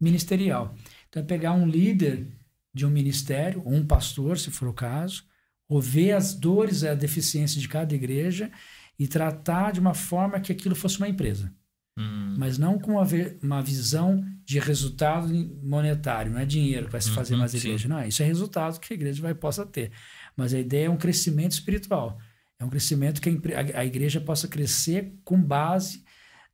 ministerial. 0.00 0.74
Então 1.08 1.22
é 1.22 1.26
pegar 1.26 1.52
um 1.52 1.66
líder 1.66 2.26
de 2.72 2.84
um 2.84 2.90
ministério, 2.90 3.62
ou 3.64 3.72
um 3.72 3.86
pastor, 3.86 4.38
se 4.38 4.50
for 4.50 4.68
o 4.68 4.72
caso, 4.72 5.24
ouvir 5.68 6.12
as 6.12 6.34
dores 6.34 6.82
e 6.82 6.88
a 6.88 6.94
deficiência 6.94 7.60
de 7.60 7.68
cada 7.68 7.94
igreja 7.94 8.50
e 8.98 9.06
tratar 9.06 9.72
de 9.72 9.80
uma 9.80 9.94
forma 9.94 10.40
que 10.40 10.52
aquilo 10.52 10.74
fosse 10.74 10.98
uma 10.98 11.08
empresa. 11.08 11.52
Hum. 11.96 12.34
Mas 12.36 12.58
não 12.58 12.78
com 12.78 12.92
uma, 12.92 13.06
uma 13.42 13.62
visão 13.62 14.24
de 14.44 14.58
resultado 14.58 15.32
monetário, 15.62 16.32
não 16.32 16.40
é 16.40 16.44
dinheiro 16.44 16.86
que 16.86 16.92
vai 16.92 17.00
se 17.00 17.10
fazer 17.10 17.34
uhum, 17.34 17.40
mais 17.40 17.54
igreja. 17.54 17.84
Sim. 17.84 17.88
Não, 17.88 18.04
isso 18.04 18.22
é 18.22 18.26
resultado 18.26 18.80
que 18.80 18.92
a 18.92 18.96
igreja 18.96 19.22
vai 19.22 19.34
possa 19.34 19.64
ter. 19.64 19.92
Mas 20.36 20.52
a 20.52 20.58
ideia 20.58 20.86
é 20.86 20.90
um 20.90 20.96
crescimento 20.96 21.52
espiritual. 21.52 22.18
É 22.58 22.64
um 22.64 22.70
crescimento 22.70 23.20
que 23.20 23.28
a, 23.74 23.84
igreja 23.84 24.20
possa 24.20 24.46
crescer 24.46 25.14
com 25.24 25.40
base 25.40 26.04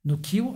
no 0.03 0.17
que 0.17 0.41
o, 0.41 0.51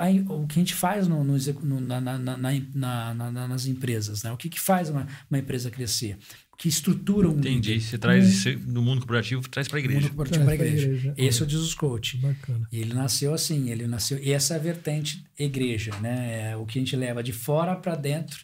que 0.47 0.57
a 0.57 0.59
gente 0.59 0.73
faz 0.73 1.07
no, 1.07 1.23
no, 1.23 1.79
na, 1.79 2.01
na, 2.01 2.17
na, 2.17 3.47
nas 3.47 3.67
empresas. 3.67 4.23
Né? 4.23 4.31
O 4.31 4.37
que, 4.37 4.49
que 4.49 4.59
faz 4.59 4.89
uma, 4.89 5.07
uma 5.29 5.37
empresa 5.37 5.69
crescer? 5.69 6.17
O 6.51 6.57
que 6.57 6.67
estrutura 6.67 7.29
um 7.29 7.37
Entendi. 7.37 7.73
Líder. 7.73 7.85
Você 7.85 7.97
traz 7.97 8.45
no 8.65 8.81
mundo 8.81 8.99
corporativo, 8.99 9.47
traz 9.47 9.67
para 9.67 9.77
a 9.77 9.81
igreja. 9.81 10.01
Mundo 10.01 10.09
corporativo 10.15 10.45
para 10.45 10.53
a 10.53 10.55
igreja. 10.55 10.87
igreja. 10.87 11.13
Esse 11.15 11.43
é 11.43 11.45
o 11.45 11.49
Jesus 11.49 11.75
Coach. 11.75 12.17
Bacana. 12.17 12.67
E 12.71 12.79
ele 12.79 12.93
nasceu 12.93 13.33
assim, 13.33 13.69
ele 13.69 13.85
nasceu... 13.85 14.17
E 14.17 14.31
essa 14.31 14.55
é 14.55 14.57
a 14.57 14.59
vertente 14.59 15.23
igreja, 15.37 15.93
né? 15.99 16.51
É 16.51 16.57
o 16.57 16.65
que 16.65 16.79
a 16.79 16.81
gente 16.81 16.95
leva 16.95 17.21
de 17.21 17.31
fora 17.31 17.75
para 17.75 17.95
dentro, 17.95 18.39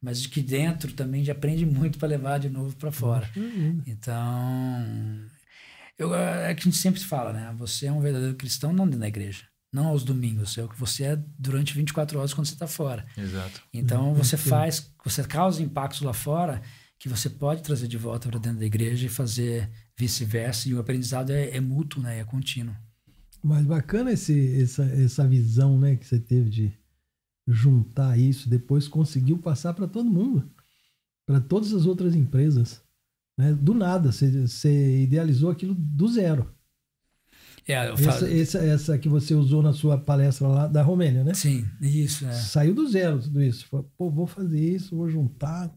mas 0.00 0.22
de 0.22 0.28
que 0.28 0.40
dentro 0.40 0.92
também 0.92 1.22
a 1.22 1.24
gente 1.24 1.30
aprende 1.32 1.66
muito 1.66 1.98
para 1.98 2.08
levar 2.08 2.38
de 2.38 2.48
novo 2.48 2.76
para 2.76 2.92
fora. 2.92 3.28
Uhum. 3.34 3.82
Então, 3.86 5.24
eu, 5.98 6.14
é 6.14 6.54
que 6.54 6.62
a 6.62 6.64
gente 6.64 6.76
sempre 6.76 7.00
fala, 7.00 7.32
né? 7.32 7.54
Você 7.58 7.86
é 7.86 7.92
um 7.92 8.00
verdadeiro 8.00 8.34
cristão 8.34 8.72
não 8.72 8.84
dentro 8.84 9.00
da 9.00 9.08
igreja. 9.08 9.44
Não 9.72 9.88
aos 9.88 10.04
domingos, 10.04 10.56
é 10.56 10.62
o 10.62 10.68
que 10.68 10.78
você 10.78 11.02
é 11.02 11.22
durante 11.36 11.74
24 11.74 12.18
horas 12.18 12.32
quando 12.32 12.46
você 12.46 12.54
está 12.54 12.66
fora. 12.66 13.04
Exato. 13.16 13.60
Então 13.72 14.10
uhum. 14.10 14.14
você 14.14 14.36
faz, 14.36 14.92
você 15.04 15.24
causa 15.24 15.62
impactos 15.62 16.02
lá 16.02 16.12
fora 16.12 16.62
que 16.96 17.08
você 17.08 17.28
pode 17.28 17.62
trazer 17.62 17.88
de 17.88 17.98
volta 17.98 18.28
para 18.28 18.38
dentro 18.38 18.60
da 18.60 18.64
igreja 18.64 19.06
e 19.06 19.08
fazer 19.08 19.68
vice-versa. 19.98 20.68
E 20.68 20.74
o 20.74 20.80
aprendizado 20.80 21.30
é, 21.30 21.50
é, 21.50 21.60
mútuo, 21.60 22.02
né? 22.02 22.20
É 22.20 22.24
contínuo. 22.24 22.74
Mas 23.42 23.66
bacana 23.66 24.12
esse, 24.12 24.62
essa, 24.62 24.84
essa 24.84 25.28
visão 25.28 25.78
né, 25.78 25.96
que 25.96 26.06
você 26.06 26.18
teve 26.18 26.48
de 26.48 26.72
juntar 27.46 28.18
isso, 28.18 28.48
depois 28.48 28.88
conseguiu 28.88 29.36
passar 29.38 29.74
para 29.74 29.86
todo 29.86 30.08
mundo, 30.08 30.50
para 31.26 31.40
todas 31.40 31.74
as 31.74 31.84
outras 31.84 32.14
empresas. 32.14 32.80
Né? 33.36 33.52
Do 33.52 33.74
nada, 33.74 34.12
você, 34.12 34.46
você 34.46 35.02
idealizou 35.02 35.50
aquilo 35.50 35.74
do 35.74 36.08
zero. 36.08 36.54
É, 37.66 37.90
essa, 37.92 38.30
essa, 38.30 38.58
essa, 38.58 38.98
que 38.98 39.08
você 39.08 39.34
usou 39.34 39.62
na 39.62 39.72
sua 39.72 39.96
palestra 39.96 40.46
lá 40.46 40.66
da 40.66 40.82
Romênia, 40.82 41.24
né? 41.24 41.32
Sim, 41.32 41.64
isso. 41.80 42.26
É. 42.26 42.32
Saiu 42.32 42.74
do 42.74 42.86
zero 42.86 43.18
tudo 43.18 43.42
isso. 43.42 43.66
Falou, 43.66 43.90
Pô, 43.96 44.10
vou 44.10 44.26
fazer 44.26 44.60
isso, 44.60 44.94
vou 44.94 45.08
juntar. 45.08 45.72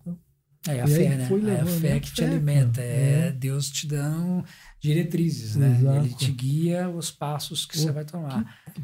É 0.68 0.82
a 0.82 0.88
fé, 0.88 1.16
né? 1.16 1.30
é 1.50 1.62
a 1.62 1.66
fé 1.66 1.94
né? 1.94 2.00
que 2.02 2.14
te 2.14 2.24
alimenta. 2.26 2.82
É, 2.82 3.28
é, 3.28 3.32
Deus 3.32 3.70
te 3.70 3.88
dando 3.88 4.44
diretrizes, 4.82 5.56
né? 5.56 5.78
Exato. 5.80 6.06
Ele 6.06 6.14
te 6.14 6.32
guia 6.32 6.90
os 6.90 7.10
passos 7.10 7.66
que 7.66 7.78
você 7.78 7.90
vai 7.90 8.04
tomar. 8.04 8.44
Que... 8.74 8.82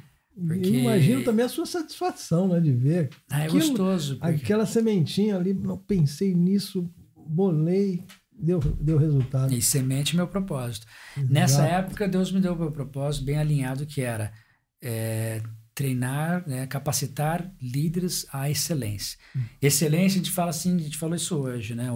Porque... 0.47 0.69
imagino 0.69 1.23
também 1.23 1.45
a 1.45 1.49
sua 1.49 1.65
satisfação, 1.65 2.47
né? 2.47 2.61
De 2.61 2.71
ver. 2.71 3.09
Ah, 3.29 3.41
é 3.41 3.45
aquilo, 3.47 3.67
gostoso. 3.67 4.17
Porque... 4.17 4.35
Aquela 4.35 4.65
sementinha 4.65 5.35
ali, 5.35 5.53
não 5.53 5.77
pensei 5.77 6.33
nisso, 6.33 6.89
bolei, 7.27 8.01
deu, 8.37 8.59
deu 8.59 8.97
resultado. 8.97 9.53
E 9.53 9.61
semente 9.61 10.13
é 10.13 10.17
meu 10.17 10.27
propósito. 10.27 10.85
Exato. 11.17 11.33
Nessa 11.33 11.65
época, 11.65 12.07
Deus 12.07 12.31
me 12.31 12.39
deu 12.39 12.53
o 12.53 12.59
meu 12.59 12.71
propósito 12.71 13.25
bem 13.25 13.37
alinhado, 13.37 13.85
que 13.85 14.01
era 14.01 14.31
é, 14.81 15.41
treinar, 15.73 16.47
né, 16.47 16.67
capacitar 16.67 17.51
líderes 17.61 18.25
à 18.31 18.49
excelência. 18.49 19.17
Hum. 19.35 19.43
Excelência, 19.61 20.19
a 20.19 20.23
gente 20.23 20.31
fala 20.31 20.49
assim, 20.49 20.75
a 20.75 20.79
gente 20.79 20.97
falou 20.97 21.15
isso 21.15 21.35
hoje, 21.35 21.73
né, 21.73 21.87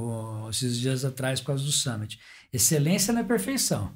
esses 0.50 0.78
dias 0.78 1.06
atrás, 1.06 1.40
por 1.40 1.48
causa 1.48 1.64
do 1.64 1.72
Summit. 1.72 2.20
Excelência 2.52 3.14
não 3.14 3.22
é 3.22 3.24
perfeição. 3.24 3.96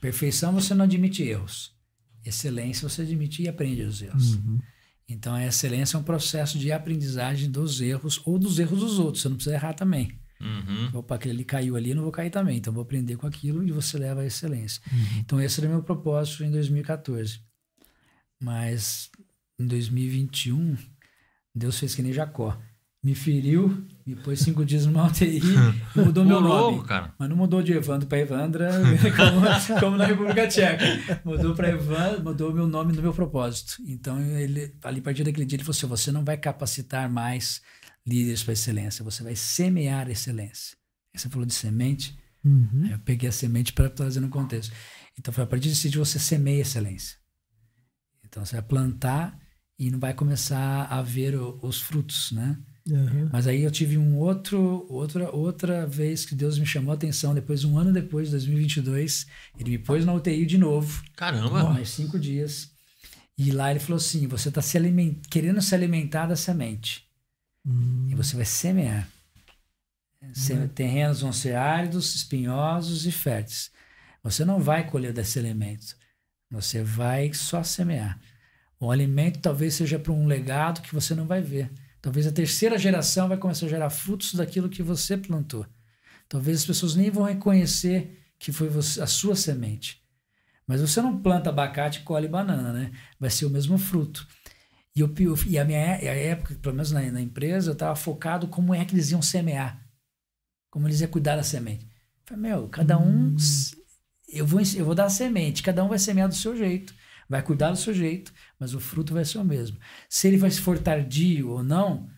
Perfeição 0.00 0.52
você 0.52 0.74
não 0.74 0.84
admite 0.84 1.22
erros. 1.22 1.76
Excelência 2.24 2.88
você 2.88 3.02
admite 3.02 3.42
e 3.42 3.48
aprende 3.48 3.82
os 3.82 4.00
erros. 4.00 4.34
Uhum. 4.34 4.58
Então, 5.08 5.34
a 5.34 5.44
excelência 5.44 5.96
é 5.96 6.00
um 6.00 6.04
processo 6.04 6.58
de 6.58 6.72
aprendizagem 6.72 7.50
dos 7.50 7.80
erros 7.80 8.20
ou 8.24 8.38
dos 8.38 8.58
erros 8.58 8.80
dos 8.80 8.98
outros. 8.98 9.22
Você 9.22 9.28
não 9.28 9.36
precisa 9.36 9.56
errar 9.56 9.74
também. 9.74 10.18
Uhum. 10.42 10.98
Opa, 10.98 11.14
aquele 11.14 11.34
ali 11.34 11.44
caiu 11.44 11.76
ali, 11.76 11.94
não 11.94 12.02
vou 12.02 12.12
cair 12.12 12.30
também. 12.30 12.58
Então, 12.58 12.72
vou 12.72 12.82
aprender 12.82 13.16
com 13.16 13.26
aquilo 13.26 13.62
e 13.62 13.70
você 13.70 13.96
leva 13.96 14.22
à 14.22 14.26
excelência. 14.26 14.82
Então, 15.18 15.40
esse 15.40 15.60
era 15.60 15.68
meu 15.68 15.82
propósito 15.82 16.44
em 16.44 16.50
2014. 16.50 17.40
Mas, 18.40 19.08
em 19.58 19.66
2021, 19.66 20.76
Deus 21.54 21.78
fez 21.78 21.94
que 21.94 22.02
nem 22.02 22.12
Jacó. 22.12 22.58
Me 23.04 23.16
feriu, 23.16 23.84
me 24.06 24.14
pôs 24.14 24.38
cinco 24.38 24.64
dias 24.64 24.86
numa 24.86 25.08
UTI 25.08 25.40
e 25.40 25.98
mudou 26.00 26.24
meu 26.24 26.40
nome. 26.40 26.76
louco, 26.76 26.86
cara. 26.86 27.12
Mas 27.18 27.28
não 27.28 27.36
mudou 27.36 27.60
de 27.60 27.72
Evandro 27.72 28.06
para 28.06 28.18
Evandra, 28.18 28.70
como, 29.16 29.80
como 29.80 29.96
na 29.96 30.06
República 30.06 30.46
Tcheca. 30.46 31.20
Mudou 31.24 31.52
para 31.52 31.70
Evandro, 31.70 32.22
mudou 32.22 32.54
meu 32.54 32.66
nome 32.66 32.92
no 32.92 33.02
meu 33.02 33.12
propósito. 33.12 33.82
Então, 33.84 34.20
ele, 34.20 34.72
ali 34.84 35.00
a 35.00 35.02
partir 35.02 35.24
daquele 35.24 35.44
dia, 35.44 35.56
ele 35.56 35.64
falou 35.64 35.76
assim: 35.76 35.86
você 35.88 36.12
não 36.12 36.24
vai 36.24 36.36
capacitar 36.36 37.10
mais 37.10 37.60
líderes 38.06 38.42
para 38.42 38.52
excelência, 38.52 39.04
você 39.04 39.22
vai 39.22 39.36
semear 39.36 40.08
excelência. 40.10 40.76
Aí 41.14 41.20
você 41.20 41.28
falou 41.28 41.46
de 41.46 41.54
semente, 41.54 42.16
Uhum. 42.44 42.88
eu 42.90 42.98
peguei 43.00 43.28
a 43.28 43.32
semente 43.32 43.72
para 43.72 43.88
trazer 43.88 44.18
no 44.20 44.28
contexto. 44.28 44.72
Então, 45.18 45.32
foi 45.32 45.44
a 45.44 45.46
partir 45.46 45.68
desse 45.68 45.88
dia 45.88 45.98
você 46.04 46.18
semeia 46.18 46.62
excelência. 46.62 47.16
Então, 48.24 48.44
você 48.44 48.56
vai 48.56 48.62
plantar 48.62 49.38
e 49.78 49.90
não 49.90 49.98
vai 49.98 50.14
começar 50.14 50.84
a 50.86 51.02
ver 51.02 51.34
o- 51.36 51.58
os 51.62 51.80
frutos, 51.80 52.32
né? 52.32 52.58
Uhum. 52.88 53.28
Mas 53.32 53.46
aí 53.46 53.62
eu 53.62 53.70
tive 53.70 53.96
um 53.96 54.16
outro, 54.18 54.84
outra, 54.88 55.30
outra 55.30 55.86
vez 55.86 56.24
que 56.24 56.34
Deus 56.34 56.58
me 56.58 56.66
chamou 56.66 56.90
a 56.90 56.94
atenção, 56.94 57.32
depois, 57.34 57.62
um 57.62 57.78
ano 57.78 57.92
depois, 57.92 58.30
2022, 58.30 59.26
ele 59.58 59.70
me 59.70 59.78
pôs 59.78 60.04
na 60.04 60.12
UTI 60.12 60.44
de 60.46 60.58
novo, 60.58 61.02
Caramba. 61.14 61.70
mais 61.72 61.90
cinco 61.90 62.18
dias. 62.18 62.72
E 63.38 63.52
lá 63.52 63.70
ele 63.70 63.78
falou 63.80 63.96
assim: 63.98 64.26
você 64.26 64.48
está 64.48 64.60
se 64.60 64.78
querendo 65.30 65.62
se 65.62 65.74
alimentar 65.74 66.26
da 66.26 66.34
semente. 66.36 67.04
Hum. 67.66 68.08
E 68.10 68.14
você 68.14 68.36
vai 68.36 68.44
semear. 68.44 69.08
Se- 70.34 70.68
Terrenos 70.68 71.20
vão 71.20 71.32
ser 71.32 71.54
áridos, 71.56 72.14
espinhosos 72.14 73.06
e 73.06 73.12
férteis. 73.12 73.70
Você 74.22 74.44
não 74.44 74.60
vai 74.60 74.88
colher 74.88 75.12
desse 75.12 75.38
alimento. 75.38 75.96
Você 76.50 76.82
vai 76.82 77.32
só 77.32 77.62
semear. 77.62 78.20
O 78.78 78.90
alimento 78.90 79.40
talvez 79.40 79.74
seja 79.74 79.98
para 79.98 80.12
um 80.12 80.26
legado 80.26 80.82
que 80.82 80.94
você 80.94 81.14
não 81.14 81.26
vai 81.26 81.40
ver. 81.40 81.70
Talvez 82.00 82.26
a 82.26 82.32
terceira 82.32 82.78
geração 82.78 83.28
vai 83.28 83.36
começar 83.36 83.66
a 83.66 83.68
gerar 83.68 83.90
frutos 83.90 84.34
daquilo 84.34 84.68
que 84.68 84.82
você 84.82 85.16
plantou. 85.16 85.66
Talvez 86.28 86.58
as 86.60 86.66
pessoas 86.66 86.94
nem 86.94 87.10
vão 87.10 87.24
reconhecer 87.24 88.18
que 88.38 88.52
foi 88.52 88.68
você- 88.68 89.00
a 89.00 89.06
sua 89.06 89.34
semente. 89.36 90.02
Mas 90.66 90.80
você 90.80 91.00
não 91.02 91.20
planta 91.20 91.50
abacate 91.50 92.00
e 92.00 92.02
colhe 92.02 92.28
banana, 92.28 92.72
né? 92.72 92.92
Vai 93.18 93.30
ser 93.30 93.44
o 93.46 93.50
mesmo 93.50 93.76
fruto. 93.78 94.26
E, 94.94 95.00
eu, 95.00 95.12
e 95.46 95.58
a 95.58 95.64
minha 95.64 95.78
é- 95.78 96.08
a 96.08 96.14
época, 96.14 96.54
pelo 96.56 96.74
menos 96.74 96.92
na, 96.92 97.00
na 97.10 97.20
empresa, 97.20 97.70
eu 97.70 97.72
estava 97.72 97.96
focado 97.96 98.46
como 98.48 98.74
é 98.74 98.84
que 98.84 98.94
eles 98.94 99.10
iam 99.10 99.22
semear. 99.22 99.82
Como 100.70 100.86
eles 100.86 101.00
iam 101.00 101.10
cuidar 101.10 101.36
da 101.36 101.42
semente. 101.42 101.84
Eu 101.84 101.90
falei, 102.36 102.42
meu, 102.50 102.68
cada 102.68 102.98
um. 102.98 103.34
s- 103.36 103.76
Eu 104.28 104.46
vou, 104.46 104.60
eu 104.76 104.84
vou 104.84 104.94
dar 104.94 105.04
a 105.06 105.10
semente, 105.10 105.62
cada 105.62 105.84
um 105.84 105.88
vai 105.88 105.98
semear 105.98 106.26
do 106.26 106.34
seu 106.34 106.56
jeito, 106.56 106.94
vai 107.28 107.42
cuidar 107.42 107.70
do 107.70 107.76
seu 107.76 107.92
jeito, 107.92 108.32
mas 108.58 108.72
o 108.74 108.80
fruto 108.80 109.12
vai 109.12 109.24
ser 109.26 109.36
o 109.38 109.44
mesmo. 109.44 109.78
Se 110.08 110.26
ele 110.26 110.38
vai 110.38 110.50
se 110.50 110.60
for 110.60 110.78
tardio 110.78 111.50
ou 111.50 111.62
não, 111.62 112.08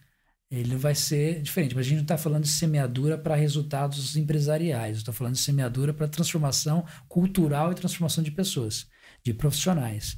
ele 0.51 0.77
vai 0.77 0.95
ser 0.95 1.43
diferente. 1.43 1.75
Mas 1.75 1.87
a 1.87 1.89
gente 1.89 1.97
não 1.99 2.03
está 2.05 2.17
falando 2.17 2.45
de 2.45 2.51
semeadura 2.51 3.19
para 3.19 3.35
resultados 3.35 4.17
empresariais, 4.17 4.99
estou 4.99 5.13
falando 5.13 5.35
de 5.35 5.41
semeadura 5.41 5.93
para 5.93 6.07
transformação 6.07 6.87
cultural 7.09 7.73
e 7.73 7.75
transformação 7.75 8.23
de 8.23 8.31
pessoas, 8.31 8.87
de 9.25 9.35
profissionais. 9.35 10.17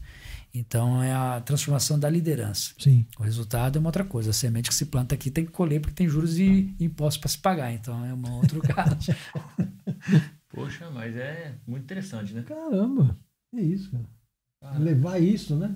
Então 0.59 1.03
é 1.03 1.13
a 1.13 1.41
transformação 1.41 1.99
da 1.99 2.09
liderança. 2.09 2.73
Sim. 2.79 3.07
O 3.19 3.23
resultado 3.23 3.77
é 3.77 3.81
uma 3.81 3.89
outra 3.89 4.05
coisa. 4.05 4.31
A 4.31 4.33
semente 4.33 4.71
que 4.71 4.75
se 4.75 4.87
planta 4.87 5.15
aqui 5.15 5.31
tem 5.31 5.45
que 5.45 5.53
colher 5.53 5.81
porque 5.81 5.95
tem 5.95 6.09
juros 6.09 6.39
e 6.39 6.75
impostos 6.81 7.19
para 7.19 7.29
se 7.29 7.39
pagar. 7.39 7.73
Então 7.73 8.05
é 8.05 8.15
um 8.15 8.33
outro 8.33 8.61
caso. 8.67 8.97
Poxa, 10.49 10.91
mas 10.91 11.15
é 11.15 11.55
muito 11.67 11.85
interessante, 11.85 12.33
né? 12.33 12.43
Caramba. 12.43 13.19
É 13.55 13.61
isso, 13.61 13.91
cara. 13.91 14.05
Caramba. 14.63 14.85
Levar 14.85 15.21
isso, 15.21 15.55
né? 15.57 15.75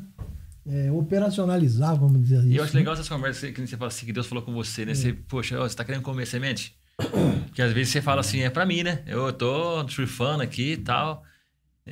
É, 0.66 0.90
operacionalizar, 0.90 1.96
vamos 1.96 2.22
dizer 2.22 2.38
isso. 2.38 2.48
E 2.48 2.56
eu 2.56 2.64
acho 2.64 2.74
né? 2.74 2.80
legal 2.80 2.94
essas 2.94 3.08
conversas 3.08 3.50
que 3.50 3.66
você 3.66 3.76
fala 3.76 3.88
assim, 3.88 4.06
que 4.06 4.12
Deus 4.12 4.26
falou 4.26 4.44
com 4.44 4.52
você, 4.52 4.86
né? 4.86 4.94
Você, 4.94 5.12
poxa, 5.12 5.58
ó, 5.58 5.68
você 5.68 5.76
tá 5.76 5.84
querendo 5.84 6.02
comer 6.02 6.26
semente? 6.26 6.74
Porque 7.46 7.60
às 7.60 7.72
vezes 7.72 7.92
você 7.92 8.00
fala 8.00 8.20
assim, 8.20 8.40
é 8.40 8.50
pra 8.50 8.64
mim, 8.64 8.82
né? 8.82 9.02
Eu 9.06 9.32
tô 9.32 9.86
surfando 9.88 10.42
aqui 10.42 10.72
e 10.72 10.76
tal. 10.76 11.24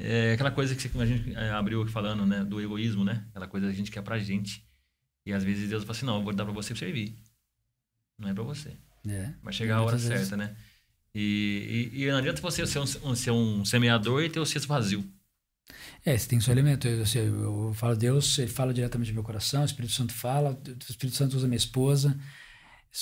É 0.01 0.33
aquela 0.35 0.53
coisa 0.53 0.77
que 0.77 0.89
a 0.97 1.07
gente 1.07 1.35
é, 1.35 1.51
abriu 1.51 1.85
falando, 1.89 2.25
né? 2.25 2.45
Do 2.45 2.61
egoísmo, 2.61 3.05
né? 3.05 3.27
Aquela 3.31 3.49
coisa 3.49 3.67
que 3.67 3.73
a 3.73 3.77
gente 3.77 3.91
quer 3.91 4.03
pra 4.03 4.17
gente. 4.19 4.65
E 5.27 5.33
às 5.33 5.43
vezes 5.43 5.69
Deus 5.69 5.83
fala 5.83 5.97
assim, 5.97 6.07
não, 6.07 6.17
eu 6.19 6.23
vou 6.23 6.33
dar 6.33 6.45
pra 6.45 6.55
você 6.55 6.73
pra 6.73 6.79
servir. 6.79 7.19
Não 8.17 8.29
é 8.29 8.35
pra 8.35 8.45
você. 8.45 8.77
É. 9.09 9.35
Vai 9.43 9.53
chegar 9.53 9.79
a 9.79 9.83
hora 9.83 9.97
vezes. 9.97 10.09
certa, 10.09 10.37
né? 10.37 10.57
E, 11.13 11.91
e, 11.93 12.05
e 12.05 12.11
não 12.11 12.19
adianta 12.19 12.41
você 12.41 12.65
ser 12.65 12.79
um, 12.79 13.15
ser 13.17 13.33
um 13.33 13.65
semeador 13.65 14.23
e 14.23 14.31
ter 14.31 14.39
o 14.39 14.47
cesto 14.47 14.69
vazio. 14.69 15.05
É, 16.05 16.17
você 16.17 16.29
tem 16.29 16.41
seu 16.41 16.53
elemento. 16.53 16.87
Eu, 16.87 17.03
assim, 17.03 17.19
eu 17.19 17.73
falo 17.75 17.97
Deus, 17.97 18.39
ele 18.39 18.49
fala 18.49 18.73
diretamente 18.73 19.11
no 19.11 19.15
meu 19.15 19.25
coração, 19.25 19.63
o 19.63 19.65
Espírito 19.65 19.93
Santo 19.93 20.13
fala, 20.15 20.51
o 20.51 20.91
Espírito 20.91 21.17
Santo 21.17 21.37
usa 21.37 21.49
minha 21.49 21.57
esposa, 21.57 22.17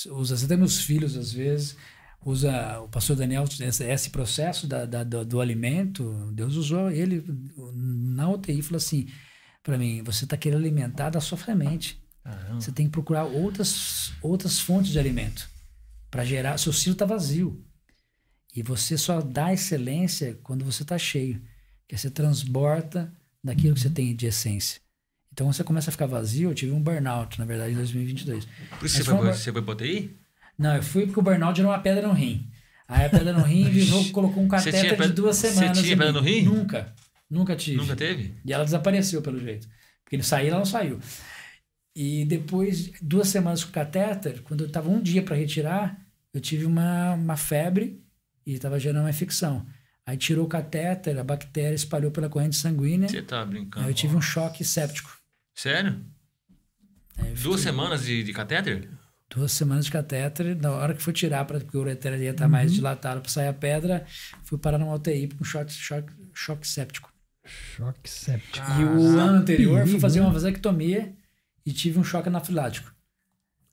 usa 0.07 0.43
até 0.43 0.57
meus 0.57 0.81
filhos 0.81 1.15
às 1.15 1.31
vezes, 1.31 1.77
usa 2.25 2.79
o 2.81 2.87
pastor 2.89 3.15
Daniel, 3.15 3.45
esse, 3.59 3.83
esse 3.83 4.09
processo 4.09 4.67
da, 4.67 4.85
da- 4.85 5.03
do, 5.03 5.23
do 5.25 5.41
alimento, 5.41 6.31
Deus 6.33 6.55
usou 6.55 6.89
ele 6.91 7.23
na 7.73 8.29
UTI 8.29 8.61
falou 8.61 8.77
assim 8.77 9.07
para 9.63 9.77
mim, 9.77 10.01
você 10.03 10.23
está 10.23 10.37
querendo 10.37 10.59
alimentar 10.61 11.09
da 11.09 11.19
sua 11.19 11.37
semente. 11.37 12.01
Caramba. 12.23 12.61
Você 12.61 12.71
tem 12.71 12.85
que 12.85 12.91
procurar 12.93 13.25
outras, 13.25 14.13
outras 14.21 14.59
fontes 14.59 14.91
de 14.91 14.99
alimento 14.99 15.49
para 16.09 16.23
gerar. 16.23 16.57
Seu 16.57 16.71
ciclo 16.71 16.93
está 16.93 17.05
vazio. 17.05 17.61
E 18.55 18.63
você 18.63 18.97
só 18.97 19.19
dá 19.21 19.51
excelência 19.53 20.39
quando 20.41 20.63
você 20.63 20.83
está 20.83 20.97
cheio. 20.97 21.41
Que 21.85 21.97
você 21.97 22.09
transborda 22.09 23.13
daquilo 23.43 23.73
que 23.75 23.81
você 23.81 23.89
tem 23.89 24.15
de 24.15 24.25
essência. 24.25 24.79
Então 25.33 25.51
você 25.51 25.63
começa 25.65 25.89
a 25.89 25.91
ficar 25.91 26.05
vazio. 26.07 26.49
Eu 26.51 26.55
tive 26.55 26.71
um 26.71 26.81
burnout, 26.81 27.37
na 27.37 27.43
verdade, 27.45 27.73
em 27.73 27.75
2022. 27.77 28.45
Por 28.45 28.51
isso 28.53 28.59
Mas 28.81 28.91
você 28.91 29.03
foi 29.03 29.17
pra- 29.17 29.33
você 29.33 29.51
foi 29.51 29.61
pra 29.61 29.73
UTI? 29.73 30.17
Não, 30.57 30.75
eu 30.75 30.83
fui 30.83 31.05
porque 31.05 31.19
o 31.19 31.23
burnout 31.23 31.55
gerou 31.55 31.71
uma 31.71 31.79
pedra 31.79 32.07
no 32.07 32.13
rim. 32.13 32.49
Aí 32.87 33.05
a 33.05 33.09
pedra 33.09 33.33
no 33.33 33.43
rim 33.43 33.65
virou, 33.69 34.03
colocou 34.11 34.41
um 34.43 34.47
Você 34.47 34.71
tinha 34.71 34.83
catéter 34.83 35.07
de 35.07 35.13
duas 35.13 35.37
você 35.37 35.51
semanas. 35.51 35.77
tinha 35.79 35.93
em 35.93 35.97
pedra 35.97 36.13
no 36.13 36.21
rim? 36.21 36.43
Nunca. 36.43 36.93
Nunca 37.29 37.55
tive. 37.55 37.77
Nunca 37.77 37.95
teve? 37.95 38.33
E 38.45 38.53
ela 38.53 38.63
desapareceu, 38.63 39.21
pelo 39.21 39.39
jeito. 39.39 39.67
Porque 40.03 40.15
ele 40.15 40.23
saiu, 40.23 40.49
ela 40.49 40.59
não 40.59 40.65
saiu. 40.65 40.99
E 41.95 42.25
depois, 42.25 42.91
duas 43.01 43.27
semanas 43.27 43.63
com 43.63 43.71
o 43.71 43.73
catéter, 43.73 44.41
quando 44.43 44.61
eu 44.61 44.67
estava 44.67 44.89
um 44.89 45.01
dia 45.01 45.21
para 45.21 45.35
retirar, 45.35 45.99
eu 46.33 46.39
tive 46.39 46.65
uma, 46.65 47.13
uma 47.13 47.35
febre 47.35 48.01
e 48.45 48.53
estava 48.53 48.79
gerando 48.79 49.03
uma 49.03 49.09
infecção. 49.09 49.65
Aí 50.05 50.15
tirou 50.15 50.45
o 50.45 50.47
catéter, 50.47 51.17
a 51.17 51.23
bactéria 51.23 51.75
espalhou 51.75 52.11
pela 52.11 52.29
corrente 52.29 52.55
sanguínea. 52.55 53.09
Você 53.09 53.21
tá 53.21 53.43
brincando. 53.43 53.85
Aí 53.85 53.91
eu 53.91 53.95
tive 53.95 54.15
um 54.15 54.21
choque 54.21 54.63
séptico. 54.63 55.17
Sério? 55.53 55.99
Duas 57.17 57.35
fiquei 57.35 57.57
semanas 57.57 58.05
de, 58.05 58.23
de 58.23 58.31
catéter? 58.31 58.87
Duas 59.29 59.51
semanas 59.51 59.85
de 59.85 59.91
catéter. 59.91 60.55
Na 60.59 60.71
hora 60.71 60.93
que 60.93 61.01
foi 61.01 61.11
tirar, 61.13 61.43
pra, 61.45 61.59
porque 61.59 61.77
o 61.77 61.81
ureter 61.81 62.13
ia 62.21 62.31
estar 62.31 62.47
mais 62.47 62.73
dilatado 62.73 63.21
para 63.21 63.29
sair 63.29 63.47
a 63.49 63.53
pedra, 63.53 64.05
fui 64.43 64.57
parar 64.57 64.77
numa 64.77 64.93
UTI 64.95 65.27
com 65.37 65.43
choque, 65.43 65.71
choque, 65.73 66.13
choque 66.33 66.67
séptico. 66.67 67.11
Choque 67.45 68.09
séptico. 68.09 68.65
E 68.79 68.83
o 68.83 69.19
ano 69.19 69.37
anterior, 69.39 69.75
fui 69.79 69.85
perigo, 69.85 69.99
fazer 69.99 70.19
né? 70.19 70.25
uma 70.25 70.33
vasectomia 70.33 71.13
e 71.65 71.71
tive 71.73 71.99
um 71.99 72.03
choque 72.03 72.29
anafilático. 72.29 72.91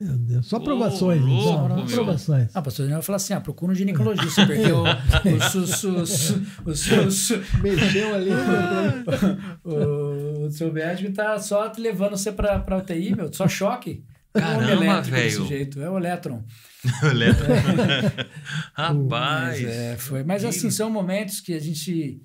Meu 0.01 0.17
Deus. 0.17 0.47
Só 0.47 0.57
Ô, 0.57 0.61
provações. 0.61 1.23
louco, 1.23 1.45
só 1.45 1.69
meu. 1.77 1.87
provações. 1.87 2.51
Ah, 2.53 2.61
pastor 2.61 2.87
Daniel 2.87 3.01
falou 3.03 3.17
assim: 3.17 3.33
ah, 3.33 3.41
procura 3.41 3.71
um 3.73 3.75
ginecologista, 3.77 4.45
porque 4.45 4.73
o, 4.73 4.83
o, 4.83 5.41
su- 5.51 5.67
su- 5.69 6.07
su- 6.07 6.43
o, 6.67 6.75
su- 6.75 7.11
su- 7.13 7.43
Mexeu 7.63 8.13
ali. 8.15 8.31
o, 9.65 10.47
o 10.47 10.51
seu 10.51 10.73
médico 10.73 11.13
tá 11.13 11.39
só 11.39 11.69
te 11.69 11.81
levando 11.81 12.17
você 12.17 12.33
pra, 12.33 12.59
pra 12.59 12.79
UTI, 12.79 13.15
meu, 13.15 13.33
só 13.33 13.47
choque. 13.49 14.05
Caramba, 14.35 14.71
é 14.71 14.77
um 14.77 14.83
elétrico 14.83 15.17
velho. 15.17 15.39
desse 15.39 15.49
jeito, 15.49 15.81
é 15.81 15.89
o 15.89 15.97
elétron. 15.97 16.45
Letra. 17.15 17.47
Mas, 18.77 18.97
Rapaz. 18.97 19.65
é, 19.65 19.97
foi, 19.97 20.25
mas 20.25 20.45
assim, 20.45 20.71
são 20.71 20.91
momentos 20.91 21.41
que 21.41 21.55
a 21.55 21.59
gente 21.59 22.21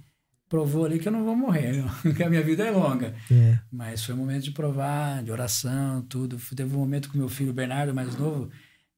provou 0.49 0.86
ali 0.86 0.99
que 0.99 1.07
eu 1.07 1.11
não 1.11 1.23
vou 1.23 1.36
morrer, 1.36 1.73
não, 1.73 1.88
que 2.14 2.23
a 2.23 2.30
minha 2.30 2.41
vida 2.41 2.65
é 2.65 2.72
longa. 2.72 3.15
É. 3.31 3.60
Mas 3.72 4.03
foi 4.03 4.15
um 4.15 4.18
momento 4.18 4.44
de 4.44 4.52
provar, 4.52 5.23
de 5.23 5.31
oração, 5.31 6.02
tudo. 6.02 6.38
Teve 6.56 6.76
um 6.76 6.80
momento 6.80 7.10
com 7.10 7.18
meu 7.18 7.30
filho 7.30 7.53
Bernardo, 7.53 7.94
mais 7.94 8.15
novo, 8.18 8.49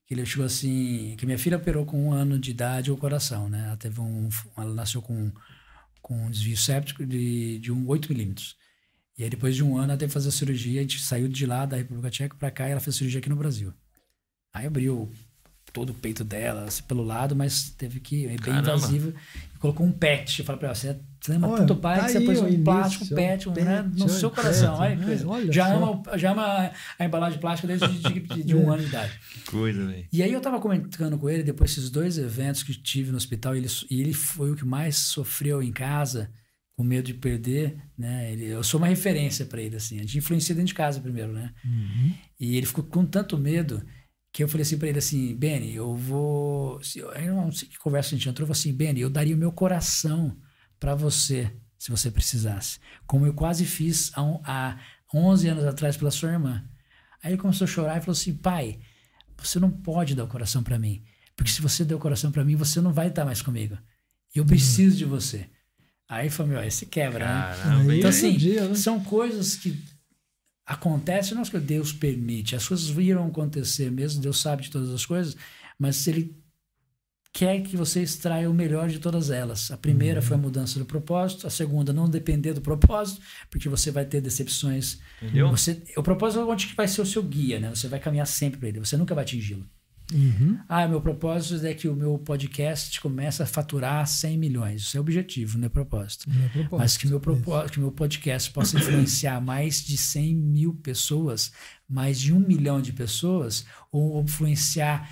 que 0.07 0.13
ele 0.13 0.25
chegou 0.25 0.45
assim, 0.45 1.13
que 1.17 1.25
minha 1.25 1.37
filha 1.37 1.57
operou 1.57 1.85
com 1.85 2.07
um 2.07 2.13
ano 2.13 2.39
de 2.39 2.51
idade 2.51 2.91
o 2.91 2.97
coração, 2.97 3.49
né? 3.49 3.65
Ela 3.67 3.77
teve 3.77 3.99
um, 3.99 4.29
ela 4.57 4.73
nasceu 4.73 5.01
com, 5.01 5.29
com 6.01 6.25
um 6.25 6.31
desvio 6.31 6.57
séptico 6.57 7.05
de, 7.05 7.59
de 7.59 7.71
um 7.71 7.85
8 7.87 8.09
milímetros. 8.09 8.55
E 9.17 9.23
aí 9.23 9.29
depois 9.29 9.55
de 9.55 9.63
um 9.63 9.77
ano 9.77 9.91
ela 9.91 9.97
teve 9.97 10.09
que 10.09 10.13
fazer 10.13 10.29
a 10.29 10.31
cirurgia, 10.31 10.79
a 10.79 10.83
gente 10.83 11.01
saiu 11.01 11.27
de 11.27 11.45
lá 11.45 11.65
da 11.65 11.77
República 11.77 12.09
Tcheca 12.09 12.35
para 12.35 12.51
cá 12.51 12.67
e 12.67 12.71
ela 12.71 12.79
fez 12.79 12.95
cirurgia 12.95 13.19
aqui 13.19 13.29
no 13.29 13.35
Brasil. 13.35 13.73
Aí 14.53 14.65
abriu 14.65 15.11
todo 15.71 15.91
o 15.91 15.93
peito 15.93 16.23
dela, 16.23 16.65
assim, 16.65 16.83
pelo 16.83 17.03
lado, 17.03 17.35
mas 17.35 17.69
teve 17.69 17.99
que, 17.99 18.25
é 18.25 18.29
bem 18.29 18.37
Caramba. 18.39 18.73
invasivo. 18.73 19.13
E 19.55 19.57
colocou 19.57 19.85
um 19.85 19.91
pet. 19.91 20.39
Eu 20.39 20.45
falei 20.45 20.59
pra 20.59 20.67
ela, 20.69 20.75
você 20.75 20.99
você 21.21 21.33
ama 21.33 21.49
Olha, 21.49 21.57
tanto 21.59 21.75
pai 21.75 21.99
tá 21.99 22.05
que 22.07 22.11
você 22.13 22.21
pôs 22.21 22.39
o 22.39 22.43
um 22.43 22.47
início, 22.47 22.63
plástico, 22.63 23.05
um 23.05 23.07
pet, 23.15 23.49
um, 23.49 23.53
pet, 23.53 23.63
né, 23.63 23.91
no 23.95 24.09
seu 24.09 24.31
pet, 24.31 24.41
coração. 24.41 24.75
Olha, 24.75 24.95
que 24.95 25.03
é, 25.03 25.05
coisa. 25.05 25.27
olha 25.27 25.51
já, 25.51 25.67
só. 25.67 25.75
ama, 25.75 26.17
já 26.17 26.31
ama 26.31 26.71
a 26.97 27.05
embalagem 27.05 27.39
plástica 27.39 27.67
desde 27.67 27.87
de, 27.99 28.19
de, 28.21 28.43
de 28.43 28.55
um 28.55 28.71
É. 28.71 28.73
ano 28.73 28.81
de 28.81 28.89
idade. 28.89 29.19
Coisa, 29.45 29.85
velho. 29.85 30.07
E 30.11 30.23
aí 30.23 30.33
eu 30.33 30.41
tava 30.41 30.59
comentando 30.59 31.17
com 31.17 31.29
ele, 31.29 31.43
depois 31.43 31.73
desses 31.75 31.91
dois 31.91 32.17
eventos 32.17 32.63
que 32.63 32.73
tive 32.73 33.11
no 33.11 33.17
hospital, 33.17 33.55
ele, 33.55 33.67
e 33.89 34.01
ele 34.01 34.13
foi 34.13 34.51
o 34.51 34.55
que 34.55 34.65
mais 34.65 34.97
sofreu 34.97 35.61
em 35.61 35.71
casa, 35.71 36.31
com 36.81 36.87
medo 36.87 37.05
de 37.05 37.13
perder, 37.13 37.77
né? 37.95 38.31
Ele, 38.31 38.45
eu 38.45 38.63
sou 38.63 38.79
uma 38.79 38.87
referência 38.87 39.45
para 39.45 39.61
ele, 39.61 39.75
assim. 39.75 39.97
A 39.99 40.01
gente 40.01 40.17
influencia 40.17 40.55
dentro 40.55 40.69
de 40.69 40.73
casa 40.73 40.99
primeiro, 40.99 41.31
né? 41.31 41.53
Uhum. 41.63 42.15
E 42.39 42.57
ele 42.57 42.65
ficou 42.65 42.83
com 42.83 43.05
tanto 43.05 43.37
medo 43.37 43.85
que 44.33 44.43
eu 44.43 44.47
falei 44.47 44.63
assim 44.63 44.79
para 44.79 44.87
ele 44.87 44.97
assim, 44.97 45.35
Benny, 45.35 45.75
eu 45.75 45.95
vou... 45.95 46.81
Eu 47.23 47.35
não 47.35 47.51
sei 47.51 47.67
que 47.67 47.77
conversa 47.77 48.15
a 48.15 48.17
gente 48.17 48.27
entrou, 48.27 48.43
eu 48.47 48.47
falei 48.47 48.59
assim, 48.59 48.73
Benny, 48.73 49.01
eu 49.01 49.09
daria 49.11 49.35
o 49.35 49.37
meu 49.37 49.51
coração 49.51 50.35
para 50.79 50.95
você, 50.95 51.51
se 51.77 51.91
você 51.91 52.09
precisasse. 52.09 52.79
Como 53.05 53.27
eu 53.27 53.33
quase 53.33 53.63
fiz 53.65 54.09
há, 54.15 54.23
um- 54.23 54.41
há 54.43 54.79
11 55.13 55.49
anos 55.49 55.65
atrás 55.65 55.95
pela 55.95 56.09
sua 56.09 56.31
irmã. 56.31 56.63
Aí 57.21 57.31
ele 57.33 57.41
começou 57.41 57.65
a 57.65 57.67
chorar 57.67 57.97
e 57.97 58.01
falou 58.01 58.13
assim, 58.13 58.33
pai, 58.33 58.79
você 59.37 59.59
não 59.59 59.69
pode 59.69 60.15
dar 60.15 60.23
o 60.23 60.27
coração 60.27 60.63
para 60.63 60.79
mim. 60.79 61.03
Porque 61.35 61.51
se 61.51 61.61
você 61.61 61.85
der 61.85 61.93
o 61.93 61.99
coração 61.99 62.31
para 62.31 62.43
mim, 62.43 62.55
você 62.55 62.81
não 62.81 62.91
vai 62.91 63.09
estar 63.09 63.23
mais 63.25 63.41
comigo. 63.41 63.77
Eu 64.33 64.45
preciso 64.45 64.97
de 64.97 65.05
você. 65.05 65.47
Aí 66.11 66.29
falou, 66.29 66.51
meu, 66.51 66.59
aí 66.59 66.69
se 66.69 66.87
quebra, 66.87 67.25
né? 67.25 67.41
Caramba, 67.41 67.93
hein, 67.93 67.99
Então, 67.99 68.09
assim, 68.09 68.35
dia, 68.35 68.67
né? 68.67 68.75
são 68.75 69.01
coisas 69.01 69.55
que 69.55 69.81
acontecem, 70.65 71.35
não 71.35 71.41
é 71.41 71.45
que 71.45 71.57
Deus 71.57 71.93
permite, 71.93 72.53
as 72.53 72.67
coisas 72.67 72.89
viram 72.89 73.25
acontecer 73.25 73.89
mesmo, 73.89 74.21
Deus 74.21 74.41
sabe 74.41 74.63
de 74.63 74.71
todas 74.71 74.89
as 74.89 75.05
coisas, 75.05 75.37
mas 75.79 76.05
Ele 76.07 76.35
quer 77.31 77.61
que 77.61 77.77
você 77.77 78.03
extraia 78.03 78.49
o 78.49 78.53
melhor 78.53 78.89
de 78.89 78.99
todas 78.99 79.29
elas. 79.29 79.71
A 79.71 79.77
primeira 79.77 80.21
foi 80.21 80.35
a 80.35 80.39
mudança 80.39 80.77
do 80.77 80.83
propósito, 80.83 81.47
a 81.47 81.49
segunda, 81.49 81.93
não 81.93 82.09
depender 82.09 82.51
do 82.51 82.59
propósito, 82.59 83.21
porque 83.49 83.69
você 83.69 83.89
vai 83.89 84.03
ter 84.03 84.19
decepções. 84.19 84.99
Entendeu? 85.21 85.49
Você, 85.49 85.81
o 85.95 86.03
propósito 86.03 86.41
é 86.41 86.43
onde 86.45 86.67
que 86.67 86.75
vai 86.75 86.89
ser 86.89 87.01
o 87.01 87.05
seu 87.05 87.23
guia, 87.23 87.57
né? 87.57 87.69
Você 87.69 87.87
vai 87.87 88.01
caminhar 88.01 88.27
sempre 88.27 88.59
para 88.59 88.67
ele, 88.67 88.79
você 88.79 88.97
nunca 88.97 89.15
vai 89.15 89.23
atingi-lo. 89.23 89.65
Uhum. 90.11 90.59
Ah, 90.67 90.87
meu 90.87 91.01
propósito 91.01 91.65
é 91.65 91.73
que 91.73 91.87
o 91.87 91.95
meu 91.95 92.17
podcast 92.19 92.99
comece 92.99 93.41
a 93.41 93.45
faturar 93.45 94.05
100 94.05 94.37
milhões. 94.37 94.81
Isso 94.81 94.97
é 94.97 94.99
objetivo, 94.99 95.57
não 95.57 95.65
é 95.67 95.69
propósito. 95.69 96.29
Não 96.29 96.43
é 96.45 96.49
propósito. 96.49 96.77
Mas 96.77 96.97
que 96.97 97.07
meu, 97.07 97.19
propó- 97.19 97.67
que 97.67 97.79
meu 97.79 97.91
podcast 97.91 98.51
possa 98.51 98.77
influenciar 98.77 99.39
mais 99.41 99.83
de 99.83 99.95
100 99.97 100.35
mil 100.35 100.73
pessoas, 100.75 101.51
mais 101.87 102.19
de 102.19 102.33
um 102.33 102.39
milhão 102.39 102.81
de 102.81 102.91
pessoas, 102.93 103.65
ou 103.91 104.21
influenciar 104.21 105.09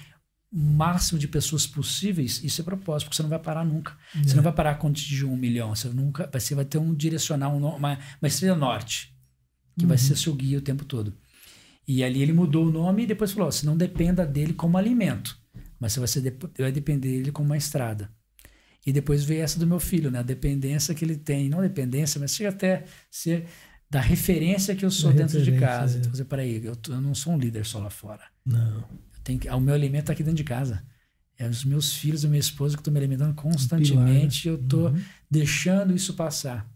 o 0.51 0.57
máximo 0.59 1.19
de 1.19 1.27
pessoas 1.27 1.67
possíveis, 1.67 2.43
isso 2.43 2.59
é 2.59 2.63
propósito, 2.63 3.05
porque 3.07 3.15
você 3.17 3.21
não 3.21 3.29
vai 3.29 3.37
parar 3.39 3.63
nunca. 3.63 3.95
Você 4.23 4.35
não 4.35 4.43
vai 4.43 4.51
parar 4.51 4.75
quando 4.75 4.93
atingir 4.95 5.25
um 5.25 5.37
milhão. 5.37 5.75
Você 5.75 5.87
nunca, 5.89 6.27
você 6.33 6.55
vai 6.55 6.65
ter 6.65 6.77
um 6.79 6.93
direcional, 6.93 7.55
um 7.55 7.63
uma, 7.63 7.99
uma 8.21 8.27
estrela 8.27 8.57
norte, 8.57 9.13
que 9.77 9.85
vai 9.85 9.97
ser 9.97 10.17
seu 10.17 10.33
guia 10.33 10.57
o 10.57 10.61
tempo 10.61 10.83
todo. 10.85 11.13
E 11.91 12.03
ali 12.03 12.21
ele 12.21 12.33
mudou 12.33 12.67
o 12.67 12.71
nome 12.71 13.03
e 13.03 13.07
depois 13.07 13.31
falou: 13.31 13.51
você 13.51 13.65
não 13.65 13.75
dependa 13.75 14.23
dele 14.25 14.53
como 14.53 14.77
alimento, 14.77 15.35
mas 15.79 15.93
você 15.93 15.99
vai, 15.99 16.07
ser, 16.07 16.21
dep- 16.21 16.51
vai 16.59 16.71
depender 16.71 17.09
dele 17.17 17.31
como 17.31 17.49
uma 17.49 17.57
estrada. 17.57 18.11
E 18.85 18.93
depois 18.93 19.23
veio 19.23 19.41
essa 19.41 19.57
do 19.59 19.65
meu 19.65 19.79
filho, 19.79 20.11
né? 20.11 20.19
A 20.19 20.23
dependência 20.23 20.93
que 20.93 21.03
ele 21.03 21.17
tem. 21.17 21.49
Não 21.49 21.61
dependência, 21.61 22.19
mas 22.19 22.35
chega 22.35 22.49
até 22.49 22.85
ser 23.09 23.45
da 23.89 23.99
referência 23.99 24.75
que 24.75 24.85
eu 24.85 24.91
sou 24.91 25.11
Da 25.11 25.17
dentro 25.23 25.41
de 25.43 25.51
casa. 25.59 25.97
é. 25.97 25.99
Então, 25.99 26.11
você, 26.13 26.23
peraí, 26.23 26.63
eu, 26.63 26.77
eu 26.89 27.01
não 27.01 27.15
sou 27.15 27.33
um 27.33 27.37
líder 27.39 27.65
só 27.65 27.79
lá 27.79 27.89
fora. 27.89 28.21
Não. 28.45 28.77
Eu 28.81 29.19
tenho 29.23 29.39
que, 29.39 29.49
o 29.49 29.59
meu 29.59 29.73
alimento 29.73 30.01
está 30.03 30.13
aqui 30.13 30.23
dentro 30.23 30.37
de 30.37 30.43
casa. 30.43 30.83
É 31.37 31.47
os 31.47 31.65
meus 31.65 31.93
filhos, 31.95 32.23
a 32.23 32.27
minha 32.27 32.39
esposa 32.39 32.75
que 32.75 32.81
estão 32.81 32.93
me 32.93 32.99
alimentando 32.99 33.33
constantemente. 33.33 34.45
e 34.45 34.49
eu 34.49 34.55
estou 34.55 34.89
Uhum. 34.89 35.01
deixando 35.29 35.95
isso 35.95 36.13
passar. 36.13 36.69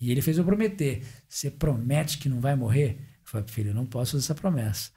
E 0.00 0.10
ele 0.10 0.20
fez 0.20 0.36
eu 0.36 0.44
prometer. 0.44 1.02
Você 1.28 1.50
promete 1.50 2.18
que 2.18 2.28
não 2.28 2.40
vai 2.40 2.54
morrer? 2.54 2.98
Eu 3.24 3.30
falei, 3.30 3.46
filho, 3.48 3.70
eu 3.70 3.74
não 3.74 3.86
posso 3.86 4.12
fazer 4.12 4.24
essa 4.24 4.34
promessa. 4.34 4.90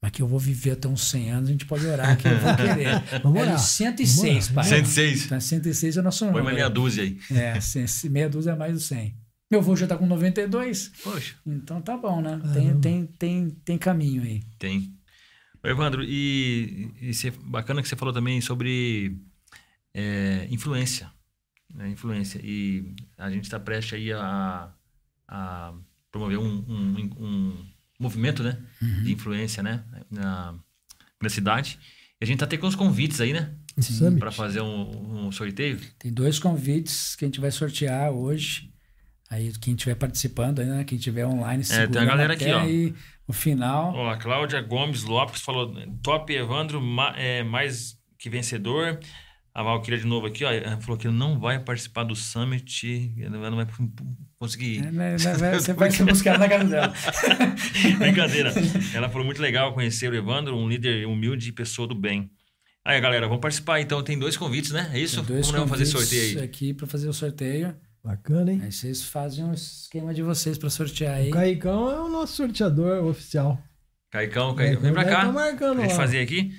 Mas 0.00 0.10
que 0.10 0.20
eu 0.20 0.26
vou 0.28 0.38
viver 0.38 0.72
até 0.72 0.86
uns 0.88 1.02
100 1.08 1.30
anos, 1.30 1.48
a 1.48 1.52
gente 1.52 1.64
pode 1.66 1.86
orar 1.86 2.16
que 2.18 2.28
eu 2.28 2.38
vou 2.38 2.54
querer. 2.56 3.20
Vamos 3.22 3.38
É 3.38 3.42
orar. 3.42 3.56
de 3.56 3.62
106, 3.62 4.16
Vamos 4.48 4.48
pai. 4.48 4.66
orar. 4.66 4.86
106. 4.86 5.24
Então, 5.26 5.40
106 5.40 5.96
é 5.96 6.00
o 6.00 6.02
nosso 6.02 6.18
Põe 6.20 6.28
número. 6.28 6.46
uma 6.46 6.52
meia 6.54 6.68
dúzia 6.68 7.02
aí. 7.04 7.18
É, 7.30 7.58
meia 8.10 8.28
dúzia 8.28 8.50
é 8.52 8.56
mais 8.56 8.72
do 8.74 8.80
100. 8.80 9.14
Meu 9.50 9.60
avô 9.60 9.76
já 9.76 9.86
tá 9.86 9.96
com 9.96 10.06
92, 10.06 10.90
Poxa, 11.02 11.36
então 11.46 11.80
tá 11.80 11.96
bom, 11.96 12.20
né? 12.20 12.40
Tem, 12.52 12.80
tem, 12.80 13.06
tem, 13.06 13.50
tem 13.50 13.78
caminho 13.78 14.22
aí. 14.22 14.42
tem. 14.58 14.94
Evandro, 15.62 16.02
e, 16.04 16.90
e 17.00 17.14
cê- 17.14 17.30
bacana 17.30 17.80
que 17.80 17.88
você 17.88 17.96
falou 17.96 18.12
também 18.12 18.40
sobre 18.42 19.16
é, 19.94 20.46
influência. 20.50 21.10
Né? 21.74 21.88
Influência. 21.90 22.40
E 22.44 22.94
a 23.16 23.30
gente 23.30 23.44
está 23.44 23.58
prestes 23.58 23.94
aí 23.94 24.12
a, 24.12 24.70
a 25.26 25.72
promover 26.12 26.38
um, 26.38 26.64
um, 26.68 27.10
um 27.18 27.66
movimento 28.04 28.42
né? 28.42 28.58
de 29.02 29.12
influência 29.12 29.62
né? 29.62 29.82
na, 30.10 30.54
na 31.22 31.28
cidade. 31.28 31.78
E 32.20 32.24
a 32.24 32.26
gente 32.26 32.38
tá 32.38 32.44
até 32.44 32.56
com 32.56 32.66
uns 32.66 32.76
convites 32.76 33.20
aí, 33.20 33.32
né? 33.32 33.52
Para 34.18 34.30
fazer 34.30 34.60
um, 34.60 35.26
um 35.26 35.32
sorteio. 35.32 35.80
Tem 35.98 36.12
dois 36.12 36.38
convites 36.38 37.16
que 37.16 37.24
a 37.24 37.28
gente 37.28 37.40
vai 37.40 37.50
sortear 37.50 38.12
hoje. 38.12 38.70
Aí 39.28 39.52
quem 39.60 39.74
estiver 39.74 39.96
participando, 39.96 40.60
aí, 40.60 40.66
né? 40.66 40.84
quem 40.84 40.96
estiver 40.96 41.26
online, 41.26 41.64
tem 41.64 42.02
a 42.02 42.04
galera 42.04 42.34
aqui, 42.34 42.52
ó. 42.52 42.60
aí 42.60 42.94
o 43.26 43.32
final. 43.32 43.92
Ó, 43.94 44.10
a 44.10 44.16
Cláudia 44.16 44.60
Gomes 44.60 45.02
Lopes 45.02 45.40
falou: 45.40 45.74
top 46.02 46.32
Evandro, 46.32 46.80
ma- 46.80 47.14
é, 47.16 47.42
mais 47.42 47.98
que 48.18 48.30
vencedor. 48.30 49.00
A 49.54 49.62
Valkyria 49.62 50.00
de 50.00 50.06
novo 50.06 50.26
aqui, 50.26 50.44
ó, 50.44 50.50
ela 50.50 50.80
falou 50.80 50.96
que 50.98 51.06
não 51.06 51.38
vai 51.38 51.60
participar 51.60 52.02
do 52.02 52.16
Summit, 52.16 53.14
ela 53.20 53.50
não 53.50 53.56
vai 53.56 53.66
conseguir 54.36 54.78
ir. 54.78 54.78
É, 54.86 54.90
né, 54.90 55.10
né, 55.16 55.16
vai- 55.16 55.54
você 55.54 55.72
vai 55.72 55.90
ser 55.92 56.04
buscar 56.04 56.36
na 56.38 56.48
casa 56.48 56.64
dela. 56.64 56.92
Brincadeira. 57.98 58.52
Ela 58.92 59.08
falou 59.08 59.24
muito 59.24 59.40
legal 59.40 59.72
conhecer 59.72 60.10
o 60.10 60.14
Evandro, 60.14 60.56
um 60.56 60.68
líder 60.68 61.06
humilde 61.06 61.50
e 61.50 61.52
pessoa 61.52 61.86
do 61.86 61.94
bem. 61.94 62.30
Aí, 62.84 63.00
galera, 63.00 63.26
vamos 63.28 63.40
participar. 63.40 63.80
Então, 63.80 64.02
tem 64.02 64.18
dois 64.18 64.36
convites, 64.36 64.72
né? 64.72 64.90
É 64.92 64.98
isso? 64.98 65.16
Tem 65.24 65.36
dois 65.36 65.46
não 65.46 65.60
vamos 65.60 65.70
fazer 65.70 65.86
sorteio 65.86 66.38
aí? 66.40 66.44
aqui 66.44 66.74
para 66.74 66.86
fazer 66.86 67.08
o 67.08 67.12
sorteio. 67.14 67.74
Bacana, 68.02 68.52
hein? 68.52 68.60
Aí 68.62 68.70
vocês 68.72 69.02
fazem 69.04 69.44
um 69.44 69.54
esquema 69.54 70.12
de 70.12 70.20
vocês 70.22 70.58
para 70.58 70.68
sortear 70.68 71.14
aí. 71.14 71.28
O 71.30 71.32
Caicão 71.32 71.90
é 71.90 71.98
o 72.00 72.08
nosso 72.08 72.34
sorteador 72.36 73.02
oficial. 73.04 73.58
Caicão, 74.10 74.54
Caicão, 74.54 74.82
vem 74.82 74.92
pra 74.92 75.04
Caicão 75.04 75.20
cá. 75.20 75.26
tá 75.28 75.32
marcando 75.32 75.76
Pra 75.76 75.84
gente 75.86 75.96
fazer 75.96 76.20
aqui. 76.20 76.52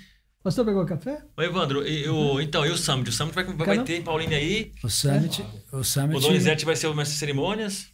Pastor 0.45 0.63
pegou 0.63 0.85
café? 0.85 1.23
Ô, 1.35 1.41
Evandro, 1.41 1.87
e, 1.87 2.07
o, 2.07 2.39
então, 2.39 2.63
e 2.63 2.69
o 2.69 2.77
Summit? 2.77 3.09
O 3.09 3.11
Summit 3.11 3.33
vai, 3.33 3.43
vai 3.45 3.65
Cara- 3.65 3.83
ter 3.83 3.97
em 3.97 4.03
Paulínia 4.03 4.37
aí. 4.37 4.71
O 4.83 4.89
Summit, 4.89 5.43
o 5.71 5.77
O 5.77 5.83
Summit 5.83 6.21
Donizete 6.21 6.63
vai 6.65 6.75
ser 6.75 6.85
o 6.85 6.93
mestre 6.93 7.13
de 7.15 7.19
cerimônias, 7.19 7.87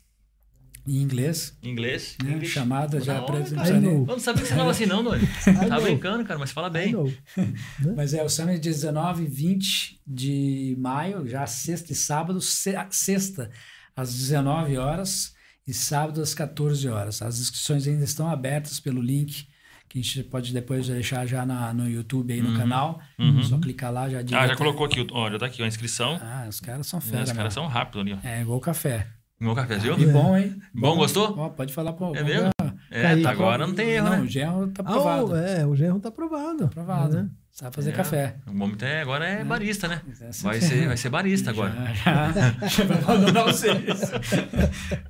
em 0.85 0.97
inglês, 1.01 1.57
em 1.63 1.69
inglês. 1.69 2.17
né? 2.21 2.43
Chamada 2.43 2.99
já 2.99 3.13
da 3.13 3.21
hora, 3.21 3.31
apresenta- 3.37 3.63
cara. 3.63 3.77
I 3.77 3.79
know. 3.79 4.01
Eu 4.01 4.05
não 4.05 4.19
sabia 4.19 4.41
que 4.41 4.47
você 4.49 4.53
falava 4.53 4.71
assim, 4.71 4.85
não, 4.85 5.01
Doni. 5.01 5.25
Tá 5.69 5.79
brincando, 5.79 6.25
cara, 6.25 6.37
mas 6.39 6.51
fala 6.51 6.69
bem. 6.69 6.91
know. 6.91 7.09
Mas 7.95 8.13
é 8.13 8.21
o 8.21 8.27
Summit 8.29 8.59
de 8.59 8.69
19 8.69 9.23
e 9.23 9.27
20 9.27 10.01
de 10.05 10.75
maio, 10.77 11.25
já 11.27 11.47
sexta 11.47 11.93
e 11.93 11.95
sábado, 11.95 12.41
se- 12.41 12.75
sexta 12.89 13.49
às 13.95 14.13
19 14.13 14.77
horas 14.77 15.33
e 15.65 15.73
sábado 15.73 16.21
às 16.21 16.33
14 16.33 16.85
horas. 16.89 17.21
As 17.21 17.39
inscrições 17.39 17.87
ainda 17.87 18.03
estão 18.03 18.27
abertas 18.29 18.77
pelo 18.79 19.01
link 19.01 19.47
que 19.91 19.99
a 19.99 20.01
gente 20.01 20.23
pode 20.23 20.53
depois 20.53 20.87
deixar 20.87 21.25
já 21.25 21.45
na- 21.45 21.73
no 21.73 21.85
YouTube 21.89 22.31
aí 22.31 22.41
no 22.41 22.57
canal. 22.57 23.01
uhum. 23.19 23.43
Só 23.43 23.57
clicar 23.57 23.91
lá 23.91 24.07
já 24.09 24.19
Ah, 24.37 24.47
já 24.47 24.55
colocou 24.55 24.85
aqui, 24.85 25.05
ó, 25.11 25.29
já 25.29 25.37
tá 25.37 25.47
aqui 25.47 25.61
a 25.61 25.67
inscrição. 25.67 26.17
Ah, 26.21 26.45
os 26.47 26.61
caras 26.61 26.87
são 26.87 26.99
Os 26.99 27.05
fera, 27.05 27.25
caras 27.25 27.35
mano. 27.37 27.51
são 27.51 27.67
rápidos 27.67 28.01
ali, 28.01 28.13
ó. 28.13 28.17
É 28.25 28.41
igual 28.41 28.59
café. 28.61 29.07
Meu 29.37 29.53
café, 29.53 29.77
viu? 29.79 29.99
E 29.99 30.05
bom, 30.05 30.37
hein? 30.37 30.55
Bom, 30.73 30.95
gostou? 30.95 31.35
Ó, 31.37 31.49
pode 31.49 31.73
falar 31.73 31.91
pro 31.93 32.15
É 32.15 32.23
mesmo? 32.23 32.51
É, 32.91 33.15
tá, 33.21 33.31
agora 33.31 33.65
não 33.65 33.73
tem 33.73 33.89
erro, 33.91 34.09
Não, 34.09 34.17
né? 34.17 34.21
o 34.21 34.27
genro 34.27 34.67
tá 34.67 34.83
Ah, 34.85 34.89
aprovado. 34.89 35.25
o- 35.31 35.35
é, 35.35 35.65
o 35.65 35.75
genro 35.75 35.99
tá 35.99 36.09
aprovado. 36.09 36.65
aprovado. 36.65 37.15
Né? 37.23 37.29
Sabe 37.49 37.75
fazer 37.75 37.89
É. 37.91 37.93
café. 37.93 38.35
O 38.47 38.53
momento 38.53 38.83
é, 38.83 39.01
agora 39.01 39.25
é 39.25 39.43
barista, 39.43 39.87
né? 39.87 40.01
Essa- 40.21 40.43
Vai 40.43 40.59
ser, 40.61 40.87
vai 40.87 40.97
ser 40.97 41.09
barista 41.09 41.49
agora. 41.51 41.73
Já, 41.93 42.31
já, 42.31 42.51
já 42.67 42.83
vai 42.85 42.97
abandonar 42.97 43.47
o 43.47 43.53
serviço. 43.53 44.11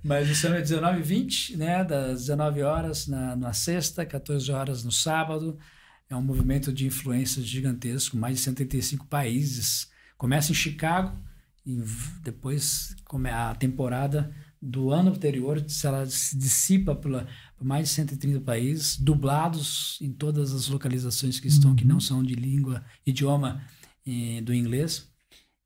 Mas 0.04 0.30
o 0.30 0.36
Summit 0.36 0.58
é 0.60 0.62
19 0.62 1.00
e 1.00 1.04
20, 1.04 1.58
né? 1.58 1.84
Das 1.84 2.22
19 2.22 2.62
horas 2.64 3.08
na, 3.08 3.36
na 3.36 3.54
sexta, 3.54 4.06
14 4.06 4.52
horas 4.52 4.84
no 4.84 4.92
sábado. 4.92 5.58
É 6.10 6.16
um 6.16 6.22
movimento 6.22 6.74
de 6.74 6.86
influência 6.86 7.42
gigantesco, 7.42 8.18
mais 8.18 8.36
de 8.38 8.42
135 8.42 9.08
países. 9.08 9.90
Começa 10.18 10.52
em 10.52 10.56
Chicago 10.56 11.18
e 11.66 11.82
depois 12.24 12.96
a 13.32 13.56
temporada 13.56 14.32
do 14.62 14.92
ano 14.92 15.12
anterior 15.12 15.64
se 15.68 15.88
ela 15.88 16.06
se 16.06 16.38
dissipa 16.38 16.94
pela, 16.96 17.28
por 17.62 17.68
mais 17.68 17.90
de 17.90 17.94
130 17.94 18.42
países, 18.42 18.98
dublados 18.98 20.00
em 20.02 20.12
todas 20.12 20.52
as 20.52 20.68
localizações 20.68 21.40
que 21.40 21.48
estão, 21.48 21.76
que 21.76 21.86
não 21.86 22.00
são 22.00 22.24
de 22.24 22.34
língua, 22.34 22.84
idioma 23.06 23.62
eh, 24.04 24.42
do 24.42 24.52
inglês. 24.52 25.08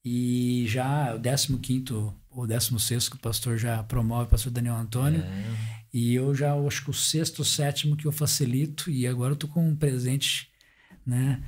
E 0.03 0.65
já 0.67 1.15
o 1.15 1.57
15 1.57 1.85
ou 2.29 2.45
16 2.45 3.07
que 3.07 3.15
o 3.15 3.19
pastor 3.19 3.57
já 3.57 3.81
promove, 3.81 4.25
o 4.25 4.29
pastor 4.29 4.51
Daniel 4.51 4.75
Antônio. 4.75 5.21
É. 5.21 5.55
E 5.93 6.13
eu 6.13 6.35
já 6.35 6.53
acho 6.53 6.83
que 6.83 6.89
o 6.89 6.93
sexto, 6.93 7.45
sétimo 7.45 7.95
que 7.95 8.05
eu 8.05 8.11
facilito. 8.11 8.91
E 8.91 9.07
agora 9.07 9.31
eu 9.31 9.37
tô 9.37 9.47
com 9.47 9.65
um 9.65 9.73
presente, 9.73 10.49
né? 11.05 11.41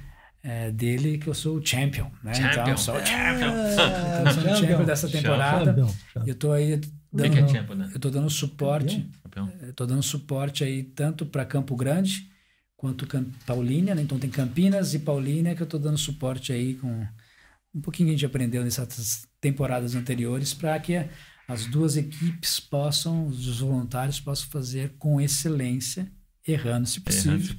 é, 0.47 0.71
dele 0.71 1.17
que 1.17 1.27
eu 1.27 1.33
sou 1.33 1.57
o 1.57 1.65
champion, 1.65 2.09
né? 2.23 2.33
Champion. 2.33 2.51
Então, 2.51 2.67
eu 2.69 2.77
sou 2.77 2.95
o 2.95 3.05
champion. 3.05 3.51
Ah, 3.77 4.23
Eu 4.27 4.33
sou 4.33 4.43
o 4.43 4.55
champion 4.55 4.85
dessa 4.85 5.09
temporada. 5.09 5.65
Champion, 5.65 5.93
champion. 6.13 6.27
Eu 6.29 6.35
tô 6.35 6.51
aí 6.53 6.79
dando, 7.11 7.31
que 7.31 7.57
é 7.57 7.75
né? 7.75 7.91
eu 7.93 7.99
tô 7.99 8.09
dando 8.09 8.29
suporte, 8.29 9.09
Campeão. 9.23 9.51
eu 9.61 9.73
tô 9.73 9.85
dando 9.85 10.03
suporte 10.03 10.63
aí 10.63 10.83
tanto 10.83 11.25
para 11.25 11.45
Campo 11.45 11.75
Grande 11.75 12.29
quanto 12.75 13.07
Paulínia, 13.45 13.95
né? 13.95 14.01
Então 14.01 14.19
tem 14.19 14.29
Campinas 14.29 14.93
e 14.93 14.99
Paulínia 14.99 15.55
que 15.55 15.61
eu 15.63 15.67
tô 15.67 15.77
dando 15.79 15.97
suporte 15.97 16.51
aí 16.51 16.75
com 16.75 17.07
um 17.73 17.81
pouquinho 17.81 18.07
que 18.07 18.13
a 18.15 18.17
gente 18.17 18.25
aprendeu 18.25 18.63
nessas 18.63 19.27
temporadas 19.41 19.95
anteriores 19.95 20.53
para 20.53 20.79
que 20.79 20.93
as 21.47 21.65
duas 21.65 21.95
equipes 21.95 22.59
possam, 22.59 23.27
os 23.27 23.59
voluntários 23.59 24.19
possam 24.19 24.49
fazer 24.49 24.95
com 24.99 25.21
excelência, 25.21 26.11
errando 26.45 26.87
se 26.87 26.99
possível, 27.01 27.55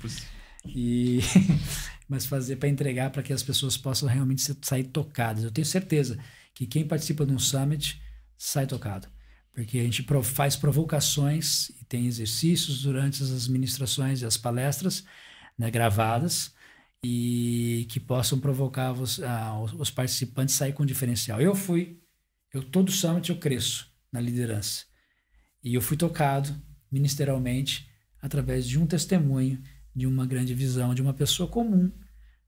e 0.66 1.20
mas 2.08 2.26
fazer 2.26 2.56
para 2.56 2.68
entregar 2.68 3.10
para 3.10 3.22
que 3.22 3.32
as 3.32 3.42
pessoas 3.42 3.76
possam 3.76 4.08
realmente 4.08 4.42
se- 4.42 4.56
sair 4.62 4.84
tocadas. 4.84 5.42
Eu 5.44 5.50
tenho 5.50 5.66
certeza 5.66 6.18
que 6.54 6.66
quem 6.66 6.86
participa 6.86 7.24
de 7.24 7.32
um 7.32 7.38
summit 7.38 8.00
sai 8.36 8.66
tocado, 8.66 9.08
porque 9.59 9.80
a 9.80 9.82
gente 9.82 10.06
faz 10.22 10.55
provocações 10.55 11.70
e 11.70 11.85
tem 11.85 12.06
exercícios 12.06 12.82
durante 12.82 13.20
as 13.24 13.48
ministrações 13.48 14.22
e 14.22 14.24
as 14.24 14.36
palestras 14.36 15.05
né, 15.59 15.68
gravadas 15.68 16.55
e 17.02 17.85
que 17.90 17.98
possam 17.98 18.39
provocar 18.39 18.93
os, 18.93 19.20
ah, 19.20 19.60
os 19.76 19.90
participantes 19.90 20.55
a 20.55 20.59
sair 20.59 20.74
com 20.74 20.86
diferencial. 20.86 21.40
Eu 21.40 21.56
fui, 21.56 22.01
eu 22.55 22.62
todo 22.62 22.93
summit 22.93 23.30
eu 23.30 23.39
cresço 23.40 23.93
na 24.12 24.20
liderança 24.20 24.85
e 25.64 25.74
eu 25.74 25.82
fui 25.82 25.97
tocado 25.97 26.55
ministerialmente 26.89 27.90
através 28.22 28.64
de 28.64 28.78
um 28.78 28.86
testemunho 28.86 29.60
de 29.93 30.06
uma 30.06 30.24
grande 30.24 30.55
visão 30.55 30.94
de 30.94 31.02
uma 31.02 31.12
pessoa 31.12 31.48
comum 31.48 31.90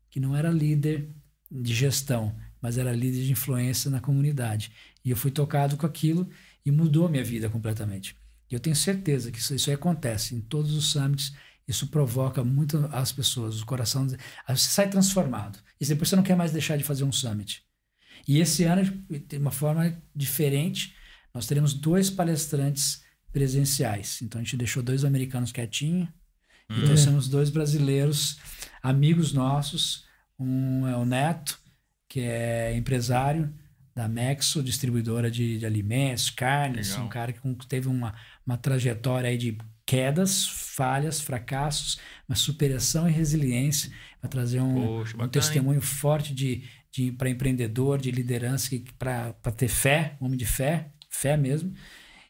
que 0.08 0.20
não 0.20 0.36
era 0.36 0.48
líder 0.48 1.10
de 1.50 1.74
gestão, 1.74 2.36
mas 2.62 2.78
era 2.78 2.92
líder 2.92 3.24
de 3.24 3.32
influência 3.32 3.90
na 3.90 3.98
comunidade. 3.98 4.70
E 5.04 5.10
eu 5.10 5.16
fui 5.16 5.32
tocado 5.32 5.76
com 5.76 5.84
aquilo 5.84 6.30
e 6.64 6.70
mudou 6.70 7.06
a 7.06 7.10
minha 7.10 7.24
vida 7.24 7.48
completamente. 7.48 8.16
E 8.50 8.54
eu 8.54 8.60
tenho 8.60 8.76
certeza 8.76 9.30
que 9.30 9.38
isso, 9.38 9.54
isso 9.54 9.70
acontece 9.70 10.34
em 10.34 10.40
todos 10.40 10.74
os 10.74 10.90
summits. 10.90 11.32
Isso 11.66 11.86
provoca 11.86 12.42
muito 12.42 12.88
as 12.92 13.12
pessoas, 13.12 13.60
o 13.60 13.66
coração. 13.66 14.06
Você 14.06 14.68
sai 14.68 14.90
transformado. 14.90 15.58
E 15.80 15.86
depois 15.86 16.08
você 16.08 16.16
não 16.16 16.22
quer 16.22 16.36
mais 16.36 16.50
deixar 16.52 16.76
de 16.76 16.82
fazer 16.82 17.04
um 17.04 17.12
summit. 17.12 17.62
E 18.26 18.38
esse 18.38 18.64
ano, 18.64 18.82
de 19.08 19.36
uma 19.36 19.52
forma 19.52 19.96
diferente, 20.14 20.94
nós 21.32 21.46
teremos 21.46 21.72
dois 21.72 22.10
palestrantes 22.10 23.04
presenciais. 23.32 24.20
Então 24.20 24.40
a 24.40 24.44
gente 24.44 24.56
deixou 24.56 24.82
dois 24.82 25.04
americanos 25.04 25.52
quietinhos 25.52 26.08
e 26.68 26.84
trouxemos 26.84 27.28
dois 27.28 27.50
brasileiros, 27.50 28.38
amigos 28.82 29.32
nossos. 29.32 30.04
Um 30.38 30.86
é 30.86 30.96
o 30.96 31.04
Neto, 31.04 31.58
que 32.08 32.20
é 32.20 32.76
empresário 32.76 33.52
da 34.00 34.08
Mexo, 34.08 34.62
distribuidora 34.62 35.30
de, 35.30 35.58
de 35.58 35.66
alimentos, 35.66 36.30
carnes, 36.30 36.90
Legal. 36.90 37.04
um 37.04 37.08
cara 37.10 37.32
que 37.34 37.66
teve 37.66 37.86
uma, 37.86 38.14
uma 38.46 38.56
trajetória 38.56 39.28
aí 39.28 39.36
de 39.36 39.58
quedas, 39.84 40.46
falhas, 40.48 41.20
fracassos, 41.20 41.98
mas 42.26 42.38
superação 42.38 43.06
e 43.06 43.12
resiliência, 43.12 43.90
vai 44.22 44.30
trazer 44.30 44.60
um, 44.60 44.74
Poxa, 44.74 45.22
um 45.22 45.28
testemunho 45.28 45.82
forte 45.82 46.32
de, 46.32 46.62
de 46.90 47.12
para 47.12 47.28
empreendedor, 47.28 47.98
de 48.00 48.10
liderança, 48.10 48.70
para 48.98 49.32
ter 49.54 49.68
fé, 49.68 50.16
homem 50.18 50.38
de 50.38 50.46
fé, 50.46 50.92
fé 51.10 51.36
mesmo. 51.36 51.74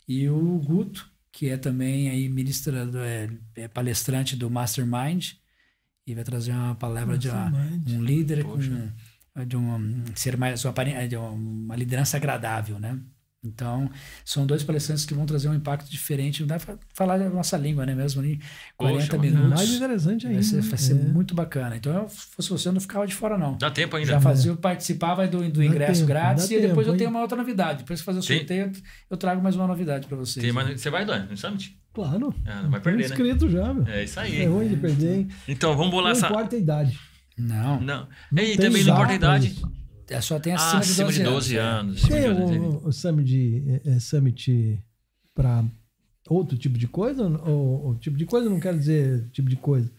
E 0.08 0.28
o 0.28 0.58
Guto, 0.58 1.08
que 1.30 1.50
é 1.50 1.56
também 1.56 2.10
aí 2.10 2.28
ministra, 2.28 2.84
do- 2.84 2.98
é, 2.98 3.28
é 3.54 3.68
palestrante 3.68 4.34
do 4.34 4.50
Mastermind, 4.50 5.34
e 6.04 6.14
vai 6.16 6.24
trazer 6.24 6.50
uma 6.50 6.74
palavra 6.74 7.16
de 7.16 7.28
uma- 7.28 7.52
um 7.86 8.02
líder 8.02 8.42
Poxa. 8.44 8.70
com 8.70 8.92
de 9.46 9.56
uma, 9.56 9.80
ser 10.14 10.36
mais 10.36 10.64
uma, 10.64 10.74
uma 11.30 11.76
liderança 11.76 12.16
agradável, 12.16 12.78
né? 12.78 12.98
Então, 13.42 13.90
são 14.22 14.44
dois 14.44 14.62
palestrantes 14.62 15.06
que 15.06 15.14
vão 15.14 15.24
trazer 15.24 15.48
um 15.48 15.54
impacto 15.54 15.90
diferente. 15.90 16.40
Não 16.40 16.46
dá 16.46 16.58
pra 16.58 16.76
falar 16.92 17.14
a 17.14 17.30
nossa 17.30 17.56
língua, 17.56 17.86
né? 17.86 17.94
Mesmo 17.94 18.20
ali, 18.20 18.38
40 18.76 19.06
Poxa, 19.06 19.18
minutos. 19.18 19.48
Mais 19.48 19.70
interessante 19.70 20.26
ainda. 20.26 20.40
Vai 20.40 20.42
ser, 20.42 20.60
vai 20.60 20.78
ser 20.78 20.92
é. 20.92 21.08
muito 21.08 21.34
bacana. 21.34 21.74
Então, 21.74 21.90
eu, 21.94 22.08
se 22.10 22.26
fosse 22.36 22.50
você, 22.50 22.68
eu 22.68 22.72
não 22.74 22.80
ficava 22.82 23.06
de 23.06 23.14
fora, 23.14 23.38
não. 23.38 23.56
Dá 23.56 23.70
tempo 23.70 23.96
ainda. 23.96 24.10
Já 24.10 24.20
fazia, 24.20 24.50
eu 24.50 24.58
participava 24.58 25.26
do, 25.26 25.48
do 25.48 25.64
ingresso 25.64 26.00
tempo, 26.00 26.08
grátis 26.08 26.50
e 26.50 26.60
depois 26.60 26.86
tempo, 26.86 26.94
eu 26.94 26.98
tenho 26.98 27.08
uma 27.08 27.20
outra 27.22 27.38
novidade. 27.38 27.78
Depois 27.78 28.00
de 28.00 28.04
fazer 28.04 28.18
o 28.18 28.22
Tem- 28.22 28.38
sorteio, 28.40 28.66
eu- 28.66 28.72
eu 29.08 29.16
trago 29.16 29.42
mais 29.42 29.56
uma 29.56 29.66
novidade 29.66 30.06
para 30.06 30.18
vocês. 30.18 30.44
Tem 30.44 30.52
mais- 30.52 30.78
Você 30.78 30.90
vai, 30.90 31.06
Dan, 31.06 31.24
no 31.24 31.36
Summit? 31.36 31.78
Claro. 31.94 32.34
Ah, 32.44 32.62
não 32.64 32.70
vai 32.70 32.80
perder, 32.80 32.98
né? 32.98 33.04
inscrito 33.06 33.48
já, 33.48 33.72
meu. 33.72 33.86
É 33.88 34.04
isso 34.04 34.20
aí. 34.20 34.42
É 34.42 34.46
ruim 34.46 34.68
de 34.68 34.76
perder, 34.76 35.16
hein? 35.16 35.28
Então, 35.48 35.74
vamos 35.74 35.90
bolar 35.90 36.12
Não 36.12 36.18
essa... 36.18 36.26
importa 36.26 36.56
a 36.56 36.58
idade. 36.58 36.98
Não, 37.40 37.80
Não. 37.80 38.08
Não 38.30 38.42
e 38.42 38.46
tem 38.48 38.56
também 38.56 38.84
não 38.84 38.92
importa 38.94 39.12
a 39.12 39.16
idade. 39.16 39.46
isso. 39.48 39.72
é 40.08 40.20
só 40.20 40.38
tem 40.40 40.52
Ah, 40.52 40.56
acima, 40.56 40.80
acima 40.80 41.12
de 41.12 41.22
12 41.22 41.56
anos. 41.56 42.02
Tem 42.02 42.18
Acima 42.18 42.34
de 42.34 42.40
12 42.40 42.54
anos. 42.56 42.84
o, 42.84 42.88
o 42.88 42.92
Summit, 42.92 43.64
é, 43.84 43.90
é, 43.90 44.00
Summit 44.00 44.78
para 45.34 45.64
outro 46.28 46.56
tipo 46.58 46.76
de 46.78 46.86
coisa? 46.88 47.22
Ou, 47.26 47.86
ou 47.86 47.94
tipo 47.96 48.16
de 48.16 48.26
coisa, 48.26 48.48
não 48.50 48.60
quero 48.60 48.78
dizer 48.78 49.28
tipo 49.32 49.48
de 49.48 49.56
coisa. 49.56 49.90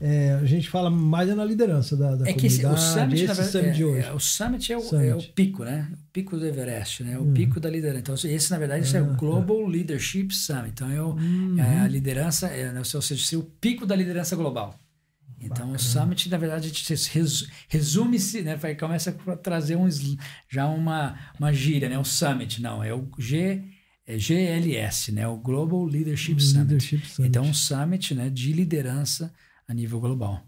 É, 0.00 0.32
a 0.34 0.44
gente 0.44 0.68
fala 0.68 0.90
mais 0.90 1.30
é 1.30 1.34
na 1.34 1.44
liderança 1.44 1.96
da, 1.96 2.14
da 2.16 2.28
É 2.28 2.32
que 2.34 2.46
esse, 2.48 2.60
comunidade, 2.62 2.84
o 2.84 2.92
Summit, 2.92 3.14
esse 3.14 3.26
verdade, 3.26 3.48
Summit 3.52 3.72
de 3.76 3.82
é- 3.82 3.86
hoje. 3.86 4.06
é- 4.08 4.12
o 4.12 4.18
Summit 4.20 4.72
é 4.72 4.76
o, 4.76 4.80
Summit. 4.80 5.08
é 5.08 5.14
o 5.14 5.22
pico, 5.32 5.64
né? 5.64 5.88
O 5.94 6.12
pico 6.12 6.36
do 6.36 6.44
Everest, 6.46 7.02
né? 7.04 7.16
O 7.18 7.22
Uhum. 7.22 7.32
pico 7.32 7.60
da 7.60 7.70
liderança. 7.70 8.00
Então, 8.00 8.14
esse, 8.14 8.50
na 8.50 8.58
verdade, 8.58 8.84
esse 8.84 8.96
é 8.96 9.00
Ah, 9.00 9.04
o 9.04 9.06
tá. 9.06 9.12
Global 9.14 9.64
Leadership 9.66 10.30
Summit. 10.34 10.70
Então, 10.72 10.90
é, 10.90 11.00
o, 11.00 11.14
Uhum. 11.14 11.58
é 11.58 11.78
a 11.80 11.88
liderança, 11.88 12.48
é, 12.48 12.70
né, 12.72 12.78
ou 12.80 12.84
seja, 12.84 13.24
ser 13.24 13.36
o 13.36 13.44
pico 13.44 13.86
da 13.86 13.94
liderança 13.96 14.34
global. 14.36 14.78
Então, 15.44 15.72
o 15.72 15.78
Summit, 15.78 16.28
na 16.28 16.36
verdade, 16.38 16.66
a 16.66 16.68
gente 16.68 16.94
res- 17.12 17.48
resume-se, 17.68 18.42
né? 18.42 18.56
vai- 18.56 18.74
Começa 18.74 19.16
a 19.28 19.36
trazer 19.36 19.76
um, 19.76 19.88
já 20.48 20.66
uma, 20.66 21.18
uma 21.38 21.52
gíria, 21.52 21.88
né? 21.88 21.98
O 21.98 22.04
Summit, 22.04 22.60
não, 22.62 22.82
é 22.82 22.92
o 22.94 23.08
G, 23.18 23.62
é 24.06 24.18
GLS, 24.18 25.12
né? 25.12 25.26
O 25.28 25.36
Global 25.36 25.84
Leadership 25.84 26.40
Summit. 26.40 26.58
Leadership 26.68 27.06
Summit. 27.06 27.28
Então, 27.28 27.44
um 27.44 27.54
summit 27.54 28.14
né, 28.14 28.28
de 28.30 28.52
liderança 28.52 29.32
a 29.68 29.72
nível 29.74 30.00
global. 30.00 30.42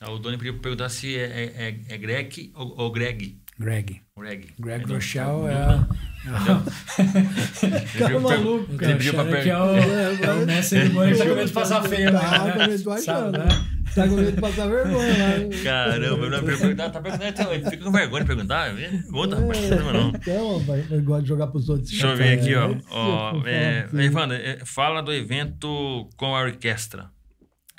Ah, 0.00 0.10
O 0.10 0.18
Doni 0.18 0.36
podia 0.38 0.54
perguntar 0.58 0.88
se 0.88 1.14
é, 1.16 1.24
é, 1.24 1.68
é, 1.68 1.94
é 1.94 1.98
Greg 1.98 2.50
ou, 2.54 2.74
ou 2.80 2.90
Greg. 2.92 3.38
Greg. 3.58 4.00
Greg. 4.16 4.54
Greg 4.58 4.82
Então, 4.84 4.94
Rochelle 4.96 5.46
é. 5.48 6.09
Cara 7.98 8.20
maluco, 8.20 8.66
Ele 8.70 8.78
cara. 8.78 8.96
pediu 8.96 9.14
pra 9.14 9.22
Rochelle 9.22 9.42
que 9.42 9.50
é 9.50 9.58
o, 9.58 9.76
é 9.76 10.42
o 10.42 10.46
mestre 10.46 10.88
do 10.88 10.94
tá 10.94 11.24
com 11.24 11.34
medo 11.34 11.46
de 11.46 11.52
passar 11.52 11.82
feio. 11.82 12.12
Tá 12.12 12.44
né? 12.44 12.52
com 12.52 12.58
medo 12.58 12.78
de 12.78 12.84
passar, 12.84 13.04
Sabe, 13.04 13.38
né? 13.38 13.44
né? 13.44 13.66
Tá 13.94 14.08
com 14.08 14.14
medo 14.14 14.32
de 14.32 14.40
passar 14.40 14.66
vergonha 14.68 15.18
lá. 15.18 15.36
hein? 15.38 15.50
Caramba, 15.64 16.24
eu 16.26 16.30
não 16.30 16.44
perguntar, 16.44 16.90
tá 16.90 17.00
perguntando. 17.00 17.70
Fica 17.70 17.84
com 17.84 17.90
vergonha 17.90 18.20
de 18.22 18.26
perguntar. 18.26 18.74
Pergunta, 18.74 19.36
rapaz, 19.36 19.70
não 19.70 19.76
tem 19.76 19.92
não. 19.92 20.08
Então, 20.10 21.04
gosto 21.04 21.22
de 21.22 21.28
jogar 21.28 21.46
pros 21.46 21.68
outros. 21.70 21.88
Deixa 21.90 22.06
eu 22.06 22.16
ver 22.16 22.38
aqui, 22.38 22.54
ó. 22.54 22.70
É, 22.70 22.80
ó 22.90 23.46
é, 23.46 23.84
assim. 23.84 24.02
Evandro, 24.02 24.36
é, 24.36 24.58
fala 24.64 25.02
do 25.02 25.12
evento 25.12 26.08
com 26.16 26.36
a 26.36 26.42
orquestra. 26.42 27.10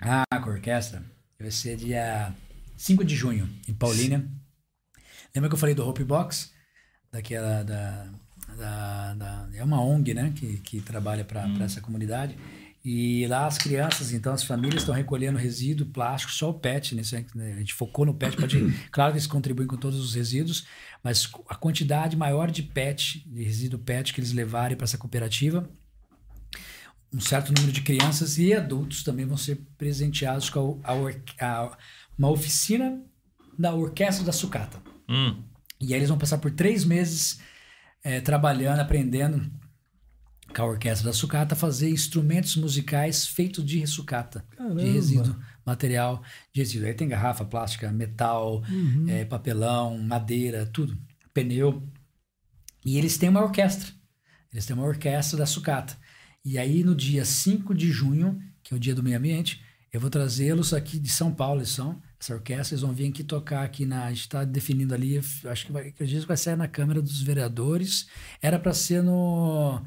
Ah, 0.01 0.23
com 0.41 0.49
a 0.49 0.53
orquestra. 0.53 1.03
Vai 1.39 1.51
ser 1.51 1.75
dia 1.75 2.33
5 2.75 3.05
de 3.05 3.15
junho, 3.15 3.47
em 3.67 3.73
Paulínia. 3.73 4.25
Lembra 5.35 5.47
que 5.47 5.53
eu 5.53 5.59
falei 5.59 5.75
do 5.75 5.87
Hope 5.87 6.03
Box? 6.03 6.51
Daquela. 7.11 7.63
Da, 7.63 8.07
da, 8.61 9.13
da- 9.15 9.49
é 9.53 9.63
uma 9.63 9.81
ONG, 9.83 10.13
né? 10.13 10.31
Que, 10.35 10.57
que 10.57 10.81
trabalha 10.81 11.25
para 11.25 11.45
essa 11.63 11.81
comunidade. 11.81 12.37
E 12.83 13.27
lá 13.27 13.45
as 13.45 13.57
crianças, 13.59 14.11
então 14.11 14.33
as 14.33 14.43
famílias 14.43 14.81
estão 14.81 14.95
recolhendo 14.95 15.37
resíduo 15.37 15.85
plástico, 15.85 16.31
só 16.31 16.49
o 16.49 16.53
PET, 16.53 16.95
né? 16.95 17.01
É- 17.13 17.37
né, 17.37 17.53
A 17.53 17.59
gente 17.59 17.73
focou 17.73 18.05
no 18.05 18.13
PET, 18.13 18.35
pode, 18.37 18.57
claro 18.91 19.11
que 19.11 19.17
eles 19.17 19.27
contribuem 19.27 19.67
com 19.67 19.77
todos 19.77 19.99
os 19.99 20.15
resíduos, 20.15 20.65
mas 21.03 21.29
a 21.49 21.55
quantidade 21.55 22.15
maior 22.17 22.49
de 22.49 22.63
PET, 22.63 23.23
de 23.27 23.43
resíduo 23.43 23.79
PET 23.79 24.13
que 24.13 24.19
eles 24.19 24.31
levarem 24.33 24.75
para 24.75 24.85
essa 24.85 24.97
cooperativa, 24.97 25.69
um 27.13 27.19
certo 27.19 27.51
número 27.53 27.71
de 27.73 27.81
crianças 27.81 28.37
e 28.37 28.53
adultos 28.53 29.03
também 29.03 29.25
vão 29.25 29.37
ser 29.37 29.59
presenteados 29.77 30.49
com 30.49 30.79
a, 30.83 30.93
a 30.93 31.63
a- 31.65 31.77
uma 32.17 32.29
oficina 32.29 33.01
da 33.59 33.73
Orquestra 33.75 34.23
da 34.25 34.31
Sucata. 34.31 34.81
Hum, 35.09 35.35
E 35.79 35.93
aí 35.93 35.99
eles 35.99 36.09
vão 36.09 36.17
passar 36.17 36.37
por 36.37 36.51
três 36.51 36.85
meses 36.85 37.39
eh, 38.03 38.21
trabalhando, 38.21 38.79
aprendendo 38.79 39.51
com 40.55 40.61
a 40.63 40.65
Orquestra 40.65 41.07
da 41.09 41.13
Sucata 41.13 41.55
fazer 41.55 41.89
instrumentos 41.89 42.57
musicais 42.57 43.25
feitos 43.25 43.63
de 43.65 43.85
sucata, 43.87 44.45
Caramba. 44.57 44.81
de 44.81 44.89
resíduo, 44.91 45.35
material 45.65 46.21
de 46.53 46.59
resíduo. 46.61 46.87
Aí 46.87 46.93
tem 46.93 47.07
garrafa, 47.07 47.45
plástica, 47.45 47.91
metal, 47.91 48.61
Uhum. 48.69 49.05
eh, 49.07 49.23
papelão, 49.25 49.97
madeira, 49.97 50.65
tudo, 50.65 50.97
pneu. 51.33 51.87
E 52.85 52.97
eles 52.97 53.17
têm 53.17 53.29
uma 53.29 53.41
orquestra. 53.43 53.91
Eles 54.51 54.65
têm 54.65 54.75
uma 54.75 54.85
orquestra 54.85 55.37
da 55.37 55.45
sucata. 55.45 55.95
E 56.43 56.57
aí 56.57 56.83
no 56.83 56.93
dia 56.95 57.23
5 57.23 57.73
de 57.73 57.89
junho, 57.91 58.41
que 58.63 58.73
é 58.73 58.77
o 58.77 58.79
dia 58.79 58.93
do 58.95 59.03
meio 59.03 59.17
ambiente, 59.17 59.63
eu 59.93 59.99
vou 60.01 60.09
trazê-los 60.09 60.73
aqui 60.73 60.99
de 60.99 61.09
São 61.09 61.33
Paulo, 61.33 61.59
eles 61.59 61.69
são, 61.69 62.01
essa 62.21 62.35
orquestra, 62.35 62.75
eles 62.75 62.81
vão 62.81 62.93
vir 62.93 63.09
aqui 63.09 63.23
tocar 63.23 63.63
aqui 63.63 63.83
na, 63.83 64.05
a 64.05 64.09
gente 64.09 64.21
está 64.21 64.43
definindo 64.43 64.93
ali, 64.93 65.17
acho 65.17 65.65
que 65.65 65.71
vai, 65.71 65.87
acredito 65.87 66.21
que 66.21 66.27
vai 66.27 66.37
sair 66.37 66.55
na 66.55 66.67
Câmara 66.67 67.01
dos 67.01 67.21
Vereadores, 67.21 68.07
era 68.41 68.59
para 68.59 68.73
ser 68.73 69.01
no 69.01 69.81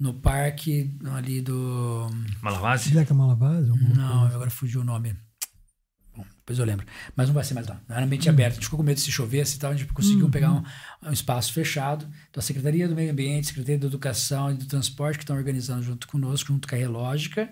no 0.00 0.12
parque 0.12 0.92
ali 1.14 1.40
do 1.40 2.10
Malavase? 2.42 2.90
Zeca 2.90 3.14
Malavase? 3.14 3.68
não, 3.68 3.76
coisa. 4.20 4.34
agora 4.34 4.50
fugiu 4.50 4.80
o 4.80 4.84
nome. 4.84 5.14
Bom, 6.16 6.24
Depois 6.38 6.58
eu 6.58 6.64
lembro. 6.64 6.84
Mas 7.14 7.28
não 7.28 7.34
vai 7.34 7.44
ser 7.44 7.54
mais 7.54 7.68
lá. 7.68 7.80
Era 7.88 8.04
ambiente 8.04 8.28
uhum. 8.28 8.34
aberto. 8.34 8.52
A 8.52 8.54
gente 8.56 8.64
ficou 8.64 8.78
com 8.78 8.82
medo 8.82 8.96
de 8.96 9.02
se 9.02 9.12
chover 9.12 9.46
e 9.46 9.58
tal. 9.58 9.70
A 9.70 9.76
gente 9.76 9.92
conseguiu 9.92 10.24
uhum. 10.24 10.30
pegar 10.30 10.50
um, 10.50 10.62
um, 11.04 11.12
espaço 11.12 11.52
fechado. 11.52 12.04
Então, 12.28 12.40
a 12.40 12.42
Secretaria 12.42 12.88
do 12.88 12.96
Meio 12.96 13.12
Ambiente, 13.12 13.46
Secretaria 13.46 13.78
da 13.78 13.86
Educação 13.86 14.50
e 14.50 14.54
do 14.54 14.66
Transporte, 14.66 15.18
que 15.18 15.22
estão 15.22 15.36
organizando 15.36 15.84
junto 15.84 16.08
conosco, 16.08 16.48
junto 16.48 16.66
com 16.66 16.74
a 16.74 16.78
Relógica, 16.78 17.48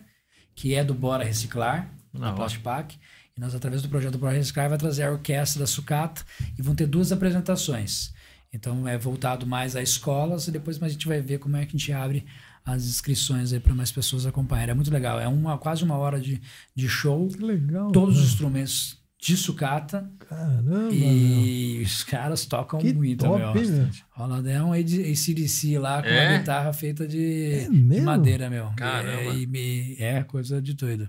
que 0.56 0.74
é 0.74 0.82
do 0.82 0.92
Bora 0.92 1.22
Reciclar, 1.22 1.88
na 2.12 2.32
Plastpac. 2.32 2.96
E 2.96 3.00
nós, 3.40 3.54
através 3.54 3.80
do 3.80 3.88
projeto 3.88 4.12
do 4.12 4.18
Bora 4.18 4.36
Reciclar, 4.36 4.68
vai 4.68 4.76
trazer 4.76 5.04
a 5.04 5.10
orquestra 5.10 5.60
da 5.60 5.66
Sucata 5.66 6.22
e 6.58 6.60
vão 6.60 6.74
ter 6.74 6.86
duas 6.86 7.10
apresentações. 7.10 8.12
Então, 8.52 8.86
é 8.86 8.98
voltado 8.98 9.46
mais 9.46 9.74
a 9.74 9.82
escolas 9.82 10.46
e 10.46 10.50
depois 10.50 10.80
a 10.82 10.88
gente 10.88 11.08
vai 11.08 11.22
ver 11.22 11.38
como 11.38 11.56
é 11.56 11.64
que 11.64 11.74
a 11.74 11.78
gente 11.78 11.90
abre 11.90 12.26
as 12.62 12.84
inscrições 12.84 13.54
aí 13.54 13.58
para 13.58 13.74
mais 13.74 13.90
pessoas 13.90 14.26
acompanharem. 14.26 14.72
É 14.72 14.74
muito 14.74 14.90
legal. 14.90 15.18
É 15.18 15.26
uma, 15.26 15.56
quase 15.56 15.82
uma 15.82 15.96
hora 15.96 16.20
de, 16.20 16.38
de 16.74 16.86
show. 16.86 17.28
Que 17.28 17.42
legal. 17.42 17.90
Todos 17.90 18.18
os 18.18 18.28
instrumentos 18.28 18.98
de 19.18 19.34
sucata. 19.38 20.10
Caramba! 20.18 20.92
E 20.92 21.76
meu. 21.76 21.82
os 21.82 22.04
caras 22.04 22.44
tocam 22.44 22.78
que 22.78 22.92
muito, 22.92 23.24
top, 23.24 23.38
meu. 23.38 23.88
Roland 24.10 24.50
é 24.50 24.62
um 24.62 24.74
ACDC 24.74 25.78
lá 25.78 26.02
com 26.02 26.08
é? 26.08 26.28
uma 26.28 26.38
guitarra 26.38 26.72
feita 26.74 27.08
de, 27.08 27.52
é 27.54 27.68
de 27.70 28.00
madeira, 28.02 28.50
meu. 28.50 28.70
Caramba! 28.76 29.32
É, 29.32 29.36
e, 29.38 29.96
é 29.98 30.22
coisa 30.24 30.60
de 30.60 30.74
doido. 30.74 31.08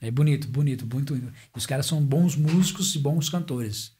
É 0.00 0.10
bonito, 0.10 0.48
bonito, 0.48 0.86
muito. 0.86 1.20
Os 1.54 1.66
caras 1.66 1.86
são 1.86 2.02
bons 2.02 2.34
músicos 2.36 2.94
e 2.94 2.98
bons 2.98 3.28
cantores. 3.28 3.92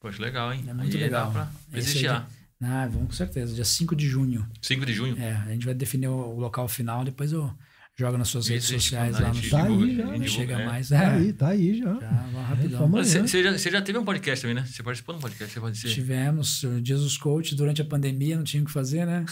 Poxa, 0.00 0.22
legal, 0.22 0.52
hein? 0.52 0.64
É 0.66 0.72
muito 0.72 0.96
Aí 0.96 1.02
legal. 1.02 1.26
Dá 1.26 1.32
pra 1.32 1.52
prestigiar. 1.70 2.28
Ah, 2.62 2.86
vamos 2.86 3.08
com 3.08 3.12
certeza. 3.12 3.54
Dia 3.54 3.64
5 3.64 3.94
de 3.94 4.08
junho. 4.08 4.48
5 4.62 4.86
de 4.86 4.92
junho? 4.94 5.18
É, 5.18 5.32
a 5.32 5.48
gente 5.50 5.66
vai 5.66 5.74
definir 5.74 6.08
o, 6.08 6.38
local 6.38 6.66
final, 6.66 7.04
depois 7.04 7.32
eu 7.32 7.52
jogo 7.96 8.18
nas 8.18 8.28
suas 8.28 8.48
redes 8.48 8.66
sociais 8.66 9.20
lá 9.20 9.32
no 9.32 9.48
Tá 9.48 9.64
aí 9.64 9.96
já. 9.96 10.26
chega 10.26 10.54
é. 10.54 10.66
mais. 10.66 10.88
Tá 10.88 10.96
é. 10.96 11.06
aí, 11.06 11.32
tá 11.32 11.48
aí 11.48 11.78
já. 11.78 12.00
Já, 12.00 12.42
rapidão. 12.42 12.88
Você, 12.90 13.42
já, 13.42 13.56
você 13.56 13.70
já 13.70 13.82
teve 13.82 13.98
um 13.98 14.04
podcast 14.04 14.42
também, 14.42 14.56
né? 14.56 14.64
Você 14.66 14.82
participou 14.82 15.14
de 15.14 15.18
um 15.18 15.22
podcast, 15.22 15.58
você. 15.60 15.88
Tivemos. 15.88 16.64
O 16.64 16.84
Jesus 16.84 17.16
Coach, 17.16 17.54
durante 17.54 17.82
a 17.82 17.84
pandemia, 17.84 18.36
não 18.36 18.42
tinha 18.42 18.62
o 18.62 18.66
que 18.66 18.72
fazer, 18.72 19.06
né? 19.06 19.24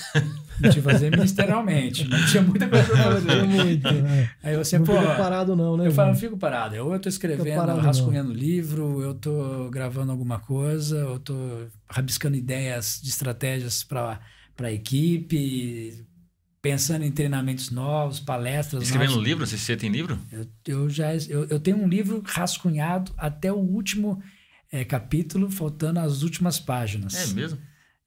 Não 0.60 0.70
tinha 0.70 0.74
que 0.74 0.80
fazer 0.80 1.10
ministerialmente. 1.10 2.06
Não 2.06 2.24
tinha 2.26 2.42
muita 2.42 2.68
coisa 2.68 2.86
pra 2.86 3.02
fazer. 3.02 3.42
muito, 3.42 3.90
né? 3.90 4.30
Aí 4.42 4.56
você, 4.56 4.78
não 4.78 4.86
pô. 4.86 4.94
Não 4.94 5.16
parado, 5.16 5.56
não, 5.56 5.76
né? 5.76 5.88
Eu 5.88 5.92
falo, 5.92 6.10
não 6.10 6.16
fico 6.16 6.36
parado. 6.38 6.76
Ou 6.76 6.92
eu 6.92 7.00
tô 7.00 7.08
escrevendo, 7.08 7.56
parado, 7.56 7.80
rascunhando 7.80 8.28
não. 8.28 8.36
livro, 8.36 9.02
eu 9.02 9.14
tô 9.14 9.68
gravando 9.70 10.12
alguma 10.12 10.38
coisa, 10.38 10.98
eu 10.98 11.18
tô 11.18 11.66
rabiscando 11.90 12.36
ideias 12.36 13.00
de 13.02 13.10
estratégias 13.10 13.82
para 13.82 14.20
a 14.60 14.72
equipe, 14.72 16.06
pensando 16.62 17.04
em 17.04 17.10
treinamentos 17.10 17.70
novos, 17.70 18.20
palestras 18.20 18.84
Escrevendo 18.84 19.10
novas. 19.10 19.26
livro? 19.26 19.46
Você, 19.46 19.76
tem 19.76 19.90
livro? 19.90 20.18
Eu, 20.30 20.46
eu 20.66 20.88
já 20.88 21.12
eu, 21.14 21.44
eu, 21.46 21.58
tenho 21.58 21.76
um 21.76 21.88
livro 21.88 22.22
rascunhado 22.24 23.12
até 23.18 23.52
o 23.52 23.56
último 23.56 24.22
é, 24.70 24.84
capítulo, 24.84 25.50
faltando 25.50 25.98
as 25.98 26.22
últimas 26.22 26.60
páginas. 26.60 27.30
É 27.30 27.34
mesmo? 27.34 27.58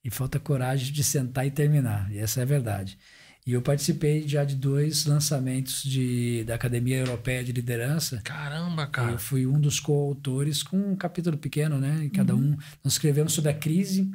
E 0.01 0.09
falta 0.09 0.39
coragem 0.39 0.93
de 0.93 1.03
sentar 1.03 1.45
e 1.45 1.51
terminar. 1.51 2.09
E 2.11 2.17
essa 2.17 2.39
é 2.39 2.43
a 2.43 2.45
verdade. 2.45 2.97
E 3.45 3.51
eu 3.51 3.61
participei 3.61 4.27
já 4.27 4.43
de 4.43 4.55
dois 4.55 5.05
lançamentos 5.05 5.83
de, 5.83 6.43
da 6.45 6.55
Academia 6.55 6.97
Europeia 6.97 7.43
de 7.43 7.51
Liderança. 7.51 8.21
Caramba, 8.23 8.87
cara! 8.87 9.11
Eu 9.11 9.19
fui 9.19 9.45
um 9.45 9.59
dos 9.59 9.79
coautores 9.79 10.63
com 10.63 10.77
um 10.77 10.95
capítulo 10.95 11.37
pequeno, 11.37 11.77
né? 11.77 12.05
Em 12.05 12.09
cada 12.09 12.33
uhum. 12.33 12.53
um. 12.53 12.57
Nós 12.83 12.93
escrevemos 12.93 13.33
sobre 13.33 13.51
a 13.51 13.53
crise 13.53 14.11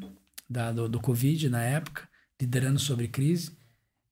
da, 0.48 0.72
do, 0.72 0.88
do 0.88 0.98
Covid 0.98 1.48
na 1.48 1.62
época, 1.62 2.08
liderando 2.40 2.80
sobre 2.80 3.06
crise. 3.06 3.60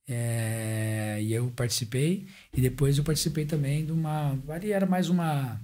É, 0.09 1.19
e 1.21 1.33
eu 1.33 1.51
participei. 1.51 2.27
E 2.57 2.61
depois 2.61 2.97
eu 2.99 3.05
participei 3.05 3.45
também 3.45 3.85
de 3.85 3.93
uma. 3.93 4.39
Ali 4.49 4.73
era 4.73 4.87
mais 4.87 5.09
uma, 5.09 5.61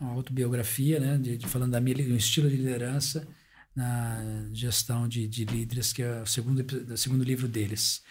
uma 0.00 0.12
autobiografia, 0.12 0.98
né? 0.98 1.18
De, 1.18 1.38
de 1.38 1.46
falando 1.46 1.72
da 1.72 1.80
minha, 1.80 1.96
do 1.96 2.16
estilo 2.16 2.50
de 2.50 2.56
liderança 2.56 3.26
na 3.74 4.48
gestão 4.52 5.08
de, 5.08 5.26
de 5.26 5.44
líderes, 5.44 5.92
que 5.92 6.02
é 6.02 6.22
o 6.22 6.26
segundo, 6.26 6.64
o 6.92 6.96
segundo 6.96 7.24
livro 7.24 7.48
deles. 7.48 8.02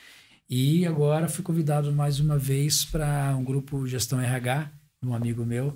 E 0.50 0.86
agora 0.86 1.30
fui 1.30 1.44
convidado 1.44 1.92
mais 1.92 2.20
uma 2.20 2.38
vez 2.38 2.84
para 2.86 3.36
um 3.36 3.44
grupo 3.44 3.88
Gestão 3.88 4.20
RH, 4.22 4.72
um 5.02 5.14
amigo 5.14 5.46
meu, 5.46 5.76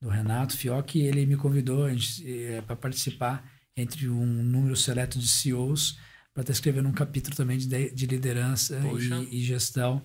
do 0.00 0.08
Renato 0.08 0.56
Fioc, 0.56 0.96
ele 0.96 1.26
me 1.26 1.36
convidou 1.36 1.88
é, 1.88 2.60
para 2.62 2.76
participar 2.76 3.48
entre 3.76 4.08
um 4.08 4.26
número 4.26 4.76
seleto 4.76 5.18
de 5.18 5.28
CEOs 5.28 5.98
para 6.38 6.42
estar 6.44 6.52
escrevendo 6.52 6.88
um 6.88 6.92
capítulo 6.92 7.34
também 7.34 7.58
de, 7.58 7.90
de 7.90 8.06
liderança 8.06 8.80
e, 8.96 9.38
e, 9.38 9.42
gestão 9.42 10.00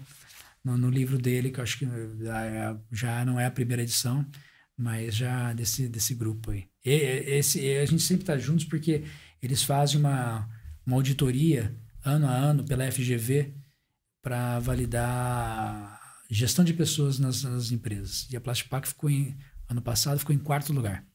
no, 0.63 0.75
no, 0.75 0.89
livro 0.89 1.19
dele, 1.19 1.51
que 1.51 1.59
eu 1.59 1.63
acho 1.63 1.77
que 1.77 1.85
é, 1.85 2.75
já 2.91 3.23
não 3.23 3.39
é 3.39 3.45
a 3.45 3.51
primeira 3.51 3.83
edição, 3.83 4.25
mas 4.75 5.13
já 5.13 5.53
desse, 5.53 5.87
desse 5.87 6.15
grupo 6.15 6.49
aí. 6.49 6.65
E, 6.83 6.91
esse, 7.37 7.77
a 7.77 7.85
gente 7.85 8.01
sempre 8.01 8.23
está 8.23 8.35
juntos 8.35 8.65
porque 8.65 9.03
eles 9.43 9.61
fazem 9.61 9.99
uma, 9.99 10.49
uma 10.83 10.95
auditoria 10.95 11.75
ano 12.03 12.25
a 12.25 12.31
ano 12.31 12.63
pela 12.63 12.91
FGV 12.91 13.53
para 14.19 14.57
validar 14.57 16.01
gestão 16.31 16.65
de 16.65 16.73
pessoas 16.73 17.19
nas, 17.19 17.43
nas 17.43 17.71
empresas. 17.71 18.27
E 18.31 18.35
a 18.35 18.41
Plastipac 18.41 18.87
ficou 18.87 19.07
em, 19.07 19.37
ano 19.69 19.83
passado 19.83 20.17
ficou 20.17 20.33
em 20.33 20.39
quarto 20.39 20.73
lugar 20.73 21.05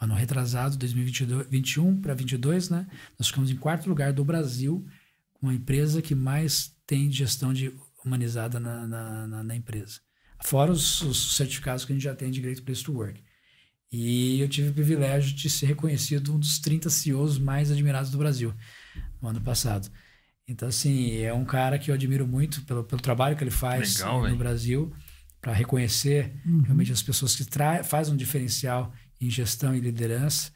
ano 0.00 0.14
retrasado, 0.14 0.76
2021 0.76 2.00
para 2.00 2.14
22, 2.14 2.70
né? 2.70 2.86
Nós 3.18 3.28
ficamos 3.28 3.50
em 3.50 3.56
quarto 3.56 3.88
lugar 3.88 4.12
do 4.12 4.24
Brasil 4.24 4.86
com 5.34 5.48
a 5.48 5.54
empresa 5.54 6.02
que 6.02 6.14
mais 6.14 6.74
tem 6.86 7.10
gestão 7.10 7.52
de 7.52 7.72
humanizada 8.04 8.60
na, 8.60 8.86
na, 8.86 9.26
na, 9.26 9.44
na 9.44 9.56
empresa. 9.56 10.00
Fora 10.44 10.70
os, 10.70 11.00
os, 11.00 11.36
certificados 11.36 11.84
que 11.84 11.92
a 11.92 11.94
gente 11.94 12.04
já 12.04 12.14
tem 12.14 12.30
de 12.30 12.40
Great 12.40 12.60
Place 12.62 12.82
to 12.84 12.92
Work. 12.92 13.22
E 13.90 14.40
eu 14.40 14.48
tive 14.48 14.68
o 14.70 14.74
privilégio 14.74 15.34
de 15.34 15.48
ser 15.48 15.66
reconhecido 15.66 16.34
um 16.34 16.38
dos 16.38 16.58
30 16.58 16.90
CEOs 16.90 17.38
mais 17.38 17.70
admirados 17.70 18.10
do 18.10 18.18
Brasil 18.18 18.52
no 19.22 19.28
ano 19.28 19.40
passado. 19.40 19.88
Então, 20.46 20.68
assim, 20.68 21.18
é 21.18 21.32
um 21.32 21.44
cara 21.44 21.78
que 21.78 21.90
eu 21.90 21.94
admiro 21.94 22.26
muito 22.26 22.62
pelo, 22.62 22.84
pelo 22.84 23.00
trabalho 23.00 23.36
que 23.36 23.42
ele 23.42 23.50
faz 23.50 23.98
Legal, 23.98 24.18
no 24.18 24.24
véio. 24.24 24.36
Brasil, 24.36 24.92
para 25.40 25.52
reconhecer 25.52 26.34
uhum. 26.44 26.62
realmente 26.62 26.92
as 26.92 27.02
pessoas 27.02 27.34
que 27.34 27.44
fazem 27.84 28.12
um 28.12 28.16
diferencial 28.16 28.92
em 29.26 29.30
gestão 29.30 29.74
e 29.74 29.80
liderança. 29.80 30.52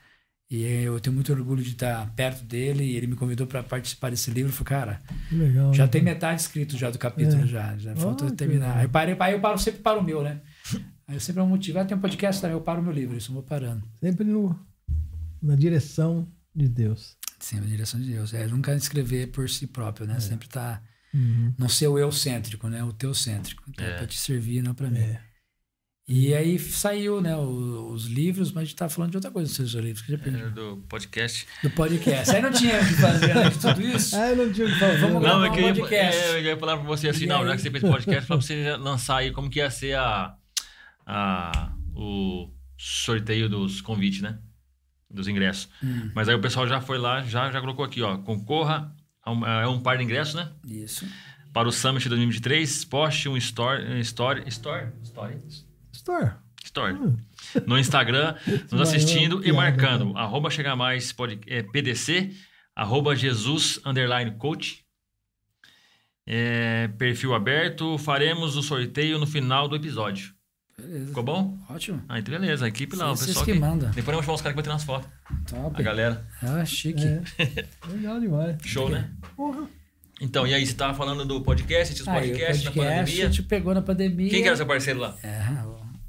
E 0.50 0.62
eu 0.62 0.98
tenho 0.98 1.14
muito 1.14 1.30
orgulho 1.30 1.62
de 1.62 1.72
estar 1.72 2.10
perto 2.14 2.42
dele. 2.42 2.84
E 2.84 2.96
ele 2.96 3.06
me 3.06 3.16
convidou 3.16 3.46
para 3.46 3.62
participar 3.62 4.10
desse 4.10 4.30
livro. 4.30 4.50
Eu 4.50 4.54
falei, 4.54 4.82
cara, 4.82 5.02
legal, 5.30 5.74
já 5.74 5.86
tem 5.86 6.02
metade 6.02 6.40
escrito 6.40 6.76
já 6.76 6.90
do 6.90 6.98
capítulo, 6.98 7.42
é. 7.42 7.46
já. 7.46 7.76
Já 7.76 7.92
oh, 7.92 7.96
falta 7.96 8.30
terminar. 8.30 8.78
Aí 8.78 8.84
eu, 8.84 8.88
parei, 8.88 9.16
aí 9.18 9.32
eu 9.34 9.40
paro 9.40 9.58
sempre 9.58 9.82
para 9.82 9.98
o 9.98 10.02
meu, 10.02 10.22
né? 10.22 10.40
Aí 11.08 11.16
eu 11.16 11.20
sempre 11.20 11.40
é 11.40 11.42
um 11.42 11.48
motivo. 11.48 11.78
Ah, 11.78 11.86
tem 11.86 11.96
um 11.96 12.00
podcast 12.00 12.38
também, 12.38 12.54
eu 12.54 12.60
paro 12.60 12.82
o 12.82 12.84
meu 12.84 12.92
livro. 12.92 13.16
Isso 13.16 13.30
eu 13.30 13.34
vou 13.34 13.42
parando. 13.42 13.82
Sempre 13.98 14.26
no, 14.26 14.54
na 15.40 15.54
direção 15.54 16.28
de 16.54 16.68
Deus. 16.68 17.16
Sempre 17.38 17.64
na 17.64 17.70
direção 17.70 17.98
de 17.98 18.12
Deus. 18.12 18.34
É, 18.34 18.46
nunca 18.46 18.74
escrever 18.74 19.28
por 19.28 19.48
si 19.48 19.66
próprio, 19.66 20.06
né? 20.06 20.16
É. 20.16 20.20
Sempre 20.20 20.48
tá. 20.48 20.82
Uhum. 21.14 21.54
Não 21.56 21.66
ser 21.66 21.88
o 21.88 21.98
eu 21.98 22.12
cêntrico, 22.12 22.68
né? 22.68 22.84
O 22.84 22.92
teu 22.92 23.14
cêntrico. 23.14 23.62
Então, 23.68 23.86
é. 23.86 23.96
Para 23.96 24.06
te 24.06 24.18
servir, 24.18 24.62
não 24.62 24.74
para 24.74 24.90
mim. 24.90 24.98
É. 24.98 25.22
E 26.08 26.32
aí 26.32 26.58
saiu, 26.58 27.20
né, 27.20 27.36
os, 27.36 28.04
os 28.04 28.06
livros, 28.06 28.50
mas 28.50 28.62
a 28.62 28.64
gente 28.64 28.76
tá 28.76 28.88
falando 28.88 29.10
de 29.10 29.18
outra 29.18 29.30
coisa, 29.30 29.50
os 29.50 29.54
seus 29.54 29.84
livros. 29.84 30.00
Que 30.00 30.14
é, 30.14 30.48
do 30.48 30.82
podcast. 30.88 31.46
Do 31.62 31.68
podcast. 31.68 32.34
Aí 32.34 32.40
não 32.40 32.50
tinha 32.50 32.80
o 32.80 32.86
que 32.86 32.94
fazer 32.94 33.34
né, 33.34 33.50
de 33.50 33.58
tudo 33.58 33.82
isso. 33.82 34.16
Ah, 34.16 34.34
não 34.34 34.50
tinha 34.50 34.66
o 34.66 34.70
que 34.72 34.78
fazer. 34.78 35.00
Vamos 35.00 35.22
não, 35.22 35.44
é 35.44 35.50
que 35.50 35.60
um 35.60 35.74
podcast. 35.74 36.18
Eu, 36.18 36.38
eu 36.38 36.42
ia 36.44 36.56
falar 36.56 36.78
pra 36.78 36.86
você 36.86 37.10
assim, 37.10 37.24
e 37.24 37.26
não, 37.26 37.42
aí? 37.42 37.48
já 37.48 37.56
que 37.56 37.60
você 37.60 37.70
fez 37.70 37.82
podcast, 37.82 38.26
falar 38.26 38.38
pra 38.38 38.46
você 38.46 38.76
lançar 38.78 39.16
aí 39.18 39.32
como 39.32 39.50
que 39.50 39.58
ia 39.58 39.70
ser 39.70 39.98
a, 39.98 40.34
a, 41.04 41.72
o 41.94 42.54
sorteio 42.78 43.46
dos 43.46 43.82
convites, 43.82 44.22
né? 44.22 44.38
Dos 45.10 45.28
ingressos. 45.28 45.68
Hum. 45.84 46.10
Mas 46.14 46.26
aí 46.26 46.34
o 46.34 46.40
pessoal 46.40 46.66
já 46.66 46.80
foi 46.80 46.96
lá, 46.96 47.22
já, 47.22 47.52
já 47.52 47.60
colocou 47.60 47.84
aqui, 47.84 48.00
ó, 48.00 48.16
concorra, 48.16 48.94
a 49.22 49.30
um, 49.30 49.44
é 49.46 49.68
um 49.68 49.78
par 49.78 49.98
de 49.98 50.04
ingressos, 50.04 50.34
né? 50.34 50.50
Isso. 50.66 51.06
Para 51.52 51.68
o 51.68 51.72
Summit 51.72 52.08
2023, 52.08 52.86
poste 52.86 53.28
um 53.28 53.36
story, 53.36 54.00
story, 54.00 54.44
story, 54.48 54.88
story, 55.02 55.38
Store. 56.08 56.32
Store. 56.64 56.94
Hum. 56.94 57.16
No 57.66 57.78
Instagram, 57.78 58.34
nos 58.72 58.80
assistindo 58.80 59.46
e 59.46 59.52
marcando. 59.52 60.16
Arroba 60.16 60.50
Chega 60.50 60.74
Mais 60.74 61.12
pode, 61.12 61.38
é, 61.46 61.62
PDC, 61.62 62.30
arroba 62.74 63.14
Jesus 63.14 63.78
underline 63.84 64.32
coach. 64.32 64.84
É, 66.26 66.88
perfil 66.98 67.34
aberto. 67.34 67.98
Faremos 67.98 68.56
o 68.56 68.62
sorteio 68.62 69.18
no 69.18 69.26
final 69.26 69.68
do 69.68 69.76
episódio. 69.76 70.34
Beleza. 70.78 71.06
Ficou 71.08 71.22
bom? 71.22 71.58
Ótimo. 71.68 72.02
Ah, 72.08 72.18
então 72.18 72.38
beleza. 72.38 72.66
A 72.66 72.68
equipe 72.68 72.94
lá, 72.94 73.10
o 73.12 73.18
pessoal 73.18 73.44
que, 73.44 73.52
que 73.52 73.58
manda. 73.58 73.86
Depois 73.86 74.06
vamos 74.06 74.24
chamar 74.24 74.34
os 74.34 74.42
caras 74.42 74.52
que 74.52 74.56
vão 74.56 74.62
tirar 74.62 74.74
umas 74.74 74.84
fotos. 74.84 75.10
Top. 75.46 75.74
A 75.78 75.82
galera. 75.82 76.26
Ah, 76.42 76.64
chique. 76.64 77.02
É. 77.04 77.64
Legal 77.88 78.20
demais. 78.20 78.56
Show, 78.64 78.88
né? 78.88 79.10
Porra. 79.34 79.66
Então, 80.20 80.46
e 80.46 80.52
aí, 80.52 80.64
você 80.66 80.72
estava 80.72 80.94
falando 80.94 81.24
do 81.24 81.40
podcast, 81.40 81.94
esses 81.94 82.06
ah, 82.06 82.12
podcasts 82.12 82.64
podcast, 82.64 82.64
na 82.64 82.72
pandemia? 82.72 83.24
A 83.24 83.26
gente 83.30 83.42
pegou 83.44 83.74
na 83.74 83.82
pandemia. 83.82 84.30
Quem 84.30 84.42
que 84.42 84.48
era 84.48 84.56
seu 84.56 84.66
parceiro 84.66 85.00
lá? 85.00 85.16
É, 85.22 85.40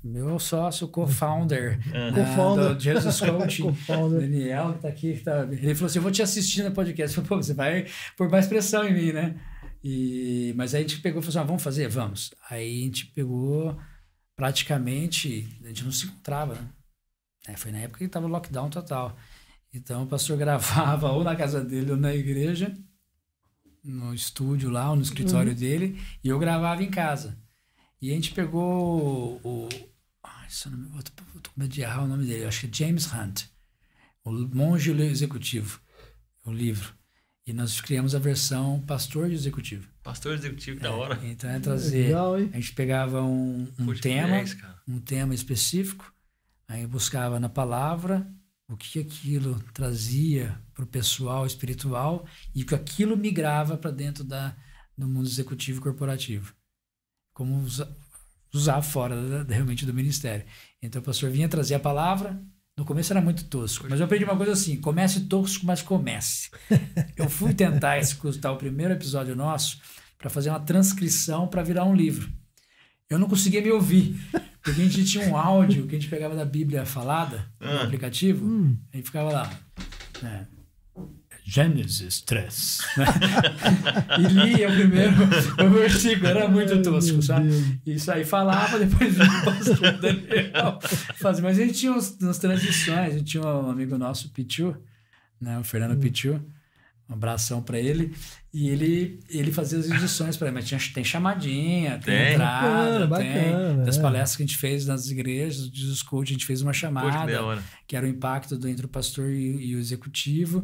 meu 0.09 0.39
sócio, 0.39 0.87
co-founder 0.87 1.79
uhum. 1.93 2.73
do 2.73 2.79
Jesus 2.79 3.19
Coaching, 3.19 3.75
Daniel, 4.11 4.73
que 4.73 4.79
tá 4.79 4.87
aqui. 4.87 5.13
Que 5.13 5.23
tá... 5.23 5.43
Ele 5.43 5.75
falou 5.75 5.87
assim: 5.87 5.99
Eu 5.99 6.03
vou 6.03 6.11
te 6.11 6.21
assistir 6.21 6.63
no 6.63 6.71
podcast. 6.71 7.17
Eu 7.17 7.23
falei, 7.25 7.41
Pô, 7.41 7.43
você 7.43 7.53
vai 7.53 7.85
pôr 8.17 8.29
mais 8.29 8.47
pressão 8.47 8.83
em 8.87 8.93
mim, 8.93 9.11
né? 9.11 9.39
E, 9.83 10.53
mas 10.57 10.73
aí 10.73 10.83
a 10.83 10.87
gente 10.87 11.01
pegou 11.01 11.21
e 11.21 11.23
falou 11.23 11.29
assim: 11.29 11.39
ah, 11.39 11.47
Vamos 11.47 11.63
fazer? 11.63 11.87
Vamos. 11.87 12.31
Aí 12.49 12.81
a 12.81 12.85
gente 12.85 13.05
pegou 13.07 13.77
praticamente, 14.35 15.47
a 15.63 15.67
gente 15.67 15.83
não 15.83 15.91
se 15.91 16.05
encontrava, 16.05 16.55
né? 16.55 16.69
É, 17.47 17.55
foi 17.55 17.71
na 17.71 17.79
época 17.79 17.99
que 17.99 18.05
estava 18.05 18.27
lockdown 18.27 18.69
total. 18.69 19.17
Então 19.73 20.03
o 20.03 20.07
pastor 20.07 20.37
gravava 20.37 21.11
ou 21.11 21.23
na 21.23 21.35
casa 21.35 21.63
dele 21.63 21.91
ou 21.91 21.97
na 21.97 22.13
igreja, 22.13 22.75
no 23.83 24.13
estúdio 24.13 24.69
lá, 24.69 24.89
ou 24.89 24.95
no 24.95 25.01
escritório 25.01 25.51
uhum. 25.51 25.57
dele, 25.57 26.01
e 26.23 26.27
eu 26.27 26.39
gravava 26.39 26.83
em 26.83 26.89
casa. 26.89 27.37
E 28.01 28.11
a 28.11 28.13
gente 28.13 28.31
pegou 28.31 29.41
o. 29.43 29.67
Ai, 30.49 30.55
se 30.55 30.67
não 30.67 30.97
eu 30.97 31.03
tô, 31.03 31.39
tô 31.41 31.51
com 31.51 31.61
medo 31.61 31.71
de 31.71 31.81
errar 31.81 32.03
o 32.03 32.07
nome 32.07 32.25
dele, 32.25 32.45
acho 32.45 32.61
que 32.61 32.65
é 32.65 32.87
James 32.87 33.13
Hunt, 33.13 33.43
o 34.23 34.31
Monge 34.31 34.91
Executivo, 34.91 35.79
o 36.43 36.51
livro. 36.51 36.95
E 37.45 37.53
nós 37.53 37.79
criamos 37.79 38.15
a 38.15 38.19
versão 38.19 38.81
Pastor 38.81 39.31
Executivo. 39.31 39.87
Pastor 40.01 40.33
Executivo, 40.33 40.79
da 40.79 40.91
hora. 40.91 41.19
Então 41.23 41.49
é 41.49 41.59
trazer. 41.59 42.07
Legal, 42.07 42.35
a 42.35 42.39
gente 42.39 42.73
pegava 42.73 43.21
um, 43.21 43.71
um 43.77 43.93
tema, 43.93 44.43
um 44.87 44.99
tema 44.99 45.35
específico, 45.35 46.11
aí 46.67 46.85
buscava 46.87 47.39
na 47.39 47.49
palavra 47.49 48.27
o 48.67 48.75
que 48.75 48.99
aquilo 48.99 49.59
trazia 49.73 50.59
para 50.73 50.83
o 50.83 50.87
pessoal 50.87 51.45
espiritual 51.45 52.25
e 52.55 52.63
que 52.63 52.73
aquilo 52.73 53.15
migrava 53.15 53.77
para 53.77 53.91
dentro 53.91 54.23
da, 54.23 54.55
do 54.97 55.07
mundo 55.07 55.27
executivo 55.27 55.79
e 55.79 55.83
corporativo. 55.83 56.55
Como 57.33 57.63
usar, 58.53 58.81
fora 58.81 59.43
da, 59.43 59.53
realmente 59.53 59.85
do 59.85 59.93
ministério. 59.93 60.45
Então 60.81 61.01
o 61.01 61.05
pastor 61.05 61.29
vinha 61.29 61.47
trazer 61.49 61.75
a 61.75 61.79
palavra, 61.79 62.41
no 62.77 62.85
começo 62.85 63.11
era 63.11 63.21
muito 63.21 63.43
tosco, 63.45 63.87
mas 63.89 63.99
eu 63.99 64.05
aprendi 64.05 64.23
uma 64.23 64.37
coisa 64.37 64.53
assim: 64.53 64.79
comece 64.79 65.21
tosco, 65.21 65.65
mas 65.65 65.81
comece. 65.81 66.49
Eu 67.17 67.29
fui 67.29 67.53
tentar 67.53 67.99
escutar 67.99 68.51
o 68.51 68.57
primeiro 68.57 68.93
episódio 68.93 69.35
nosso 69.35 69.79
para 70.17 70.29
fazer 70.29 70.49
uma 70.49 70.59
transcrição 70.59 71.47
para 71.47 71.63
virar 71.63 71.83
um 71.83 71.95
livro. 71.95 72.31
Eu 73.09 73.19
não 73.19 73.27
conseguia 73.27 73.61
me 73.61 73.71
ouvir. 73.71 74.15
Porque 74.61 74.81
a 74.81 74.85
gente 74.85 75.05
tinha 75.05 75.27
um 75.29 75.37
áudio 75.37 75.87
que 75.87 75.95
a 75.95 75.99
gente 75.99 76.09
pegava 76.09 76.35
da 76.35 76.45
Bíblia 76.45 76.85
falada, 76.85 77.49
no 77.59 77.67
ah. 77.67 77.83
aplicativo, 77.83 78.45
hum. 78.45 78.77
e 78.93 79.01
ficava 79.01 79.31
lá. 79.31 79.59
Né? 80.21 80.47
Gênesis 81.49 82.21
3. 82.21 82.79
Né? 82.95 83.05
e 84.19 84.55
lia 84.55 84.69
o 84.69 84.71
primeiro 84.71 85.13
o 85.65 85.69
versículo, 85.71 86.27
era 86.27 86.47
muito 86.47 86.79
tosco, 86.83 87.21
sabe? 87.23 87.49
Isso 87.83 88.11
aí 88.11 88.23
falava, 88.23 88.77
depois 88.77 89.15
o 89.19 89.45
pastor 89.45 89.97
Daniel 89.97 90.79
fazia. 91.15 91.43
Mas 91.43 91.57
a 91.57 91.65
gente 91.65 91.79
tinha 91.79 91.91
umas 91.91 92.37
transições, 92.37 92.99
a 92.99 93.17
gente 93.17 93.23
tinha 93.23 93.43
um 93.43 93.71
amigo 93.71 93.97
nosso, 93.97 94.29
Pichu, 94.29 94.75
né? 95.41 95.57
o 95.57 95.63
Fernando 95.63 95.97
hum. 95.97 95.99
Pichu, 95.99 96.39
um 97.09 97.13
abração 97.13 97.63
para 97.63 97.79
ele. 97.79 98.15
E 98.53 98.69
ele, 98.69 99.19
ele 99.27 99.51
fazia 99.51 99.79
as 99.79 99.89
edições 99.89 100.37
para 100.37 100.51
mas 100.51 100.67
tinha, 100.67 100.79
tem 100.93 101.03
chamadinha, 101.03 101.99
tem, 101.99 102.15
tem. 102.15 102.33
entrada, 102.33 103.07
bacana, 103.07 103.33
tem. 103.33 103.51
Bacana, 103.51 103.85
das 103.85 103.97
é. 103.97 104.01
palestras 104.01 104.35
que 104.35 104.43
a 104.43 104.45
gente 104.45 104.57
fez 104.57 104.85
nas 104.85 105.09
igrejas, 105.09 105.67
dos 105.67 106.03
coach, 106.03 106.29
a 106.29 106.33
gente 106.33 106.45
fez 106.45 106.61
uma 106.61 106.73
chamada, 106.73 107.39
Poxa, 107.39 107.63
que 107.87 107.95
era 107.95 108.05
o 108.05 108.09
impacto 108.09 108.55
do, 108.55 108.67
entre 108.67 108.85
o 108.85 108.89
pastor 108.89 109.31
e, 109.31 109.69
e, 109.69 109.75
o 109.75 109.79
executivo, 109.79 110.63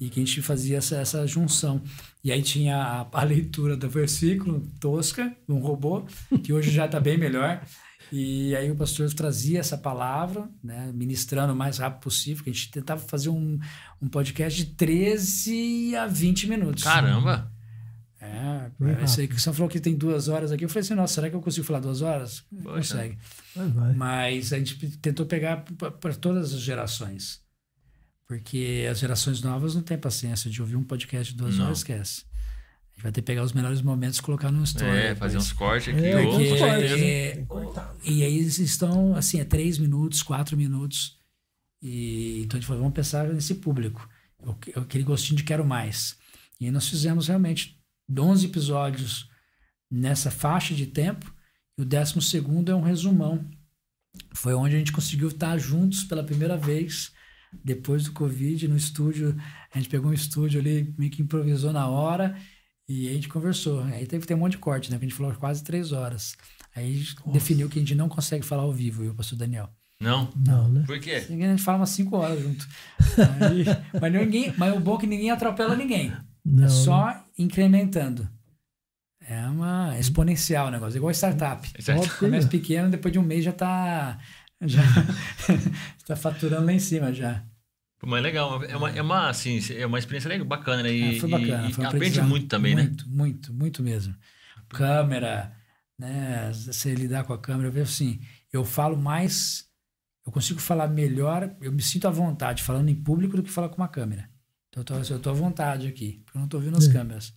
e 0.00 0.08
que 0.08 0.18
a 0.18 0.24
gente 0.24 0.40
fazia 0.40 0.78
essa, 0.78 0.96
essa 0.96 1.26
junção. 1.26 1.82
E 2.24 2.32
aí 2.32 2.42
tinha 2.42 2.76
a, 2.76 3.20
a 3.20 3.22
leitura 3.22 3.76
do 3.76 3.88
versículo 3.88 4.66
tosca, 4.80 5.36
um 5.46 5.58
robô, 5.58 6.04
que 6.42 6.52
hoje 6.52 6.70
já 6.70 6.86
está 6.86 6.98
bem 6.98 7.18
melhor. 7.18 7.62
E 8.10 8.56
aí 8.56 8.70
o 8.70 8.74
pastor 8.74 9.12
trazia 9.12 9.60
essa 9.60 9.78
palavra, 9.78 10.48
né, 10.64 10.90
ministrando 10.92 11.52
o 11.52 11.56
mais 11.56 11.78
rápido 11.78 12.00
possível, 12.00 12.42
que 12.42 12.50
a 12.50 12.52
gente 12.52 12.70
tentava 12.70 13.00
fazer 13.00 13.28
um, 13.28 13.58
um 14.02 14.08
podcast 14.08 14.64
de 14.64 14.72
13 14.72 15.94
a 15.94 16.06
20 16.06 16.48
minutos. 16.48 16.82
Caramba! 16.82 17.52
É, 18.20 18.70
é 19.00 19.04
isso 19.04 19.20
aí 19.20 19.28
que 19.28 19.40
você 19.40 19.52
falou 19.52 19.68
que 19.68 19.80
tem 19.80 19.96
duas 19.96 20.28
horas 20.28 20.52
aqui. 20.52 20.64
Eu 20.64 20.68
falei 20.68 20.80
assim, 20.80 20.94
nossa, 20.94 21.14
será 21.14 21.30
que 21.30 21.36
eu 21.36 21.40
consigo 21.40 21.66
falar 21.66 21.80
duas 21.80 22.02
horas? 22.02 22.44
Poxa. 22.62 22.96
Consegue. 22.96 23.18
Mas 23.96 24.52
a 24.52 24.58
gente 24.58 24.76
tentou 24.98 25.24
pegar 25.24 25.64
para 26.00 26.14
todas 26.14 26.52
as 26.52 26.60
gerações. 26.60 27.40
Porque 28.30 28.86
as 28.88 29.00
gerações 29.00 29.42
novas 29.42 29.74
não 29.74 29.82
têm 29.82 29.98
paciência 29.98 30.48
de 30.48 30.62
ouvir 30.62 30.76
um 30.76 30.84
podcast 30.84 31.32
de 31.32 31.36
duas 31.36 31.56
não. 31.56 31.64
horas, 31.64 31.78
esquece 31.78 32.22
gente 33.00 33.02
vai 33.02 33.12
ter 33.12 33.22
que 33.22 33.26
pegar 33.26 33.42
os 33.42 33.52
melhores 33.52 33.80
momentos 33.80 34.18
e 34.18 34.22
colocar 34.22 34.52
no 34.52 34.62
story. 34.62 34.90
É, 34.90 35.14
fazer 35.14 35.38
uns 35.38 35.52
cortes 35.52 35.92
aqui. 35.92 36.04
É, 36.04 36.22
porque, 36.22 36.42
é, 36.44 37.46
e 38.04 38.22
aí 38.22 38.38
eles 38.38 38.58
estão, 38.58 39.16
assim, 39.16 39.40
é 39.40 39.44
três 39.44 39.78
minutos, 39.78 40.22
quatro 40.22 40.56
minutos. 40.56 41.18
E, 41.82 42.42
então 42.42 42.58
a 42.58 42.60
gente 42.60 42.66
falou, 42.66 42.82
vamos 42.82 42.94
pensar 42.94 43.26
nesse 43.28 43.54
público. 43.54 44.06
Aquele 44.76 45.04
gostinho 45.04 45.38
de 45.38 45.44
quero 45.44 45.64
mais. 45.64 46.16
E 46.60 46.66
aí 46.66 46.70
nós 46.70 46.88
fizemos 46.88 47.28
realmente 47.28 47.80
11 48.16 48.46
episódios 48.46 49.30
nessa 49.90 50.30
faixa 50.30 50.74
de 50.74 50.86
tempo. 50.86 51.32
E 51.78 51.82
o 51.82 51.86
décimo 51.86 52.20
segundo 52.20 52.70
é 52.70 52.74
um 52.74 52.82
resumão. 52.82 53.48
Foi 54.34 54.52
onde 54.52 54.74
a 54.74 54.78
gente 54.78 54.92
conseguiu 54.92 55.28
estar 55.28 55.56
juntos 55.56 56.04
pela 56.04 56.22
primeira 56.22 56.56
vez 56.56 57.12
depois 57.52 58.04
do 58.04 58.12
Covid 58.12 58.68
no 58.68 58.76
estúdio. 58.76 59.36
A 59.74 59.78
gente 59.78 59.88
pegou 59.88 60.10
um 60.10 60.14
estúdio 60.14 60.60
ali, 60.60 60.94
meio 60.98 61.10
que 61.10 61.22
improvisou 61.22 61.72
na 61.72 61.88
hora 61.88 62.36
e 62.88 63.08
a 63.08 63.12
gente 63.12 63.28
conversou. 63.28 63.82
Aí 63.84 64.06
teve 64.06 64.22
que 64.22 64.26
ter 64.26 64.34
um 64.34 64.38
monte 64.38 64.52
de 64.52 64.58
corte, 64.58 64.90
né? 64.90 64.98
Que 64.98 65.04
a 65.04 65.08
gente 65.08 65.16
falou 65.16 65.32
quase 65.34 65.62
três 65.62 65.92
horas. 65.92 66.36
Aí 66.74 66.92
a 66.92 66.98
gente 66.98 67.16
Nossa. 67.16 67.30
definiu 67.30 67.68
que 67.68 67.78
a 67.78 67.82
gente 67.82 67.94
não 67.94 68.08
consegue 68.08 68.44
falar 68.44 68.62
ao 68.62 68.72
vivo, 68.72 69.04
eu, 69.04 69.14
pastor 69.14 69.38
Daniel. 69.38 69.68
Não? 70.00 70.30
Não, 70.34 70.68
né? 70.68 70.82
Por 70.86 70.98
quê? 70.98 71.26
A 71.28 71.32
gente 71.32 71.62
fala 71.62 71.78
umas 71.78 71.90
cinco 71.90 72.16
horas 72.16 72.42
junto. 72.42 72.66
Aí, 73.40 73.64
mas, 74.00 74.12
ninguém, 74.12 74.54
mas 74.56 74.74
o 74.74 74.80
bom 74.80 74.96
é 74.96 75.00
que 75.00 75.06
ninguém 75.06 75.30
atropela 75.30 75.76
ninguém. 75.76 76.12
Não. 76.44 76.64
É 76.64 76.68
só 76.68 77.24
incrementando. 77.36 78.28
É 79.20 79.46
uma 79.46 79.96
exponencial 79.98 80.68
o 80.68 80.70
negócio, 80.70 80.96
igual 80.96 81.12
startup. 81.12 81.68
Exato. 81.78 82.18
Começa 82.18 82.48
pequeno, 82.48 82.90
depois 82.90 83.12
de 83.12 83.18
um 83.18 83.22
mês 83.22 83.44
já 83.44 83.50
está 83.50 84.18
já 84.62 84.82
tá 86.06 86.16
faturando 86.16 86.66
lá 86.66 86.72
em 86.72 86.78
cima 86.78 87.12
já. 87.12 87.44
Mas 88.02 88.18
é 88.18 88.22
legal, 88.22 88.64
é 88.64 88.76
uma, 88.76 88.90
é 88.90 89.02
uma, 89.02 89.28
assim, 89.28 89.60
é 89.74 89.84
uma 89.84 89.98
experiência 89.98 90.28
legal, 90.28 90.46
bacana, 90.46 90.82
né? 90.82 90.92
E, 90.92 91.16
é, 91.16 91.20
foi 91.20 91.28
bacana. 91.28 91.68
E, 91.68 91.72
foi 91.72 91.84
aprende 91.84 92.22
muito 92.22 92.46
também, 92.46 92.74
muito, 92.74 93.06
né? 93.06 93.12
Muito, 93.14 93.52
muito 93.52 93.82
mesmo. 93.82 94.14
Câmera, 94.70 95.54
né? 95.98 96.50
Você 96.52 96.94
lidar 96.94 97.24
com 97.24 97.34
a 97.34 97.38
câmera, 97.38 97.68
eu 97.68 97.72
vejo 97.72 97.90
assim, 97.90 98.20
eu 98.50 98.64
falo 98.64 98.96
mais, 98.96 99.66
eu 100.24 100.32
consigo 100.32 100.60
falar 100.60 100.88
melhor, 100.88 101.54
eu 101.60 101.70
me 101.70 101.82
sinto 101.82 102.08
à 102.08 102.10
vontade 102.10 102.62
falando 102.62 102.88
em 102.88 102.94
público 102.94 103.36
do 103.36 103.42
que 103.42 103.50
falar 103.50 103.68
com 103.68 103.76
uma 103.76 103.88
câmera. 103.88 104.30
Então, 104.70 104.80
eu 104.80 104.84
tô, 104.84 105.14
eu 105.14 105.20
tô 105.20 105.30
à 105.30 105.34
vontade 105.34 105.86
aqui, 105.86 106.22
porque 106.24 106.38
eu 106.38 106.40
não 106.40 106.48
tô 106.48 106.58
vendo 106.58 106.78
as 106.78 106.88
é. 106.88 106.92
câmeras. 106.92 107.34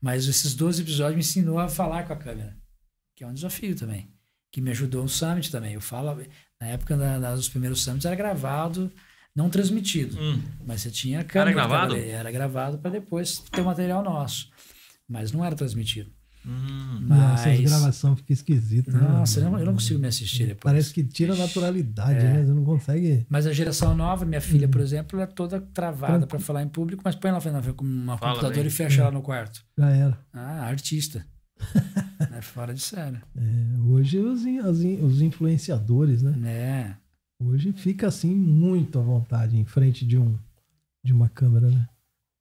Mas 0.00 0.26
esses 0.26 0.54
12 0.54 0.82
episódios 0.82 1.14
me 1.14 1.20
ensinou 1.20 1.58
a 1.58 1.68
falar 1.68 2.02
com 2.02 2.12
a 2.12 2.16
câmera, 2.16 2.58
que 3.14 3.24
é 3.24 3.26
um 3.26 3.32
desafio 3.32 3.74
também, 3.74 4.12
que 4.52 4.60
me 4.60 4.70
ajudou 4.70 5.02
no 5.02 5.08
Summit 5.08 5.50
também. 5.50 5.72
Eu 5.72 5.80
falo, 5.80 6.20
na 6.60 6.68
época 6.68 6.96
da, 6.96 7.34
dos 7.34 7.48
primeiros 7.48 7.82
Summits 7.82 8.04
era 8.04 8.16
gravado, 8.16 8.90
não 9.34 9.50
transmitido. 9.50 10.16
Hum. 10.18 10.40
Mas 10.66 10.82
você 10.82 10.90
tinha 10.90 11.24
câmera. 11.24 11.50
Era 11.50 11.66
gravado? 11.66 11.96
Era 11.96 12.30
gravado 12.30 12.78
para 12.78 12.90
depois 12.90 13.38
ter 13.38 13.60
o 13.60 13.64
material 13.64 14.02
nosso. 14.02 14.50
Mas 15.08 15.32
não 15.32 15.44
era 15.44 15.54
transmitido. 15.54 16.10
Hum. 16.46 17.00
Mas... 17.02 17.46
Essa 17.46 17.62
gravação 17.62 18.16
fica 18.16 18.32
esquisita. 18.32 18.92
Né? 18.92 19.00
Nossa, 19.00 19.40
né? 19.40 19.46
eu, 19.46 19.50
não, 19.50 19.58
eu 19.58 19.66
não 19.66 19.72
consigo 19.74 19.98
me 19.98 20.08
assistir 20.08 20.46
depois. 20.46 20.72
Parece 20.72 20.92
que 20.92 21.02
tira 21.02 21.32
a 21.32 21.36
naturalidade, 21.36 22.18
é. 22.18 22.22
né? 22.22 22.44
Você 22.44 22.52
não 22.52 22.64
consegue. 22.64 23.26
Mas 23.28 23.46
a 23.46 23.52
geração 23.52 23.96
nova, 23.96 24.24
minha 24.24 24.40
filha, 24.40 24.68
por 24.68 24.80
exemplo, 24.80 25.20
é 25.20 25.26
toda 25.26 25.60
travada 25.60 26.26
para 26.26 26.38
falar 26.38 26.62
em 26.62 26.68
público, 26.68 27.02
mas 27.04 27.14
põe 27.14 27.30
ela 27.30 27.40
com 27.74 27.84
uma 27.84 28.18
Fala 28.18 28.32
computador 28.32 28.62
bem. 28.62 28.66
e 28.66 28.70
fecha 28.70 29.02
ela 29.02 29.10
no 29.10 29.22
quarto. 29.22 29.64
Já 29.76 29.90
era. 29.90 30.18
Ah, 30.32 30.66
artista. 30.66 31.26
É 32.36 32.42
fora 32.42 32.74
de 32.74 32.80
sério. 32.80 33.20
É, 33.36 33.80
hoje 33.86 34.18
os, 34.18 34.42
os 35.02 35.20
influenciadores, 35.20 36.22
né? 36.22 36.34
É. 36.48 36.96
Hoje 37.38 37.72
fica 37.72 38.08
assim 38.08 38.34
muito 38.34 38.98
à 38.98 39.02
vontade 39.02 39.56
em 39.56 39.64
frente 39.64 40.06
de 40.06 40.16
um 40.16 40.38
de 41.02 41.12
uma 41.12 41.28
câmera, 41.28 41.68
né? 41.68 41.86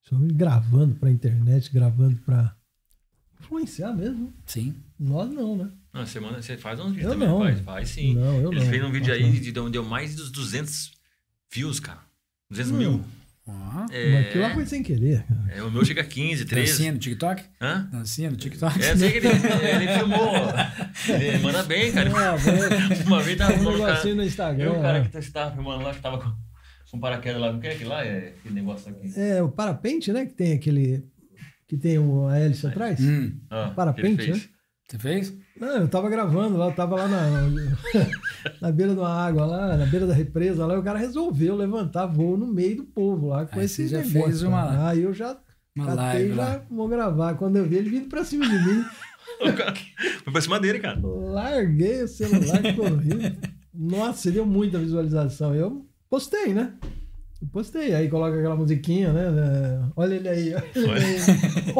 Só 0.03 0.15
gravando 0.17 0.95
para 0.95 1.11
internet, 1.11 1.71
gravando 1.71 2.15
para 2.25 2.55
influenciar 3.39 3.93
mesmo. 3.93 4.33
Sim. 4.45 4.73
Nós 4.97 5.29
não, 5.29 5.57
né? 5.57 5.71
Não, 5.91 6.05
você, 6.05 6.19
manda, 6.19 6.41
você 6.41 6.57
faz 6.57 6.79
uns 6.79 6.93
vídeos 6.93 7.05
eu 7.05 7.11
também, 7.11 7.27
não. 7.27 7.39
faz, 7.39 7.59
faz 7.59 7.89
sim. 7.89 8.15
Não, 8.15 8.41
eu 8.41 8.51
Ele 8.51 8.61
não. 8.61 8.69
fez 8.69 8.83
um 8.83 8.91
vídeo 8.91 9.13
aí, 9.13 9.39
de, 9.39 9.51
deu 9.51 9.83
mais 9.83 10.15
dos 10.15 10.31
200 10.31 10.93
views, 11.51 11.79
cara. 11.79 11.99
200 12.49 12.71
hum. 12.71 12.77
mil. 12.77 13.05
Ah, 13.45 13.85
é, 13.91 14.11
mas 14.11 14.27
aquilo 14.27 14.43
lá 14.43 14.53
foi 14.53 14.65
sem 14.65 14.81
querer. 14.81 15.25
É, 15.49 15.61
o 15.61 15.69
meu 15.69 15.83
chega 15.83 16.01
a 16.01 16.05
15, 16.05 16.45
13. 16.45 16.71
Dancinha 16.71 16.91
no 16.93 16.97
TikTok? 16.97 17.43
Hã? 17.59 17.89
Dancinha 17.91 18.31
no 18.31 18.37
TikTok? 18.37 18.81
É, 18.81 18.95
sei 18.95 19.11
que 19.11 19.17
ele, 19.17 19.27
ele 19.27 19.87
filmou. 19.97 20.33
Ele 21.09 21.37
manda 21.39 21.63
bem, 21.63 21.91
cara. 21.91 22.09
É, 22.09 23.03
Uma 23.05 23.21
vez 23.21 23.37
tava 23.37 23.53
filmando. 23.53 23.81
Um 23.81 23.85
negocinho 23.85 24.15
no 24.15 24.23
Instagram. 24.23 24.63
Eu, 24.63 24.79
o 24.79 24.81
cara 24.81 25.01
que 25.03 25.17
estava 25.17 25.51
filmando 25.53 25.83
lá, 25.83 25.93
que 25.93 26.01
tava 26.01 26.19
com, 26.19 26.33
com 26.89 26.99
paraquedas 26.99 27.41
lá. 27.41 27.51
O 27.51 27.59
que 27.59 27.67
é 27.67 27.85
lá? 27.85 28.05
É 28.05 28.33
aquele 28.39 28.55
negócio 28.55 28.89
aqui. 28.89 29.11
É, 29.19 29.43
o 29.43 29.49
parapente, 29.49 30.13
né? 30.13 30.25
Que 30.25 30.33
tem 30.33 30.53
aquele. 30.53 31.03
Que 31.67 31.75
tem 31.75 31.97
a 31.97 32.37
hélice 32.37 32.65
atrás. 32.65 32.99
Hum. 33.01 33.39
Ah, 33.49 33.73
parapente, 33.75 34.31
né? 34.31 34.41
Você 34.93 34.99
fez? 34.99 35.33
Não, 35.59 35.77
eu 35.77 35.87
tava 35.87 36.07
gravando 36.07 36.55
lá, 36.55 36.67
eu 36.67 36.75
tava 36.75 36.95
lá 36.95 37.07
na, 37.07 37.49
na 38.61 38.71
beira 38.71 38.93
da 38.93 39.07
água, 39.07 39.43
lá, 39.43 39.75
na 39.75 39.87
beira 39.87 40.05
da 40.05 40.13
represa, 40.13 40.67
lá, 40.67 40.75
e 40.75 40.77
o 40.77 40.83
cara 40.83 40.99
resolveu 40.99 41.55
levantar 41.55 42.05
voo 42.05 42.37
no 42.37 42.45
meio 42.45 42.77
do 42.77 42.83
povo 42.83 43.29
lá 43.29 43.45
com 43.47 43.57
Aí 43.59 43.65
esse 43.65 43.87
já 43.87 43.97
negócio. 43.97 44.21
Fez 44.21 44.43
uma, 44.43 44.87
Aí 44.89 45.01
eu 45.01 45.11
já 45.11 45.35
uma 45.75 45.87
catei, 45.87 46.03
live 46.29 46.35
já 46.35 46.41
lá. 46.43 46.65
vou 46.69 46.87
gravar. 46.87 47.33
Quando 47.35 47.55
eu 47.57 47.65
vi 47.65 47.77
ele 47.77 47.89
vindo 47.89 48.07
pra 48.07 48.23
cima 48.23 48.47
de 48.47 48.53
mim. 48.53 48.83
Foi 50.23 50.31
pra 50.31 50.41
cima 50.41 50.59
dele, 50.59 50.77
cara. 50.79 50.99
Larguei 51.01 52.03
o 52.03 52.07
celular 52.07 52.63
e 52.63 52.73
corri. 52.73 53.37
Nossa, 53.73 54.29
deu 54.29 54.45
muita 54.45 54.77
visualização. 54.77 55.55
Eu 55.55 55.87
postei, 56.07 56.53
né? 56.53 56.73
Postei. 57.51 57.93
Aí 57.93 58.09
coloca 58.09 58.37
aquela 58.37 58.55
musiquinha, 58.55 59.11
né? 59.13 59.91
Olha 59.95 60.15
ele 60.15 60.29
aí. 60.29 60.53
Olha 60.53 60.63
ele 60.75 61.05
aí. 61.05 61.75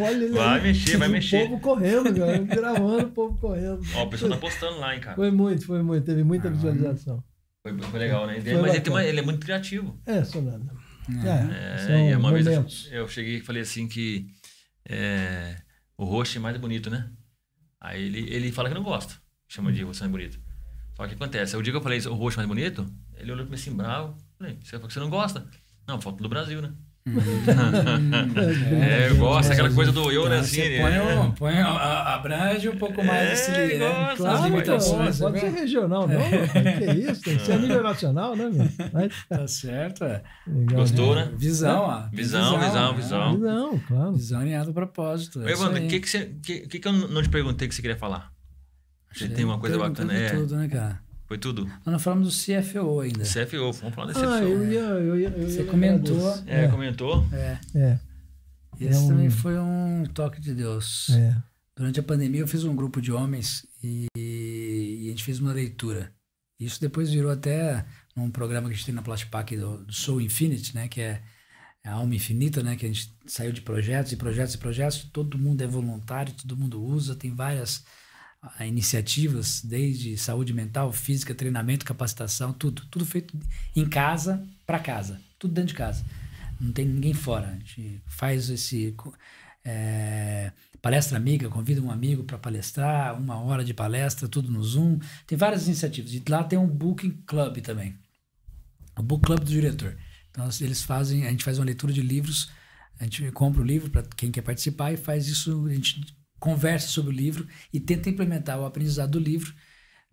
olha 0.00 0.10
ele 0.24 0.28
vai 0.28 0.58
aí. 0.58 0.62
mexer, 0.62 0.96
vai 0.96 1.08
o 1.08 1.10
mexer. 1.10 1.44
O 1.44 1.48
povo 1.48 1.60
correndo, 1.60 2.14
cara. 2.14 2.38
Gravando, 2.38 3.06
o 3.06 3.10
povo 3.10 3.38
correndo. 3.38 3.80
Ó, 3.94 4.04
o 4.04 4.10
pessoal 4.10 4.30
tá 4.32 4.36
postando 4.38 4.78
lá, 4.78 4.94
hein, 4.94 5.00
cara. 5.00 5.16
Foi 5.16 5.30
muito, 5.30 5.64
foi 5.66 5.82
muito. 5.82 6.04
Teve 6.04 6.22
muita 6.24 6.48
Ah. 6.48 6.50
visualização. 6.50 7.22
Foi, 7.62 7.76
foi 7.82 7.98
legal, 8.00 8.26
né? 8.26 8.40
Foi 8.40 8.54
Mas 8.54 8.74
ele, 8.74 8.90
uma- 8.90 9.04
ele 9.04 9.18
é 9.18 9.22
muito 9.22 9.40
criativo. 9.44 10.00
É, 10.06 10.22
Sonana. 10.24 10.72
É, 11.10 11.74
É, 11.74 11.78
são 11.78 12.10
e 12.10 12.14
uma 12.14 12.32
vez 12.32 12.46
eu, 12.46 12.66
eu 12.92 13.08
cheguei 13.08 13.36
e 13.36 13.40
falei 13.40 13.62
assim 13.62 13.88
que 13.88 14.26
é, 14.88 15.56
o 15.96 16.04
rosto 16.04 16.36
é 16.36 16.40
mais 16.40 16.56
bonito, 16.58 16.90
né? 16.90 17.10
Aí 17.80 18.02
ele, 18.04 18.28
ele 18.30 18.52
fala 18.52 18.68
que 18.68 18.74
não 18.74 18.82
gosta. 18.82 19.14
Chama 19.48 19.72
de 19.72 19.82
rosto 19.82 20.00
mais 20.02 20.12
bonito. 20.12 20.38
Só 20.94 21.02
que 21.06 21.14
o 21.14 21.16
que 21.16 21.22
acontece? 21.22 21.56
O 21.56 21.62
dia 21.62 21.72
que 21.72 21.76
eu 21.78 21.82
falei 21.82 21.98
o 22.00 22.14
rosto 22.14 22.36
mais 22.36 22.48
bonito, 22.48 22.86
ele 23.16 23.32
olhou 23.32 23.46
pra 23.46 23.50
mim 23.56 23.60
assim, 23.60 23.74
bravo. 23.74 24.16
Falei, 24.38 24.58
você, 24.62 24.78
você 24.78 25.00
não 25.00 25.10
gosta? 25.10 25.44
Não, 25.86 26.00
foto 26.00 26.22
do 26.22 26.28
Brasil, 26.28 26.62
né? 26.62 26.72
É, 28.82 29.08
eu 29.08 29.16
gosto, 29.16 29.50
aquela 29.52 29.72
coisa 29.72 29.90
do 29.92 30.10
eu, 30.12 30.28
né? 30.28 30.40
Assim, 30.40 30.60
né? 30.68 30.78
põe, 30.80 31.16
um, 31.16 31.30
põe 31.32 31.58
a, 31.58 32.14
abrange 32.14 32.68
um 32.68 32.76
pouco 32.76 33.02
mais 33.02 33.28
É, 33.28 33.32
esse 33.32 33.50
ali, 33.50 33.78
né? 33.78 34.14
Claro, 34.16 34.44
limitações. 34.44 35.18
pô, 35.18 35.24
pode 35.24 35.40
ser 35.40 35.50
né? 35.50 35.60
regional, 35.60 36.06
não. 36.06 36.18
Que 36.18 36.84
é 36.84 36.94
isso? 36.94 37.22
Tem 37.22 37.36
que 37.38 37.46
ser 37.46 37.52
a 37.52 37.58
nível 37.58 37.82
nacional, 37.82 38.36
né, 38.36 38.50
meu? 38.50 38.68
Mas, 38.92 39.12
Tá 39.28 39.46
certo, 39.48 40.04
é. 40.04 40.22
legal, 40.46 40.80
Gostou, 40.80 41.14
né? 41.14 41.24
né? 41.26 41.32
Visão, 41.36 41.80
ó. 41.82 42.08
Visão, 42.12 42.58
visão, 42.58 42.90
né? 42.92 42.96
visão. 42.96 43.38
Não, 43.38 43.78
claro. 43.78 44.12
Visão 44.12 44.40
alinhada 44.40 44.68
ao 44.68 44.74
propósito. 44.74 45.46
É 45.48 45.52
Evandro, 45.52 45.82
o 45.82 45.88
que, 45.88 46.00
que, 46.00 46.08
você, 46.10 46.26
que, 46.42 46.60
que, 46.66 46.78
que 46.78 46.88
eu 46.88 46.92
não 46.92 47.22
te 47.22 47.28
perguntei 47.30 47.68
que 47.68 47.74
você 47.74 47.80
queria 47.82 47.96
falar? 47.96 48.30
Você 49.12 49.24
Acho 49.24 49.34
tem 49.34 49.44
uma 49.44 49.54
que 49.54 49.60
coisa 49.62 49.78
bacana. 49.78 50.12
de 50.12 50.20
É, 50.20 50.30
tudo, 50.30 50.56
né, 50.56 50.68
cara? 50.68 51.00
Foi 51.28 51.38
tudo. 51.38 51.66
Nós 51.66 51.86
não 51.86 51.98
falamos 51.98 52.26
do 52.28 52.34
CFO 52.34 53.00
ainda. 53.00 53.22
CFO, 53.22 53.72
vamos 53.72 53.94
falar 53.94 54.08
desse 54.08 54.24
Ah, 54.24 54.38
CFO. 54.40 54.44
eu 54.48 54.72
ia, 54.72 54.78
eu 54.80 55.20
ia, 55.20 55.28
eu 55.28 55.42
ia 55.42 55.48
Você 55.50 55.62
comentou. 55.64 56.16
desse. 56.32 56.50
É, 56.50 56.66
comentou. 56.68 57.26
É. 57.32 57.58
É, 57.76 57.98
Esse 58.80 58.98
É 58.98 59.02
um- 59.02 59.08
também 59.08 59.30
foi 59.30 59.58
um 59.58 60.04
toque 60.14 60.40
de 60.40 60.54
Deus. 60.54 61.10
é. 61.10 61.36
Durante 61.76 62.00
a 62.00 62.02
pandemia, 62.02 62.40
eu 62.40 62.48
fiz 62.48 62.64
um 62.64 62.74
grupo 62.74 63.00
de 63.00 63.12
homens 63.12 63.64
e, 63.84 64.08
e 64.16 65.04
a 65.06 65.10
gente 65.10 65.22
fez 65.22 65.38
uma 65.38 65.52
leitura. 65.52 66.12
Isso 66.58 66.80
depois 66.80 67.08
virou 67.10 67.30
até 67.30 67.84
um 68.16 68.32
programa 68.32 68.66
que 68.68 68.74
a 68.74 68.76
gente 68.76 68.86
tem 68.86 68.94
na 68.94 69.00
Plastipac 69.02 69.56
do, 69.56 69.84
do 69.84 69.92
Soul 69.92 70.20
Infinity, 70.20 70.74
né? 70.74 70.88
Que 70.88 71.00
é 71.02 71.22
a 71.86 71.92
alma 71.92 72.16
infinita, 72.16 72.64
né? 72.64 72.74
Que 72.74 72.84
a 72.84 72.88
gente 72.88 73.14
saiu 73.26 73.52
de 73.52 73.60
projetos 73.60 74.10
e 74.10 74.16
projetos 74.16 74.54
e 74.54 74.58
projetos. 74.58 75.04
Todo 75.12 75.38
mundo 75.38 75.62
é 75.62 75.68
voluntário, 75.68 76.32
todo 76.34 76.56
mundo 76.56 76.82
usa. 76.82 77.14
Tem 77.14 77.32
várias 77.32 77.84
ah, 78.40 78.66
iniciativas, 78.66 79.62
desde 79.62 80.16
saúde 80.16 80.52
mental, 80.52 80.92
física, 80.92 81.34
treinamento, 81.34 81.84
capacitação, 81.84 82.52
tudo. 82.52 82.82
Tudo 82.90 83.04
feito 83.04 83.36
em 83.74 83.88
casa, 83.88 84.46
para 84.66 84.78
casa. 84.78 85.20
Tudo 85.38 85.54
dentro 85.54 85.68
de 85.68 85.74
casa. 85.74 86.04
Não 86.60 86.72
tem 86.72 86.86
ninguém 86.86 87.14
fora. 87.14 87.48
A 87.48 87.54
gente 87.54 88.00
faz 88.06 88.48
esse... 88.50 88.94
é, 89.64 90.52
palestra 90.80 91.16
amiga, 91.16 91.48
convida 91.48 91.82
um 91.82 91.90
amigo 91.90 92.24
para 92.24 92.38
palestrar, 92.38 93.18
uma 93.20 93.36
hora 93.40 93.64
de 93.64 93.74
palestra, 93.74 94.28
tudo 94.28 94.50
no 94.50 94.62
Zoom. 94.62 94.98
Tem 95.26 95.36
várias 95.36 95.66
iniciativas. 95.66 96.12
E 96.12 96.22
lá 96.28 96.44
tem 96.44 96.58
um 96.58 96.66
Booking 96.66 97.22
Club 97.26 97.58
também. 97.58 97.96
O 98.96 99.02
Book 99.02 99.24
Club 99.24 99.40
do 99.40 99.50
diretor. 99.50 99.96
Então 100.30 100.48
eles 100.60 100.82
fazem, 100.82 101.26
a 101.26 101.30
gente 101.30 101.44
faz 101.44 101.58
uma 101.58 101.64
leitura 101.64 101.92
de 101.92 102.02
livros, 102.02 102.50
a 102.98 103.04
gente 103.04 103.30
compra 103.32 103.60
o 103.60 103.64
livro 103.64 103.90
para 103.90 104.02
quem 104.16 104.30
quer 104.30 104.42
participar 104.42 104.92
e 104.92 104.96
faz 104.96 105.26
isso, 105.26 105.66
a 105.66 105.74
gente 105.74 106.16
conversa 106.38 106.88
sobre 106.88 107.12
o 107.12 107.16
livro 107.16 107.46
e 107.72 107.80
tenta 107.80 108.08
implementar 108.08 108.58
o 108.58 108.64
aprendizado 108.64 109.12
do 109.12 109.18
livro 109.18 109.52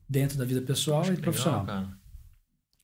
dentro 0.07 0.37
da 0.37 0.45
vida 0.45 0.61
pessoal 0.61 1.03
e 1.03 1.09
Legal, 1.09 1.21
profissional. 1.21 1.65
cara. 1.65 1.97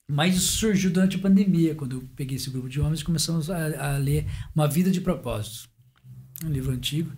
Mas 0.08 0.36
isso 0.36 0.58
surgiu 0.58 0.92
durante 0.92 1.16
a 1.16 1.20
pandemia, 1.20 1.74
quando 1.74 1.96
eu 1.96 2.10
peguei 2.16 2.36
esse 2.36 2.50
grupo 2.50 2.68
de 2.68 2.82
homens 2.82 3.00
e 3.00 3.06
começamos 3.06 3.50
a, 3.50 3.94
a 3.94 3.98
ler 3.98 4.26
Uma 4.54 4.68
Vida 4.68 4.92
de 4.92 5.00
Propósitos, 5.00 5.70
um 6.44 6.50
livro 6.50 6.74
antigo. 6.74 7.12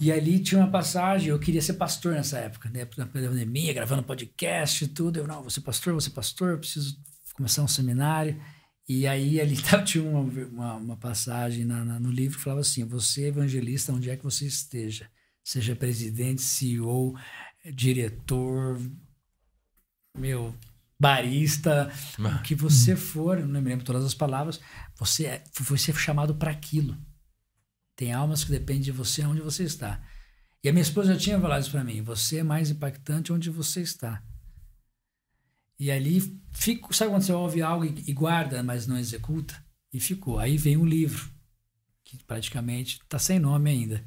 E 0.00 0.10
ali 0.10 0.40
tinha 0.40 0.60
uma 0.60 0.70
passagem, 0.70 1.28
eu 1.28 1.38
queria 1.38 1.62
ser 1.62 1.74
pastor 1.74 2.14
nessa 2.14 2.36
época, 2.38 2.68
né? 2.68 2.88
Na 2.96 3.06
pandemia, 3.06 3.72
gravando 3.72 4.02
podcast 4.02 4.84
e 4.84 4.88
tudo. 4.88 5.18
Eu, 5.18 5.28
não, 5.28 5.42
vou 5.42 5.50
ser 5.50 5.60
pastor, 5.60 5.92
vou 5.92 6.00
ser 6.00 6.10
pastor, 6.10 6.58
preciso 6.58 6.96
começar 7.34 7.62
um 7.62 7.68
seminário. 7.68 8.40
E 8.88 9.06
aí 9.06 9.38
ali 9.40 9.60
tá- 9.60 9.82
tinha 9.82 10.02
uma, 10.04 10.20
uma, 10.20 10.74
uma 10.76 10.96
passagem 10.96 11.64
na- 11.64 11.84
na- 11.84 12.00
no 12.00 12.10
livro 12.10 12.36
que 12.38 12.44
falava 12.44 12.60
assim: 12.60 12.84
Você, 12.84 13.26
evangelista, 13.28 13.92
onde 13.92 14.10
é 14.10 14.16
que 14.16 14.24
você 14.24 14.46
esteja, 14.46 15.10
seja 15.44 15.74
presidente, 15.76 16.42
CEO, 16.42 17.14
diretor, 17.72 18.80
meu, 20.16 20.54
barista, 20.98 21.90
o 22.40 22.42
que 22.42 22.54
você 22.54 22.94
for, 22.96 23.38
eu 23.38 23.46
não 23.46 23.60
me 23.60 23.68
lembro 23.70 23.84
todas 23.84 24.04
as 24.04 24.14
palavras, 24.14 24.60
você 24.96 25.26
é, 25.26 25.44
foi 25.52 25.78
ser 25.78 25.94
chamado 25.96 26.34
para 26.34 26.50
aquilo. 26.50 26.96
Tem 27.96 28.12
almas 28.12 28.44
que 28.44 28.50
dependem 28.50 28.82
de 28.82 28.92
você 28.92 29.24
onde 29.24 29.40
você 29.40 29.64
está. 29.64 30.02
E 30.62 30.68
a 30.68 30.72
minha 30.72 30.82
esposa 30.82 31.14
já 31.14 31.20
tinha 31.20 31.40
falado 31.40 31.62
isso 31.62 31.70
para 31.70 31.84
mim: 31.84 32.02
você 32.02 32.38
é 32.38 32.42
mais 32.42 32.70
impactante 32.70 33.32
onde 33.32 33.50
você 33.50 33.80
está. 33.80 34.22
E 35.82 35.90
ali, 35.90 36.22
fico, 36.52 36.94
sabe 36.94 37.10
quando 37.10 37.22
você 37.22 37.32
ouve 37.32 37.60
algo 37.60 37.84
e, 37.84 38.04
e 38.06 38.12
guarda, 38.12 38.62
mas 38.62 38.86
não 38.86 38.96
executa? 38.96 39.52
E 39.92 39.98
ficou. 39.98 40.38
Aí 40.38 40.56
vem 40.56 40.76
um 40.76 40.84
livro, 40.84 41.28
que 42.04 42.22
praticamente 42.24 43.00
está 43.02 43.18
sem 43.18 43.40
nome 43.40 43.68
ainda. 43.68 44.04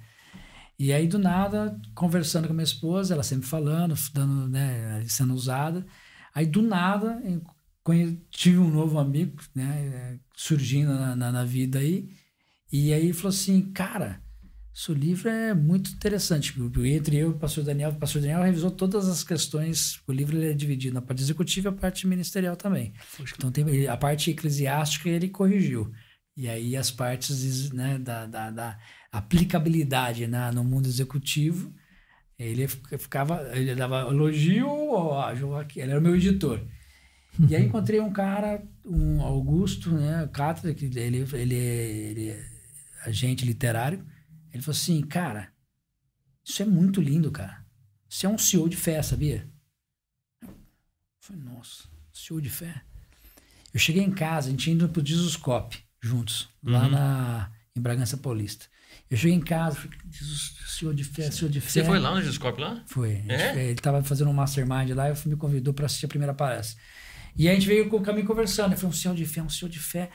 E 0.79 0.93
aí, 0.93 1.05
do 1.05 1.19
nada, 1.19 1.77
conversando 1.93 2.47
com 2.47 2.53
minha 2.53 2.63
esposa, 2.63 3.13
ela 3.13 3.23
sempre 3.23 3.45
falando, 3.45 3.93
dando, 4.13 4.47
né, 4.47 5.03
sendo 5.09 5.33
usada. 5.33 5.85
Aí, 6.33 6.45
do 6.45 6.61
nada, 6.61 7.21
tive 8.31 8.57
um 8.57 8.71
novo 8.71 8.97
amigo, 8.97 9.43
né, 9.53 10.17
surgindo 10.33 10.93
na, 10.93 11.13
na, 11.13 11.29
na 11.29 11.43
vida 11.43 11.79
aí. 11.79 12.09
E 12.71 12.93
aí, 12.93 13.11
falou 13.11 13.35
assim: 13.35 13.73
Cara, 13.73 14.23
seu 14.77 14.93
livro 14.93 15.29
é 15.29 15.53
muito 15.53 15.89
interessante. 15.89 16.53
Entre 16.83 17.15
eu 17.15 17.29
e 17.29 17.31
o 17.31 17.39
pastor 17.39 17.63
Daniel, 17.63 17.91
o 17.91 17.95
pastor 17.95 18.21
Daniel 18.21 18.43
revisou 18.43 18.69
todas 18.69 19.07
as 19.07 19.23
questões. 19.23 20.01
O 20.05 20.11
livro 20.11 20.35
ele 20.35 20.51
é 20.51 20.53
dividido 20.53 20.95
na 20.95 21.01
parte 21.01 21.21
executiva 21.21 21.69
e 21.69 21.71
a 21.71 21.71
parte 21.71 22.05
ministerial 22.05 22.57
também. 22.57 22.93
Então, 23.37 23.49
tem, 23.49 23.87
a 23.87 23.95
parte 23.95 24.31
eclesiástica 24.31 25.07
ele 25.07 25.29
corrigiu. 25.29 25.93
E 26.35 26.49
aí, 26.49 26.75
as 26.75 26.91
partes 26.91 27.71
né, 27.71 27.97
da, 27.97 28.25
da, 28.25 28.51
da 28.51 28.77
aplicabilidade 29.13 30.27
na, 30.27 30.51
no 30.51 30.61
mundo 30.61 30.87
executivo, 30.87 31.73
ele 32.37 32.67
ficava, 32.67 33.49
ele 33.53 33.75
dava 33.75 34.01
elogio, 34.01 34.67
ó, 34.67 35.33
Joaquim, 35.33 35.79
ele 35.79 35.91
era 35.91 35.99
o 36.01 36.03
meu 36.03 36.17
editor. 36.17 36.59
E 37.49 37.55
aí 37.55 37.63
encontrei 37.63 38.01
um 38.01 38.11
cara, 38.11 38.61
um 38.85 39.21
Augusto, 39.21 39.89
né, 39.91 40.29
Catra, 40.33 40.73
que 40.73 40.83
ele, 40.83 41.25
ele, 41.31 41.55
ele 41.55 42.29
é 42.31 42.45
agente 43.05 43.45
literário. 43.45 44.05
Ele 44.55 44.63
falou 44.63 44.77
assim, 44.77 45.01
cara, 45.01 45.51
isso 46.45 46.61
é 46.61 46.65
muito 46.65 47.01
lindo, 47.01 47.29
cara. 47.29 47.65
Você 48.09 48.25
é 48.25 48.29
um 48.29 48.37
CEO 48.37 48.69
de 48.69 48.77
fé, 48.77 49.01
sabia? 49.01 49.45
Eu 50.41 50.49
falei, 51.19 51.41
nossa, 51.43 51.83
CEO 52.13 52.39
de 52.39 52.49
fé. 52.49 52.81
Eu 53.73 53.79
cheguei 53.81 54.01
em 54.01 54.11
casa, 54.11 54.47
a 54.47 54.51
gente 54.51 54.71
indo 54.71 54.87
pro 54.87 55.05
Jesuscope 55.05 55.83
juntos, 56.01 56.47
lá 56.63 56.83
Uhum. 56.85 56.89
na, 56.91 57.51
em 57.75 57.81
Bragança 57.81 58.15
Paulista. 58.15 58.67
Eu 59.09 59.17
cheguei 59.17 59.35
em 59.35 59.41
casa, 59.41 59.75
falei, 59.75 59.99
senhor 60.67 60.93
de 60.95 61.03
fé, 61.03 61.29
senhor 61.29 61.51
de 61.51 61.59
fé. 61.59 61.69
Você 61.69 61.83
foi 61.83 61.99
lá 61.99 62.15
no 62.15 62.21
Discord 62.23 62.61
lá? 62.61 62.81
Foi. 62.87 63.23
É? 63.27 63.51
foi- 63.51 63.61
Ele 63.63 63.71
estava 63.73 64.01
fazendo 64.03 64.29
um 64.29 64.33
mastermind 64.33 64.89
lá 64.91 65.09
e 65.09 65.27
me 65.27 65.35
convidou 65.35 65.73
para 65.73 65.85
assistir 65.87 66.05
a 66.05 66.09
primeira 66.09 66.33
palestra. 66.33 66.81
E 67.35 67.47
aí 67.49 67.55
a 67.55 67.59
gente 67.59 67.67
veio 67.67 67.89
com 67.89 67.97
o 67.97 68.01
caminho 68.01 68.25
conversando. 68.25 68.71
Ele 68.71 68.79
foi 68.79 68.87
um 68.87 68.93
senhor 68.93 69.15
de 69.17 69.25
fé, 69.25 69.41
um 69.41 69.49
senhor 69.49 69.69
de 69.69 69.79
fé. 69.79 70.09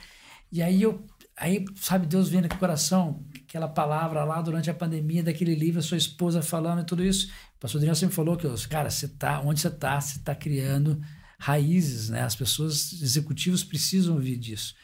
E 0.51 0.63
aí 0.63 0.81
eu, 0.81 1.05
aí, 1.41 1.65
sabe, 1.75 2.05
Deus 2.05 2.29
vendo 2.29 2.47
no 2.47 2.57
coração, 2.59 3.25
aquela 3.35 3.67
palavra 3.67 4.23
lá 4.23 4.39
durante 4.41 4.69
a 4.69 4.73
pandemia, 4.75 5.23
daquele 5.23 5.55
livro, 5.55 5.79
a 5.79 5.83
sua 5.83 5.97
esposa 5.97 6.41
falando 6.41 6.81
e 6.81 6.85
tudo 6.85 7.03
isso. 7.03 7.31
O 7.55 7.59
pastor 7.59 7.81
Daniel 7.81 7.95
sempre 7.95 8.15
falou 8.15 8.37
que, 8.37 8.47
cara, 8.67 8.91
você 8.91 9.07
tá, 9.07 9.41
onde 9.41 9.59
você 9.59 9.71
tá, 9.71 9.99
você 9.99 10.19
tá 10.19 10.35
criando 10.35 11.01
raízes, 11.39 12.09
né? 12.09 12.21
As 12.21 12.35
pessoas, 12.35 12.93
executivos 13.01 13.63
precisam 13.63 14.13
ouvir 14.15 14.37
disso. 14.37 14.75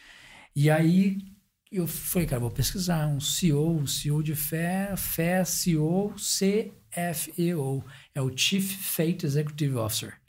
E 0.56 0.72
aí 0.72 1.20
eu 1.72 1.86
falei, 1.86 2.28
cara, 2.28 2.40
vou 2.40 2.50
pesquisar 2.50 3.08
um 3.08 3.20
CEO, 3.20 3.78
um 3.78 3.86
CEO 3.86 4.24
de 4.24 4.34
fé, 4.34 4.96
fé, 4.98 5.46
CEO, 5.46 6.16
CFEO, 6.16 7.86
é 8.16 8.22
o 8.22 8.36
Chief 8.36 8.64
Faith 8.64 9.24
Executive 9.24 9.76
Officer, 9.76 10.20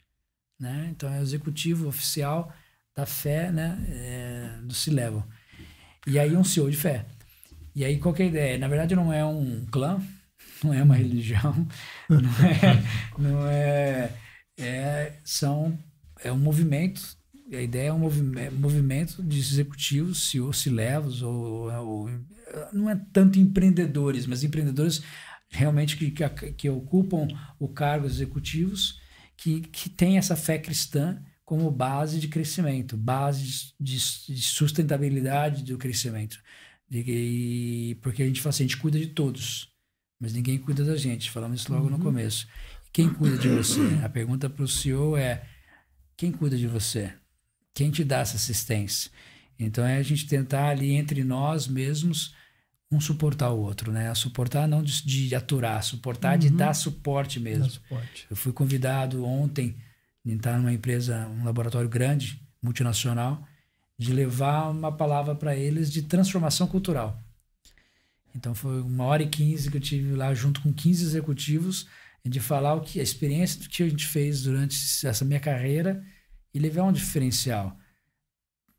né? 0.59 0.89
Então 0.91 1.11
é 1.11 1.19
o 1.19 1.23
executivo 1.23 1.87
oficial 1.87 2.53
da 2.95 3.07
fé, 3.07 3.51
né, 3.51 3.83
é, 3.87 4.61
do 4.61 4.73
C-Level. 4.73 5.23
E 6.09 6.17
aí 6.17 6.35
um 6.35 6.43
CEO 6.43 6.69
de 6.69 6.77
fé. 6.77 7.05
E 7.75 7.85
aí 7.85 7.97
qual 7.97 8.13
que 8.13 8.23
é 8.23 8.25
a 8.25 8.29
ideia? 8.29 8.57
Na 8.57 8.67
verdade 8.67 8.95
não 8.95 9.13
é 9.13 9.23
um 9.23 9.65
clã, 9.71 10.01
não 10.63 10.73
é 10.73 10.83
uma 10.83 10.95
religião, 10.95 11.67
não 12.09 12.29
é, 12.45 12.83
não 13.17 13.47
é, 13.47 14.11
é 14.57 15.13
são 15.23 15.77
é 16.21 16.31
um 16.31 16.37
movimento 16.37 17.17
a 17.51 17.61
ideia 17.61 17.89
é 17.89 17.93
um 17.93 17.99
movimento, 17.99 18.55
movimento 18.55 19.23
de 19.23 19.39
executivos, 19.39 20.29
CEO, 20.29 20.53
C-levels, 20.53 21.21
ou, 21.21 21.71
ou, 21.71 22.09
não 22.71 22.89
é 22.89 22.99
tanto 23.11 23.39
empreendedores, 23.39 24.27
mas 24.27 24.43
empreendedores 24.43 25.01
realmente 25.49 25.97
que, 25.97 26.11
que, 26.11 26.29
que 26.51 26.69
ocupam 26.69 27.27
o 27.57 27.67
cargo 27.67 28.05
executivos, 28.05 28.99
que, 29.35 29.61
que 29.61 29.89
tem 29.89 30.17
essa 30.17 30.35
fé 30.35 30.59
cristã 30.59 31.19
como 31.49 31.71
base 31.71 32.19
de 32.19 32.27
crescimento, 32.27 32.95
base 32.95 33.73
de, 33.79 33.97
de 34.27 34.39
sustentabilidade 34.39 35.63
do 35.63 35.79
crescimento. 35.79 36.39
E, 36.91 37.97
porque 38.03 38.21
a 38.21 38.27
gente 38.27 38.39
fala 38.39 38.51
assim, 38.51 38.65
a 38.65 38.67
gente 38.67 38.77
cuida 38.77 38.99
de 38.99 39.07
todos, 39.07 39.67
mas 40.19 40.31
ninguém 40.31 40.59
cuida 40.59 40.85
da 40.85 40.95
gente. 40.95 41.31
Falamos 41.31 41.61
isso 41.61 41.73
logo 41.73 41.85
uhum. 41.85 41.97
no 41.97 41.99
começo. 41.99 42.47
Quem 42.93 43.11
cuida 43.11 43.35
de 43.35 43.49
você? 43.49 43.81
A 44.05 44.09
pergunta 44.09 44.47
para 44.47 44.63
o 44.63 44.67
CEO 44.67 45.17
é: 45.17 45.43
quem 46.15 46.31
cuida 46.31 46.55
de 46.55 46.67
você? 46.67 47.11
Quem 47.73 47.89
te 47.89 48.03
dá 48.03 48.19
essa 48.19 48.35
assistência? 48.35 49.09
Então 49.57 49.83
é 49.83 49.97
a 49.97 50.03
gente 50.03 50.27
tentar 50.27 50.69
ali 50.69 50.91
entre 50.91 51.23
nós 51.23 51.67
mesmos 51.67 52.35
um 52.91 53.01
suportar 53.01 53.49
o 53.49 53.59
outro, 53.59 53.91
né? 53.91 54.13
Suportar 54.13 54.67
não 54.67 54.83
de, 54.83 55.03
de 55.03 55.33
aturar, 55.33 55.83
suportar 55.83 56.33
uhum. 56.33 56.39
de 56.41 56.51
dar 56.51 56.75
suporte 56.75 57.39
mesmo. 57.39 57.63
Dar 57.63 57.71
suporte. 57.71 58.27
Eu 58.29 58.35
fui 58.35 58.53
convidado 58.53 59.25
ontem 59.25 59.75
estar 60.25 60.57
numa 60.57 60.73
empresa, 60.73 61.27
um 61.27 61.43
laboratório 61.43 61.89
grande, 61.89 62.41
multinacional, 62.61 63.47
de 63.97 64.13
levar 64.13 64.69
uma 64.69 64.91
palavra 64.91 65.35
para 65.35 65.55
eles 65.55 65.91
de 65.91 66.03
transformação 66.03 66.67
cultural. 66.67 67.21
Então 68.35 68.53
foi 68.53 68.81
uma 68.81 69.05
hora 69.05 69.23
e 69.23 69.27
quinze 69.27 69.69
que 69.69 69.77
eu 69.77 69.81
tive 69.81 70.15
lá 70.15 70.33
junto 70.33 70.61
com 70.61 70.71
15 70.71 71.03
executivos 71.03 71.87
de 72.23 72.39
falar 72.39 72.75
o 72.75 72.81
que 72.81 72.99
a 72.99 73.03
experiência 73.03 73.61
do 73.61 73.69
que 73.69 73.81
a 73.81 73.89
gente 73.89 74.05
fez 74.05 74.43
durante 74.43 74.75
essa 75.05 75.25
minha 75.25 75.39
carreira 75.39 76.03
e 76.53 76.59
levar 76.59 76.83
um 76.83 76.91
diferencial. 76.91 77.77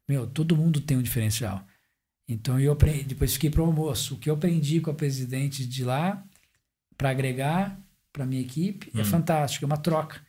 Meu, 0.09 0.27
todo 0.27 0.57
mundo 0.57 0.81
tem 0.81 0.97
um 0.97 1.03
diferencial. 1.03 1.67
Então 2.29 2.61
eu 2.61 2.73
aprendi, 2.73 3.05
depois 3.05 3.33
fiquei 3.35 3.51
para 3.51 3.63
o 3.63 3.67
almoço. 3.67 4.15
O 4.15 4.19
que 4.19 4.31
eu 4.31 4.35
aprendi 4.35 4.81
com 4.81 4.91
a 4.91 4.95
presidente 4.95 5.67
de 5.67 5.85
lá 5.85 6.25
para 6.97 7.11
agregar 7.11 7.81
para 8.13 8.27
minha 8.27 8.43
equipe 8.43 8.91
é 8.95 8.99
hum. 8.99 9.01
é 9.01 9.05
fantástico, 9.05 9.65
é 9.65 9.67
uma 9.67 9.77
troca. 9.77 10.21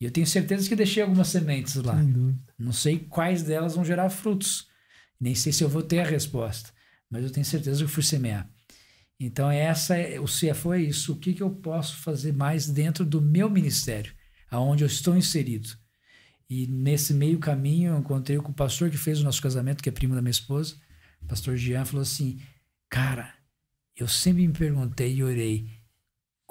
E 0.00 0.04
eu 0.04 0.10
tenho 0.10 0.26
certeza 0.26 0.68
que 0.68 0.76
deixei 0.76 1.02
algumas 1.02 1.28
sementes 1.28 1.74
lá. 1.76 1.94
Não 2.58 2.72
sei 2.72 2.98
quais 2.98 3.42
delas 3.42 3.74
vão 3.74 3.84
gerar 3.84 4.10
frutos. 4.10 4.68
Nem 5.20 5.34
sei 5.34 5.52
se 5.52 5.64
eu 5.64 5.68
vou 5.68 5.82
ter 5.82 6.00
a 6.00 6.04
resposta, 6.04 6.70
mas 7.10 7.24
eu 7.24 7.30
tenho 7.30 7.44
certeza 7.44 7.78
que 7.78 7.84
eu 7.84 7.88
fui 7.88 8.02
semear. 8.02 8.48
Então 9.18 9.50
essa 9.50 9.96
é, 9.96 10.20
o 10.20 10.26
CFO 10.26 10.72
é 10.74 10.82
isso. 10.82 11.12
O 11.12 11.16
que, 11.16 11.34
que 11.34 11.42
eu 11.42 11.50
posso 11.50 11.96
fazer 11.96 12.32
mais 12.32 12.68
dentro 12.68 13.04
do 13.04 13.20
meu 13.20 13.50
ministério, 13.50 14.12
aonde 14.48 14.84
eu 14.84 14.86
estou 14.86 15.16
inserido? 15.16 15.68
E 16.48 16.66
nesse 16.68 17.12
meio 17.12 17.38
caminho 17.38 17.92
eu 17.92 17.98
encontrei 17.98 18.38
com 18.38 18.52
o 18.52 18.54
pastor 18.54 18.90
que 18.90 18.96
fez 18.96 19.20
o 19.20 19.24
nosso 19.24 19.42
casamento, 19.42 19.82
que 19.82 19.88
é 19.88 19.92
primo 19.92 20.14
da 20.14 20.22
minha 20.22 20.30
esposa 20.30 20.76
pastor 21.26 21.56
Jean 21.56 21.84
falou 21.84 22.02
assim: 22.02 22.40
Cara, 22.88 23.34
eu 23.96 24.08
sempre 24.08 24.46
me 24.46 24.52
perguntei 24.52 25.14
e 25.14 25.22
orei, 25.22 25.68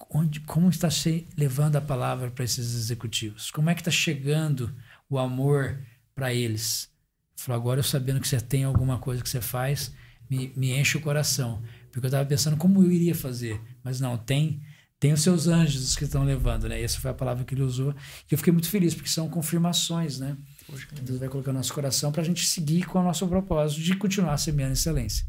onde, 0.09 0.39
como 0.41 0.69
está 0.69 0.89
se 0.89 1.27
levando 1.35 1.75
a 1.75 1.81
palavra 1.81 2.29
para 2.29 2.45
esses 2.45 2.75
executivos? 2.75 3.51
Como 3.51 3.69
é 3.69 3.75
que 3.75 3.81
está 3.81 3.91
chegando 3.91 4.73
o 5.09 5.17
amor 5.17 5.79
para 6.13 6.33
eles? 6.33 6.89
Falou, 7.35 7.59
agora 7.59 7.79
eu 7.79 7.83
sabendo 7.83 8.19
que 8.19 8.27
você 8.27 8.39
tem 8.39 8.63
alguma 8.63 8.99
coisa 8.99 9.21
que 9.21 9.29
você 9.29 9.41
faz, 9.41 9.93
me, 10.29 10.51
me 10.55 10.71
enche 10.77 10.97
o 10.97 11.01
coração. 11.01 11.61
Porque 11.91 12.05
eu 12.05 12.09
estava 12.09 12.25
pensando 12.25 12.57
como 12.57 12.83
eu 12.83 12.91
iria 12.91 13.15
fazer. 13.15 13.61
Mas 13.83 13.99
não, 13.99 14.17
tem 14.17 14.61
tem 14.99 15.13
os 15.13 15.21
seus 15.21 15.47
anjos 15.47 15.95
que 15.95 16.05
estão 16.05 16.23
levando, 16.23 16.67
né? 16.67 16.81
Essa 16.81 16.99
foi 16.99 17.11
a 17.11 17.13
palavra 17.13 17.45
que 17.45 17.53
ele 17.53 17.61
usou. 17.61 17.91
E 17.91 18.33
eu 18.33 18.37
fiquei 18.37 18.51
muito 18.51 18.67
feliz, 18.67 18.95
porque 18.95 19.09
são 19.09 19.29
confirmações, 19.29 20.19
né? 20.19 20.35
Poxa, 20.65 20.87
Deus 21.03 21.19
vai 21.19 21.29
colocar 21.29 21.51
no 21.51 21.59
nosso 21.59 21.71
coração 21.71 22.11
para 22.11 22.23
a 22.23 22.25
gente 22.25 22.43
seguir 22.45 22.83
com 22.85 22.99
o 22.99 23.03
nosso 23.03 23.27
propósito 23.27 23.81
de 23.81 23.95
continuar 23.95 24.37
semeando 24.37 24.73
excelência. 24.73 25.25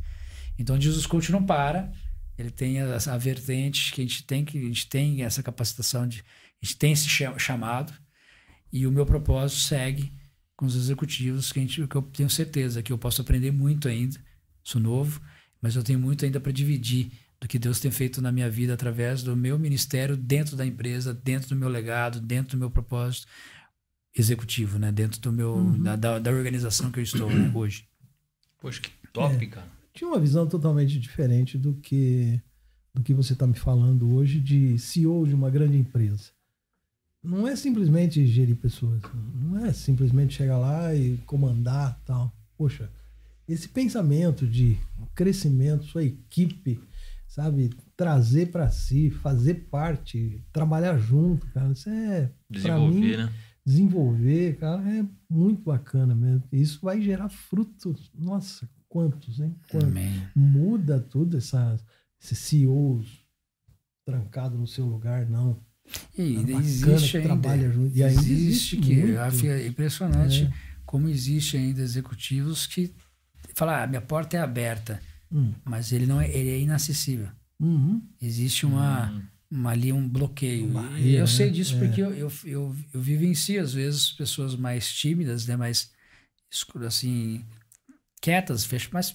Então, 0.59 0.81
Jesus 0.81 1.05
Coach 1.07 1.31
não 1.31 1.45
para, 1.45 1.93
ele 2.39 2.51
tem 2.51 2.81
a, 2.81 2.97
a 2.97 3.19
vertente 3.19 3.93
que 3.93 4.01
a 4.01 4.05
gente 4.05 4.23
tem, 4.24 4.44
que 4.44 4.56
a 4.56 4.62
gente 4.62 4.89
tem 4.89 5.23
essa 5.23 5.43
capacitação, 5.43 6.06
de, 6.06 6.24
a 6.62 6.65
gente 6.65 6.77
tem 6.77 6.93
esse 6.93 7.09
chamado, 7.09 7.93
e 8.73 8.86
o 8.86 8.93
meu 8.93 9.05
propósito 9.05 9.60
segue 9.60 10.12
com 10.56 10.66
os 10.66 10.77
executivos, 10.77 11.52
que, 11.52 11.59
a 11.59 11.62
gente, 11.62 11.86
que 11.86 11.97
eu 11.97 12.02
tenho 12.02 12.31
certeza 12.31 12.82
que 12.82 12.93
eu 12.93 12.98
posso 12.98 13.20
aprender 13.20 13.51
muito 13.51 13.89
ainda, 13.89 14.19
sou 14.62 14.81
novo, 14.81 15.20
mas 15.60 15.77
eu 15.77 15.82
tenho 15.82 15.98
muito 15.98 16.24
ainda 16.24 16.40
para 16.40 16.52
dividir 16.52 17.10
do 17.40 17.47
que 17.47 17.59
Deus 17.59 17.78
tem 17.78 17.90
feito 17.90 18.20
na 18.20 18.32
minha 18.32 18.51
vida 18.51 18.74
através 18.74 19.23
do 19.23 19.36
meu 19.36 19.59
ministério 19.59 20.16
dentro 20.16 20.56
da 20.56 20.66
empresa, 20.66 21.15
dentro 21.15 21.51
do 21.51 21.56
meu 21.56 21.69
legado, 21.69 22.20
dentro 22.20 22.56
do 22.56 22.60
meu 22.60 22.70
propósito 22.70 23.27
executivo, 24.16 24.78
né? 24.78 24.90
Dentro 24.90 25.20
do 25.20 25.32
meu 25.32 25.55
uhum. 25.55 25.82
da, 25.82 25.97
da, 25.97 26.19
da, 26.19 26.31
organização 26.31 26.90
que 26.90 26.98
eu 26.98 27.05
estou 27.05 27.31
né, 27.31 27.51
hoje. 27.55 27.89
Poxa, 28.60 28.81
que 28.81 28.90
top, 29.12 29.44
é, 29.44 29.48
cara. 29.48 29.78
Tinha 29.99 30.11
uma 30.11 30.20
visão 30.20 30.47
totalmente 30.47 30.97
diferente 30.97 31.59
do 31.59 31.75
que 31.75 32.41
do 32.95 33.03
que 33.03 33.12
você 33.12 33.33
está 33.33 33.49
me 33.49 33.55
falando 33.55 34.15
hoje 34.15 34.39
de 34.39 34.79
CEO 34.79 35.27
de 35.27 35.35
uma 35.35 35.51
grande 35.51 35.77
empresa. 35.77 36.31
Não 37.20 37.49
é 37.49 37.57
simplesmente 37.57 38.25
gerir 38.25 38.55
pessoas, 38.55 39.03
não 39.35 39.66
é 39.66 39.73
simplesmente 39.73 40.35
chegar 40.35 40.57
lá 40.57 40.95
e 40.95 41.16
comandar 41.27 42.01
tal. 42.07 42.33
Poxa, 42.57 42.89
esse 43.49 43.69
pensamento 43.69 44.47
de 44.47 44.79
crescimento, 45.16 45.87
sua 45.87 46.05
equipe, 46.05 46.81
sabe? 47.27 47.70
Trazer 47.97 48.53
para 48.53 48.70
si, 48.70 49.11
fazer 49.11 49.66
parte, 49.69 50.41
trabalhar 50.53 50.97
junto, 50.97 51.45
cara. 51.49 51.73
Isso 51.73 51.91
é. 51.91 52.31
Desenvolver, 52.49 53.01
mim, 53.01 53.16
né? 53.16 53.33
Desenvolver, 53.66 54.59
cara, 54.59 54.81
é 54.89 55.05
muito 55.29 55.61
bacana 55.62 56.15
mesmo. 56.15 56.45
Isso 56.53 56.79
vai 56.83 57.03
gerar 57.03 57.29
frutos. 57.29 58.12
Nossa, 58.15 58.69
quantos, 58.89 59.40
hein? 59.40 59.56
Quantos? 59.70 59.89
Amém. 59.89 60.28
Muda 60.35 61.01
tudo 61.01 61.36
essa, 61.36 61.78
esses 62.20 62.39
CEOs 62.39 63.24
trancados 64.05 64.59
no 64.59 64.66
seu 64.66 64.86
lugar, 64.86 65.28
não. 65.28 65.60
E 66.16 66.36
é 66.36 66.56
existe 66.56 67.16
ainda, 67.16 67.28
trabalha 67.28 67.70
junto. 67.70 67.97
E 67.97 68.02
ainda 68.02 68.20
existe, 68.20 68.32
existe 68.32 68.77
que 68.78 68.94
muito. 68.94 69.47
é 69.47 69.66
impressionante 69.66 70.44
é. 70.44 70.52
como 70.85 71.09
existe 71.09 71.56
ainda 71.56 71.81
executivos 71.81 72.66
que 72.66 72.93
falam, 73.55 73.74
ah, 73.74 73.86
minha 73.86 74.01
porta 74.01 74.36
é 74.36 74.40
aberta. 74.40 75.01
Hum. 75.31 75.52
Mas 75.65 75.93
ele 75.93 76.06
não 76.06 76.20
é, 76.20 76.28
ele 76.31 76.51
é 76.51 76.59
inacessível. 76.59 77.28
Uhum. 77.60 78.02
Existe 78.20 78.65
uma, 78.65 79.10
uhum. 79.10 79.23
uma, 79.51 79.70
ali 79.70 79.93
um 79.93 80.09
bloqueio. 80.09 80.70
e 80.98 81.15
eu 81.15 81.20
né? 81.20 81.27
sei 81.27 81.51
disso 81.51 81.74
é. 81.77 81.78
porque 81.78 82.01
eu, 82.01 82.15
eu, 82.15 82.32
eu, 82.44 82.77
eu 82.94 83.01
vivencio, 83.01 83.60
às 83.60 83.73
vezes, 83.74 84.12
pessoas 84.12 84.55
mais 84.55 84.93
tímidas, 84.93 85.47
né? 85.47 85.56
mais 85.56 85.90
assim, 86.86 87.44
quietas, 88.20 88.65
fech, 88.65 88.93
mais 88.93 89.15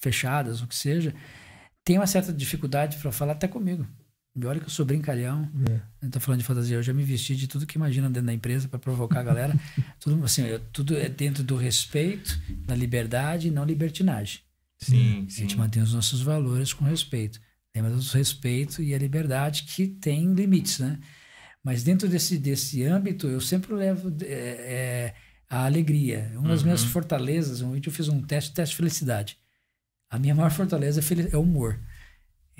fechadas, 0.00 0.62
o 0.62 0.66
que 0.66 0.76
seja, 0.76 1.14
tem 1.84 1.98
uma 1.98 2.06
certa 2.06 2.32
dificuldade 2.32 2.96
para 2.98 3.10
falar 3.10 3.32
até 3.32 3.48
comigo. 3.48 3.86
E 4.36 4.46
olha 4.46 4.60
que 4.60 4.66
eu 4.66 4.70
sou 4.70 4.86
brincalhão. 4.86 5.50
É. 6.02 6.08
Tô 6.08 6.20
falando 6.20 6.40
de 6.40 6.46
fantasia. 6.46 6.76
Eu 6.76 6.82
já 6.82 6.92
me 6.92 7.02
vesti 7.02 7.34
de 7.34 7.48
tudo 7.48 7.66
que 7.66 7.76
imagina 7.76 8.08
dentro 8.08 8.26
da 8.26 8.32
empresa 8.32 8.68
para 8.68 8.78
provocar 8.78 9.20
a 9.20 9.24
galera. 9.24 9.58
tudo 9.98 10.24
assim, 10.24 10.42
eu, 10.42 10.60
tudo 10.72 10.96
é 10.96 11.08
dentro 11.08 11.42
do 11.42 11.56
respeito, 11.56 12.40
da 12.64 12.74
liberdade 12.74 13.48
e 13.48 13.50
não 13.50 13.64
libertinagem. 13.64 14.40
Sim, 14.80 15.26
A 15.26 15.30
gente 15.32 15.56
mantém 15.56 15.82
os 15.82 15.92
nossos 15.92 16.20
valores 16.22 16.72
com 16.72 16.84
respeito. 16.84 17.40
Lembra 17.74 17.90
do 17.90 18.00
respeito 18.00 18.80
e 18.80 18.94
a 18.94 18.98
liberdade 18.98 19.64
que 19.64 19.88
tem 19.88 20.32
limites, 20.32 20.78
né? 20.78 20.98
Mas 21.64 21.82
dentro 21.82 22.08
desse, 22.08 22.38
desse 22.38 22.84
âmbito, 22.84 23.26
eu 23.26 23.40
sempre 23.40 23.74
levo 23.74 24.14
é, 24.22 24.26
é, 24.26 25.14
a 25.48 25.64
alegria. 25.64 26.30
Uma 26.34 26.48
das 26.48 26.60
uhum. 26.60 26.66
minhas 26.66 26.84
fortalezas, 26.84 27.62
um 27.62 27.72
vídeo 27.72 27.88
eu 27.88 27.92
fiz 27.92 28.08
um 28.08 28.20
teste, 28.20 28.52
teste 28.52 28.72
de 28.72 28.76
felicidade. 28.76 29.38
A 30.10 30.18
minha 30.18 30.34
maior 30.34 30.50
fortaleza 30.50 31.00
é, 31.32 31.36
o 31.36 31.42
humor. 31.42 31.78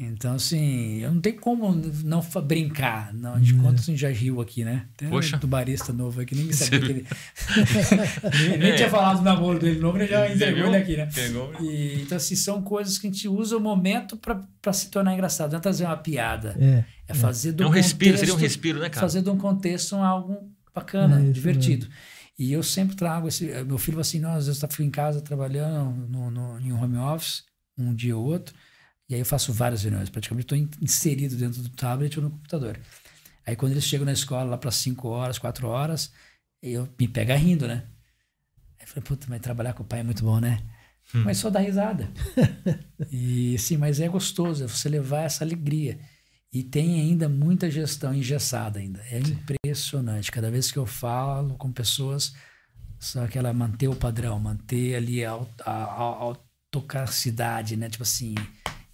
Então, 0.01 0.35
assim, 0.35 0.99
eu 0.99 1.13
não 1.13 1.21
tenho 1.21 1.41
como 1.41 1.75
não 2.05 2.25
brincar. 2.47 3.13
Não, 3.13 3.35
a 3.35 3.39
gente 3.41 3.55
hum. 3.55 3.63
conta 3.63 3.81
assim, 3.81 3.97
já 3.97 4.09
riu 4.09 4.41
aqui, 4.41 4.65
né? 4.65 4.87
Tem 4.97 5.09
Poxa. 5.09 5.37
um 5.37 5.41
tubarista 5.41 5.93
novo 5.93 6.21
aqui, 6.21 6.37
nem 6.37 6.53
sabia 6.53 6.79
que 6.79 6.87
ele. 6.87 7.07
nem, 8.59 8.77
tinha 8.77 8.89
falado 8.89 9.19
do 9.19 9.25
namoro 9.25 9.59
dele 9.59 9.81
novo, 9.81 9.99
ele 9.99 10.07
já 10.07 10.33
entregou 10.33 10.69
ele 10.69 10.77
aqui, 10.77 10.97
né? 10.97 11.09
Pegou. 11.13 11.53
E, 11.61 12.01
então, 12.01 12.17
assim, 12.17 12.37
são 12.37 12.63
coisas 12.63 12.97
que 12.97 13.09
a 13.09 13.11
gente 13.11 13.27
usa 13.27 13.57
o 13.57 13.61
momento 13.61 14.17
para 14.17 14.73
se 14.73 14.89
tornar 14.89 15.15
engraçado. 15.15 15.51
Não 15.51 15.59
é 15.59 15.63
trazer 15.63 15.85
uma 15.85 15.97
piada. 15.97 16.57
É, 16.61 16.85
é 17.09 17.15
fazer 17.15 17.51
do 17.51 17.65
É 17.65 17.67
um 17.67 17.71
contexto, 17.71 17.89
respiro, 17.89 18.19
seria 18.19 18.35
um 18.35 18.39
respiro, 18.39 18.79
né, 18.79 18.89
cara? 18.89 19.01
Fazer 19.01 19.21
de 19.21 19.31
um 19.31 19.37
contexto 19.37 19.97
algo 19.97 20.49
bacana, 20.73 21.21
é 21.21 21.33
divertido. 21.33 21.89
E 22.39 22.53
eu 22.53 22.63
sempre 22.63 22.95
trago 22.95 23.27
esse. 23.27 23.47
Meu 23.65 23.79
filho 23.79 23.99
assim, 23.99 24.21
nós 24.21 24.39
às 24.39 24.47
vezes 24.47 24.61
tá 24.61 24.69
em 24.83 24.91
casa 24.91 25.21
trabalhando 25.21 26.07
no, 26.09 26.31
no, 26.31 26.61
em 26.61 26.73
um 26.73 26.81
home 26.81 26.97
office, 26.97 27.45
um 27.77 27.93
dia 27.93 28.17
ou 28.17 28.25
outro. 28.25 28.55
E 29.09 29.15
aí 29.15 29.21
eu 29.21 29.27
faço 29.27 29.53
várias 29.53 29.83
reuniões, 29.83 30.11
praticamente 30.11 30.45
estou 30.45 30.83
inserido 30.83 31.35
dentro 31.35 31.63
do 31.63 31.71
tablet 31.71 32.17
ou 32.19 32.25
no 32.25 32.31
computador. 32.31 32.79
Aí 33.47 33.57
quando 33.57 33.73
eles 33.73 33.85
chegam 33.85 34.05
na 34.05 34.13
escola 34.13 34.51
lá 34.51 34.59
para 34.59 34.71
5 34.71 35.09
horas, 35.09 35.39
4 35.39 35.67
horas, 35.67 36.13
eu 36.63 36.87
me 37.01 37.09
pega 37.09 37.35
rindo, 37.35 37.67
né? 37.67 37.87
Aí 38.79 38.85
eu 38.85 38.87
falei, 38.87 39.05
puta, 39.05 39.27
mas 39.29 39.41
trabalhar 39.41 39.73
com 39.73 39.83
o 39.83 39.87
pai 39.87 40.01
é 40.01 40.03
muito 40.03 40.23
bom, 40.23 40.39
né? 40.39 40.63
Hum. 41.15 41.23
Mas 41.25 41.39
só 41.39 41.49
dá 41.49 41.59
risada. 41.59 42.13
e 43.11 43.59
sim, 43.59 43.79
mas 43.79 43.99
é 43.99 44.09
gostoso, 44.09 44.65
é 44.65 44.69
você 44.69 44.89
levar 44.89 45.23
essa 45.23 45.43
alegria. 45.43 45.99
E 46.53 46.63
tem 46.63 47.01
ainda 47.01 47.29
muita 47.29 47.71
gestão 47.71 48.15
engessada 48.15 48.79
ainda. 48.79 49.01
É 49.11 49.19
impressionante. 49.19 50.33
Cada 50.33 50.51
vez 50.51 50.71
que 50.71 50.79
eu 50.79 50.87
falo 50.87 51.55
com 51.57 51.71
pessoas, 51.71 52.35
só 52.99 53.27
que 53.27 53.39
ela 53.39 53.53
manter 53.53 53.89
o 53.89 53.95
padrão, 53.95 54.41
manter 54.41 54.97
ali 54.97 55.25
a, 55.25 55.39
a, 55.65 55.73
a 55.73 56.33
autocacidade, 56.73 57.77
né? 57.77 57.91
Tipo 57.91 58.03
assim, 58.03 58.35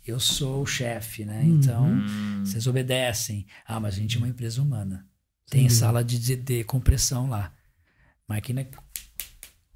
eu 0.05 0.19
sou 0.19 0.63
o 0.63 0.67
chefe, 0.67 1.25
né? 1.25 1.43
Então, 1.45 1.85
uhum. 1.85 2.45
vocês 2.45 2.67
obedecem. 2.67 3.47
Ah, 3.67 3.79
mas 3.79 3.95
a 3.95 3.99
gente 3.99 4.17
é 4.17 4.19
uma 4.19 4.29
empresa 4.29 4.61
humana. 4.61 5.07
Tem 5.49 5.69
sala 5.69 6.03
de, 6.03 6.19
de, 6.19 6.37
de 6.37 6.65
compressão 6.65 7.29
lá. 7.29 7.53
Máquina 8.27 8.67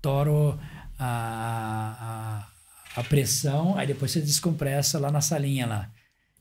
toro 0.01 0.59
a, 0.99 2.49
a, 2.97 3.01
a 3.01 3.05
pressão, 3.05 3.77
aí 3.77 3.87
depois 3.87 4.11
você 4.11 4.21
descompressa 4.21 4.99
lá 4.99 5.11
na 5.11 5.21
salinha 5.21 5.67
lá. 5.67 5.91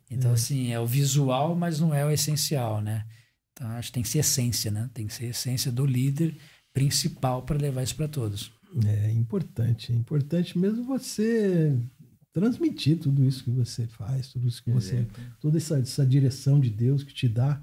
Então, 0.10 0.32
assim, 0.32 0.72
é 0.72 0.80
o 0.80 0.88
visual, 0.88 1.56
mas 1.56 1.80
não 1.80 1.94
é 1.94 2.06
o 2.06 2.12
essencial, 2.12 2.82
né? 2.82 3.06
Então, 3.52 3.68
acho 3.72 3.90
que 3.90 3.94
tem 3.94 4.04
que 4.04 4.10
ser 4.10 4.20
essência, 4.20 4.72
né? 4.72 4.90
Tem 4.94 5.08
que 5.08 5.14
ser 5.14 5.26
essência 5.26 5.72
do 5.72 5.86
líder 5.86 6.38
principal 6.74 7.42
para 7.42 7.58
levar 7.58 7.84
isso 7.84 7.96
para 7.96 8.08
todos. 8.08 8.52
É 8.86 9.12
importante, 9.12 9.92
é 9.92 9.96
importante 9.96 10.58
mesmo 10.58 10.84
você 10.84 11.76
transmitir 12.32 13.00
tudo 13.00 13.26
isso 13.26 13.44
que 13.44 13.50
você 13.50 13.88
faz, 13.88 14.28
tudo 14.28 14.48
isso 14.48 14.64
que 14.64 14.70
você, 14.70 14.98
Exato. 14.98 15.22
toda 15.40 15.58
essa, 15.58 15.80
essa 15.80 16.06
direção 16.06 16.60
de 16.60 16.70
Deus 16.70 17.04
que 17.04 17.14
te 17.14 17.28
dá, 17.28 17.60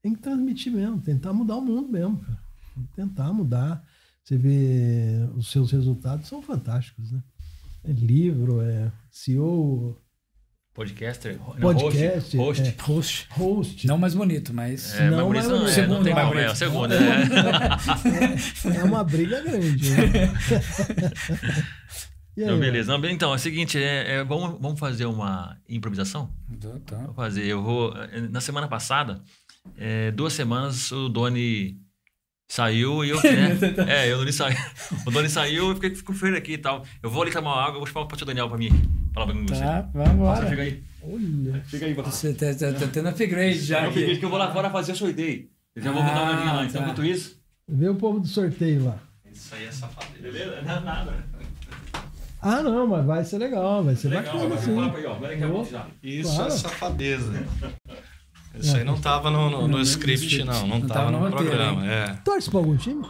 tem 0.00 0.14
que 0.14 0.20
transmitir 0.20 0.72
mesmo, 0.72 1.00
tentar 1.00 1.32
mudar 1.32 1.56
o 1.56 1.62
mundo 1.62 1.88
mesmo, 1.88 2.18
cara. 2.18 2.38
tentar 2.94 3.32
mudar. 3.32 3.84
Você 4.22 4.36
vê 4.36 5.28
os 5.34 5.50
seus 5.50 5.72
resultados 5.72 6.28
são 6.28 6.40
fantásticos, 6.40 7.10
né? 7.10 7.22
É 7.82 7.92
livro, 7.92 8.60
é 8.60 8.92
CEO, 9.10 10.00
Podcaster. 10.74 11.38
não, 11.38 11.72
Podcast, 11.72 12.36
Host. 12.36 12.36
host. 12.36 12.62
é. 12.62 12.82
Host. 12.82 13.28
host. 13.30 13.86
Não 13.86 13.96
mais 13.96 14.12
bonito, 14.12 14.52
mas. 14.52 14.92
É, 14.98 15.08
Não, 15.08 15.30
mas 15.30 15.36
mas 15.36 15.46
bonito 15.46 15.60
não, 15.62 15.68
é, 15.68 15.72
segundo 15.72 15.96
não 15.96 16.02
tem 16.02 16.14
mais 16.14 16.34
mais 16.34 16.60
é, 16.62 16.66
o 16.66 16.70
bonito. 16.72 16.94
segundo, 16.94 18.74
é. 18.74 18.78
É 18.80 18.84
uma 18.84 19.04
briga 19.04 19.40
grande. 19.40 19.90
Né? 19.90 20.32
E 22.36 22.42
aí, 22.42 22.50
Não, 22.50 22.58
beleza. 22.58 22.98
Não, 22.98 23.08
então, 23.08 23.30
é 23.30 23.36
o 23.36 23.38
seguinte, 23.38 23.78
é, 23.78 24.14
é, 24.16 24.24
vamos, 24.24 24.60
vamos 24.60 24.80
fazer 24.80 25.06
uma 25.06 25.56
improvisação? 25.68 26.28
Tô, 26.60 26.80
tô. 26.80 26.96
Vou 26.96 27.14
fazer. 27.14 27.44
Eu 27.46 27.62
vou. 27.62 27.94
Na 28.28 28.40
semana 28.40 28.66
passada, 28.66 29.22
é, 29.78 30.10
duas 30.10 30.32
semanas, 30.32 30.90
o 30.90 31.08
Doni 31.08 31.78
saiu 32.50 33.04
e 33.04 33.10
eu. 33.10 33.22
Né? 33.22 33.56
é, 33.86 34.10
eu, 34.10 34.16
o 34.16 34.18
Doni 34.18 34.32
saiu. 34.32 34.56
O 35.06 35.12
Doni 35.12 35.28
saiu 35.28 35.70
e 35.70 35.74
fiquei 35.76 35.90
com 36.02 36.12
feio 36.12 36.36
aqui 36.36 36.54
e 36.54 36.58
tal. 36.58 36.84
Eu 37.00 37.08
vou 37.08 37.22
ali 37.22 37.30
tomar 37.30 37.52
uma 37.52 37.62
água, 37.62 37.76
eu 37.76 37.78
vou 37.78 37.86
chamar 37.86 38.00
o 38.00 38.08
pastor 38.08 38.26
Daniel 38.26 38.48
pra 38.48 38.58
mim. 38.58 39.03
Falar 39.14 39.26
pra 39.26 39.34
mim 39.34 39.46
com 39.46 39.54
você. 39.54 39.60
Tá, 39.62 39.88
vamos 39.94 40.38
fica 40.50 40.62
aí. 40.62 40.82
Olha, 41.02 41.62
Fica 41.66 41.86
aí, 41.86 41.94
Você 41.94 42.34
tá, 42.34 42.46
tá, 42.54 42.72
tá 42.72 42.86
tendo 42.88 43.08
upgrade 43.08 43.58
já. 43.60 43.90
Peguei 43.90 44.18
que 44.18 44.24
eu 44.24 44.28
vou 44.30 44.38
lá 44.38 44.52
fora 44.52 44.70
fazer 44.70 44.92
o 44.92 44.96
sorteio. 44.96 45.48
Eu 45.76 45.82
já 45.82 45.92
vou 45.92 46.02
dar 46.02 46.12
uma 46.12 46.22
olhadinha 46.30 46.52
lá. 46.52 46.60
Ah, 46.62 46.64
Então, 46.64 46.82
tá. 46.82 46.88
enquanto 46.88 47.04
isso. 47.04 47.40
vê 47.68 47.88
o 47.88 47.94
povo 47.94 48.20
do 48.20 48.26
sorteio 48.26 48.84
lá. 48.84 48.98
Isso 49.32 49.54
aí 49.54 49.66
é 49.66 49.70
safadeza. 49.72 50.22
Beleza? 50.22 50.62
Não, 50.62 50.80
nada. 50.80 51.24
Ah, 52.40 52.62
não, 52.62 52.86
mas 52.86 53.06
vai 53.06 53.24
ser 53.24 53.38
legal, 53.38 53.82
vai 53.84 53.96
ser 53.96 54.08
Legal, 54.08 54.48
bacana, 54.48 54.92
aí, 55.30 55.44
ó. 55.44 55.62
É 55.62 55.64
já. 55.64 55.86
Isso 56.02 56.34
Claro. 56.34 56.52
é 56.52 56.56
safadeza. 56.56 57.46
Isso 58.54 58.76
aí 58.76 58.84
não 58.84 59.00
tava 59.00 59.30
no, 59.30 59.48
no, 59.50 59.68
no 59.68 59.80
script, 59.80 60.44
não. 60.44 60.66
Não, 60.66 60.78
Não 60.80 60.86
tava 60.86 60.94
tava 60.94 61.10
no, 61.10 61.18
no 61.20 61.24
roteiro, 61.30 61.50
programa. 61.50 61.86
É. 61.90 62.14
Torce 62.24 62.50
pra 62.50 62.58
algum 62.58 62.76
time? 62.76 63.04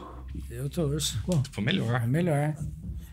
Eu 0.51 0.69
torço. 0.71 1.19
Foi 1.51 1.65
melhor. 1.65 2.01
É 2.03 2.07
melhor. 2.07 2.55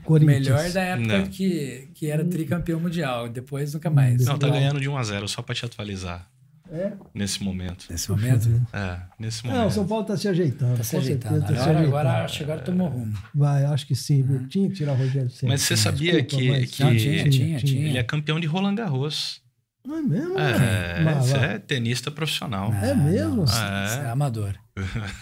Corinthians. 0.03 0.39
Melhor 0.47 0.69
da 0.71 0.81
época 0.81 1.17
Não. 1.19 1.27
que, 1.27 1.89
que 1.93 2.07
era 2.07 2.23
tricampeão 2.25 2.79
mundial. 2.79 3.29
Depois 3.29 3.73
nunca 3.73 3.89
mais. 3.89 4.25
Não, 4.25 4.37
tá 4.37 4.49
ganhando 4.49 4.79
de 4.79 4.87
1 4.89 4.97
a 4.97 5.03
0 5.03 5.27
só 5.27 5.41
pra 5.41 5.53
te 5.55 5.65
atualizar. 5.65 6.27
É? 6.73 6.93
Nesse 7.13 7.43
momento. 7.43 7.85
Nesse 7.89 8.09
momento, 8.09 8.47
É, 8.71 8.97
nesse 9.19 9.43
Não, 9.45 9.51
o 9.51 9.57
momento. 9.57 9.73
São 9.73 9.85
Paulo 9.85 10.05
tá 10.05 10.15
se 10.15 10.25
ajeitando. 10.29 10.77
tá 10.77 10.83
se 10.85 10.95
ajeitando. 10.95 11.33
certeza 11.39 11.41
tá 11.41 11.47
se 11.47 11.53
Agora, 11.53 11.71
ajeitando. 11.79 11.97
agora, 11.97 12.23
acho 12.23 12.37
que 12.37 12.43
agora 12.45 12.61
tomou 12.61 12.87
rumo. 12.87 13.17
Vai, 13.35 13.65
acho 13.65 13.85
que 13.85 13.93
sim. 13.93 14.23
viu? 14.23 14.47
Tinha 14.47 14.69
que 14.69 14.75
tirar 14.75 14.93
o 14.93 14.95
Rogério 14.95 15.29
Ceni. 15.29 15.51
Mas 15.51 15.63
você 15.63 15.75
sabia 15.75 16.13
Desculpa, 16.21 16.37
que- 16.45 16.49
mas 16.51 16.71
que- 16.71 16.83
Não, 16.85 16.95
tinha, 16.95 17.29
tinha, 17.29 17.59
tinha. 17.59 17.87
Ele 17.89 17.97
é 17.97 18.03
campeão 18.03 18.39
de 18.39 18.47
Roland 18.47 18.75
Garros. 18.75 19.41
Não 19.85 19.97
é 19.97 20.01
mesmo? 20.01 20.37
É, 20.39 21.01
Mas, 21.03 21.25
você 21.25 21.37
é 21.37 21.59
tenista 21.59 22.11
profissional. 22.11 22.71
É 22.73 22.93
mesmo? 22.93 23.43
Isso 23.45 23.55
é 23.57 24.09
amador. 24.09 24.55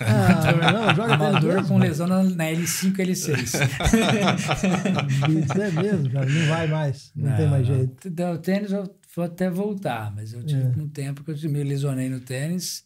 Ah, 0.01 0.71
não, 0.71 0.95
joga 0.95 1.13
Amador 1.15 1.65
com 1.67 1.77
lesão 1.77 2.07
na, 2.07 2.23
na 2.23 2.43
L5 2.45 2.93
L6. 2.97 3.43
Isso 5.43 5.61
é 5.61 5.71
mesmo, 5.71 6.09
cara. 6.11 6.25
Não 6.29 6.47
vai 6.47 6.67
mais. 6.67 7.11
Não, 7.15 7.35
tem 7.35 7.47
mais 7.47 7.65
jeito. 7.67 8.11
Não, 8.17 8.33
O 8.33 8.37
tênis 8.37 8.71
eu 8.71 8.95
vou 9.15 9.25
até 9.25 9.49
voltar, 9.49 10.13
mas 10.15 10.33
eu 10.33 10.43
tive 10.45 10.61
É. 10.61 10.81
um 10.81 10.87
tempo 10.89 11.23
que 11.23 11.31
eu 11.31 11.51
me 11.51 11.63
lesionei 11.63 12.09
no 12.09 12.19
tênis 12.19 12.83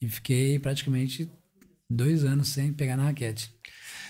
e 0.00 0.08
fiquei 0.08 0.58
praticamente 0.58 1.30
dois 1.88 2.24
anos 2.24 2.48
sem 2.48 2.72
pegar 2.72 2.96
na 2.96 3.04
raquete 3.04 3.54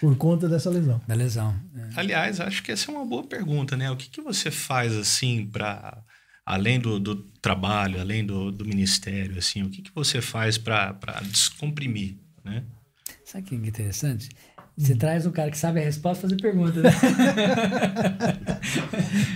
Por 0.00 0.16
conta 0.16 0.48
dessa 0.48 0.70
lesão. 0.70 1.00
da 1.06 1.14
lesão. 1.14 1.54
É. 1.74 1.88
Aliás, 2.00 2.40
acho 2.40 2.62
que 2.62 2.72
essa 2.72 2.90
é 2.90 2.94
uma 2.94 3.04
boa 3.06 3.22
pergunta, 3.26 3.76
né? 3.76 3.90
O 3.90 3.96
que, 3.96 4.08
que 4.10 4.20
você 4.20 4.50
faz, 4.50 4.94
assim, 4.94 5.46
para 5.46 6.02
além 6.46 6.78
do, 6.78 7.00
do 7.00 7.16
trabalho, 7.42 8.00
além 8.00 8.24
do, 8.24 8.52
do 8.52 8.64
ministério, 8.64 9.36
assim, 9.36 9.64
o 9.64 9.68
que, 9.68 9.82
que 9.82 9.90
você 9.92 10.22
faz 10.22 10.56
para 10.56 10.92
descomprimir, 11.24 12.16
né? 12.44 12.62
Sabe 13.24 13.44
o 13.44 13.48
que 13.48 13.54
é 13.56 13.58
interessante? 13.58 14.28
Você 14.78 14.94
traz 14.94 15.26
um 15.26 15.32
cara 15.32 15.50
que 15.50 15.58
sabe 15.58 15.80
a 15.80 15.82
resposta 15.82 16.28
fazer 16.28 16.36
pergunta, 16.36 16.80
né? 16.82 16.90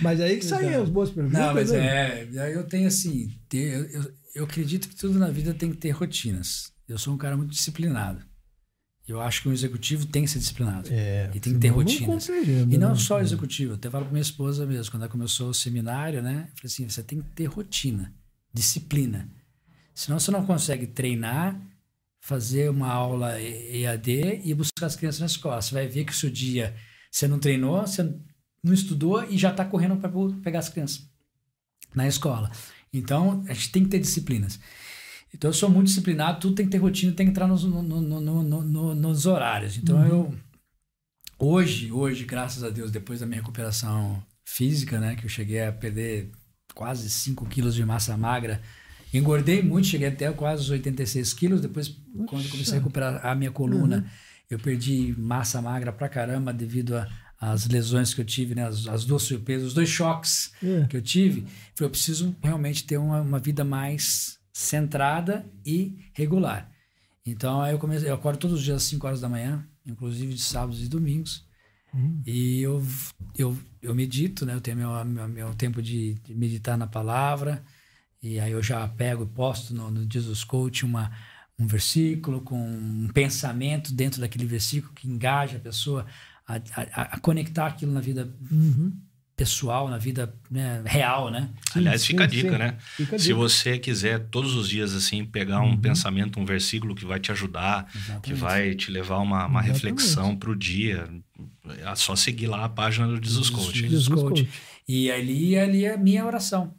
Mas 0.01 0.21
aí 0.21 0.37
que 0.37 0.45
saem 0.45 0.75
as 0.75 0.87
boas 0.87 1.09
perguntas. 1.09 1.39
Não, 1.39 1.53
mas 1.53 1.71
né? 1.71 2.27
é. 2.35 2.55
Eu 2.55 2.63
tenho 2.63 2.87
assim. 2.87 3.31
ter- 3.49 3.89
eu, 3.91 4.13
eu 4.35 4.43
acredito 4.43 4.87
que 4.87 4.95
tudo 4.95 5.17
na 5.17 5.29
vida 5.29 5.53
tem 5.53 5.71
que 5.71 5.77
ter 5.77 5.91
rotinas. 5.91 6.71
Eu 6.87 6.97
sou 6.97 7.13
um 7.13 7.17
cara 7.17 7.35
muito 7.35 7.51
disciplinado. 7.51 8.21
Eu 9.11 9.21
acho 9.21 9.41
que 9.41 9.49
um 9.49 9.53
executivo 9.53 10.05
tem 10.05 10.23
que 10.23 10.29
ser 10.29 10.39
disciplinado. 10.39 10.89
É, 10.91 11.29
e 11.33 11.39
tem 11.39 11.53
que 11.53 11.59
ter 11.59 11.67
senão 11.67 11.77
não 11.77 11.83
rotinas. 11.83 12.25
cumpre 12.27 12.33
a 12.33 12.41
agenda, 12.41 12.75
E 12.75 12.77
não 12.77 12.89
né? 12.89 12.95
só 12.95 13.17
o 13.17 13.21
executivo. 13.21 13.71
Eu 13.71 13.75
até 13.75 13.89
falo 13.89 14.05
com 14.05 14.11
minha 14.11 14.21
esposa 14.21 14.65
mesmo, 14.65 14.91
quando 14.91 15.03
ela 15.03 15.11
começou 15.11 15.49
o 15.49 15.53
seminário, 15.53 16.21
né? 16.21 16.47
Eu 16.49 16.55
falei 16.57 16.65
assim: 16.65 16.89
você 16.89 17.03
tem 17.03 17.21
que 17.21 17.29
ter 17.29 17.45
rotina, 17.45 18.13
disciplina. 18.53 19.29
Senão 19.93 20.19
você 20.19 20.31
não 20.31 20.45
consegue 20.45 20.87
treinar, 20.87 21.59
fazer 22.19 22.69
uma 22.69 22.87
aula 22.89 23.39
EAD 23.41 24.41
e 24.43 24.53
buscar 24.53 24.85
as 24.87 24.95
crianças 24.95 25.19
na 25.19 25.25
escola. 25.25 25.61
Você 25.61 25.73
vai 25.73 25.87
ver 25.87 26.05
que 26.05 26.11
o 26.11 26.15
seu 26.15 26.29
dia 26.29 26.75
você 27.11 27.27
não 27.27 27.39
treinou, 27.39 27.81
você 27.81 28.03
não 28.63 28.73
estudou 28.73 29.23
e 29.29 29.37
já 29.37 29.51
está 29.51 29.65
correndo 29.65 29.97
para 29.97 30.09
pegar 30.41 30.59
as 30.59 30.69
crianças 30.69 31.05
na 31.93 32.07
escola. 32.07 32.49
Então, 32.93 33.43
a 33.47 33.53
gente 33.53 33.71
tem 33.71 33.83
que 33.83 33.89
ter 33.89 33.99
disciplinas. 33.99 34.59
Então, 35.33 35.49
eu 35.49 35.53
sou 35.53 35.69
muito 35.69 35.87
disciplinado, 35.87 36.39
tudo 36.39 36.55
tem 36.55 36.65
que 36.65 36.71
ter 36.71 36.77
rotina, 36.77 37.11
tem 37.13 37.25
que 37.25 37.31
entrar 37.31 37.47
nos, 37.47 37.63
no- 37.63 37.81
no- 37.81 38.01
no- 38.01 38.43
no- 38.43 38.61
no- 38.63 38.95
nos 38.95 39.25
horários. 39.25 39.77
Então, 39.77 40.05
eu. 40.05 40.33
Hoje, 41.39 41.91
hoje, 41.91 42.23
graças 42.25 42.63
a 42.63 42.69
Deus, 42.69 42.91
depois 42.91 43.19
da 43.19 43.25
minha 43.25 43.39
recuperação 43.39 44.21
física, 44.45 44.99
né, 44.99 45.15
que 45.15 45.25
eu 45.25 45.29
cheguei 45.29 45.63
a 45.63 45.71
perder 45.71 46.29
quase 46.75 47.09
5 47.09 47.45
quilos 47.47 47.73
de 47.73 47.83
massa 47.83 48.15
magra, 48.15 48.61
engordei 49.13 49.61
muito, 49.63 49.87
cheguei 49.87 50.07
até 50.07 50.31
quase 50.31 50.61
os 50.63 50.69
86 50.69 51.33
quilos. 51.33 51.61
Depois, 51.61 51.87
quando 52.27 52.43
eu 52.45 52.49
comecei 52.51 52.73
a 52.75 52.77
recuperar 52.77 53.25
a 53.25 53.33
minha 53.33 53.51
coluna, 53.51 54.05
eu 54.49 54.59
perdi 54.59 55.15
massa 55.17 55.61
magra 55.61 55.91
pra 55.91 56.07
caramba 56.09 56.53
devido 56.53 56.95
a- 56.95 57.07
às 57.39 57.67
lesões 57.67 58.13
que 58.13 58.21
eu 58.21 58.25
tive, 58.25 58.53
né, 58.53 58.67
as, 58.67 58.85
as 58.87 59.03
duas 59.03 59.23
surpresas, 59.23 59.69
os 59.69 59.73
dois 59.73 59.89
choques 59.89 60.51
É. 60.61 60.85
que 60.87 60.95
eu 60.95 61.01
tive. 61.01 61.41
Falei, 61.73 61.87
eu 61.87 61.89
preciso 61.89 62.35
realmente 62.43 62.83
ter 62.83 62.97
uma, 62.97 63.21
uma 63.21 63.39
vida 63.39 63.63
mais 63.63 64.37
centrada 64.61 65.45
e 65.65 65.97
regular. 66.13 66.71
Então, 67.25 67.65
eu 67.67 67.77
comecei, 67.77 68.09
eu 68.09 68.15
acordo 68.15 68.39
todos 68.39 68.57
os 68.57 68.63
dias 68.63 68.77
às 68.77 68.83
5 68.83 69.05
horas 69.05 69.21
da 69.21 69.29
manhã, 69.29 69.65
inclusive 69.85 70.33
de 70.33 70.41
sábados 70.41 70.83
e 70.83 70.87
domingos. 70.87 71.45
E 72.25 72.61
eu, 72.61 72.83
eu, 73.37 73.57
eu 73.81 73.93
medito, 73.93 74.45
né? 74.45 74.53
Eu 74.53 74.61
tenho 74.61 74.77
meu, 74.77 75.05
meu, 75.05 75.27
meu 75.27 75.53
tempo 75.53 75.81
de, 75.81 76.15
de 76.15 76.33
meditar 76.33 76.77
na 76.77 76.87
palavra. 76.87 77.63
E 78.23 78.39
aí 78.39 78.51
eu 78.51 78.63
já 78.63 78.87
pego 78.87 79.23
e 79.23 79.27
posto 79.27 79.73
no, 79.73 79.91
no 79.91 80.07
Jesus 80.11 80.43
Coach 80.43 80.85
uma, 80.85 81.11
um 81.59 81.67
versículo 81.67 82.41
com 82.41 82.59
um 82.59 83.09
pensamento 83.13 83.93
dentro 83.93 84.21
daquele 84.21 84.45
versículo 84.45 84.93
que 84.93 85.07
engaja 85.07 85.57
a 85.57 85.61
pessoa 85.61 86.05
a, 86.47 86.55
a, 86.55 87.01
a 87.15 87.19
conectar 87.19 87.67
aquilo 87.67 87.91
na 87.91 88.01
vida 88.01 88.31
Uhum. 88.49 88.93
Pessoal, 89.41 89.89
na 89.89 89.97
vida 89.97 90.31
né, 90.51 90.83
real, 90.85 91.31
né? 91.31 91.49
Aliás, 91.73 92.01
sim, 92.01 92.07
fica 92.09 92.25
a 92.25 92.29
sim. 92.29 92.35
dica, 92.35 92.57
né? 92.59 92.77
Fica 92.95 93.15
a 93.15 93.19
Se 93.19 93.25
dica. 93.25 93.35
você 93.37 93.79
quiser 93.79 94.19
todos 94.29 94.53
os 94.53 94.69
dias, 94.69 94.93
assim, 94.93 95.25
pegar 95.25 95.61
um 95.61 95.75
pensamento, 95.75 96.39
um 96.39 96.45
versículo 96.45 96.93
que 96.93 97.05
vai 97.05 97.19
te 97.19 97.31
ajudar, 97.31 97.91
que 97.91 97.97
Exatamente. 97.97 98.33
vai 98.35 98.75
te 98.75 98.91
levar 98.91 99.17
uma, 99.17 99.47
uma 99.47 99.59
Exatamente. 99.61 99.73
reflexão 99.73 100.35
para 100.35 100.51
o 100.51 100.55
dia, 100.55 101.09
é 101.79 101.95
só 101.95 102.15
seguir 102.15 102.45
lá 102.47 102.65
a 102.65 102.69
página 102.69 103.07
do 103.07 103.23
Jesus 103.23 103.49
Coach. 103.49 103.79
Jesus 103.79 104.03
Jesus 104.03 104.21
Coach. 104.21 104.43
Coach. 104.43 104.49
E 104.87 105.09
ali, 105.09 105.57
ali 105.57 105.85
é 105.85 105.93
a 105.95 105.97
minha 105.97 106.23
oração. 106.23 106.73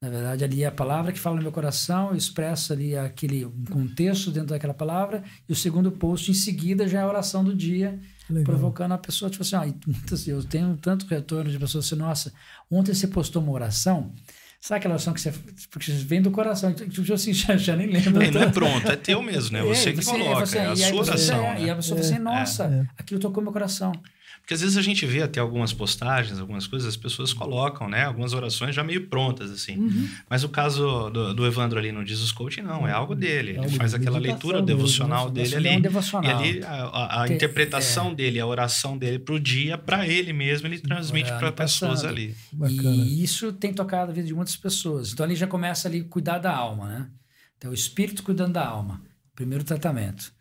Na 0.00 0.08
verdade, 0.08 0.44
ali 0.44 0.62
é 0.62 0.66
a 0.66 0.70
palavra 0.70 1.10
que 1.10 1.18
fala 1.18 1.34
no 1.36 1.42
meu 1.42 1.50
coração, 1.50 2.10
eu 2.10 2.16
expresso 2.16 2.72
ali 2.72 2.96
aquele 2.96 3.44
contexto 3.68 4.30
dentro 4.30 4.50
daquela 4.50 4.72
palavra, 4.74 5.24
e 5.48 5.52
o 5.52 5.56
segundo 5.56 5.90
post 5.90 6.30
em 6.30 6.34
seguida 6.34 6.86
já 6.86 7.00
é 7.00 7.02
a 7.02 7.08
oração 7.08 7.42
do 7.42 7.52
dia, 7.52 7.98
Legal. 8.30 8.44
provocando 8.44 8.92
a 8.92 8.98
pessoa, 8.98 9.28
tipo 9.28 9.42
assim, 9.42 9.56
e 9.56 9.90
muitas- 9.90 10.28
eu 10.28 10.40
tenho 10.44 10.76
tanto 10.76 11.04
retorno 11.06 11.50
de 11.50 11.58
pessoas 11.58 11.84
assim, 11.86 11.96
nossa, 11.96 12.32
ontem 12.70 12.94
você 12.94 13.08
postou 13.08 13.42
uma 13.42 13.50
oração, 13.50 14.12
sabe 14.60 14.78
aquela 14.78 14.94
oração 14.94 15.12
que 15.12 15.20
você, 15.20 15.32
porque 15.68 15.90
vem 15.90 16.22
do 16.22 16.30
coração, 16.30 16.72
tipo 16.72 17.12
assim, 17.12 17.32
já, 17.34 17.56
já 17.56 17.74
nem 17.74 17.88
lembro. 17.88 18.22
E 18.22 18.30
não 18.30 18.42
é 18.42 18.50
pronto, 18.52 18.88
é 18.88 18.94
teu 18.94 19.20
mesmo, 19.20 19.56
né? 19.58 19.64
Você 19.64 19.92
que 19.92 20.04
coloca, 20.04 20.56
é 20.58 20.66
a 20.68 20.72
e 20.74 20.76
sua 20.76 20.90
você- 20.92 21.10
oração. 21.10 21.42
é, 21.44 21.60
E 21.60 21.64
né? 21.66 21.70
a 21.72 21.74
pessoa 21.74 22.00
fala 22.00 22.08
assim, 22.14 22.22
nossa, 22.22 22.64
é. 22.66 22.86
aquilo 22.96 23.18
tocou 23.18 23.42
meu 23.42 23.52
coração. 23.52 23.90
Porque 24.48 24.54
às 24.54 24.62
vezes 24.62 24.78
a 24.78 24.82
gente 24.82 25.04
vê 25.04 25.22
até 25.22 25.40
algumas 25.40 25.74
postagens, 25.74 26.38
algumas 26.38 26.66
coisas, 26.66 26.88
as 26.88 26.96
pessoas 26.96 27.34
colocam, 27.34 27.86
né? 27.86 28.04
Algumas 28.04 28.32
orações 28.32 28.74
já 28.74 28.82
meio 28.82 29.06
prontas, 29.06 29.50
assim. 29.50 29.76
Uhum. 29.76 30.08
Mas 30.26 30.42
o 30.42 30.48
caso 30.48 31.10
do, 31.10 31.34
do, 31.34 31.46
Evandro 31.46 31.78
ali 31.78 31.92
no 31.92 32.02
Jesus 32.02 32.32
Coach, 32.32 32.62
não, 32.62 32.88
é 32.88 32.90
algo 32.90 33.14
dele. 33.14 33.58
Ele 33.58 33.68
faz 33.68 33.92
aquela 33.92 34.18
leitura 34.18 34.62
devocional 34.62 35.28
dele 35.30 35.54
ali. 35.54 35.68
É 35.68 35.76
um 35.76 35.80
devocional. 35.82 36.24
E 36.24 36.32
ali 36.32 36.64
a, 36.64 36.72
a, 36.72 37.22
a 37.24 37.28
interpretação 37.28 38.12
é. 38.12 38.14
dele, 38.14 38.40
a 38.40 38.46
oração 38.46 38.96
dele 38.96 39.18
para 39.18 39.34
o 39.34 39.38
dia, 39.38 39.76
para 39.76 40.08
ele 40.08 40.32
mesmo, 40.32 40.66
ele 40.66 40.78
transmite 40.78 41.28
para 41.28 41.52
pessoas 41.52 42.02
ali. 42.02 42.34
Bacana. 42.50 42.96
E 42.96 43.22
isso 43.22 43.52
tem 43.52 43.74
tocado 43.74 44.12
a 44.12 44.14
vida 44.14 44.28
de 44.28 44.34
muitas 44.34 44.56
pessoas. 44.56 45.12
Então 45.12 45.26
ali 45.26 45.36
já 45.36 45.46
começa 45.46 45.88
ali 45.88 46.04
cuidar 46.04 46.38
da 46.38 46.56
alma, 46.56 46.88
né? 46.88 47.10
Então 47.58 47.70
o 47.70 47.74
espírito 47.74 48.22
cuidando 48.22 48.54
da 48.54 48.66
alma. 48.66 49.02
Primeiro 49.36 49.62
tratamento. 49.62 50.32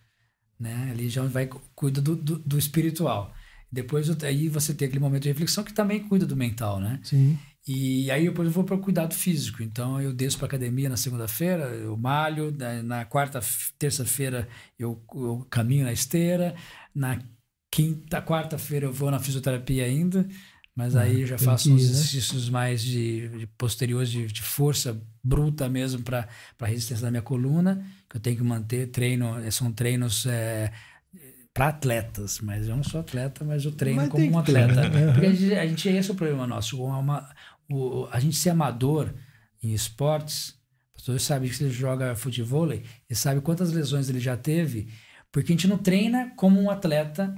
Né? 0.58 0.92
Ali 0.92 1.10
já 1.10 1.24
vai 1.24 1.50
cuida 1.76 2.00
do, 2.00 2.16
do, 2.16 2.40
do 2.40 2.58
espiritual. 2.58 3.36
Depois 3.72 4.10
aí 4.23 4.48
você 4.48 4.73
tem 4.73 4.88
aquele 4.88 5.02
momento 5.02 5.23
de 5.23 5.30
reflexão 5.30 5.64
que 5.64 5.73
também 5.73 6.07
cuida 6.07 6.26
do 6.26 6.35
mental, 6.35 6.80
né? 6.80 6.99
Sim. 7.03 7.38
E 7.68 8.10
aí 8.10 8.23
depois 8.23 8.48
eu 8.48 8.53
vou 8.53 8.64
para 8.64 8.76
o 8.76 8.80
cuidado 8.80 9.14
físico. 9.14 9.61
Então 9.61 10.02
eu 10.02 10.14
desço 10.14 10.38
para 10.38 10.48
academia 10.48 10.88
na 10.88 10.95
segunda-feira, 10.95 11.65
eu 11.65 11.98
malho, 11.98 12.56
na, 12.57 12.81
na 12.81 13.06
quarta, 13.06 13.41
terça-feira 13.77 14.48
eu, 14.80 15.03
eu, 15.14 15.45
caminho 15.49 15.84
na 15.84 15.91
esteira, 15.91 16.56
na 16.95 17.19
quinta, 17.69 18.22
quarta-feira 18.22 18.85
eu 18.85 18.94
vou 18.94 19.11
na 19.11 19.19
fisioterapia 19.19 19.84
ainda, 19.84 20.26
mas 20.73 20.95
ah, 20.95 21.02
aí 21.02 21.22
eu 21.22 21.27
já 21.27 21.38
faço 21.38 21.73
uns 21.73 21.84
né? 21.84 21.89
exercícios 21.89 22.45
né? 22.45 22.53
mais 22.53 22.81
de, 22.81 23.27
de 23.30 23.48
posteriores 23.48 24.10
de, 24.10 24.27
de, 24.27 24.41
força 24.41 25.02
bruta 25.22 25.68
mesmo 25.68 26.02
para 26.03 26.27
a 26.60 26.65
resistência 26.65 27.03
da 27.03 27.11
minha 27.11 27.22
coluna, 27.22 27.85
que 28.10 28.15
eu 28.15 28.22
tenho 28.22 28.38
que 28.38 28.44
manter 28.44 28.88
treino, 28.88 29.35
são 29.52 29.73
treinos 29.73 30.26
é, 30.26 30.72
para 31.58 31.70
atletas, 31.70 32.40
mas 32.40 32.68
eu 32.68 32.76
não 32.76 32.84
sou 32.84 33.00
atleta, 33.00 33.44
mas 33.44 33.66
eu 33.66 33.72
treino 33.72 34.02
mas 34.02 34.10
como 34.10 34.32
um 34.32 34.38
atleta. 34.38 34.82
Porque 35.12 35.26
a 35.26 35.34
gente, 35.34 35.56
a 35.56 35.66
gente, 35.66 35.90
esse 35.90 36.10
é 36.10 36.14
o 36.14 36.16
problema 36.16 36.46
nosso. 36.46 36.80
Uma, 36.84 37.28
o, 37.68 38.08
a 38.12 38.20
gente 38.20 38.36
ser 38.36 38.52
amador 38.52 39.12
em 39.64 39.74
esportes, 39.74 40.56
as 40.96 41.02
pessoas 41.02 41.24
sabem 41.24 41.50
que 41.50 41.56
você 41.56 41.70
joga 41.72 42.16
futebol 42.16 42.72
e 42.72 43.16
sabe 43.16 43.42
quantas 43.42 43.72
lesões 43.72 44.08
ele 44.08 44.20
já 44.20 44.38
teve, 44.38 44.88
porque 45.32 45.52
a 45.52 45.56
gente 45.56 45.68
não 45.68 45.80
treina 45.80 46.32
como 46.36 46.62
um 46.62 46.70
atleta 46.70 47.34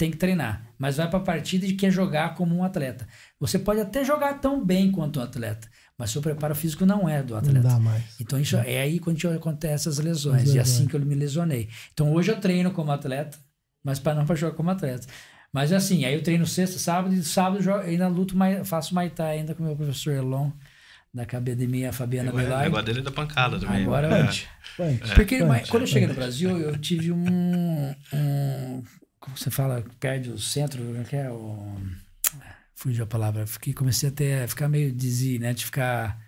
tem 0.00 0.10
que 0.10 0.16
treinar, 0.16 0.66
mas 0.78 0.96
vai 0.96 1.10
para 1.10 1.18
a 1.18 1.22
partida 1.22 1.66
e 1.66 1.74
quer 1.74 1.90
jogar 1.90 2.34
como 2.34 2.56
um 2.56 2.64
atleta. 2.64 3.06
Você 3.38 3.58
pode 3.58 3.80
até 3.80 4.02
jogar 4.02 4.40
tão 4.40 4.64
bem 4.64 4.90
quanto 4.90 5.20
um 5.20 5.22
atleta, 5.22 5.68
mas 5.98 6.10
seu 6.10 6.22
preparo 6.22 6.54
físico 6.54 6.86
não 6.86 7.06
é 7.06 7.22
do 7.22 7.36
atleta. 7.36 7.68
Não 7.68 7.74
dá 7.74 7.78
mais. 7.78 8.18
Então 8.18 8.40
isso 8.40 8.56
é, 8.56 8.76
é 8.76 8.80
aí 8.80 8.98
quando 8.98 9.22
acontece 9.28 9.90
as 9.90 9.98
lesões, 9.98 10.54
e 10.54 10.58
é 10.58 10.62
assim 10.62 10.86
que 10.86 10.96
eu 10.96 11.00
me 11.00 11.14
lesionei. 11.14 11.68
Então 11.92 12.14
hoje 12.14 12.32
eu 12.32 12.40
treino 12.40 12.70
como 12.70 12.90
atleta, 12.90 13.36
mas 13.82 13.98
para 13.98 14.14
não 14.14 14.26
para 14.26 14.36
jogar 14.36 14.56
como 14.56 14.70
atleta. 14.70 15.06
Mas 15.52 15.72
assim, 15.72 16.04
aí 16.04 16.14
eu 16.14 16.22
treino 16.22 16.46
sexta, 16.46 16.78
sábado, 16.78 17.14
e 17.14 17.22
sábado 17.22 17.62
eu 17.62 17.74
ainda 17.74 18.06
luto, 18.08 18.36
faço 18.64 18.94
Maitai 18.94 19.38
ainda 19.38 19.54
com 19.54 19.62
o 19.62 19.66
meu 19.66 19.76
professor 19.76 20.12
Elon, 20.12 20.50
da 21.12 21.24
academia 21.24 21.92
Fabiana 21.92 22.30
Belay. 22.30 22.66
Agora 22.66 22.82
dele 22.84 23.00
é 23.00 23.02
da 23.02 23.10
pancada 23.10 23.58
também. 23.58 23.82
Agora 23.82 24.08
é. 24.08 24.82
é. 24.82 25.14
Porque 25.14 25.36
é. 25.36 25.60
quando 25.68 25.82
eu 25.82 25.86
cheguei 25.88 26.06
no 26.06 26.14
Brasil, 26.14 26.56
eu 26.56 26.78
tive 26.78 27.10
um, 27.10 27.94
um 28.12 28.82
como 29.18 29.36
você 29.36 29.50
fala, 29.50 29.84
perde 29.98 30.30
o 30.30 30.38
centro, 30.38 30.82
como 30.82 31.00
é 31.00 31.04
que 31.04 31.16
é? 31.16 31.30
O, 31.30 31.76
fugiu 32.74 33.04
a 33.04 33.06
palavra. 33.06 33.46
Fiquei, 33.46 33.74
comecei 33.74 34.08
até 34.08 34.44
a 34.44 34.48
ficar 34.48 34.68
meio 34.68 34.92
dizzy, 34.92 35.38
né? 35.38 35.52
De 35.52 35.64
ficar 35.64 36.18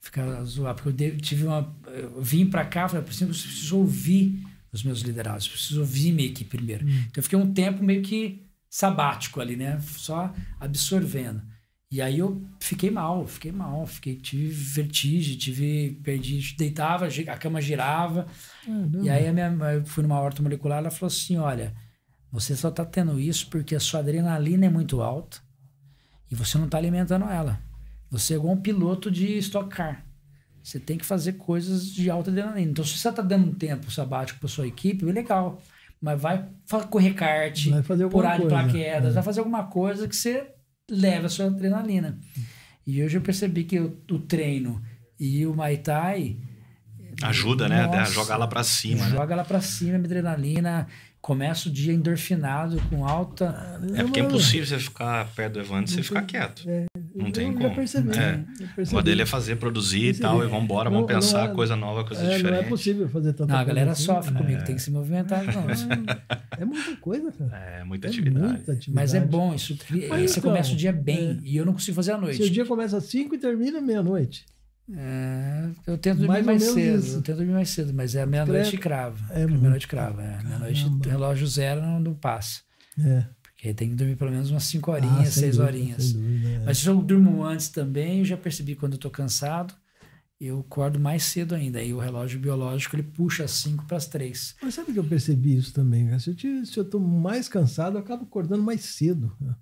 ficar 0.00 0.42
zoar, 0.44 0.74
porque 0.74 1.04
eu 1.04 1.18
tive 1.18 1.46
uma 1.46 1.74
eu 1.86 2.22
vim 2.22 2.46
para 2.46 2.64
cá, 2.64 2.88
falei, 2.88 3.04
preciso, 3.04 3.30
preciso 3.30 3.78
ouvir 3.78 4.42
os 4.72 4.82
meus 4.82 5.00
liderados. 5.00 5.48
Preciso 5.48 5.80
ouvir 5.80 6.12
minha 6.12 6.28
equipe 6.28 6.56
primeiro. 6.56 6.86
Hum. 6.86 7.04
Então 7.08 7.12
eu 7.16 7.22
fiquei 7.22 7.38
um 7.38 7.52
tempo 7.52 7.82
meio 7.82 8.02
que 8.02 8.46
sabático 8.68 9.40
ali, 9.40 9.56
né? 9.56 9.80
Só 9.80 10.32
absorvendo. 10.60 11.42
E 11.90 12.02
aí 12.02 12.18
eu 12.18 12.46
fiquei 12.60 12.90
mal, 12.90 13.26
fiquei 13.26 13.50
mal, 13.50 13.86
fiquei, 13.86 14.16
tive 14.16 14.48
vertigem, 14.48 15.38
tive, 15.38 15.98
perdi, 16.02 16.54
deitava, 16.54 17.06
a 17.06 17.36
cama 17.38 17.62
girava. 17.62 18.26
Ah, 18.68 19.02
e 19.02 19.08
aí 19.08 19.26
a 19.26 19.32
minha, 19.32 19.46
eu 19.72 19.86
fui 19.86 20.02
numa 20.02 20.20
horta 20.20 20.42
molecular, 20.42 20.78
ela 20.78 20.90
falou 20.90 21.06
assim, 21.06 21.38
olha, 21.38 21.74
você 22.30 22.54
só 22.54 22.68
está 22.68 22.84
tendo 22.84 23.18
isso 23.18 23.48
porque 23.48 23.74
a 23.74 23.80
sua 23.80 24.00
adrenalina 24.00 24.66
é 24.66 24.68
muito 24.68 25.00
alta 25.00 25.38
e 26.30 26.34
você 26.34 26.58
não 26.58 26.66
está 26.66 26.76
alimentando 26.76 27.24
ela. 27.24 27.58
Você 28.10 28.34
é 28.34 28.36
igual 28.36 28.52
um 28.52 28.60
piloto 28.60 29.10
de 29.10 29.38
Stock 29.38 29.74
Car. 29.74 30.04
Você 30.68 30.78
tem 30.78 30.98
que 30.98 31.06
fazer 31.06 31.32
coisas 31.32 31.86
de 31.86 32.10
alta 32.10 32.30
adrenalina. 32.30 32.70
Então, 32.70 32.84
se 32.84 32.98
você 32.98 33.08
está 33.08 33.22
dando 33.22 33.48
um 33.48 33.54
tempo 33.54 33.90
sabático 33.90 34.38
para 34.38 34.50
sua 34.50 34.66
equipe, 34.66 35.08
é 35.08 35.10
legal. 35.10 35.62
Mas 35.98 36.20
vai 36.20 36.46
correr 36.90 37.14
kart, 37.14 37.68
vai 37.70 37.82
fazer 37.82 38.06
pular 38.10 38.38
de 38.38 38.46
paraquedas, 38.46 39.12
é. 39.12 39.14
vai 39.14 39.22
fazer 39.22 39.40
alguma 39.40 39.64
coisa 39.64 40.06
que 40.06 40.14
você 40.14 40.46
leve 40.90 41.24
a 41.24 41.28
sua 41.30 41.46
adrenalina. 41.46 42.18
E 42.86 43.02
hoje 43.02 43.16
eu 43.16 43.22
percebi 43.22 43.64
que 43.64 43.80
o, 43.80 43.98
o 44.10 44.18
treino 44.18 44.82
e 45.18 45.46
o 45.46 45.54
Muay 45.54 45.78
Thai... 45.78 46.36
Ajuda, 47.22 47.66
nossa, 47.66 47.88
né? 47.88 48.04
Jogar 48.04 48.36
lá 48.36 48.46
para 48.46 48.62
cima. 48.62 49.06
Né? 49.06 49.12
Joga 49.12 49.28
né? 49.28 49.36
lá 49.36 49.44
para 49.44 49.62
cima, 49.62 49.96
adrenalina 49.96 50.86
começa 51.20 51.68
o 51.68 51.72
dia 51.72 51.92
endorfinado, 51.92 52.80
com 52.88 53.06
alta. 53.06 53.78
É 53.94 54.02
porque 54.02 54.20
é 54.20 54.22
impossível 54.22 54.66
você 54.66 54.78
ficar 54.78 55.26
perto 55.34 55.54
do 55.54 55.60
Evandro 55.60 55.90
e 55.90 55.94
você 55.94 56.02
ficar 56.02 56.22
quieto. 56.22 56.64
É, 56.66 56.86
não 57.18 57.30
tem 57.30 57.52
como. 57.52 57.74
Percebi, 57.74 58.10
é. 58.16 58.44
O 58.96 59.02
dele 59.02 59.22
é 59.22 59.26
fazer, 59.26 59.56
produzir 59.56 60.06
percebi. 60.06 60.18
e 60.18 60.20
tal, 60.22 60.44
e 60.44 60.46
vamos 60.46 60.64
embora, 60.64 60.88
vamos 60.88 61.06
pensar 61.06 61.50
é, 61.50 61.54
coisa 61.54 61.76
nova, 61.76 62.04
coisa 62.04 62.22
é, 62.22 62.36
diferente. 62.36 62.50
Não 62.50 62.58
é 62.58 62.62
possível 62.62 63.08
fazer 63.08 63.32
tanta 63.32 63.52
não, 63.52 63.60
a 63.60 63.64
galera 63.64 63.90
assim. 63.92 64.04
sofre 64.04 64.34
comigo, 64.34 64.64
tem 64.64 64.74
que 64.74 64.82
se 64.82 64.90
movimentar. 64.90 65.44
Não. 65.44 65.66
é 66.58 66.64
muita 66.64 66.96
coisa, 66.96 67.32
cara. 67.32 67.56
É, 67.56 67.84
muita, 67.84 68.08
atividade. 68.08 68.46
muita 68.46 68.72
atividade. 68.72 68.90
Mas 68.94 69.14
é 69.14 69.20
bom, 69.20 69.54
isso, 69.54 69.76
Mas, 69.90 70.30
você 70.30 70.38
então, 70.38 70.50
começa 70.50 70.72
o 70.72 70.76
dia 70.76 70.92
bem, 70.92 71.40
e 71.42 71.56
eu 71.56 71.66
não 71.66 71.72
consigo 71.72 71.94
fazer 71.94 72.12
à 72.12 72.18
noite. 72.18 72.36
Seu 72.36 72.50
dia 72.50 72.64
começa 72.64 72.96
às 72.96 73.04
5 73.04 73.34
e 73.34 73.38
termina 73.38 73.80
meia-noite. 73.80 74.46
É, 74.96 75.68
eu 75.86 75.98
tento 75.98 76.18
dormir 76.18 76.42
mais, 76.42 76.46
mais 76.46 76.62
cedo. 76.62 76.98
Isso. 76.98 77.16
Eu 77.16 77.22
tento 77.22 77.36
dormir 77.36 77.52
mais 77.52 77.68
cedo, 77.68 77.92
mas 77.92 78.14
é 78.14 78.24
meia-noite 78.24 78.78
crava. 78.78 79.18
É 79.30 79.46
meia-noite 79.46 79.86
crava. 79.86 80.22
É. 80.22 80.42
Meia-noite, 80.42 80.86
relógio 81.06 81.46
zero 81.46 81.82
não, 81.82 82.00
não 82.00 82.14
passa. 82.14 82.60
É. 82.98 83.24
Porque 83.58 83.74
tem 83.74 83.88
que 83.90 83.96
dormir 83.96 84.14
pelo 84.14 84.30
menos 84.30 84.52
umas 84.52 84.62
5 84.62 84.88
horinhas, 84.88 85.34
6 85.34 85.58
ah, 85.58 85.64
horinhas. 85.64 86.12
Dúvida, 86.12 86.48
é. 86.48 86.58
Mas 86.64 86.78
se 86.78 86.86
eu 86.86 87.02
durmo 87.02 87.42
antes 87.42 87.68
também, 87.68 88.20
eu 88.20 88.24
já 88.24 88.36
percebi 88.36 88.76
quando 88.76 88.92
eu 88.92 88.98
tô 89.00 89.10
cansado, 89.10 89.74
eu 90.40 90.60
acordo 90.60 91.00
mais 91.00 91.24
cedo 91.24 91.56
ainda. 91.56 91.80
Aí 91.80 91.92
o 91.92 91.98
relógio 91.98 92.38
biológico 92.38 92.94
ele 92.94 93.02
puxa 93.02 93.42
as 93.42 93.50
5 93.50 93.84
para 93.84 93.96
as 93.96 94.06
3. 94.06 94.54
Mas 94.62 94.74
sabe 94.74 94.92
que 94.92 94.98
eu 95.00 95.04
percebi 95.04 95.56
isso 95.56 95.72
também? 95.72 96.04
Né? 96.04 96.20
Se 96.20 96.30
eu, 96.30 96.36
te, 96.36 96.66
se 96.66 96.78
eu 96.78 96.84
tô 96.84 97.00
mais 97.00 97.48
cansado, 97.48 97.96
eu 97.96 98.00
acabo 98.00 98.22
acordando 98.22 98.62
mais 98.62 98.82
cedo. 98.82 99.36
Né? 99.40 99.52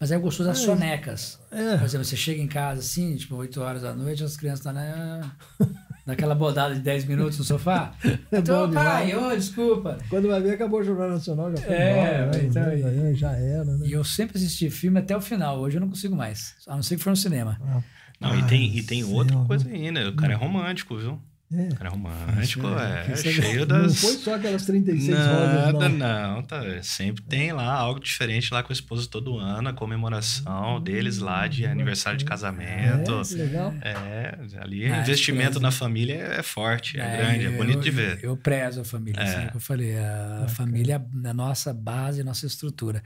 Mas 0.00 0.10
é 0.10 0.18
gostoso 0.18 0.48
das 0.48 0.62
é, 0.62 0.64
sonecas. 0.64 1.38
É. 1.50 1.76
Por 1.76 1.84
exemplo, 1.84 2.06
você 2.06 2.16
chega 2.16 2.40
em 2.40 2.48
casa 2.48 2.80
assim, 2.80 3.14
tipo, 3.14 3.36
8 3.36 3.60
horas 3.60 3.82
da 3.82 3.94
noite, 3.94 4.24
as 4.24 4.38
crianças 4.38 4.60
estão 4.60 4.72
né, 4.72 5.20
naquela 6.06 6.34
bodada 6.34 6.74
de 6.74 6.80
10 6.80 7.04
minutos 7.06 7.38
no 7.38 7.44
sofá. 7.44 7.94
É 8.32 8.38
então, 8.38 8.70
pai, 8.70 9.14
ô, 9.14 9.28
oh, 9.28 9.36
desculpa. 9.36 9.98
Quando 10.08 10.28
vai 10.28 10.40
ver, 10.40 10.52
acabou 10.52 10.80
o 10.80 10.84
Jornal 10.84 11.10
Nacional, 11.10 11.50
já 11.52 11.62
foi 11.62 11.74
é, 11.74 11.92
embora, 11.92 12.26
né? 12.26 12.44
então, 12.44 13.14
já 13.14 13.32
era, 13.32 13.64
né? 13.64 13.86
E 13.86 13.92
eu 13.92 14.02
sempre 14.02 14.36
assisti 14.36 14.70
filme 14.70 14.98
até 14.98 15.16
o 15.16 15.20
final, 15.20 15.60
hoje 15.60 15.76
eu 15.76 15.80
não 15.80 15.88
consigo 15.88 16.16
mais. 16.16 16.54
A 16.66 16.74
não 16.74 16.82
ser 16.82 16.96
que 16.96 17.02
for 17.02 17.10
no 17.10 17.16
cinema. 17.16 17.58
Ah, 17.62 17.82
não, 18.20 18.38
e 18.38 18.42
tem, 18.44 18.76
e 18.76 18.82
tem 18.82 19.04
outra 19.04 19.36
coisa 19.44 19.68
ainda, 19.68 20.08
o 20.08 20.16
cara 20.16 20.32
é 20.32 20.36
romântico, 20.36 20.96
viu? 20.96 21.20
É. 21.52 21.68
Cara 21.74 21.90
romântico, 21.90 22.66
é, 22.66 23.12
é 23.12 23.16
cheio 23.16 23.66
das. 23.66 23.82
Não 23.82 23.94
foi 23.94 24.18
só 24.18 24.34
aquelas 24.34 24.64
36 24.64 25.16
Nada, 25.16 25.70
rosas, 25.70 25.90
não. 25.92 26.34
não, 26.34 26.42
tá. 26.42 26.82
Sempre 26.82 27.22
tem 27.22 27.52
lá 27.52 27.72
algo 27.72 28.00
diferente 28.00 28.52
lá 28.52 28.62
com 28.62 28.72
a 28.72 28.74
esposa 28.74 29.06
todo 29.08 29.38
ano, 29.38 29.68
a 29.68 29.72
comemoração 29.72 30.80
deles 30.80 31.18
lá 31.18 31.46
de 31.46 31.66
aniversário 31.66 32.18
de 32.18 32.24
casamento. 32.24 33.12
É, 33.12 33.34
legal. 33.36 33.74
É, 33.82 34.38
ali 34.58 34.86
ah, 34.86 35.00
investimento 35.00 35.60
na 35.60 35.70
família 35.70 36.14
é 36.14 36.42
forte, 36.42 36.98
é, 36.98 37.02
é 37.02 37.16
grande, 37.18 37.46
é 37.46 37.50
bonito 37.50 37.78
eu, 37.78 37.82
de 37.82 37.90
ver. 37.90 38.18
Eu, 38.22 38.30
eu 38.30 38.36
prezo 38.36 38.80
a 38.80 38.84
família, 38.84 39.20
é. 39.20 39.22
assim 39.22 39.46
que 39.48 39.56
eu 39.56 39.60
falei. 39.60 39.96
A 39.96 40.46
família 40.48 41.04
é 41.24 41.28
a 41.28 41.34
nossa 41.34 41.72
base, 41.72 42.20
a 42.20 42.24
nossa 42.24 42.46
estrutura. 42.46 43.02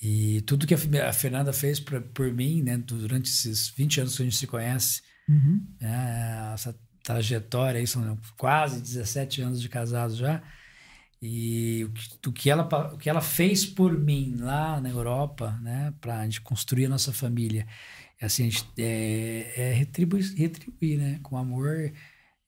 E 0.00 0.40
tudo 0.42 0.66
que 0.66 0.74
a 0.74 1.12
Fernanda 1.12 1.52
fez 1.52 1.78
pra, 1.78 2.00
por 2.00 2.32
mim, 2.32 2.60
né, 2.60 2.76
durante 2.76 3.30
esses 3.30 3.68
20 3.70 4.00
anos 4.00 4.16
que 4.16 4.22
a 4.22 4.24
gente 4.24 4.36
se 4.36 4.46
conhece, 4.48 5.00
uhum. 5.28 5.64
né, 5.80 6.50
essa 6.54 6.74
trajetória, 7.02 7.80
aí 7.80 7.86
são 7.86 8.18
quase 8.36 8.80
17 8.80 9.42
anos 9.42 9.60
de 9.60 9.68
casado 9.68 10.14
já. 10.14 10.42
E 11.20 11.84
o 11.84 11.90
que, 11.90 12.28
o 12.28 12.32
que, 12.32 12.50
ela, 12.50 12.64
o 12.92 12.98
que 12.98 13.08
ela 13.08 13.20
fez 13.20 13.64
por 13.64 13.96
mim 13.96 14.36
lá 14.40 14.80
na 14.80 14.88
Europa, 14.88 15.56
né, 15.62 15.94
para 16.00 16.18
a 16.18 16.24
gente 16.24 16.40
construir 16.40 16.86
a 16.86 16.88
nossa 16.88 17.12
família, 17.12 17.66
é 18.20 18.26
assim, 18.26 18.46
a 18.46 18.50
gente, 18.50 18.66
é, 18.76 19.52
é 19.56 19.72
retribuir, 19.72 20.34
retribuir, 20.36 20.98
né, 20.98 21.20
com 21.22 21.36
amor 21.36 21.92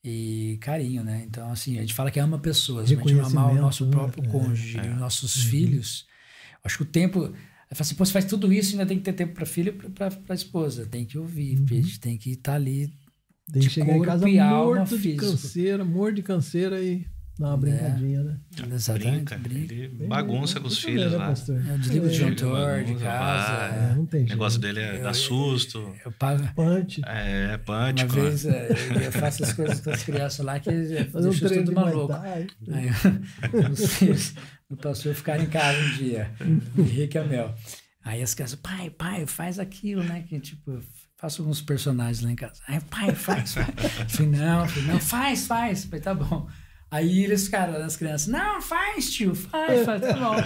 e 0.04 0.58
carinho, 0.60 1.02
né? 1.02 1.24
Então, 1.26 1.50
assim, 1.50 1.78
a 1.78 1.80
gente 1.80 1.94
fala 1.94 2.10
que 2.10 2.20
ama 2.20 2.38
pessoas, 2.38 2.90
mas 2.90 2.98
a 2.98 3.08
gente 3.08 3.20
amar 3.20 3.52
o 3.52 3.54
nosso 3.54 3.88
próprio 3.88 4.22
né? 4.22 4.28
cônjuge, 4.28 4.78
é, 4.78 4.86
nossos 4.88 5.36
uhum. 5.36 5.50
filhos. 5.50 6.06
Acho 6.62 6.78
que 6.78 6.82
o 6.82 6.86
tempo. 6.86 7.20
Fala 7.70 7.80
assim, 7.80 7.94
pô, 7.94 8.04
você 8.04 8.12
faz 8.12 8.24
tudo 8.26 8.52
isso 8.52 8.70
e 8.70 8.72
ainda 8.74 8.86
tem 8.86 8.98
que 8.98 9.04
ter 9.04 9.14
tempo 9.14 9.34
para 9.34 9.46
filho 9.46 9.74
e 9.82 9.90
para 9.90 10.34
esposa. 10.34 10.86
Tem 10.86 11.04
que 11.04 11.18
ouvir, 11.18 11.58
uhum. 11.58 11.64
a 11.70 11.74
gente 11.74 11.98
tem 11.98 12.18
que 12.18 12.30
estar 12.32 12.52
tá 12.52 12.56
ali 12.56 12.92
tem 13.52 13.62
que 13.62 13.70
chegar 13.70 13.96
em 13.96 14.02
casa 14.02 14.26
morto 14.26 14.98
de 14.98 15.14
canseira, 15.16 15.84
morto 15.84 16.14
de 16.16 16.22
canseira 16.22 16.80
e. 16.80 17.06
Dá 17.36 17.48
uma 17.48 17.56
brincadinha, 17.56 18.22
né? 18.22 18.38
Exatamente. 18.72 19.34
Brinca, 19.34 19.38
brinca. 19.38 19.74
ele 19.74 20.06
bagunça 20.06 20.60
com 20.60 20.68
os 20.68 20.78
filhos 20.78 21.10
né, 21.10 21.18
lá. 21.18 21.30
pastor? 21.30 21.56
Eu 21.66 21.78
desligo 21.78 22.04
o 22.04 22.08
É, 22.08 22.10
disjuntor 22.12 22.84
de 22.84 22.94
casa. 22.94 23.56
vai. 23.56 23.90
É, 23.90 23.94
não 23.96 24.06
tem 24.06 24.22
O 24.24 24.28
negócio 24.28 24.60
dele 24.60 24.78
é 24.78 24.98
dar 24.98 25.14
susto. 25.14 25.92
Eu 26.04 26.12
pago. 26.12 26.48
Punch. 26.54 27.02
É, 27.04 27.48
Uma 27.48 27.58
pântico. 27.58 28.12
vez 28.12 28.46
é, 28.46 28.68
eu 29.04 29.10
faço 29.10 29.42
as 29.42 29.52
coisas 29.52 29.80
com 29.80 29.90
as 29.90 30.04
crianças 30.04 30.46
lá 30.46 30.60
que 30.60 30.70
Fazer 31.10 31.26
um 31.26 31.30
deixa 31.32 31.46
treino 31.48 31.64
tudo 31.64 31.74
de 31.74 31.80
maluco. 31.84 32.12
Aí 32.12 32.46
os 33.72 33.94
filhos 33.96 34.34
do 34.70 34.76
pastor 34.76 35.12
ficaram 35.12 35.42
em 35.42 35.48
casa 35.48 35.76
um 35.76 35.90
dia, 35.96 36.30
Henrique 36.78 37.16
e 37.16 37.20
a 37.20 37.24
Mel. 37.24 37.52
Aí 38.04 38.22
as 38.22 38.32
crianças, 38.32 38.60
pai, 38.62 38.90
pai, 38.90 39.26
faz 39.26 39.58
aquilo, 39.58 40.04
né? 40.04 40.24
Que 40.28 40.38
tipo, 40.38 40.70
eu 40.70 40.82
faço 41.24 41.40
alguns 41.40 41.62
personagens 41.62 42.22
lá 42.22 42.30
em 42.30 42.36
casa. 42.36 42.60
Aí, 42.68 42.78
pai, 42.80 43.14
faz, 43.14 43.54
faz. 43.54 43.68
Falei, 44.12 44.30
não, 44.30 44.68
falei, 44.68 44.88
não, 44.92 45.00
faz, 45.00 45.46
faz. 45.46 45.84
Falei, 45.86 46.00
tá 46.00 46.14
bom. 46.14 46.46
Aí 46.94 47.24
eles 47.24 47.46
ficaram, 47.46 47.74
as 47.74 47.96
crianças, 47.96 48.28
não, 48.28 48.62
faz, 48.62 49.12
tio, 49.12 49.34
faz, 49.34 49.84
faz, 49.84 50.00
tá 50.00 50.12
bom. 50.12 50.36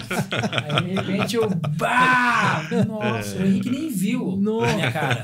Aí 0.73 0.83
de 0.83 0.95
repente 0.95 1.35
eu, 1.35 1.47
bah! 1.77 2.67
Nossa, 2.87 3.37
o 3.37 3.45
Henrique 3.45 3.69
nem 3.69 3.87
viu 3.87 4.35
na 4.35 4.73
minha 4.73 4.91
cara. 4.91 5.21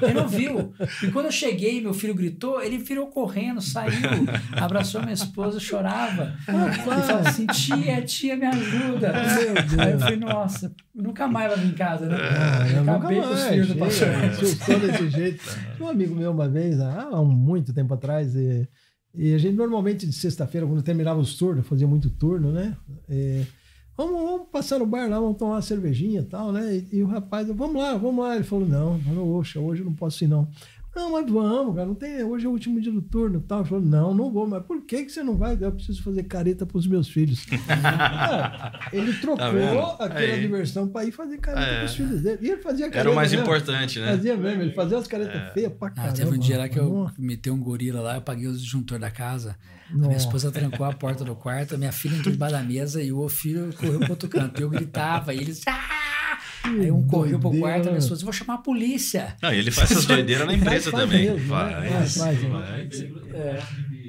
Ele 0.00 0.14
não 0.14 0.28
viu. 0.28 0.72
E 1.02 1.08
quando 1.08 1.26
eu 1.26 1.32
cheguei, 1.32 1.80
meu 1.80 1.92
filho 1.92 2.14
gritou, 2.14 2.62
ele 2.62 2.78
virou 2.78 3.08
correndo, 3.08 3.60
saiu, 3.60 3.90
abraçou 4.52 5.00
minha 5.00 5.12
esposa, 5.12 5.58
chorava. 5.58 6.36
E 6.46 6.82
falou 6.82 7.18
assim: 7.26 7.46
tia, 7.48 8.00
tia, 8.02 8.36
me 8.36 8.46
ajuda. 8.46 9.12
Aí 9.76 9.90
eu 9.90 9.98
falei, 9.98 10.18
nossa, 10.18 10.72
nunca 10.94 11.26
mais 11.26 11.50
vai 11.50 11.64
vir 11.64 11.70
em 11.72 11.74
casa, 11.74 12.06
né? 12.06 12.16
Ah, 12.16 12.70
eu 12.70 12.82
Acabei 12.82 13.20
com 13.20 13.28
os 13.28 13.42
filhos 13.42 13.68
do 13.68 13.74
pastor. 13.74 14.08
desse 14.78 15.10
jeito. 15.10 15.42
Tinha 15.74 15.84
um 15.84 15.90
amigo 15.90 16.14
meu 16.14 16.30
uma 16.30 16.48
vez, 16.48 16.80
há 16.80 17.10
muito 17.24 17.74
tempo 17.74 17.92
atrás, 17.92 18.36
e, 18.36 18.68
e 19.14 19.34
a 19.34 19.38
gente 19.38 19.56
normalmente 19.56 20.06
de 20.06 20.12
sexta-feira, 20.12 20.66
quando 20.66 20.82
terminava 20.82 21.18
os 21.18 21.36
turnos, 21.36 21.66
fazia 21.66 21.86
muito 21.86 22.08
turno, 22.10 22.52
né? 22.52 22.76
É, 23.08 23.44
vamos, 23.96 24.22
vamos 24.22 24.48
passar 24.50 24.78
no 24.78 24.86
bar 24.86 25.08
lá, 25.08 25.18
vamos 25.18 25.36
tomar 25.36 25.54
uma 25.54 25.62
cervejinha 25.62 26.20
e 26.20 26.24
tal, 26.24 26.52
né? 26.52 26.76
E, 26.76 26.98
e 26.98 27.02
o 27.02 27.06
rapaz, 27.06 27.48
vamos 27.48 27.76
lá, 27.76 27.96
vamos 27.96 28.24
lá. 28.24 28.36
Ele 28.36 28.44
falou, 28.44 28.66
não, 28.66 28.98
não, 28.98 29.28
oxa, 29.32 29.58
hoje 29.58 29.82
eu 29.82 29.86
não 29.86 29.94
posso 29.94 30.22
ir 30.24 30.28
não. 30.28 30.48
Não, 30.94 31.12
mas 31.12 31.30
vamos, 31.30 31.74
cara, 31.76 31.86
não 31.86 31.94
tem, 31.94 32.22
hoje 32.24 32.46
é 32.46 32.48
o 32.48 32.52
último 32.52 32.80
dia 32.80 32.90
do 32.90 33.00
turno 33.00 33.38
e 33.38 33.42
tal. 33.42 33.60
Ele 33.60 33.68
falou, 33.68 33.84
não, 33.84 34.12
não 34.12 34.30
vou, 34.32 34.46
mas 34.46 34.62
por 34.64 34.82
que, 34.82 35.04
que 35.04 35.12
você 35.12 35.22
não 35.22 35.36
vai? 35.36 35.56
Eu 35.60 35.70
preciso 35.70 36.02
fazer 36.02 36.24
careta 36.24 36.66
pros 36.66 36.86
meus 36.86 37.08
filhos. 37.08 37.46
Ah, 37.68 38.72
ele 38.92 39.12
trocou 39.14 39.36
Tá 39.96 40.04
aquela 40.04 40.34
Aí. 40.34 40.40
diversão 40.40 40.88
para 40.88 41.04
ir 41.06 41.12
fazer 41.12 41.38
careta 41.38 41.64
É. 41.66 41.78
pros 41.80 41.94
filhos 41.94 42.20
dele. 42.22 42.38
E 42.42 42.50
ele 42.50 42.60
fazia 42.60 42.86
careta 42.86 42.98
Era 43.00 43.10
o 43.10 43.14
mais 43.14 43.30
mesmo. 43.30 43.44
importante, 43.46 43.98
né? 44.00 44.10
Fazia 44.16 44.36
mesmo, 44.36 44.62
ele 44.62 44.72
fazia 44.72 44.98
as 44.98 45.06
caretas 45.06 45.52
feias 45.52 45.72
pra 45.72 45.88
Ah, 45.88 45.90
caramba. 45.92 46.14
teve 46.16 46.30
um 46.34 46.38
dia 46.38 46.58
lá 46.58 46.68
que 46.68 46.78
eu 46.78 47.10
metei 47.18 47.52
um 47.52 47.60
gorila 47.60 48.00
lá, 48.00 48.16
eu 48.16 48.22
paguei 48.22 48.48
o 48.48 48.52
disjuntor 48.52 48.98
da 48.98 49.10
casa. 49.12 49.56
A 49.90 49.92
Nossa. 49.94 50.06
minha 50.08 50.16
esposa 50.18 50.50
trancou 50.50 50.84
a 50.86 50.92
porta 50.92 51.24
do 51.24 51.34
quarto, 51.36 51.74
a 51.74 51.78
minha 51.78 51.92
filha 51.92 52.16
entrou 52.16 52.32
debaixo 52.32 52.54
da 52.56 52.62
mesa 52.62 53.02
e 53.02 53.12
o 53.12 53.28
filho 53.28 53.72
correu 53.76 54.00
pro 54.00 54.10
outro 54.10 54.28
canto. 54.28 54.60
Eu 54.60 54.68
gritava 54.70 55.32
e 55.34 55.38
eles. 55.38 55.62
"Ah!" 55.68 55.99
Aí 56.64 56.90
um 56.90 57.06
correu 57.06 57.38
pro 57.40 57.58
quarto, 57.58 57.88
a 57.88 57.92
né? 57.92 57.98
esposa, 57.98 58.22
vou 58.24 58.32
chamar 58.32 58.54
a 58.54 58.58
polícia. 58.58 59.36
Não, 59.42 59.52
e 59.52 59.58
ele 59.58 59.70
faz 59.70 59.90
essas 59.90 60.04
doideiras 60.06 60.46
na 60.46 60.54
empresa 60.54 60.90
Faz 60.90 61.02
também. 61.04 61.30
né? 61.30 61.40
Faz, 61.46 62.16
Faz, 62.16 62.16
faz, 62.16 62.98
faz. 62.98 63.00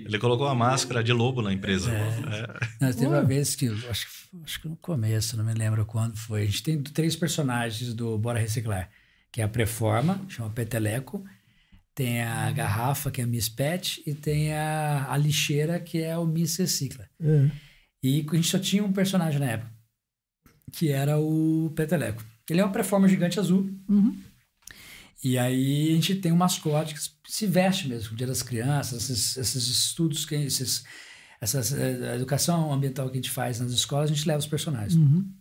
Ele 0.05 0.19
colocou 0.19 0.47
a 0.47 0.55
máscara 0.55 1.03
de 1.03 1.13
lobo 1.13 1.41
na 1.41 1.53
empresa. 1.53 1.91
É. 1.91 2.67
Nós 2.85 2.95
teve 2.95 3.07
uma 3.07 3.23
vez 3.23 3.55
que, 3.55 3.67
acho, 3.89 4.05
que- 4.07 4.37
acho 4.43 4.61
que 4.61 4.67
no 4.67 4.75
começo, 4.75 5.37
não 5.37 5.45
me 5.45 5.53
lembro 5.53 5.85
quando 5.85 6.17
foi. 6.17 6.41
A 6.41 6.45
gente 6.45 6.63
tem 6.63 6.81
três 6.81 7.15
personagens 7.15 7.93
do 7.93 8.17
Bora 8.17 8.39
Reciclar, 8.39 8.89
que 9.31 9.39
é 9.41 9.43
a 9.45 9.47
Preforma, 9.47 10.19
chama 10.27 10.49
Peteleco, 10.49 11.23
tem 11.95 12.21
a 12.23 12.51
Garrafa, 12.51 13.09
que 13.11 13.21
é 13.21 13.23
a 13.23 13.27
Miss 13.27 13.47
Pet, 13.47 14.01
e 14.05 14.13
tem 14.13 14.53
a, 14.53 15.07
a 15.09 15.15
Lixeira, 15.17 15.79
que 15.79 16.01
é 16.01 16.17
o 16.17 16.25
Miss 16.25 16.57
Recicla. 16.57 17.07
É. 17.21 17.49
E 18.03 18.25
a 18.29 18.35
gente 18.35 18.47
só 18.47 18.59
tinha 18.59 18.83
um 18.83 18.91
personagem 18.91 19.39
na 19.39 19.45
época, 19.51 19.71
que 20.73 20.89
era 20.89 21.17
o 21.17 21.71
Peteleco. 21.75 22.23
Ele 22.51 22.61
é 22.61 22.63
uma 22.65 22.71
Preforma 22.71 23.07
gigante 23.07 23.39
azul. 23.39 23.69
Uhum. 23.87 24.15
E 25.23 25.37
aí 25.37 25.91
a 25.91 25.95
gente 25.95 26.15
tem 26.15 26.31
um 26.31 26.37
mascote 26.37 26.95
que 26.95 27.01
se 27.31 27.45
veste 27.45 27.87
mesmo, 27.87 28.13
o 28.13 28.15
Dia 28.15 28.27
das 28.27 28.41
Crianças, 28.41 29.03
esses, 29.09 29.37
esses 29.37 29.67
estudos, 29.67 30.25
que 30.25 30.35
esses, 30.35 30.83
essas, 31.39 31.73
a 31.73 32.15
educação 32.15 32.73
ambiental 32.73 33.07
que 33.07 33.13
a 33.13 33.21
gente 33.21 33.29
faz 33.29 33.59
nas 33.59 33.71
escolas, 33.71 34.09
a 34.09 34.13
gente 34.13 34.27
leva 34.27 34.39
os 34.39 34.47
personagens. 34.47 34.95
Uhum. 34.95 35.31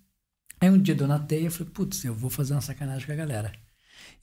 Aí 0.60 0.70
um 0.70 0.78
dia 0.78 0.94
eu 0.98 1.08
natei, 1.08 1.46
eu 1.46 1.50
falei, 1.50 1.72
putz, 1.72 2.04
eu 2.04 2.14
vou 2.14 2.28
fazer 2.30 2.52
uma 2.52 2.60
sacanagem 2.60 3.06
com 3.06 3.12
a 3.12 3.16
galera. 3.16 3.52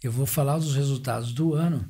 Eu 0.02 0.12
vou 0.12 0.26
falar 0.26 0.60
dos 0.60 0.76
resultados 0.76 1.34
do 1.34 1.54
ano 1.56 1.90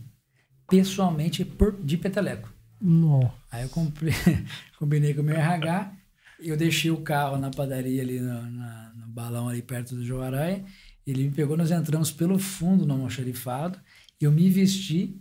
pessoalmente 0.70 1.44
por, 1.44 1.76
de 1.84 1.98
peteleco. 1.98 2.52
Nó. 2.80 3.30
Aí 3.52 3.64
eu 3.64 3.70
comprei, 3.70 4.14
combinei 4.80 5.14
com 5.14 5.22
o 5.22 5.26
meu 5.26 5.36
RH, 5.36 5.92
eu 6.40 6.56
deixei 6.56 6.92
o 6.92 7.02
carro 7.02 7.38
na 7.38 7.50
padaria 7.50 8.02
ali 8.02 8.20
no, 8.20 8.50
na- 8.52 8.94
no 8.96 9.08
balão 9.08 9.50
ali 9.50 9.62
perto 9.62 9.96
do 9.96 10.06
João 10.06 10.24
Aranha, 10.24 10.64
ele 11.12 11.24
me 11.24 11.32
pegou, 11.32 11.56
nós 11.58 11.72
entramos 11.72 12.12
pelo 12.12 12.38
fundo 12.38 12.86
no 12.86 12.94
almoxarifado, 12.94 13.80
eu 14.20 14.32
me 14.32 14.50
vesti 14.50 15.20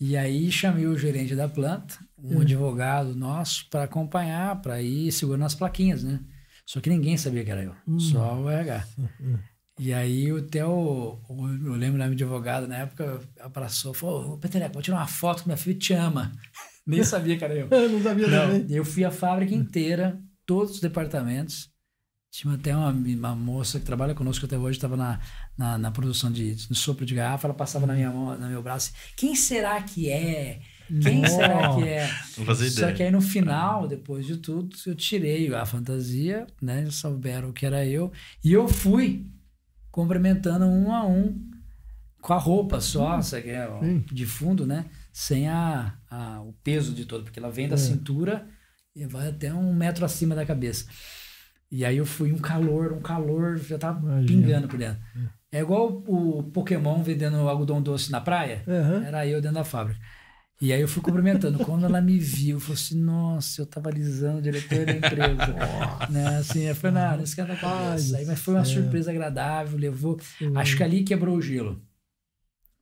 e 0.00 0.16
aí 0.16 0.50
chamei 0.50 0.86
o 0.86 0.96
gerente 0.96 1.34
da 1.34 1.48
planta, 1.48 1.98
um 2.16 2.40
advogado 2.40 3.14
nosso, 3.14 3.66
para 3.68 3.84
acompanhar, 3.84 4.60
para 4.62 4.80
ir 4.80 5.10
segurando 5.12 5.44
as 5.44 5.54
plaquinhas, 5.54 6.02
né? 6.04 6.20
Só 6.64 6.80
que 6.80 6.90
ninguém 6.90 7.16
sabia 7.16 7.44
que 7.44 7.50
era 7.50 7.62
eu, 7.64 7.74
só 7.98 8.40
o 8.40 8.48
RH. 8.48 8.86
E 9.80 9.92
aí 9.92 10.32
o 10.32 10.42
Theo, 10.42 11.20
eu 11.28 11.72
lembro 11.74 11.98
da 11.98 12.04
minha 12.06 12.12
advogada 12.14 12.66
na 12.66 12.78
época, 12.78 13.20
abraçou, 13.40 13.94
falou, 13.94 14.34
ô 14.34 14.38
Peteleco, 14.38 14.74
vou 14.74 14.82
tirar 14.82 14.98
uma 14.98 15.06
foto 15.06 15.42
que 15.42 15.48
minha 15.48 15.56
filha 15.56 15.78
te 15.78 15.92
ama. 15.94 16.32
Nem 16.86 17.02
sabia 17.04 17.36
que 17.36 17.44
era 17.44 17.54
eu. 17.54 17.68
Eu 17.72 17.88
não 17.90 18.02
sabia 18.02 18.26
Não, 18.28 18.46
também. 18.60 18.66
eu 18.76 18.84
fui 18.84 19.04
a 19.04 19.10
fábrica 19.10 19.54
inteira, 19.54 20.18
todos 20.46 20.74
os 20.76 20.80
departamentos. 20.80 21.67
Tinha 22.30 22.54
até 22.54 22.76
uma, 22.76 22.90
uma 22.90 23.34
moça 23.34 23.80
que 23.80 23.86
trabalha 23.86 24.14
conosco 24.14 24.44
até 24.44 24.56
hoje, 24.58 24.76
estava 24.76 24.96
na, 24.96 25.18
na, 25.56 25.78
na 25.78 25.90
produção 25.90 26.30
de, 26.30 26.54
de 26.54 26.74
sopro 26.74 27.06
de 27.06 27.14
garrafa, 27.14 27.46
ela 27.46 27.54
passava 27.54 27.86
na 27.86 27.94
minha 27.94 28.10
mão, 28.10 28.38
no 28.38 28.48
meu 28.48 28.62
braço. 28.62 28.92
Quem 29.16 29.34
será 29.34 29.80
que 29.82 30.10
é? 30.10 30.60
Quem 31.02 31.26
será 31.26 31.74
que 31.74 31.84
é? 31.88 32.06
Não 32.36 32.44
fazia 32.44 32.70
Só 32.70 32.80
ideia. 32.82 32.94
que 32.94 33.02
aí 33.02 33.10
no 33.10 33.20
final, 33.20 33.88
depois 33.88 34.26
de 34.26 34.36
tudo, 34.36 34.74
eu 34.86 34.94
tirei 34.94 35.52
a 35.54 35.64
fantasia, 35.66 36.46
né? 36.62 36.82
Eles 36.82 36.94
souberam 36.96 37.50
que 37.52 37.64
era 37.66 37.84
eu. 37.86 38.12
E 38.44 38.52
eu 38.52 38.68
fui 38.68 39.26
cumprimentando 39.90 40.66
um 40.66 40.92
a 40.94 41.06
um, 41.06 41.34
com 42.20 42.32
a 42.34 42.38
roupa 42.38 42.80
só, 42.80 43.20
sabe, 43.22 43.44
que 43.44 43.50
é, 43.50 43.68
de 44.12 44.26
fundo, 44.26 44.66
né? 44.66 44.84
Sem 45.12 45.48
a, 45.48 45.94
a- 46.10 46.40
o 46.42 46.52
peso 46.62 46.92
de 46.94 47.04
todo, 47.06 47.24
porque 47.24 47.38
ela 47.38 47.50
vem 47.50 47.68
da 47.68 47.74
É. 47.74 47.78
cintura 47.78 48.46
e 48.94 49.06
vai 49.06 49.28
até 49.28 49.52
um 49.52 49.74
metro 49.74 50.04
acima 50.04 50.34
da 50.34 50.44
cabeça. 50.46 50.86
E 51.70 51.84
aí 51.84 51.96
eu 51.98 52.06
fui 52.06 52.32
um 52.32 52.38
calor, 52.38 52.92
um 52.92 53.00
calor, 53.00 53.58
já 53.58 53.76
tava 53.78 54.00
Imagina. 54.00 54.26
pingando 54.26 54.68
por 54.68 54.78
dentro. 54.78 54.98
É 55.52 55.60
igual 55.60 56.02
o 56.06 56.42
Pokémon 56.44 57.02
vendendo 57.02 57.36
algodão 57.48 57.80
doce 57.82 58.10
na 58.10 58.20
praia. 58.20 58.62
Aham. 58.66 59.04
Era 59.04 59.26
eu 59.26 59.40
dentro 59.40 59.56
da 59.56 59.64
fábrica. 59.64 60.00
E 60.60 60.72
aí 60.72 60.80
eu 60.80 60.88
fui 60.88 61.00
cumprimentando. 61.02 61.58
Quando 61.64 61.84
ela 61.86 62.00
me 62.00 62.18
viu, 62.18 62.58
falou 62.58 62.74
assim: 62.74 63.00
Nossa, 63.00 63.62
eu 63.62 63.66
tava 63.66 63.90
alisando 63.90 64.38
o 64.38 64.42
diretor 64.42 64.84
da 64.84 64.92
empresa. 64.92 66.08
né? 66.10 66.36
Assim, 66.38 66.62
eu 66.62 66.74
falei: 66.74 67.00
Não, 67.02 67.16
não 67.18 67.24
esquenta 67.24 67.52
a 67.52 67.56
cabeça. 67.56 68.16
Aí, 68.16 68.26
mas 68.26 68.38
foi 68.40 68.54
uma 68.54 68.64
céu. 68.64 68.82
surpresa 68.82 69.10
agradável. 69.10 69.78
Levou. 69.78 70.18
Acho 70.56 70.76
que 70.76 70.82
ali 70.82 71.04
quebrou 71.04 71.36
o 71.36 71.42
gelo. 71.42 71.80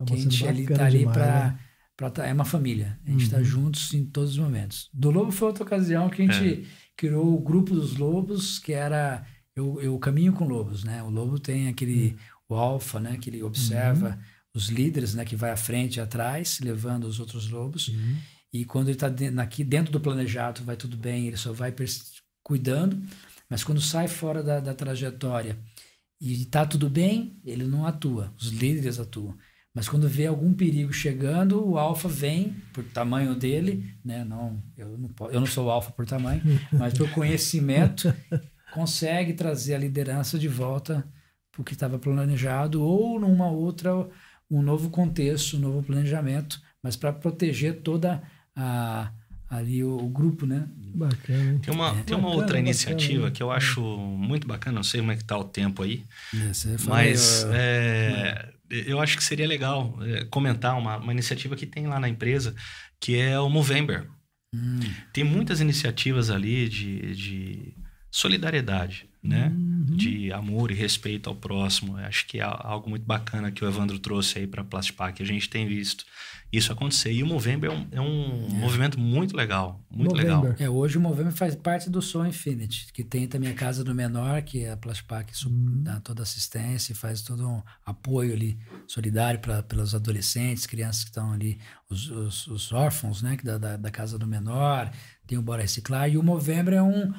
Que 0.06 0.14
a 0.14 0.16
gente 0.16 0.46
ali 0.46 0.66
tá 0.66 0.84
ali 0.86 0.98
demais, 1.00 1.16
pra, 1.16 1.26
né? 1.26 1.58
pra 1.96 2.10
tá- 2.10 2.26
É 2.26 2.32
uma 2.32 2.44
família. 2.44 2.98
A 3.06 3.10
gente 3.10 3.30
tá 3.30 3.38
Uhum. 3.38 3.44
juntos 3.44 3.92
em 3.94 4.04
todos 4.06 4.30
os 4.32 4.38
momentos. 4.38 4.88
Do 4.92 5.10
Lobo 5.10 5.30
foi 5.32 5.48
outra 5.48 5.62
ocasião 5.64 6.08
que 6.08 6.22
a 6.22 6.26
gente 6.26 6.66
criou 6.96 7.34
o 7.34 7.40
grupo 7.40 7.74
dos 7.74 7.96
lobos, 7.96 8.58
que 8.58 8.72
era 8.72 9.26
eu, 9.54 9.80
eu 9.80 9.98
caminho 9.98 10.32
com 10.32 10.46
lobos, 10.46 10.84
né? 10.84 11.02
O 11.02 11.10
lobo 11.10 11.38
tem 11.38 11.68
aquele 11.68 12.16
o 12.48 12.54
alfa, 12.54 13.00
né? 13.00 13.16
Que 13.18 13.30
ele 13.30 13.42
observa 13.42 14.18
os 14.54 14.68
líderes, 14.68 15.14
né? 15.14 15.24
Que 15.24 15.36
vai 15.36 15.50
à 15.50 15.56
frente 15.56 15.96
e 15.96 16.00
atrás, 16.00 16.60
levando 16.60 17.04
os 17.04 17.18
outros 17.20 17.48
lobos. 17.48 17.88
Uhum. 17.88 18.16
E 18.52 18.64
quando 18.64 18.88
ele 18.88 18.96
está 18.96 19.42
aqui 19.42 19.64
dentro 19.64 19.92
do 19.92 20.00
planejado, 20.00 20.62
vai 20.64 20.76
tudo 20.76 20.96
bem, 20.96 21.26
ele 21.26 21.36
só 21.36 21.52
vai 21.52 21.74
cuidando. 22.42 23.00
Mas 23.48 23.62
quando 23.62 23.80
sai 23.80 24.08
fora 24.08 24.42
da, 24.42 24.60
da 24.60 24.74
trajetória 24.74 25.58
e 26.20 26.42
está 26.42 26.64
tudo 26.64 26.88
bem, 26.88 27.38
ele 27.44 27.64
não 27.64 27.86
atua. 27.86 28.32
Os 28.38 28.48
líderes 28.48 28.98
atuam. 28.98 29.36
Mas 29.76 29.88
quando 29.90 30.08
vê 30.08 30.26
algum 30.26 30.54
perigo 30.54 30.92
chegando, 30.92 31.62
o 31.68 31.78
alfa 31.78 32.08
vem 32.08 32.54
por 32.72 32.84
tamanho 32.84 33.34
dele, 33.36 33.94
né? 34.04 34.24
Não, 34.24 34.62
eu 34.76 34.96
não, 34.98 35.08
po- 35.10 35.28
eu 35.30 35.40
não 35.40 35.46
sou 35.46 35.66
o 35.66 35.70
alfa 35.70 35.92
por 35.92 36.06
tamanho, 36.06 36.42
mas 36.72 36.94
por 36.94 37.10
conhecimento 37.10 38.14
consegue 38.72 39.34
trazer 39.34 39.74
a 39.74 39.78
liderança 39.78 40.38
de 40.38 40.48
volta 40.48 41.06
para 41.52 41.62
o 41.62 41.64
que 41.64 41.72
estava 41.74 41.98
planejado 41.98 42.82
ou 42.82 43.20
numa 43.20 43.50
outra 43.50 43.92
um 44.50 44.62
novo 44.62 44.90
contexto, 44.90 45.56
um 45.56 45.60
novo 45.60 45.82
planejamento, 45.82 46.60
mas 46.82 46.96
para 46.96 47.12
proteger 47.12 47.82
toda 47.82 48.22
a 48.54 49.12
ali 49.48 49.84
o, 49.84 49.96
o 49.96 50.08
grupo, 50.08 50.46
né? 50.46 50.68
Bacana? 50.76 51.58
Tem 51.60 51.72
uma, 51.74 51.90
É. 51.90 52.02
tem 52.02 52.16
uma 52.16 52.28
Bacana, 52.28 52.36
outra 52.36 52.56
bacana, 52.56 52.58
iniciativa 52.60 53.26
né? 53.26 53.30
que 53.30 53.42
eu 53.42 53.50
acho 53.50 53.80
muito 53.82 54.46
bacana, 54.46 54.76
não 54.76 54.82
sei 54.82 55.00
como 55.00 55.12
é 55.12 55.16
que 55.16 55.24
tá 55.24 55.38
o 55.38 55.44
tempo 55.44 55.82
aí, 55.82 56.04
mas 56.86 57.44
é, 57.52 58.52
eu 58.70 59.00
acho 59.00 59.16
que 59.16 59.24
seria 59.24 59.46
legal 59.46 59.98
é, 60.02 60.24
comentar 60.24 60.78
uma, 60.78 60.96
uma 60.98 61.12
iniciativa 61.12 61.56
que 61.56 61.66
tem 61.66 61.86
lá 61.86 62.00
na 62.00 62.08
empresa, 62.08 62.54
que 63.00 63.16
é 63.16 63.38
o 63.38 63.48
Movember. 63.48 64.08
Hum. 64.54 64.80
Tem 65.12 65.24
muitas 65.24 65.60
iniciativas 65.60 66.30
ali 66.30 66.68
de, 66.68 67.14
de 67.14 67.74
solidariedade, 68.10 69.08
né? 69.22 69.48
Uhum. 69.54 69.96
De 69.96 70.32
amor 70.32 70.70
e 70.70 70.74
respeito 70.74 71.28
ao 71.28 71.36
próximo. 71.36 71.98
Eu 71.98 72.06
Acho 72.06 72.26
que 72.26 72.38
é 72.38 72.42
algo 72.42 72.88
muito 72.88 73.04
bacana 73.04 73.50
que 73.50 73.64
o 73.64 73.68
Evandro 73.68 73.98
trouxe 73.98 74.38
aí 74.38 74.46
para 74.46 74.62
a 74.62 74.64
Plastipac. 74.64 75.22
A 75.22 75.26
gente 75.26 75.48
tem 75.48 75.66
visto 75.66 76.04
isso 76.52 76.72
acontecer. 76.72 77.12
E 77.12 77.22
o 77.22 77.26
Movember 77.26 77.70
é 77.70 77.74
um, 77.74 77.88
é 77.92 78.00
um 78.00 78.48
movimento 78.50 78.98
muito 78.98 79.36
legal, 79.36 79.84
muito 79.90 80.14
legal. 80.14 80.38
Movember. 80.38 80.62
É, 80.62 80.68
hoje 80.68 80.96
o 80.96 81.00
Movimento 81.00 81.36
faz 81.36 81.54
parte 81.54 81.90
do 81.90 82.00
Soul 82.00 82.26
Infinity, 82.26 82.92
que 82.92 83.02
tem 83.02 83.26
também 83.26 83.50
a 83.50 83.54
Casa 83.54 83.82
do 83.82 83.94
Menor, 83.94 84.42
que 84.42 84.64
é 84.64 84.72
a 84.72 84.76
Plaspac 84.76 85.32
Uhum. 85.46 85.82
dá 85.82 86.00
toda 86.00 86.22
assistência 86.22 86.92
e 86.92 86.96
faz 86.96 87.22
todo 87.22 87.46
um 87.46 87.62
apoio 87.84 88.32
ali 88.32 88.58
solidário 88.86 89.40
para 89.40 89.62
pelos 89.62 89.94
adolescentes, 89.94 90.66
crianças 90.66 91.02
que 91.04 91.10
estão 91.10 91.32
ali, 91.32 91.58
os, 91.90 92.08
os, 92.10 92.46
os 92.46 92.72
órfãos, 92.72 93.22
né, 93.22 93.36
que 93.36 93.44
da, 93.44 93.58
da, 93.58 93.76
da 93.76 93.90
Casa 93.90 94.18
do 94.18 94.26
Menor, 94.26 94.90
tem 95.26 95.36
o 95.36 95.42
Bora 95.42 95.62
Reciclar. 95.62 96.08
E 96.08 96.16
o 96.16 96.22
Movember 96.22 96.74
é 96.74 96.82
um, 96.82 97.12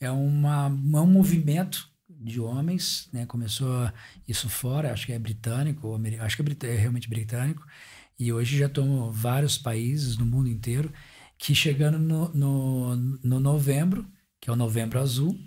é 0.00 0.10
uma, 0.10 0.66
é 0.66 1.00
um 1.00 1.06
movimento 1.06 1.93
de 2.24 2.40
homens, 2.40 3.08
né, 3.12 3.26
começou 3.26 3.90
isso 4.26 4.48
fora, 4.48 4.92
acho 4.92 5.06
que 5.06 5.12
é 5.12 5.18
britânico, 5.18 5.94
acho 6.20 6.36
que 6.42 6.66
é, 6.66 6.70
é 6.74 6.76
realmente 6.76 7.08
britânico, 7.08 7.66
e 8.18 8.32
hoje 8.32 8.56
já 8.58 8.66
estão 8.66 9.10
vários 9.12 9.58
países 9.58 10.16
no 10.16 10.24
mundo 10.26 10.48
inteiro 10.48 10.92
que 11.38 11.54
chegando 11.54 11.98
no, 11.98 12.28
no, 12.34 12.96
no 12.96 13.40
novembro, 13.40 14.06
que 14.40 14.48
é 14.48 14.52
o 14.52 14.56
novembro 14.56 15.00
azul, 15.00 15.38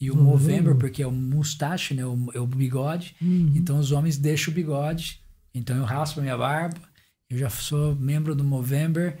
e 0.00 0.10
o 0.10 0.16
Novembro. 0.16 0.76
porque 0.78 1.02
é 1.02 1.06
o 1.06 1.12
mustache, 1.12 1.94
né, 1.94 2.04
o, 2.04 2.30
é 2.34 2.40
o 2.40 2.46
bigode, 2.46 3.14
Uhum. 3.20 3.52
então 3.56 3.78
os 3.78 3.92
homens 3.92 4.18
deixam 4.18 4.52
o 4.52 4.54
bigode, 4.54 5.20
então 5.54 5.76
eu 5.76 5.84
raspo 5.84 6.20
a 6.20 6.22
minha 6.22 6.36
barba, 6.36 6.80
eu 7.30 7.38
já 7.38 7.48
sou 7.48 7.94
membro 7.96 8.34
do 8.34 8.44
Movember, 8.44 9.18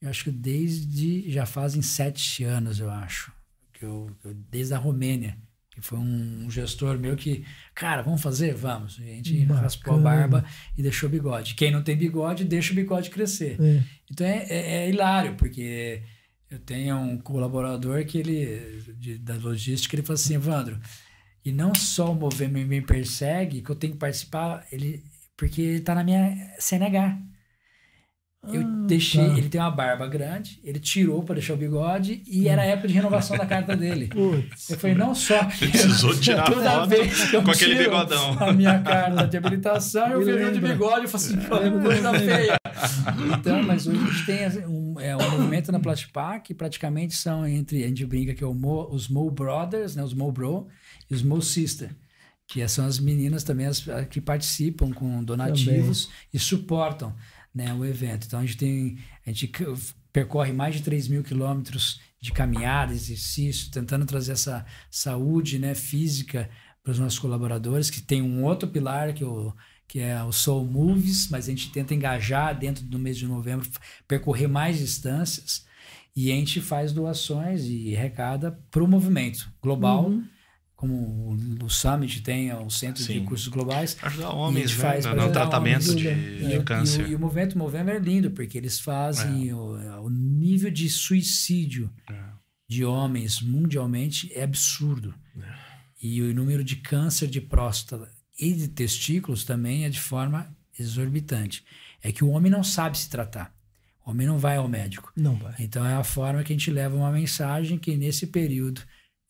eu 0.00 0.10
acho 0.10 0.24
que 0.24 0.30
desde, 0.30 1.30
já 1.30 1.46
fazem 1.46 1.80
sete 1.82 2.44
anos, 2.44 2.78
eu 2.80 2.90
acho, 2.90 3.32
que 3.72 3.84
eu, 3.84 4.10
eu- 4.24 4.34
desde 4.34 4.74
a 4.74 4.78
Romênia, 4.78 5.38
que 5.74 5.80
foi 5.80 5.98
um 5.98 6.48
gestor 6.50 6.98
meu 6.98 7.16
que, 7.16 7.44
cara, 7.74 8.00
vamos 8.02 8.22
fazer? 8.22 8.54
Vamos. 8.54 8.98
E 9.00 9.02
a 9.10 9.14
gente 9.16 9.40
Bacana. 9.40 9.60
raspou 9.62 9.94
a 9.96 9.98
barba 9.98 10.44
e 10.78 10.82
deixou 10.82 11.08
o 11.08 11.12
bigode. 11.12 11.54
Quem 11.54 11.70
não 11.72 11.82
tem 11.82 11.96
bigode, 11.96 12.44
deixa 12.44 12.72
o 12.72 12.76
bigode 12.76 13.10
crescer. 13.10 13.56
É. 13.60 13.82
Então 14.10 14.26
é, 14.26 14.46
é, 14.48 14.76
é 14.84 14.88
hilário, 14.88 15.34
porque 15.34 16.02
eu 16.50 16.58
tenho 16.60 16.96
um 16.96 17.18
colaborador 17.18 18.04
que 18.04 18.18
ele, 18.18 18.82
de- 18.98 19.18
da 19.18 19.34
logística, 19.34 19.96
ele 19.96 20.02
falou 20.02 20.14
assim, 20.14 20.34
Evandro, 20.36 20.78
e 21.44 21.50
não 21.50 21.74
só 21.74 22.12
o 22.12 22.14
movimento 22.14 22.68
me 22.68 22.80
persegue, 22.80 23.60
que 23.60 23.70
eu 23.70 23.74
tenho 23.76 23.94
que 23.94 23.98
participar, 23.98 24.64
ele, 24.70 25.02
porque 25.36 25.60
ele 25.60 25.80
tá 25.80 25.94
na 25.94 26.04
minha 26.04 26.54
CNH. 26.60 27.18
Eu 28.52 28.60
Ah, 28.60 28.84
deixei, 28.86 29.26
tá. 29.26 29.38
ele 29.38 29.48
tem 29.48 29.60
uma 29.60 29.70
barba 29.70 30.06
grande, 30.06 30.60
ele 30.62 30.78
tirou 30.78 31.22
para 31.22 31.36
deixar 31.36 31.54
o 31.54 31.56
bigode 31.56 32.22
e 32.26 32.48
era 32.48 32.62
a 32.62 32.64
época 32.64 32.88
de 32.88 32.94
renovação 32.94 33.36
da 33.38 33.46
carta 33.46 33.74
dele. 33.76 34.08
Putz. 34.12 34.70
Eu 34.70 34.78
falei, 34.78 34.94
não 34.96 35.14
só 35.14 35.44
que 35.44 35.66
Precisou 35.68 36.14
tirar 36.20 36.44
toda 36.44 36.70
foto 36.70 36.88
vez 36.88 37.30
que 37.30 37.36
eu 37.36 37.42
com 37.42 37.50
aquele 37.50 37.76
bigodão. 37.76 38.36
a 38.38 38.52
minha 38.52 38.78
carta 38.80 39.26
de 39.26 39.36
habilitação, 39.36 40.08
eu 40.08 40.24
vejo 40.24 40.48
um 40.48 40.52
de 40.52 40.60
bigode, 40.60 41.02
eu 41.04 41.08
falo 41.08 41.24
assim, 41.24 41.36
pô, 41.38 41.80
coisa 41.82 42.12
feia. 42.18 42.56
Então, 43.38 43.62
mas 43.62 43.86
hoje 43.86 44.00
a 44.02 44.10
gente 44.10 44.26
tem 44.26 44.66
um, 44.66 45.00
é, 45.00 45.16
um 45.16 45.30
movimento 45.30 45.70
na 45.72 45.78
Plastipac, 45.80 46.42
que 46.44 46.54
praticamente 46.54 47.14
são 47.14 47.46
entre, 47.46 47.84
a 47.84 47.88
gente 47.88 48.04
brinca 48.04 48.34
que 48.34 48.42
é 48.44 48.46
o 48.46 48.54
Mo, 48.54 48.88
os 48.90 49.08
Mo 49.08 49.30
Brothers, 49.30 49.94
né, 49.96 50.02
os 50.02 50.12
Mo 50.14 50.30
Bro 50.32 50.66
e 51.10 51.14
os 51.14 51.22
Mo 51.22 51.40
Sister, 51.40 51.90
que 52.46 52.66
são 52.68 52.84
as 52.86 52.98
meninas 52.98 53.42
também 53.42 53.66
as, 53.66 53.82
que 54.10 54.20
participam 54.20 54.90
com 54.92 55.22
donativos 55.24 56.10
e 56.32 56.38
suportam 56.38 57.14
né, 57.54 57.72
o 57.72 57.84
evento. 57.84 58.26
Então 58.26 58.40
a 58.40 58.42
gente 58.44 58.56
tem, 58.56 58.98
a 59.24 59.30
gente 59.30 59.50
percorre 60.12 60.52
mais 60.52 60.74
de 60.74 60.82
3 60.82 61.08
mil 61.08 61.22
quilômetros 61.22 62.00
de 62.20 62.32
caminhada, 62.32 62.92
exercício, 62.92 63.70
tentando 63.70 64.06
trazer 64.06 64.32
essa 64.32 64.64
saúde 64.90 65.58
né, 65.58 65.74
física 65.74 66.48
para 66.82 66.92
os 66.92 66.98
nossos 66.98 67.18
colaboradores, 67.18 67.90
que 67.90 68.00
tem 68.00 68.22
um 68.22 68.44
outro 68.44 68.68
pilar 68.68 69.12
que, 69.12 69.24
o, 69.24 69.54
que 69.86 70.00
é 70.00 70.22
o 70.22 70.32
Soul 70.32 70.66
Movies, 70.66 71.28
mas 71.30 71.46
a 71.46 71.50
gente 71.50 71.70
tenta 71.70 71.94
engajar 71.94 72.58
dentro 72.58 72.84
do 72.84 72.98
mês 72.98 73.16
de 73.16 73.26
novembro, 73.26 73.68
percorrer 74.08 74.48
mais 74.48 74.78
distâncias 74.78 75.66
e 76.16 76.30
a 76.30 76.34
gente 76.34 76.60
faz 76.60 76.92
doações 76.92 77.64
e 77.64 77.96
arrecada 77.96 78.58
para 78.70 78.82
o 78.82 78.88
movimento 78.88 79.50
global, 79.62 80.06
Uhum. 80.06 80.24
Como 80.84 80.94
o, 81.60 81.64
o 81.64 81.70
Summit 81.70 82.20
tem, 82.22 82.52
o 82.52 82.68
Centro 82.70 83.02
de 83.02 83.12
Sim. 83.14 83.24
Cursos 83.24 83.48
Globais, 83.48 83.96
Ajudar 84.02 84.24
E 84.24 84.26
a 84.26 84.32
homens 84.32 84.70
gente 84.70 84.80
faz 84.80 85.04
no- 85.06 85.14
no 85.16 85.32
tratamento 85.32 85.90
homens, 85.90 85.96
de, 85.96 86.38
de 86.48 86.54
e, 86.54 86.58
o- 86.58 86.62
câncer. 86.62 87.00
E 87.00 87.04
o, 87.04 87.08
e 87.08 87.14
o 87.14 87.18
movimento 87.18 87.56
Movember 87.58 87.96
é 87.96 87.98
lindo, 87.98 88.30
porque 88.30 88.58
eles 88.58 88.78
fazem 88.80 89.52
o, 89.52 90.02
o 90.02 90.10
nível 90.10 90.70
de 90.70 90.88
suicídio 90.88 91.90
É. 92.10 92.14
de 92.68 92.84
homens 92.84 93.40
mundialmente 93.40 94.30
é 94.34 94.42
absurdo. 94.44 95.14
E 96.02 96.20
o 96.20 96.34
número 96.34 96.62
de 96.62 96.76
câncer 96.76 97.26
de 97.28 97.40
próstata 97.40 98.10
e 98.38 98.52
de 98.52 98.68
testículos 98.68 99.42
também 99.44 99.84
é 99.86 99.88
de 99.88 100.00
forma 100.00 100.54
exorbitante. 100.78 101.64
É 102.02 102.12
que 102.12 102.22
o 102.22 102.28
homem 102.28 102.50
não 102.52 102.62
sabe 102.62 102.98
se 102.98 103.08
tratar. 103.08 103.54
O 104.04 104.10
homem 104.10 104.26
não 104.26 104.36
vai 104.38 104.56
ao 104.58 104.68
médico. 104.68 105.10
Não 105.16 105.34
vai. 105.36 105.54
Então 105.58 105.84
é 105.86 105.94
a 105.94 106.04
forma 106.04 106.42
que 106.42 106.52
a 106.52 106.56
gente 106.56 106.70
leva 106.70 106.94
uma 106.94 107.10
mensagem 107.10 107.78
que 107.78 107.96
nesse 107.96 108.26
período 108.26 108.82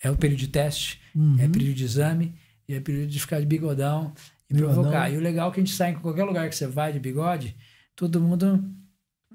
é 0.05 0.11
o 0.11 0.17
período 0.17 0.39
de 0.41 0.49
teste, 0.49 1.01
Uhum. 1.15 1.37
é 1.41 1.49
período 1.49 1.75
de 1.75 1.85
exame, 1.85 2.35
e 2.69 2.75
é 2.75 2.81
período 2.81 3.09
de 3.09 3.19
ficar 3.21 3.41
de 3.41 3.47
bigodão 3.47 4.13
e 4.51 4.55
Bigodão. 4.55 4.75
provocar. 4.75 5.11
E 5.11 5.17
o 5.17 5.21
legal 5.21 5.49
é 5.51 5.53
que 5.55 5.61
a 5.61 5.65
gente 5.65 5.75
sai 5.75 5.91
em 5.91 5.95
qualquer 5.95 6.25
lugar 6.25 6.49
que 6.49 6.55
você 6.57 6.67
vai 6.67 6.93
de 6.93 6.99
bigode, 7.01 7.57
todo 7.97 8.21
mundo 8.21 8.63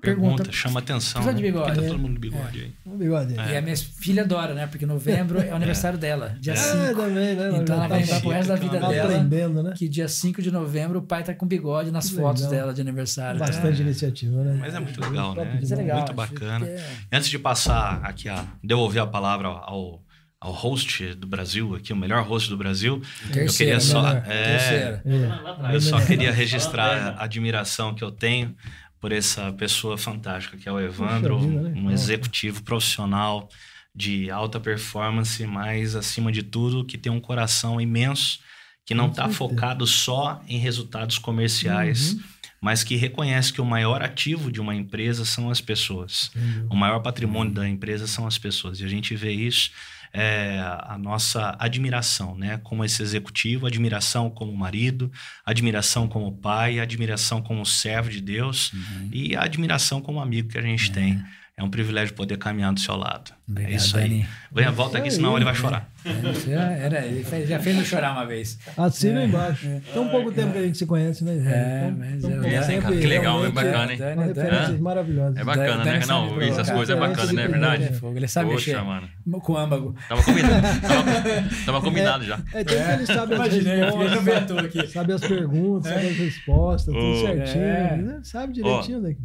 Pergunta, 0.01 0.35
pergunta. 0.43 0.51
chama 0.53 0.79
atenção. 0.79 1.21
Precisa 1.21 1.35
de 1.35 1.43
né? 1.43 1.51
Bigode. 1.51 1.75
tá 1.75 1.81
todo 1.87 1.99
mundo 1.99 2.13
de 2.13 2.19
bigode 2.19 2.59
aí? 2.61 2.73
Um 2.85 2.97
bigode. 2.97 3.33
E 3.33 3.57
a 3.57 3.61
minha 3.61 3.75
filha 3.75 4.23
adora, 4.23 4.53
né? 4.53 4.65
Porque 4.65 4.85
novembro 4.85 5.41
é 5.41 5.51
o 5.51 5.55
aniversário 5.55 5.99
dela, 5.99 6.37
dia 6.39 6.53
É, 6.53 6.55
5. 6.55 7.01
também, 7.01 7.35
né? 7.35 7.49
Então 7.61 7.75
ela 7.75 7.87
vai 7.89 7.99
lembrar 7.99 8.21
pro 8.21 8.29
resto 8.29 8.47
da 8.47 8.55
vida 8.55 8.79
Tá 8.79 8.87
dela 8.87 9.09
aprendendo, 9.13 9.61
né? 9.61 9.73
que 9.75 9.89
dia 9.89 10.07
5 10.07 10.41
de 10.41 10.51
novembro 10.51 10.99
o 10.99 11.01
pai 11.01 11.21
tá 11.23 11.33
com 11.33 11.45
bigode 11.45 11.91
nas 11.91 12.09
Que 12.09 12.15
fotos 12.15 12.43
legal. 12.43 12.57
dela 12.57 12.73
de 12.73 12.79
aniversário. 12.79 13.39
Bastante 13.41 13.81
iniciativa, 13.81 14.41
né? 14.41 14.55
Mas 14.57 14.73
é 14.73 14.79
muito 14.79 15.01
legal, 15.01 15.35
né? 15.35 15.43
demais. 15.43 15.63
Isso 15.65 15.73
é 15.73 15.75
legal. 15.77 15.97
Muito 15.97 16.13
bacana. 16.13 16.65
é- 16.65 16.85
Antes 17.11 17.29
de 17.29 17.37
passar 17.37 17.99
aqui 18.01 18.29
a 18.29 18.45
devolver 18.63 19.01
a 19.01 19.07
palavra 19.07 19.49
ao, 19.49 20.01
ao 20.41 20.51
host 20.53 21.15
do 21.15 21.27
Brasil, 21.27 21.75
aqui 21.75 21.91
o 21.91 21.95
melhor 21.97 22.23
host 22.25 22.49
do 22.49 22.55
Brasil, 22.57 23.01
eu 23.25 23.31
Terceira, 23.33 23.77
queria 23.77 23.79
só 23.79 24.07
é. 24.07 24.23
É. 24.25 25.75
Eu 25.75 25.81
só 25.81 25.99
queria 25.99 26.31
registrar 26.31 27.15
a 27.17 27.23
admiração 27.23 27.93
que 27.93 28.03
eu 28.03 28.11
tenho 28.11 28.55
por 28.99 29.11
essa 29.11 29.51
pessoa 29.53 29.97
fantástica 29.97 30.57
que 30.57 30.67
é 30.67 30.71
o 30.71 30.79
Evandro, 30.79 31.39
né? 31.41 31.73
um 31.75 31.91
executivo 31.91 32.63
profissional 32.63 33.49
de 33.95 34.29
alta 34.29 34.59
performance, 34.59 35.45
mas 35.45 35.95
acima 35.95 36.31
de 36.31 36.43
tudo 36.43 36.85
que 36.85 36.97
tem 36.97 37.11
um 37.11 37.19
coração 37.19 37.79
imenso, 37.81 38.39
que 38.85 38.93
não 38.93 39.07
está 39.07 39.27
focado 39.29 39.85
só 39.85 40.41
em 40.47 40.57
resultados 40.57 41.17
comerciais, 41.17 42.13
Uhum. 42.13 42.19
mas 42.61 42.83
que 42.83 42.95
reconhece 42.95 43.51
que 43.53 43.61
o 43.61 43.65
maior 43.65 44.01
ativo 44.01 44.51
de 44.51 44.59
uma 44.61 44.73
empresa 44.75 45.25
são 45.25 45.49
as 45.49 45.59
pessoas. 45.61 46.31
Entendeu? 46.35 46.67
O 46.69 46.75
maior 46.75 46.99
patrimônio 46.99 47.53
da 47.53 47.67
empresa 47.67 48.07
são 48.07 48.25
as 48.25 48.37
pessoas. 48.37 48.79
E 48.79 48.85
a 48.85 48.87
gente 48.87 49.15
vê 49.15 49.31
isso, 49.31 49.71
é, 50.13 50.59
a 50.83 50.97
nossa 50.97 51.55
admiração, 51.59 52.35
né? 52.35 52.57
Como 52.63 52.83
esse 52.83 53.01
executivo, 53.01 53.67
admiração 53.67 54.29
como 54.29 54.51
marido, 54.55 55.11
admiração 55.45 56.07
como 56.07 56.31
pai, 56.31 56.79
admiração 56.79 57.41
como 57.41 57.65
servo 57.65 58.09
de 58.09 58.21
Deus 58.21 58.71
Uhum. 58.73 59.09
e 59.11 59.35
a 59.35 59.43
admiração 59.43 60.01
como 60.01 60.19
amigo 60.19 60.49
que 60.49 60.57
a 60.57 60.61
gente 60.61 60.91
tem. 60.91 61.21
É 61.59 61.63
um 61.63 61.69
privilégio 61.69 62.15
poder 62.15 62.37
caminhar 62.37 62.71
do 62.73 62.79
seu 62.79 62.95
lado. 62.95 63.31
Obrigado, 63.45 63.73
é 63.73 63.75
isso 63.75 63.97
aí. 63.97 64.03
Dani. 64.09 64.27
Venha, 64.49 64.71
volta 64.71 64.97
aqui, 64.97 65.11
senão 65.11 65.35
ele 65.35 65.43
vai 65.43 65.53
chorar. 65.53 65.89
Você 66.23 66.51
era, 66.53 67.05
ele 67.05 67.21
fez- 67.21 67.49
já 67.49 67.59
fez 67.59 67.77
eu 67.77 67.83
chorar 67.83 68.13
uma 68.13 68.25
vez. 68.25 68.57
Assina 68.77 69.21
É, 69.21 69.25
embaixo. 69.25 69.67
Tão 69.93 70.07
pouco 70.07 70.31
tempo 70.31 70.53
que 70.53 70.57
a 70.57 70.61
gente 70.61 70.77
se 70.77 70.85
conhece, 70.85 71.21
né? 71.25 71.33
É, 71.33 71.87
Então- 71.89 71.97
mas 71.99 72.23
é, 72.23 72.29
como 72.29 72.45
é, 72.47 72.61
sempre, 72.61 72.97
que 72.99 73.05
legal, 73.07 73.45
é 73.45 73.51
bacana, 73.51 73.91
hein? 73.91 73.97
Dani, 73.99 74.15
Dani, 74.15 74.27
referências 74.33 74.79
maravilhosas. 74.79 75.35
É 75.37 75.43
bacana, 75.43 75.83
Dani 75.83 75.99
né? 75.99 76.05
Não, 76.07 76.41
essas 76.41 76.69
coisas 76.71 76.95
é 76.95 76.99
bacana, 76.99 77.33
não 77.33 77.43
é 77.43 77.47
verdade? 77.49 77.93
Fogo, 77.95 78.15
Ele 78.17 78.27
sabe 78.29 78.51
Poxa, 78.51 78.71
mexer 78.71 78.85
mano. 78.85 79.09
com 79.41 79.57
âmago. 79.57 79.95
Tava 80.07 80.23
combinado. 80.23 80.61
Tava, 80.81 81.65
tava 81.65 81.81
combinado 81.81 82.23
já. 82.23 82.39
É, 82.53 82.63
tem 82.63 82.77
que 82.77 82.91
ele 82.93 83.05
sabe 83.05 83.33
as 83.35 83.53
respostas, 83.53 84.91
sabe 84.93 85.13
as 85.13 85.21
perguntas, 85.21 85.91
sabe 85.93 86.07
as 86.07 86.15
respostas, 86.17 86.93
tudo 86.95 87.19
certinho. 87.19 87.63
É. 87.65 87.97
né? 87.97 88.19
Sabe 88.23 88.53
direitinho, 88.53 89.01
né? 89.01 89.15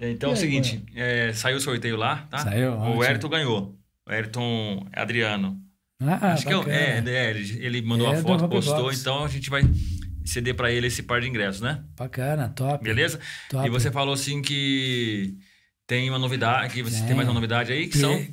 Então 0.00 0.30
é 0.30 0.32
o 0.34 0.36
seguinte, 0.36 0.84
é, 0.94 1.32
saiu 1.32 1.56
o 1.56 1.60
sorteio 1.60 1.96
lá, 1.96 2.26
tá? 2.30 2.38
Saiu, 2.38 2.72
O. 2.74 3.02
Ayrton 3.02 3.28
ganhou. 3.28 3.78
O 4.06 4.10
Ayrton 4.12 4.86
Adriano. 4.92 5.60
Ah, 6.00 6.32
Acho 6.34 6.46
que 6.46 6.52
é, 6.52 6.56
bacana. 6.56 6.76
é, 7.10 7.14
é, 7.26 7.30
ele, 7.30 7.64
ele 7.66 7.82
mandou 7.82 8.12
É, 8.12 8.18
a 8.18 8.22
foto, 8.22 8.46
postou, 8.48 8.82
Box. 8.82 9.00
então 9.00 9.24
a 9.24 9.28
gente 9.28 9.48
vai 9.48 9.62
ceder 10.24 10.54
pra 10.54 10.70
ele 10.70 10.88
esse 10.88 11.02
par 11.02 11.20
de 11.22 11.28
ingressos, 11.28 11.62
né? 11.62 11.82
Bacana, 11.96 12.50
top. 12.50 12.84
Beleza? 12.84 13.18
top. 13.48 13.66
E 13.66 13.70
você 13.70 13.90
falou 13.90 14.12
assim 14.12 14.42
que 14.42 15.34
tem 15.86 16.10
uma 16.10 16.18
novidade, 16.18 16.74
que 16.74 16.82
você 16.82 16.98
tem, 16.98 17.06
Tem. 17.08 17.16
mais 17.16 17.26
uma 17.28 17.34
novidade 17.34 17.72
aí, 17.72 17.84
que 17.86 17.92
Que 17.92 17.98
são... 17.98 18.26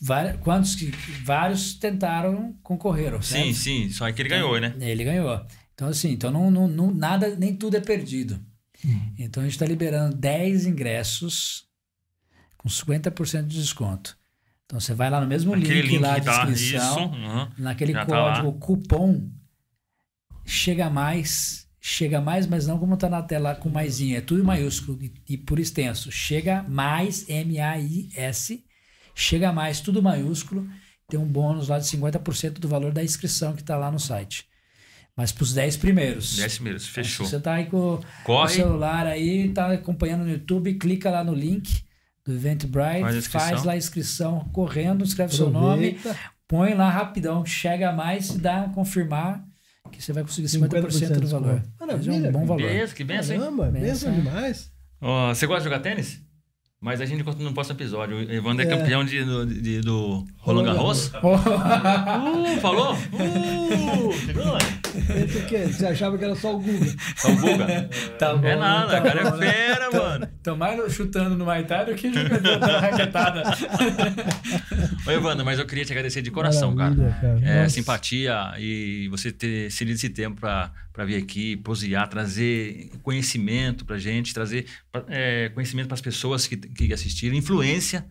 vari- 0.00 0.38
quantos 0.38 0.76
que 0.76 0.92
vários 1.24 1.74
tentaram 1.74 2.54
concorreram, 2.62 3.20
Sim, 3.20 3.52
sim, 3.52 3.90
só 3.90 4.10
que 4.12 4.22
ele 4.22 4.28
ganhou, 4.28 4.60
né? 4.60 4.74
Ele 4.78 5.02
ganhou. 5.02 5.44
Então, 5.74 5.88
assim, 5.88 6.12
então 6.12 6.30
não, 6.30 6.50
não, 6.50 6.68
não- 6.68 6.94
nada, 6.94 7.34
nem 7.36 7.56
tudo 7.56 7.76
é 7.76 7.80
perdido. 7.80 8.38
Uhum. 8.84 9.14
Então, 9.18 9.42
a 9.42 9.46
gente 9.46 9.54
está 9.54 9.66
liberando 9.66 10.16
10 10.16 10.66
ingressos 10.66 11.68
com 12.56 12.68
50% 12.68 13.46
de 13.46 13.60
desconto. 13.60 14.18
Então 14.68 14.78
você 14.78 14.92
vai 14.92 15.08
lá 15.08 15.18
no 15.18 15.26
mesmo 15.26 15.54
Aquele 15.54 15.80
link, 15.80 15.92
link 15.92 16.00
lá 16.02 16.14
que 16.16 16.20
de 16.20 16.26
tá, 16.26 16.42
inscrição, 16.42 17.10
uhum. 17.10 17.48
naquele 17.56 17.94
Já 17.94 18.04
tá 18.04 18.06
código 18.06 18.50
lá. 18.50 18.58
cupom 18.58 19.30
chega 20.44 20.90
mais, 20.90 21.66
chega 21.80 22.20
mais, 22.20 22.46
mas 22.46 22.66
não 22.66 22.78
como 22.78 22.96
tá 22.96 23.08
na 23.08 23.22
tela 23.22 23.54
com 23.54 23.70
maisinho, 23.70 24.16
é 24.16 24.20
tudo 24.20 24.42
em 24.42 24.44
maiúsculo 24.44 24.98
e, 25.02 25.12
e 25.26 25.38
por 25.38 25.58
extenso. 25.58 26.10
Chega 26.12 26.62
mais 26.64 27.26
M 27.30 27.58
A 27.60 27.78
I 27.78 28.10
S, 28.14 28.62
chega 29.14 29.52
mais 29.52 29.80
tudo 29.80 30.02
maiúsculo, 30.02 30.68
tem 31.08 31.18
um 31.18 31.26
bônus 31.26 31.68
lá 31.68 31.78
de 31.78 31.86
50% 31.86 32.58
do 32.58 32.68
valor 32.68 32.92
da 32.92 33.02
inscrição 33.02 33.54
que 33.56 33.64
tá 33.64 33.74
lá 33.74 33.90
no 33.90 33.98
site. 33.98 34.47
Mas 35.18 35.32
para 35.32 35.42
os 35.42 35.52
10 35.52 35.76
primeiros. 35.78 36.36
10 36.36 36.54
primeiros, 36.54 36.82
Então, 36.84 36.94
fechou. 36.94 37.26
Se 37.26 37.32
você 37.32 37.40
tá 37.40 37.54
aí 37.54 37.66
com 37.66 37.94
o 37.94 38.00
Corre. 38.22 38.54
celular 38.54 39.04
aí, 39.04 39.48
tá 39.48 39.72
acompanhando 39.72 40.22
no 40.22 40.30
YouTube, 40.30 40.72
clica 40.74 41.10
lá 41.10 41.24
no 41.24 41.34
link 41.34 41.82
do 42.24 42.32
Eventbrite, 42.34 43.00
Faz 43.00 43.02
a 43.02 43.02
faz, 43.02 43.16
inscrição. 43.16 43.64
lá 43.66 43.72
a 43.72 43.76
inscrição 43.76 44.40
correndo, 44.52 45.02
escreve 45.02 45.34
seu 45.34 45.50
nome, 45.50 45.88
Aproveita. 45.88 46.16
põe 46.46 46.74
lá 46.74 46.88
rapidão, 46.88 47.44
chega 47.44 47.90
mais, 47.90 48.30
dá 48.36 48.68
confirmar 48.72 49.44
que 49.90 50.00
você 50.00 50.12
vai 50.12 50.22
conseguir 50.22 50.46
50%, 50.48 51.14
do 51.14 51.20
de 51.22 51.26
valor. 51.32 51.54
Mas 51.54 51.64
é 51.80 51.86
Maravilha, 51.86 52.28
um 52.28 52.32
bom 52.32 52.46
valor. 52.46 52.62
Beleza, 52.62 52.94
que 52.94 53.02
benção, 53.02 53.34
hein? 53.34 53.40
Caramba, 53.40 53.64
Benção, 53.66 53.80
benção 53.80 54.12
é. 54.12 54.14
demais. 54.14 54.72
Ó, 55.00 55.34
você 55.34 55.46
gosta 55.48 55.60
de 55.62 55.64
jogar 55.64 55.80
tênis? 55.80 56.20
Mas 56.80 57.00
a 57.00 57.04
gente 57.06 57.24
conta 57.24 57.42
no 57.42 57.52
próximo 57.52 57.76
episódio. 57.76 58.16
O 58.18 58.32
Evandro 58.32 58.62
é, 58.64 58.66
É. 58.72 58.76
campeão 58.76 59.04
de, 59.04 59.24
do, 59.24 59.44
de- 59.44 59.80
do 59.80 60.24
Roland 60.36 60.64
Garros. 60.64 61.08
Uh, 61.08 62.60
falou? 62.60 62.96
Uh, 63.98 64.12
né? 64.52 65.24
Aqui, 65.44 65.58
você 65.72 65.86
achava 65.86 66.16
que 66.16 66.24
era 66.24 66.34
só 66.34 66.54
o 66.56 66.60
Google. 66.60 66.88
Só 67.16 67.28
o 67.30 67.36
Guga. 67.36 67.88
tá 68.18 68.34
bom, 68.34 68.46
É 68.46 68.56
nada, 68.56 68.92
tá 68.92 69.00
cara 69.00 69.20
é 69.20 69.30
bom. 69.30 69.36
fera, 69.38 69.90
mano. 69.90 70.28
Tô 70.42 70.56
mais 70.56 70.92
chutando 70.92 71.36
no 71.36 71.44
Thai 71.64 71.86
do 71.86 71.94
que 71.94 72.12
jogando 72.12 72.58
na 72.60 72.78
raquetada. 72.80 73.42
Ô, 75.06 75.10
Evandro, 75.10 75.44
mas 75.44 75.58
eu 75.58 75.66
queria 75.66 75.84
te 75.84 75.92
agradecer 75.92 76.22
de 76.22 76.30
coração, 76.30 76.74
cara. 76.74 76.94
Cara. 77.20 77.40
É, 77.42 77.62
Nossa. 77.62 77.74
simpatia 77.74 78.52
e 78.58 79.08
você 79.10 79.30
ter 79.32 79.70
cedido 79.70 79.96
esse 79.96 80.08
tempo 80.08 80.40
para 80.40 80.70
vir 81.04 81.16
aqui, 81.16 81.56
posear, 81.56 82.08
trazer 82.08 82.90
conhecimento 83.02 83.84
pra 83.84 83.98
gente, 83.98 84.32
trazer 84.34 84.66
é, 85.08 85.48
conhecimento 85.50 85.86
para 85.88 85.94
as 85.94 86.00
pessoas 86.00 86.46
que, 86.46 86.56
que 86.56 86.92
assistiram, 86.92 87.36
influência. 87.36 88.06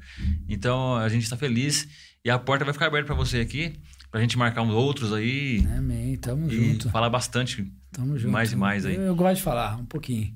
Então 0.47 0.95
a 0.95 1.07
gente 1.09 1.23
está 1.23 1.35
feliz 1.38 1.88
e 2.23 2.30
a 2.30 2.38
porta 2.39 2.64
vai 2.65 2.73
ficar 2.73 2.88
aberta 2.88 3.07
para 3.07 3.15
você 3.15 3.39
aqui, 3.39 3.73
para 4.11 4.19
a 4.19 4.23
gente 4.23 4.38
marcar 4.38 4.61
uns 4.61 4.72
outros 4.73 5.11
aí 5.14 5.65
Amém, 5.77 6.15
tamo 6.18 6.51
e 6.51 6.55
junto. 6.73 6.89
falar 6.89 7.09
bastante. 7.09 7.65
Tamo 7.91 8.18
junto. 8.18 8.31
mais 8.31 8.51
e 8.51 8.55
mais 8.55 8.85
aí. 8.85 8.95
Eu, 8.95 9.01
eu 9.03 9.15
gosto 9.15 9.38
de 9.38 9.41
falar 9.43 9.76
um 9.77 9.85
pouquinho. 9.85 10.34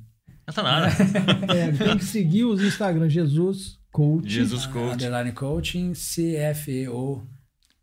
Não 0.48 0.54
tá 0.54 0.64
nada. 0.64 0.88
É, 1.54 1.72
tem 1.72 1.98
que 1.98 2.04
seguir 2.06 2.44
os 2.46 2.62
Instagram 2.62 3.08
Jesus 3.10 3.80
Coach. 3.92 4.30
Jesus 4.30 4.66
Ah, 4.66 4.70
Coach. 4.70 4.94
Underline 4.94 5.32
Coaching, 5.34 5.94
CFEO, 5.94 7.28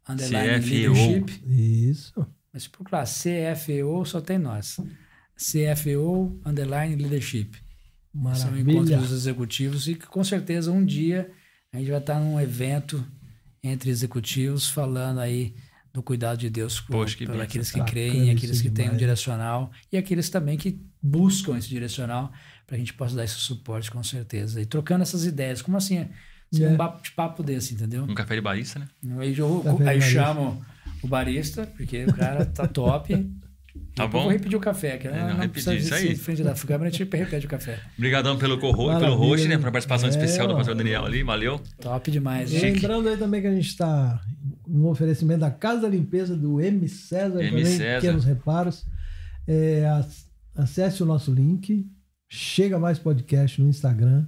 Underline 0.09 0.61
CFEO. 0.61 0.93
Leadership. 0.93 1.43
Isso. 1.47 2.27
Mas 2.59 2.65
se 2.65 2.71
procurar 2.71 3.05
CFEO, 3.05 4.05
só 4.05 4.21
tem 4.21 4.37
nós. 4.39 4.79
CFEO, 5.37 6.41
Underline 6.45 6.97
Leadership. 6.97 7.51
Esse 8.33 8.47
é 8.47 8.51
o 8.51 8.59
encontro 8.59 8.75
Maravilha. 8.75 8.97
dos 8.99 9.13
executivos 9.13 9.87
e 9.87 9.95
que 9.95 10.07
com 10.07 10.25
certeza 10.25 10.73
um 10.73 10.85
dia 10.85 11.31
a 11.73 11.79
gente 11.79 11.91
vai 11.91 12.01
estar 12.01 12.19
num 12.19 12.41
evento 12.41 13.05
entre 13.63 13.91
executivos 13.91 14.69
falando 14.69 15.21
aí 15.21 15.55
do 15.93 16.03
cuidado 16.03 16.39
de 16.39 16.51
Deus 16.51 16.81
por, 16.81 16.93
Poxa, 16.93 17.17
que 17.17 17.25
por 17.25 17.33
bênção. 17.33 17.45
aqueles 17.45 17.71
que 17.71 17.85
creem, 17.85 18.31
aqueles 18.31 18.61
que 18.61 18.71
têm 18.71 18.91
um 18.91 18.97
direcional 18.97 19.71
e 19.93 19.97
aqueles 19.97 20.29
também 20.31 20.57
que 20.59 20.81
buscam 21.01 21.57
esse 21.57 21.69
direcional 21.69 22.33
para 22.67 22.77
a 22.77 22.79
gente 22.79 22.93
possa 22.95 23.15
dar 23.15 23.25
esse 23.25 23.35
suporte 23.37 23.91
com 23.91 24.03
certeza. 24.03 24.61
E 24.61 24.67
trocando 24.67 25.03
essas 25.03 25.25
ideias, 25.25 25.63
como 25.63 25.77
assim? 25.77 25.99
Assim, 26.53 26.65
É. 26.65 26.69
Um 26.69 26.77
bate-papo 26.77 27.43
desse, 27.43 27.75
entendeu? 27.75 28.05
Um 28.05 28.15
café 28.15 28.35
de 28.35 28.41
barista, 28.41 28.79
né? 28.81 28.89
Aí 29.19 29.37
eu, 29.39 29.63
aí 29.65 29.69
eu 29.73 29.79
barista. 29.79 30.11
chamo 30.11 30.65
o 31.03 31.09
barista, 31.09 31.66
porque 31.77 32.05
o 32.05 32.15
cara 32.15 32.45
tá 32.47 32.66
top. 32.66 33.15
Tá 33.95 34.07
bom? 34.07 34.23
Vou 34.23 34.31
repetir 34.33 34.57
o 34.57 34.61
café, 34.61 34.97
que 34.97 35.09
É, 35.09 35.11
não, 35.11 35.39
não, 35.39 35.49
precisa 35.49 35.75
isso 35.75 35.93
aí. 35.93 36.15
frente 36.16 36.43
da 36.43 36.55
câmera, 36.55 36.89
a 36.89 36.91
gente 36.91 37.01
repete 37.05 37.47
o 37.47 37.49
café. 37.49 37.81
Obrigadão 37.97 38.39
pelo, 38.39 38.57
corro, 38.59 38.97
pelo 38.99 39.15
host, 39.16 39.49
né? 39.49 39.57
Pela 39.59 39.73
participação 39.73 40.07
É, 40.09 40.11
especial 40.11 40.47
do 40.47 40.55
ó. 40.55 40.57
pastor 40.57 40.77
Daniel 40.77 41.05
ali. 41.05 41.23
Valeu. 41.25 41.61
Top 41.81 42.09
demais. 42.09 42.53
E 42.53 42.59
gente. 42.61 42.75
Lembrando 42.81 43.09
aí 43.09 43.16
também 43.16 43.41
que 43.41 43.47
a 43.49 43.55
gente 43.55 43.66
está 43.69 44.20
um 44.69 44.87
oferecimento 44.87 45.41
da 45.41 45.51
Casa 45.51 45.83
da 45.83 45.89
Limpeza 45.89 46.37
do 46.37 46.61
M. 46.61 46.89
César, 46.89 47.41
M. 47.41 47.51
também, 47.51 47.65
César. 47.66 48.01
pequenos 48.01 48.25
reparos. 48.25 48.85
É, 49.49 49.89
ac- 49.89 50.25
acesse 50.57 51.03
o 51.03 51.07
nosso 51.07 51.33
link, 51.33 51.85
chega 52.29 52.79
mais 52.79 52.99
podcast 53.01 53.61
no 53.61 53.69
Instagram, 53.69 54.27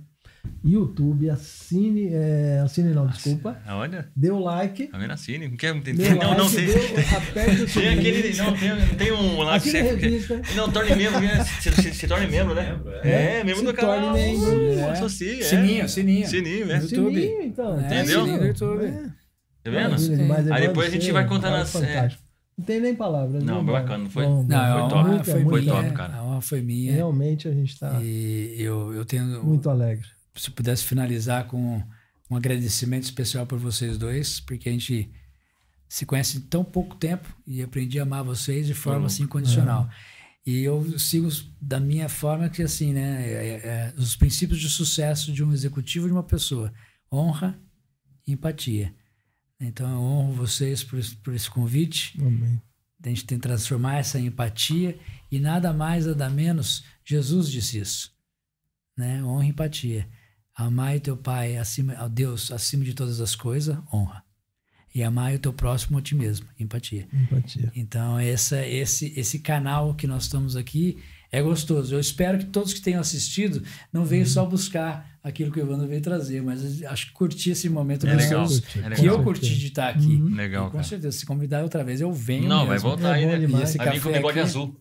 YouTube, 0.65 1.29
assine, 1.31 2.09
é, 2.13 2.61
assine 2.65 2.93
não, 2.95 3.07
desculpa, 3.07 3.59
Olha, 3.67 4.09
dê 4.15 4.31
o 4.31 4.39
like, 4.39 4.89
tá 4.89 4.99
vendo 4.99 5.13
assim? 5.13 5.39
Não, 5.39 5.57
quer, 5.57 5.73
o 5.73 5.75
não, 5.77 5.83
like, 5.83 6.37
não 6.37 6.51
tem. 6.51 7.17
aperte 7.17 7.63
o 7.63 7.67
Tem 7.67 7.89
aquele. 7.89 8.37
Não, 8.37 8.57
tem, 8.57 8.97
tem 8.97 9.13
um 9.13 9.39
lá 9.43 9.59
que 9.59 9.77
assine 9.77 10.19
você. 10.21 10.43
Não, 10.57 10.71
torne 10.71 10.95
membro, 10.97 11.21
né? 11.21 11.45
se, 11.45 11.73
se, 11.73 11.95
se 11.95 12.07
torne 12.09 12.27
membro, 12.27 12.55
né? 12.55 12.79
É, 13.03 13.45
membro 13.45 13.61
Se 13.61 13.65
do 13.67 13.73
torne 13.75 14.01
canal. 14.03 14.15
membro, 14.15 14.51
Uh, 14.51 14.79
é. 14.81 14.91
associe, 14.93 15.41
é. 15.41 15.45
Sininho, 15.45 15.89
sininho. 15.89 16.27
Sininho, 16.27 16.67
né? 16.67 16.77
No 16.77 16.83
YouTube. 16.83 17.15
sininho, 17.21 17.43
então. 17.43 17.81
É, 17.81 17.85
Entendeu? 17.87 18.21
sininho 18.25 18.41
no 18.41 18.47
YouTube. 18.47 18.85
É. 18.85 19.03
Tá 19.63 19.71
vendo? 19.71 19.97
Demais, 20.17 20.51
Aí 20.51 20.67
depois 20.69 20.89
a 20.89 20.91
gente 20.91 21.13
vai 21.13 21.25
é 21.25 21.27
contando 21.27 21.51
cara 21.53 21.63
as- 21.63 21.75
é. 21.75 21.79
fantástico. 21.81 22.23
Não 22.59 22.65
tem 22.67 22.81
nem 22.81 22.95
palavras. 22.95 23.43
Não, 23.43 23.57
viu, 23.65 23.73
foi 23.73 23.81
bacana, 23.81 23.99
não 24.05 24.11
foi? 24.11 24.25
Bom, 24.27 24.45
Não, 24.47 24.65
é 24.65 24.75
uma 24.75 24.89
top. 24.89 25.25
foi 25.31 25.61
minha. 25.61 25.73
top, 25.73 25.91
cara. 25.93 26.15
A 26.17 26.25
honra 26.25 26.41
foi 26.43 26.61
minha. 26.61 26.93
Realmente 26.93 27.49
a 27.49 27.53
gente 27.53 27.73
está 27.73 27.99
E 28.03 28.55
eu, 28.59 28.93
eu 28.93 29.05
tenho. 29.07 29.43
muito 29.43 29.71
alegre. 29.71 30.05
Se 30.35 30.51
pudesse 30.51 30.85
finalizar 30.85 31.47
com 31.47 31.83
um 32.31 32.37
agradecimento 32.37 33.05
especial 33.05 33.47
por 33.47 33.59
vocês 33.59 33.99
dois, 33.99 34.41
porque 34.41 34.69
a 34.69 34.73
gente 34.73 35.11
se 35.89 36.07
conhece 36.07 36.39
em 36.39 36.41
tão 36.43 36.63
pouco 36.65 36.95
tempo 36.97 37.29
e 37.47 37.63
aprendi 37.63 37.99
a 37.99 38.05
amar 38.05 38.23
vocês 38.23 38.67
de 38.67 38.75
forma 38.75 39.01
Uhum. 39.01 39.07
assim 39.07 39.23
incondicional. 39.25 39.91
E 40.47 40.61
eu 40.63 40.99
sigo 40.99 41.29
da 41.61 41.81
minha 41.81 42.09
forma 42.09 42.49
que 42.49 42.63
assim, 42.63 42.93
né, 42.93 43.23
é- 43.29 43.61
é- 43.67 43.95
os 43.97 44.15
princípios 44.17 44.61
de 44.61 44.69
sucesso 44.69 45.33
de 45.33 45.43
um 45.45 45.53
executivo 45.53 46.07
de 46.07 46.13
uma 46.13 46.23
pessoa, 46.23 46.73
honra 47.13 47.59
e 48.27 48.33
empatia. 48.33 48.95
Então 49.61 49.91
eu 49.91 49.99
honro 50.01 50.33
vocês 50.33 50.83
por, 50.85 50.99
por 51.23 51.35
esse 51.35 51.51
convite. 51.51 52.17
Amém. 52.23 52.63
A 53.05 53.09
gente 53.09 53.25
tem 53.27 53.39
que 53.39 53.43
transformar 53.43 53.97
essa 53.99 54.19
empatia 54.21 54.99
e 55.31 55.39
nada 55.41 55.73
mais, 55.73 56.07
nada 56.07 56.31
menos, 56.31 56.85
Jesus 57.05 57.51
disse 57.51 57.79
isso. 57.79 58.13
Né? 58.97 59.23
Honra 59.25 59.45
e 59.45 59.49
empatia. 59.49 60.09
Amai 60.67 61.01
teu 61.01 61.17
pai 61.17 61.57
acima, 61.57 61.95
ao 61.95 62.09
Deus 62.09 62.53
acima 62.53 62.85
de 62.85 62.93
todas 62.93 63.21
as 63.21 63.35
coisas, 63.35 63.77
honra. 63.93 64.23
E 64.95 65.03
amai 65.03 65.37
o 65.37 65.39
teu 65.39 65.53
próximo 65.53 65.99
a 65.99 66.03
ti 66.03 66.15
mesmo, 66.15 66.47
empatia. 66.59 67.07
Empatia. 67.13 67.71
Então, 67.77 68.19
essa, 68.19 68.67
esse, 68.67 69.13
esse 69.17 69.39
canal 69.39 69.95
que 69.95 70.07
nós 70.07 70.25
estamos 70.25 70.57
aqui 70.57 70.99
é 71.33 71.41
gostoso. 71.41 71.95
Eu 71.95 72.01
espero 72.01 72.39
que 72.39 72.47
todos 72.47 72.75
que 72.75 72.81
tenham 72.81 73.01
assistido 73.01 73.63
não 73.93 74.05
venham 74.05 74.27
só 74.27 74.45
buscar 74.45 75.09
aquilo 75.23 75.53
que 75.53 75.61
o 75.61 75.63
Evandro 75.63 75.87
veio 75.87 76.01
trazer, 76.03 76.43
mas 76.43 76.83
acho 76.83 77.07
que 77.07 77.13
curtir 77.13 77.51
esse 77.53 77.69
momento 77.71 78.05
É 78.07 78.15
legal. 78.15 78.45
É 78.45 78.49
que 78.49 78.79
legal. 78.81 79.05
eu 79.07 79.19
Com 79.19 79.25
curti 79.25 79.57
de 79.57 79.67
estar 79.69 79.91
aqui. 79.91 80.07
Uhum. 80.17 80.35
Legal, 80.35 80.65
E 80.65 80.71
com 80.71 80.79
cara. 80.79 80.85
certeza, 80.85 81.17
se 81.17 81.25
convidar 81.25 81.63
outra 81.63 81.85
vez, 81.85 82.01
eu 82.01 82.13
venho 82.13 82.49
Não, 82.49 82.67
vai 82.67 82.75
mesmo. 82.75 82.89
voltar 82.91 83.17
É 83.19 83.23
esse 83.63 83.79
Vai 83.79 83.93
vir 83.93 84.01
com 84.03 84.09
o 84.09 84.13
café 84.13 84.17
bigode 84.19 84.39
aqui- 84.41 84.49
azul. 84.49 84.77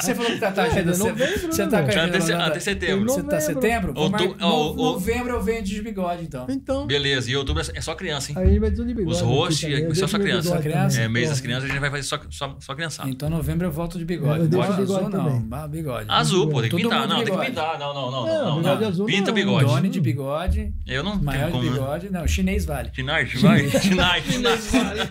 Você 0.00 0.14
falou 0.14 0.30
que 0.30 0.38
tá, 0.38 0.52
tá 0.52 0.64
É, 0.64 0.70
agenda. 0.70 0.94
Você, 0.94 1.12
né, 1.12 1.70
tá 1.70 1.82
com 1.82 1.88
a 1.88 1.90
Até, 1.90 2.00
agenda 2.00 2.16
até 2.46 2.54
tá? 2.54 2.60
setembro. 2.60 3.08
Você 3.12 3.22
tá 3.22 3.36
Novembro. 3.36 3.40
setembro? 3.40 3.92
Vou 3.94 4.02
Outu- 4.04 4.28
mar- 4.28 4.36
ó, 4.40 4.68
no- 4.68 4.74
novembro 4.92 5.30
eu 5.34 5.42
venho 5.42 5.62
de 5.62 5.82
bigode, 5.82 6.22
então. 6.24 6.46
Então, 6.48 6.86
Beleza, 6.86 7.30
e 7.30 7.36
outubro 7.36 7.62
é 7.74 7.80
só 7.80 7.94
criança, 7.94 8.30
hein? 8.30 8.38
aí 8.38 8.44
a 8.44 8.48
gente 8.48 8.60
vai 8.60 8.70
tudo 8.70 8.86
de 8.86 8.94
bigode. 8.94 9.16
Os 9.16 9.20
hosts, 9.22 9.60
também. 9.62 9.84
é 9.90 9.94
só 9.94 10.06
só 10.06 10.18
meu 10.18 10.26
criança. 10.26 10.48
Só. 10.48 11.00
É, 11.00 11.08
mês 11.08 11.28
das 11.30 11.40
crianças 11.40 11.64
a 11.64 11.68
gente 11.68 11.80
vai 11.80 11.90
fazer 11.90 12.02
só, 12.04 12.18
só, 12.30 12.56
só 12.60 12.74
criançada. 12.74 13.08
Então 13.10 13.28
novembro 13.28 13.66
eu 13.66 13.72
volto 13.72 13.98
de 13.98 14.04
bigode. 14.04 14.38
Eu 14.40 14.44
Não, 14.44 14.50
bigode 14.50 14.82
azul 14.82 15.08
não, 15.10 15.48
ah, 15.50 15.68
bigode. 15.68 16.06
Azul, 16.08 16.48
pô, 16.48 16.60
tem 16.60 16.70
que 16.70 16.76
pintar. 16.76 17.08
Não, 17.08 17.24
tem 17.24 17.36
que 17.36 17.44
pintar. 17.46 17.78
Não, 17.78 17.92
não, 17.94 18.10
não, 18.10 18.26
Não, 18.26 18.62
não. 18.62 18.62
não. 18.80 18.88
azul 18.88 19.06
Pinta 19.06 19.26
não. 19.30 19.34
bigode. 19.34 19.64
Doni 19.64 19.88
de 19.88 20.00
bigode, 20.00 20.72
Eu 20.86 21.02
não 21.02 21.16
maior 21.16 21.50
tenho 21.50 21.62
de 21.62 21.68
né? 21.70 21.74
bigode. 21.74 22.10
Não, 22.10 22.26
chinês 22.28 22.64
vale. 22.64 22.90
Chinai, 22.94 23.26
vai. 23.26 23.68
Chinai, 23.68 24.22
chinai. 24.30 25.10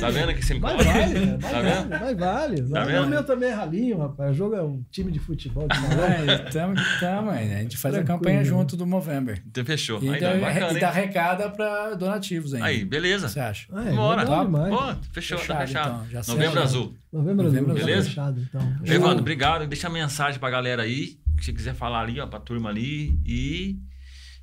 Tá 0.00 0.10
vendo 0.10 0.34
que 0.34 0.44
você 0.44 0.54
me 0.54 0.60
Mas 0.60 0.84
vale, 0.84 1.14
né? 1.18 1.38
mas 1.40 1.50
Tá 1.50 1.60
vendo? 1.62 1.88
mas 1.90 2.16
vale. 2.18 2.62
Tá 2.62 2.82
o 2.82 2.86
vendo? 2.86 3.06
meu 3.08 3.24
também 3.24 3.48
é 3.48 3.52
ralinho, 3.54 3.98
rapaz. 3.98 4.30
O 4.30 4.34
jogo 4.34 4.54
é 4.54 4.62
um 4.62 4.82
time 4.90 5.10
de 5.10 5.18
futebol. 5.18 5.66
De 5.68 5.78
maluco. 5.80 6.02
É, 6.30 6.38
tamo, 6.50 6.74
tamo, 7.00 7.30
aí, 7.30 7.46
né? 7.48 7.58
A 7.58 7.62
gente 7.62 7.76
faz 7.76 7.94
a 7.94 7.98
Tranquilo, 7.98 8.18
campanha 8.18 8.38
né? 8.38 8.44
junto 8.44 8.76
do 8.76 8.86
Movember. 8.86 9.42
Então 9.46 9.64
fechou. 9.64 10.02
E, 10.02 10.08
Aí, 10.10 10.20
dá, 10.20 10.32
dá, 10.34 10.38
bacana, 10.40 10.72
e 10.78 10.80
dá 10.80 10.90
recada 10.90 11.50
para 11.50 11.94
donativos 11.94 12.54
ainda. 12.54 12.66
Aí, 12.66 12.76
O 12.76 12.80
que 12.80 12.84
beleza. 12.86 13.28
você 13.28 13.40
acha? 13.40 13.66
Ah, 13.72 13.84
é, 13.88 13.92
Bora. 13.92 14.24
Pô, 14.26 14.94
fechou, 15.12 15.38
tá 15.38 15.44
Fechado, 15.44 15.66
fechado. 15.66 16.04
então. 16.08 16.22
Já 16.22 16.32
Novembro 16.32 16.62
azul. 16.62 16.94
Novembro, 17.12 17.44
Novembro, 17.44 17.70
azul, 17.72 17.80
tá 17.80 17.86
beleza? 17.86 18.08
fechado, 18.08 18.40
então. 18.40 18.76
Evandro, 18.84 19.20
obrigado. 19.20 19.66
Deixa 19.66 19.86
a 19.86 19.90
mensagem 19.90 20.38
pra 20.38 20.50
galera 20.50 20.82
aí. 20.82 21.18
Se 21.40 21.52
quiser 21.52 21.74
falar 21.74 22.00
ali, 22.02 22.20
ó, 22.20 22.26
pra 22.26 22.40
turma 22.40 22.68
ali. 22.68 23.18
E 23.24 23.78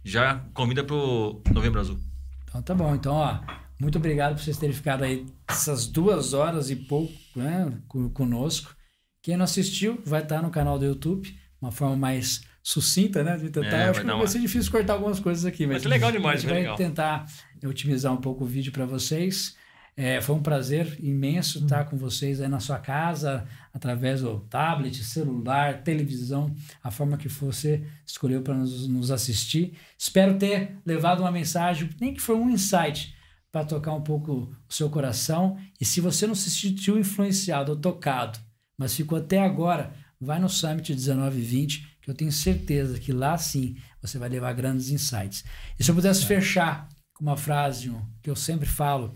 já 0.06 0.46
convida 0.54 0.84
pro 0.84 1.42
Novembro 1.52 1.82
Azul. 1.82 2.00
Então 2.44 2.62
tá 2.62 2.76
bom. 2.76 2.94
Então, 2.94 3.14
ó, 3.14 3.40
Muito 3.78 3.98
obrigado 3.98 4.36
por 4.36 4.42
vocês 4.42 4.58
terem 4.58 4.74
ficado 4.74 5.04
aí 5.04 5.26
essas 5.50 5.86
duas 5.88 6.34
horas 6.34 6.70
e 6.70 6.76
pouco 6.76 7.12
né, 7.36 7.74
conosco. 8.14 8.74
Quem 9.22 9.36
não 9.36 9.44
assistiu 9.44 10.02
vai 10.06 10.22
estar 10.22 10.42
no 10.42 10.50
canal 10.50 10.80
do 10.80 10.86
YouTube, 10.86 11.36
uma 11.62 11.72
forma 11.72 11.98
mais 11.98 12.44
sucinta, 12.64 13.24
né? 13.24 13.38
De 13.38 13.50
tentar. 13.50 13.76
É, 13.76 13.90
acho 13.90 14.00
que 14.00 14.06
vai 14.06 14.16
uma... 14.16 14.28
ser 14.28 14.40
difícil 14.40 14.72
cortar 14.72 14.94
algumas 14.94 15.20
coisas 15.20 15.44
aqui, 15.46 15.66
mas. 15.66 15.74
Vai 15.74 15.80
ser 15.82 15.90
legal 15.90 16.12
demais, 16.12 16.38
a 16.38 16.42
gente 16.42 16.50
vai 16.50 16.60
legal. 16.60 16.78
tentar 16.78 17.26
otimizar 17.66 18.14
um 18.14 18.18
pouco 18.18 18.44
o 18.46 18.48
vídeo 18.48 18.72
para 18.72 18.86
vocês. 18.86 19.58
É, 19.98 20.20
foi 20.20 20.36
um 20.36 20.42
prazer 20.42 20.98
imenso 21.02 21.60
estar 21.60 21.86
com 21.86 21.96
vocês 21.98 22.42
aí 22.42 22.50
na 22.50 22.60
sua 22.60 22.78
casa, 22.78 23.48
através 23.74 24.22
do 24.22 24.42
tablet, 24.42 25.02
celular, 25.02 25.84
televisão, 25.84 26.54
a 26.84 26.92
forma 26.92 27.18
que 27.18 27.30
você 27.30 27.82
escolheu 28.06 28.42
para 28.42 28.56
nos, 28.56 28.88
nos, 28.90 29.10
assistir. 29.10 29.78
Espero 29.98 30.38
ter 30.38 30.78
levado 30.86 31.22
uma 31.22 31.32
mensagem, 31.32 31.90
nem 32.00 32.14
que 32.14 32.22
foi 32.22 32.36
um 32.36 32.50
insight, 32.50 33.16
para 33.50 33.64
tocar 33.64 33.94
um 33.94 34.02
pouco 34.02 34.54
o 34.68 34.74
seu 34.74 34.90
coração. 34.90 35.58
E 35.80 35.86
se 35.86 36.02
você 36.02 36.28
não 36.28 36.36
se 36.36 36.52
sentiu 36.52 37.00
influenciado 37.00 37.72
ou 37.72 37.78
tocado, 37.78 38.38
mas 38.78 38.94
ficou 38.94 39.18
até 39.18 39.40
agora, 39.40 39.94
vai 40.20 40.40
no 40.40 40.50
Summit 40.50 40.94
1920, 40.94 42.00
que 42.02 42.12
eu 42.12 42.14
tenho 42.14 42.34
certeza 42.34 43.00
que 43.00 43.14
lá 43.14 43.38
sim 43.38 43.78
você 44.02 44.18
vai 44.18 44.28
levar 44.28 44.52
grandes 44.52 44.90
insights. 44.90 45.46
E 45.80 45.84
se 45.86 45.90
eu 45.90 45.96
pudesse 45.96 46.26
fechar 46.26 46.90
com 47.14 47.24
uma 47.24 47.38
frase 47.38 47.96
que 48.22 48.30
eu 48.30 48.36
sempre 48.36 48.68
falo, 48.68 49.14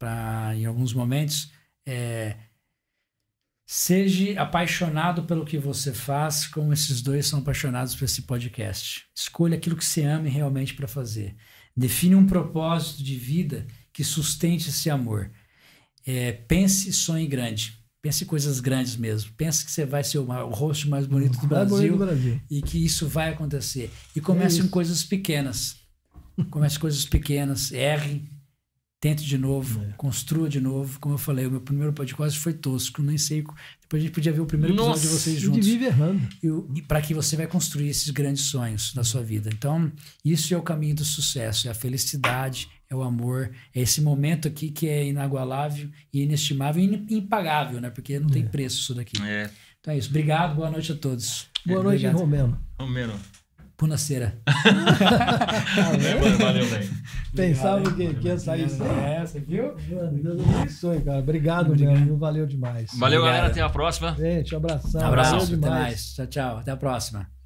para 0.00 0.56
em 0.56 0.64
alguns 0.64 0.94
momentos 0.94 1.52
é, 1.86 2.36
seja 3.66 4.40
apaixonado 4.40 5.24
pelo 5.24 5.44
que 5.44 5.58
você 5.58 5.92
faz, 5.92 6.46
como 6.46 6.72
esses 6.72 7.02
dois 7.02 7.26
são 7.26 7.40
apaixonados 7.40 7.94
por 7.94 8.04
esse 8.04 8.22
podcast. 8.22 9.04
Escolha 9.14 9.56
aquilo 9.58 9.76
que 9.76 9.84
você 9.84 10.02
ama 10.02 10.28
realmente 10.28 10.72
para 10.74 10.88
fazer. 10.88 11.36
Define 11.76 12.14
um 12.14 12.26
propósito 12.26 13.02
de 13.04 13.14
vida 13.14 13.66
que 13.92 14.02
sustente 14.02 14.70
esse 14.70 14.88
amor. 14.88 15.30
É, 16.06 16.32
pense 16.32 16.88
e 16.88 16.92
sonhe 16.94 17.26
grande. 17.26 17.78
Pense 18.00 18.24
em 18.24 18.26
coisas 18.26 18.58
grandes 18.58 18.96
mesmo. 18.96 19.30
Pense 19.36 19.62
que 19.62 19.70
você 19.70 19.84
vai 19.84 20.02
ser 20.02 20.18
o, 20.18 20.24
o 20.24 20.50
rosto 20.50 20.88
mais 20.88 21.06
bonito 21.06 21.38
do, 21.38 21.46
Brasil, 21.46 21.76
bonito 21.76 21.92
do 21.92 21.98
Brasil 22.06 22.40
e 22.50 22.62
que 22.62 22.82
isso 22.82 23.06
vai 23.06 23.28
acontecer. 23.28 23.92
E 24.16 24.20
comece 24.20 24.62
é 24.62 24.64
em 24.64 24.68
coisas 24.68 25.04
pequenas. 25.04 25.76
Comece 26.50 26.78
coisas 26.78 27.04
pequenas, 27.04 27.70
erre, 27.70 28.26
tente 29.00 29.24
de 29.24 29.38
novo, 29.38 29.82
é. 29.82 29.92
construa 29.96 30.48
de 30.48 30.60
novo. 30.60 31.00
Como 31.00 31.14
eu 31.14 31.18
falei, 31.18 31.46
o 31.46 31.50
meu 31.50 31.60
primeiro 31.60 31.92
podcast 31.92 32.38
foi 32.38 32.52
tosco, 32.52 33.02
nem 33.02 33.16
sei. 33.16 33.42
Depois 33.80 34.02
a 34.02 34.06
gente 34.06 34.12
podia 34.12 34.30
ver 34.30 34.40
o 34.40 34.46
primeiro 34.46 34.74
episódio 34.74 34.92
Nossa, 34.92 35.08
de 35.08 35.08
vocês 35.08 35.40
juntos. 35.40 35.66
Vive 35.66 35.86
errando. 35.86 36.28
E, 36.42 36.78
e 36.78 36.82
para 36.82 37.00
que 37.00 37.14
você 37.14 37.34
vai 37.34 37.46
construir 37.46 37.88
esses 37.88 38.10
grandes 38.10 38.44
sonhos 38.44 38.92
da 38.92 39.02
sua 39.02 39.22
vida. 39.22 39.48
Então, 39.52 39.90
isso 40.22 40.52
é 40.52 40.56
o 40.56 40.62
caminho 40.62 40.94
do 40.94 41.04
sucesso, 41.04 41.66
é 41.66 41.70
a 41.70 41.74
felicidade, 41.74 42.68
é 42.90 42.94
o 42.94 43.02
amor, 43.02 43.50
é 43.74 43.80
esse 43.80 44.02
momento 44.02 44.46
aqui 44.46 44.70
que 44.70 44.86
é 44.86 45.06
inagualável 45.06 45.88
e 46.12 46.22
inestimável 46.22 46.82
e 46.82 47.14
impagável, 47.14 47.80
né? 47.80 47.88
Porque 47.88 48.18
não 48.18 48.28
é. 48.28 48.32
tem 48.32 48.46
preço 48.46 48.80
isso 48.80 48.94
daqui. 48.94 49.20
É. 49.22 49.50
Então 49.80 49.94
é 49.94 49.98
isso. 49.98 50.10
Obrigado, 50.10 50.56
boa 50.56 50.70
noite 50.70 50.92
a 50.92 50.96
todos. 50.96 51.46
Boa 51.64 51.82
noite, 51.82 52.06
Romeno. 52.06 52.60
Romeno. 52.78 53.14
Punaceira. 53.14 53.39
valeu, 55.76 56.38
valeu, 56.38 56.66
velho. 56.66 56.90
Pensava 57.34 57.92
que, 57.92 58.14
que 58.14 58.28
ia 58.28 58.38
sair 58.38 58.68
sem. 58.68 58.86
É, 58.86 59.24
você 59.24 59.40
viu? 59.40 59.74
Mano, 59.90 60.22
Deus 60.22 60.40
abençoe, 60.40 61.00
cara. 61.00 61.18
Obrigado, 61.18 61.68
Obrigado. 61.68 61.98
mesmo. 61.98 62.16
Valeu 62.18 62.46
demais. 62.46 62.90
Valeu, 62.98 63.20
Obrigado. 63.20 63.36
galera. 63.38 63.52
Até 63.52 63.60
a 63.62 63.68
próxima. 63.68 64.14
Gente, 64.16 64.54
um 64.54 64.58
abração. 64.58 65.00
Abraço. 65.00 65.30
Valeu 65.30 65.46
demais. 65.46 65.72
Até 65.72 65.80
mais. 65.80 66.14
Tchau, 66.14 66.26
tchau. 66.26 66.58
Até 66.58 66.70
a 66.72 66.76
próxima. 66.76 67.39